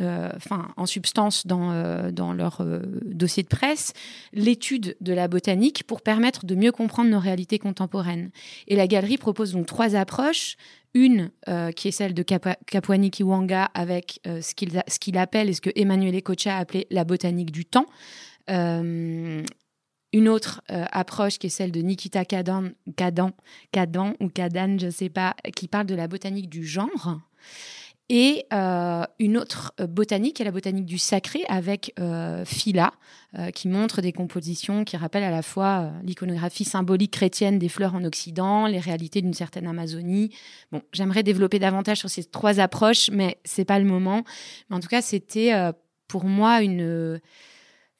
enfin, 0.01 0.69
en 0.77 0.85
substance 0.85 1.45
dans, 1.45 1.71
euh, 1.71 2.11
leur 2.33 2.61
euh, 2.61 2.81
dossier 3.05 3.43
de 3.43 3.47
presse, 3.47 3.93
l'étude 4.33 4.95
de 5.01 5.13
la 5.13 5.27
botanique 5.27 5.83
pour 5.85 6.01
permettre 6.01 6.45
de 6.45 6.55
mieux 6.55 6.71
comprendre 6.71 7.09
nos 7.09 7.19
réalités 7.19 7.59
contemporaines. 7.59 8.31
Et 8.67 8.75
la 8.75 8.87
galerie 8.87 9.17
propose 9.17 9.53
donc 9.53 9.65
trois 9.65 9.95
approches. 9.95 10.57
Une 10.95 11.29
qui 11.75 11.87
est 11.87 11.91
celle 11.91 12.15
de 12.15 12.23
Kapwani 12.23 13.11
Kiwanga 13.11 13.65
avec 13.75 14.21
ce 14.25 14.97
qu'il 14.97 15.17
appelle 15.19 15.47
et 15.47 15.53
ce 15.53 15.61
que 15.61 15.69
Emmanuel 15.75 16.15
Ecocha 16.15 16.55
a 16.55 16.59
appelé 16.59 16.87
la 16.89 17.03
botanique 17.03 17.51
du 17.51 17.63
temps. 17.63 17.85
une 18.47 19.45
autre 20.13 20.63
approche 20.67 21.37
qui 21.37 21.45
est 21.45 21.51
celle 21.51 21.71
de 21.71 21.81
Nikita 21.81 22.25
Kadan, 22.25 22.71
Kadan, 22.95 23.33
Kadan 23.71 24.15
ou 24.19 24.29
Kadan, 24.29 24.79
je 24.79 24.87
ne 24.87 24.91
sais 24.91 25.09
pas, 25.09 25.35
qui 25.55 25.67
parle 25.67 25.85
de 25.85 25.93
la 25.93 26.07
botanique 26.07 26.49
du 26.49 26.65
genre 26.65 27.19
et 28.09 28.47
euh, 28.51 29.03
une 29.19 29.37
autre 29.37 29.71
euh, 29.79 29.85
botanique, 29.85 30.41
est 30.41 30.43
la 30.43 30.51
botanique 30.51 30.85
du 30.85 30.97
sacré 30.97 31.43
avec 31.47 31.93
euh, 31.99 32.43
Phila, 32.43 32.91
qui 33.53 33.67
montre 33.67 34.01
des 34.01 34.11
compositions 34.11 34.83
qui 34.83 34.97
rappellent 34.97 35.21
à 35.21 35.29
la 35.29 35.43
fois 35.43 35.91
l'iconographie 36.03 36.63
symbolique 36.63 37.11
chrétienne 37.11 37.59
des 37.59 37.69
fleurs 37.69 37.93
en 37.93 38.03
Occident, 38.03 38.65
les 38.65 38.79
réalités 38.79 39.21
d'une 39.21 39.35
certaine 39.35 39.67
Amazonie. 39.67 40.35
Bon, 40.71 40.81
j'aimerais 40.93 41.21
développer 41.21 41.59
davantage 41.59 41.99
sur 41.99 42.09
ces 42.09 42.23
trois 42.23 42.59
approches, 42.59 43.11
mais 43.11 43.37
c'est 43.43 43.65
pas 43.65 43.77
le 43.77 43.85
moment. 43.85 44.23
Mais 44.69 44.77
en 44.77 44.79
tout 44.79 44.87
cas, 44.87 45.03
c'était 45.03 45.53
pour 46.07 46.23
moi 46.25 46.63
une 46.63 47.21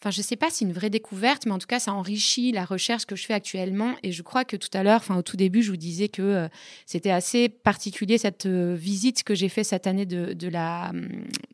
Enfin, 0.01 0.11
je 0.11 0.19
ne 0.19 0.23
sais 0.23 0.37
pas 0.37 0.49
si 0.49 0.59
c'est 0.59 0.65
une 0.65 0.71
vraie 0.71 0.89
découverte, 0.89 1.45
mais 1.45 1.51
en 1.51 1.57
tout 1.57 1.67
cas, 1.67 1.79
ça 1.79 1.91
enrichit 1.91 2.53
la 2.53 2.63
recherche 2.63 3.05
que 3.05 3.17
je 3.17 3.25
fais 3.25 3.33
actuellement. 3.33 3.95
Et 4.01 4.13
je 4.13 4.21
crois 4.21 4.45
que 4.45 4.55
tout 4.55 4.69
à 4.73 4.81
l'heure, 4.81 5.01
enfin, 5.01 5.17
au 5.17 5.21
tout 5.21 5.35
début, 5.35 5.61
je 5.61 5.71
vous 5.71 5.77
disais 5.77 6.07
que 6.07 6.21
euh, 6.21 6.47
c'était 6.85 7.11
assez 7.11 7.49
particulier 7.49 8.17
cette 8.17 8.45
euh, 8.45 8.75
visite 8.75 9.23
que 9.23 9.35
j'ai 9.35 9.49
fait 9.49 9.65
cette 9.65 9.87
année 9.87 10.05
de, 10.05 10.47
la, 10.47 10.93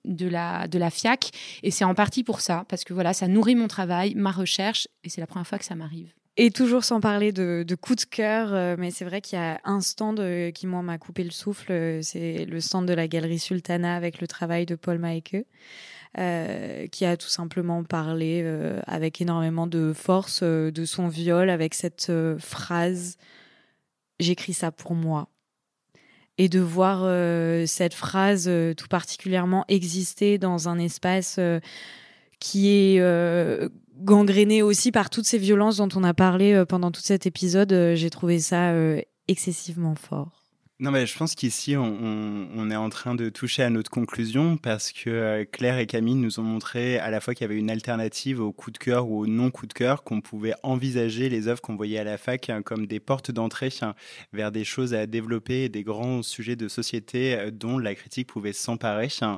de, 0.04 0.28
la, 0.28 0.68
de 0.68 0.78
la 0.78 0.92
FIAC. 0.92 1.32
Et 1.64 1.72
c'est 1.72 1.86
en 1.86 1.96
partie 1.96 2.24
pour 2.24 2.40
ça, 2.40 2.66
parce 2.70 2.84
que 2.84 2.94
voilà, 2.94 3.14
ça 3.14 3.28
nourrit 3.28 3.56
mon 3.56 3.68
travail, 3.68 4.14
ma 4.14 4.32
recherche, 4.32 4.88
et 5.04 5.10
c'est 5.10 5.22
la 5.22 5.28
première 5.28 5.48
fois 5.48 5.58
que 5.58 5.66
ça 5.66 5.74
m'arrive. 5.74 6.14
Et 6.38 6.52
toujours 6.52 6.84
sans 6.84 7.00
parler 7.00 7.32
de, 7.32 7.64
de 7.68 7.76
coup 7.76 7.96
de 7.96 8.04
cœur, 8.04 8.54
euh, 8.54 8.76
mais 8.78 8.92
c'est 8.92 9.06
vrai 9.06 9.22
qu'il 9.22 9.40
y 9.40 9.42
a 9.42 9.60
un 9.64 9.82
stand 9.82 10.22
qui, 10.54 10.68
moi, 10.68 10.84
m'a 10.84 11.00
coupé 11.00 11.24
le 11.24 11.32
souffle. 11.32 12.00
c'est 12.04 12.46
le 12.46 12.62
stand 12.62 12.88
de 12.88 12.94
la 12.94 13.08
Galerie 13.08 13.40
Sultana 13.40 13.96
avec 13.96 14.22
le 14.22 14.28
travail 14.28 14.68
de 14.68 14.76
Paul 14.76 15.00
Maeke. 15.00 15.48
Euh, 16.18 16.88
qui 16.88 17.04
a 17.04 17.18
tout 17.18 17.28
simplement 17.28 17.84
parlé 17.84 18.42
euh, 18.42 18.80
avec 18.88 19.20
énormément 19.20 19.68
de 19.68 19.92
force 19.92 20.40
euh, 20.44 20.72
de 20.72 20.86
son 20.86 21.10
viol, 21.10 21.50
avec 21.50 21.74
cette 21.74 22.10
phrase 22.40 23.18
J'écris 24.22 24.54
ça 24.54 24.72
pour 24.72 24.96
moi. 24.96 25.28
Et 26.38 26.48
de 26.48 26.62
voir 26.62 27.02
cette 27.68 27.94
phrase 27.94 28.50
tout 28.78 28.88
particulièrement 28.88 29.66
exister 29.68 30.38
dans 30.38 30.68
un 30.70 30.80
espace 30.80 31.40
qui 32.40 32.70
est 32.70 33.70
gangréné 34.02 34.62
aussi 34.62 34.92
par 34.92 35.10
toutes 35.10 35.26
ces 35.26 35.38
violences 35.38 35.78
dont 35.78 35.90
on 35.96 36.04
a 36.04 36.14
parlé 36.14 36.64
pendant 36.68 36.92
tout 36.92 37.02
cet 37.02 37.26
épisode, 37.26 37.94
j'ai 37.96 38.10
trouvé 38.10 38.40
ça 38.40 38.74
excessivement 39.30 39.96
fort. 39.96 40.45
Non, 40.82 40.92
mais 40.92 41.06
je 41.06 41.18
pense 41.18 41.36
qu'ici, 41.36 41.78
on, 41.78 42.70
est 42.70 42.76
en 42.76 42.90
train 42.90 43.16
de 43.16 43.30
toucher 43.30 43.64
à 43.64 43.70
notre 43.70 43.90
conclusion 43.90 44.58
parce 44.58 44.92
que 44.92 45.10
euh, 45.10 45.46
Claire 45.46 45.78
et 45.78 45.86
Camille 45.88 46.16
nous 46.16 46.42
ont 46.42 46.44
montré 46.44 46.98
à 46.98 47.10
la 47.10 47.22
fois 47.22 47.34
qu'il 47.34 47.44
y 47.44 47.50
avait 47.50 47.58
une 47.58 47.70
alternative 47.70 48.42
au 48.42 48.52
coup 48.52 48.72
de 48.72 48.78
cœur 48.78 49.08
ou 49.08 49.22
au 49.22 49.26
non 49.26 49.52
coup 49.52 49.68
de 49.68 49.74
cœur, 49.74 50.04
qu'on 50.04 50.20
pouvait 50.20 50.54
envisager 50.64 51.30
les 51.30 51.48
œuvres 51.48 51.62
qu'on 51.62 51.78
voyait 51.78 52.00
à 52.00 52.04
la 52.04 52.18
fac 52.18 52.50
hein, 52.50 52.62
comme 52.62 52.88
des 52.88 53.00
portes 53.00 53.32
d'entrée 53.32 53.70
hein, 53.82 53.96
vers 54.34 54.52
des 54.52 54.66
choses 54.66 54.94
à 54.94 55.06
développer, 55.06 55.70
des 55.70 55.84
grands 55.84 56.22
sujets 56.22 56.58
de 56.58 56.68
société 56.68 57.36
euh, 57.40 57.52
dont 57.52 57.78
la 57.78 57.96
critique 57.96 58.28
pouvait 58.28 58.52
s'emparer. 58.52 59.08
Hein. 59.22 59.38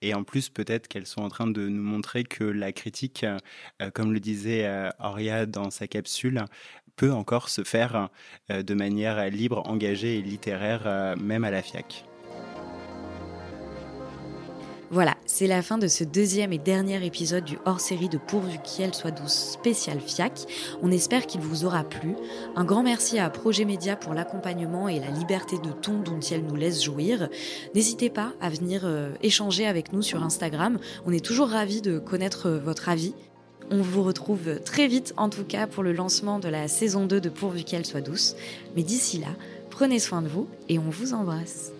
Et 0.00 0.14
en 0.14 0.24
plus, 0.24 0.48
peut-être 0.48 0.88
qu'elles 0.88 1.06
sont 1.06 1.20
en 1.20 1.28
train 1.28 1.48
de 1.48 1.68
nous 1.68 1.82
montrer 1.82 2.24
que 2.24 2.44
la 2.44 2.72
critique, 2.72 3.24
euh, 3.24 3.90
comme 3.90 4.14
le 4.14 4.20
disait 4.20 4.66
Auria 4.98 5.44
dans 5.44 5.70
sa 5.70 5.86
capsule, 5.86 6.46
peut 6.96 7.12
encore 7.12 7.48
se 7.48 7.64
faire 7.64 8.10
de 8.50 8.74
manière 8.74 9.28
libre, 9.30 9.62
engagée 9.66 10.18
et 10.18 10.22
littéraire, 10.22 10.61
euh, 10.62 11.16
même 11.16 11.44
à 11.44 11.50
la 11.50 11.62
FIAC. 11.62 12.04
Voilà, 14.92 15.16
c'est 15.24 15.46
la 15.46 15.62
fin 15.62 15.78
de 15.78 15.88
ce 15.88 16.04
deuxième 16.04 16.52
et 16.52 16.58
dernier 16.58 17.02
épisode 17.06 17.44
du 17.44 17.56
hors-série 17.64 18.10
de 18.10 18.18
Pourvu 18.18 18.58
qu'elle 18.58 18.92
soit 18.92 19.10
douce 19.10 19.32
spécial 19.32 19.98
FIAC. 19.98 20.44
On 20.82 20.90
espère 20.90 21.26
qu'il 21.26 21.40
vous 21.40 21.64
aura 21.64 21.82
plu. 21.82 22.14
Un 22.56 22.64
grand 22.66 22.82
merci 22.82 23.18
à 23.18 23.30
Projet 23.30 23.64
Média 23.64 23.96
pour 23.96 24.12
l'accompagnement 24.12 24.88
et 24.88 25.00
la 25.00 25.08
liberté 25.08 25.56
de 25.56 25.70
ton 25.70 26.00
dont 26.00 26.20
elle 26.20 26.44
nous 26.44 26.56
laisse 26.56 26.84
jouir. 26.84 27.30
N'hésitez 27.74 28.10
pas 28.10 28.34
à 28.42 28.50
venir 28.50 28.82
euh, 28.84 29.14
échanger 29.22 29.66
avec 29.66 29.94
nous 29.94 30.02
sur 30.02 30.22
Instagram. 30.22 30.78
On 31.06 31.12
est 31.12 31.24
toujours 31.24 31.48
ravis 31.48 31.80
de 31.80 31.98
connaître 31.98 32.50
euh, 32.50 32.58
votre 32.58 32.90
avis. 32.90 33.14
On 33.70 33.80
vous 33.80 34.02
retrouve 34.02 34.60
très 34.60 34.88
vite 34.88 35.14
en 35.16 35.30
tout 35.30 35.44
cas 35.44 35.66
pour 35.66 35.82
le 35.82 35.94
lancement 35.94 36.38
de 36.38 36.48
la 36.50 36.68
saison 36.68 37.06
2 37.06 37.18
de 37.18 37.28
Pourvu 37.30 37.64
qu'elle 37.64 37.86
soit 37.86 38.02
douce. 38.02 38.36
Mais 38.76 38.82
d'ici 38.82 39.16
là, 39.16 39.28
prenez 39.72 39.98
soin 39.98 40.22
de 40.22 40.28
vous 40.28 40.46
et 40.68 40.78
on 40.78 40.90
vous 40.90 41.14
embrasse. 41.14 41.72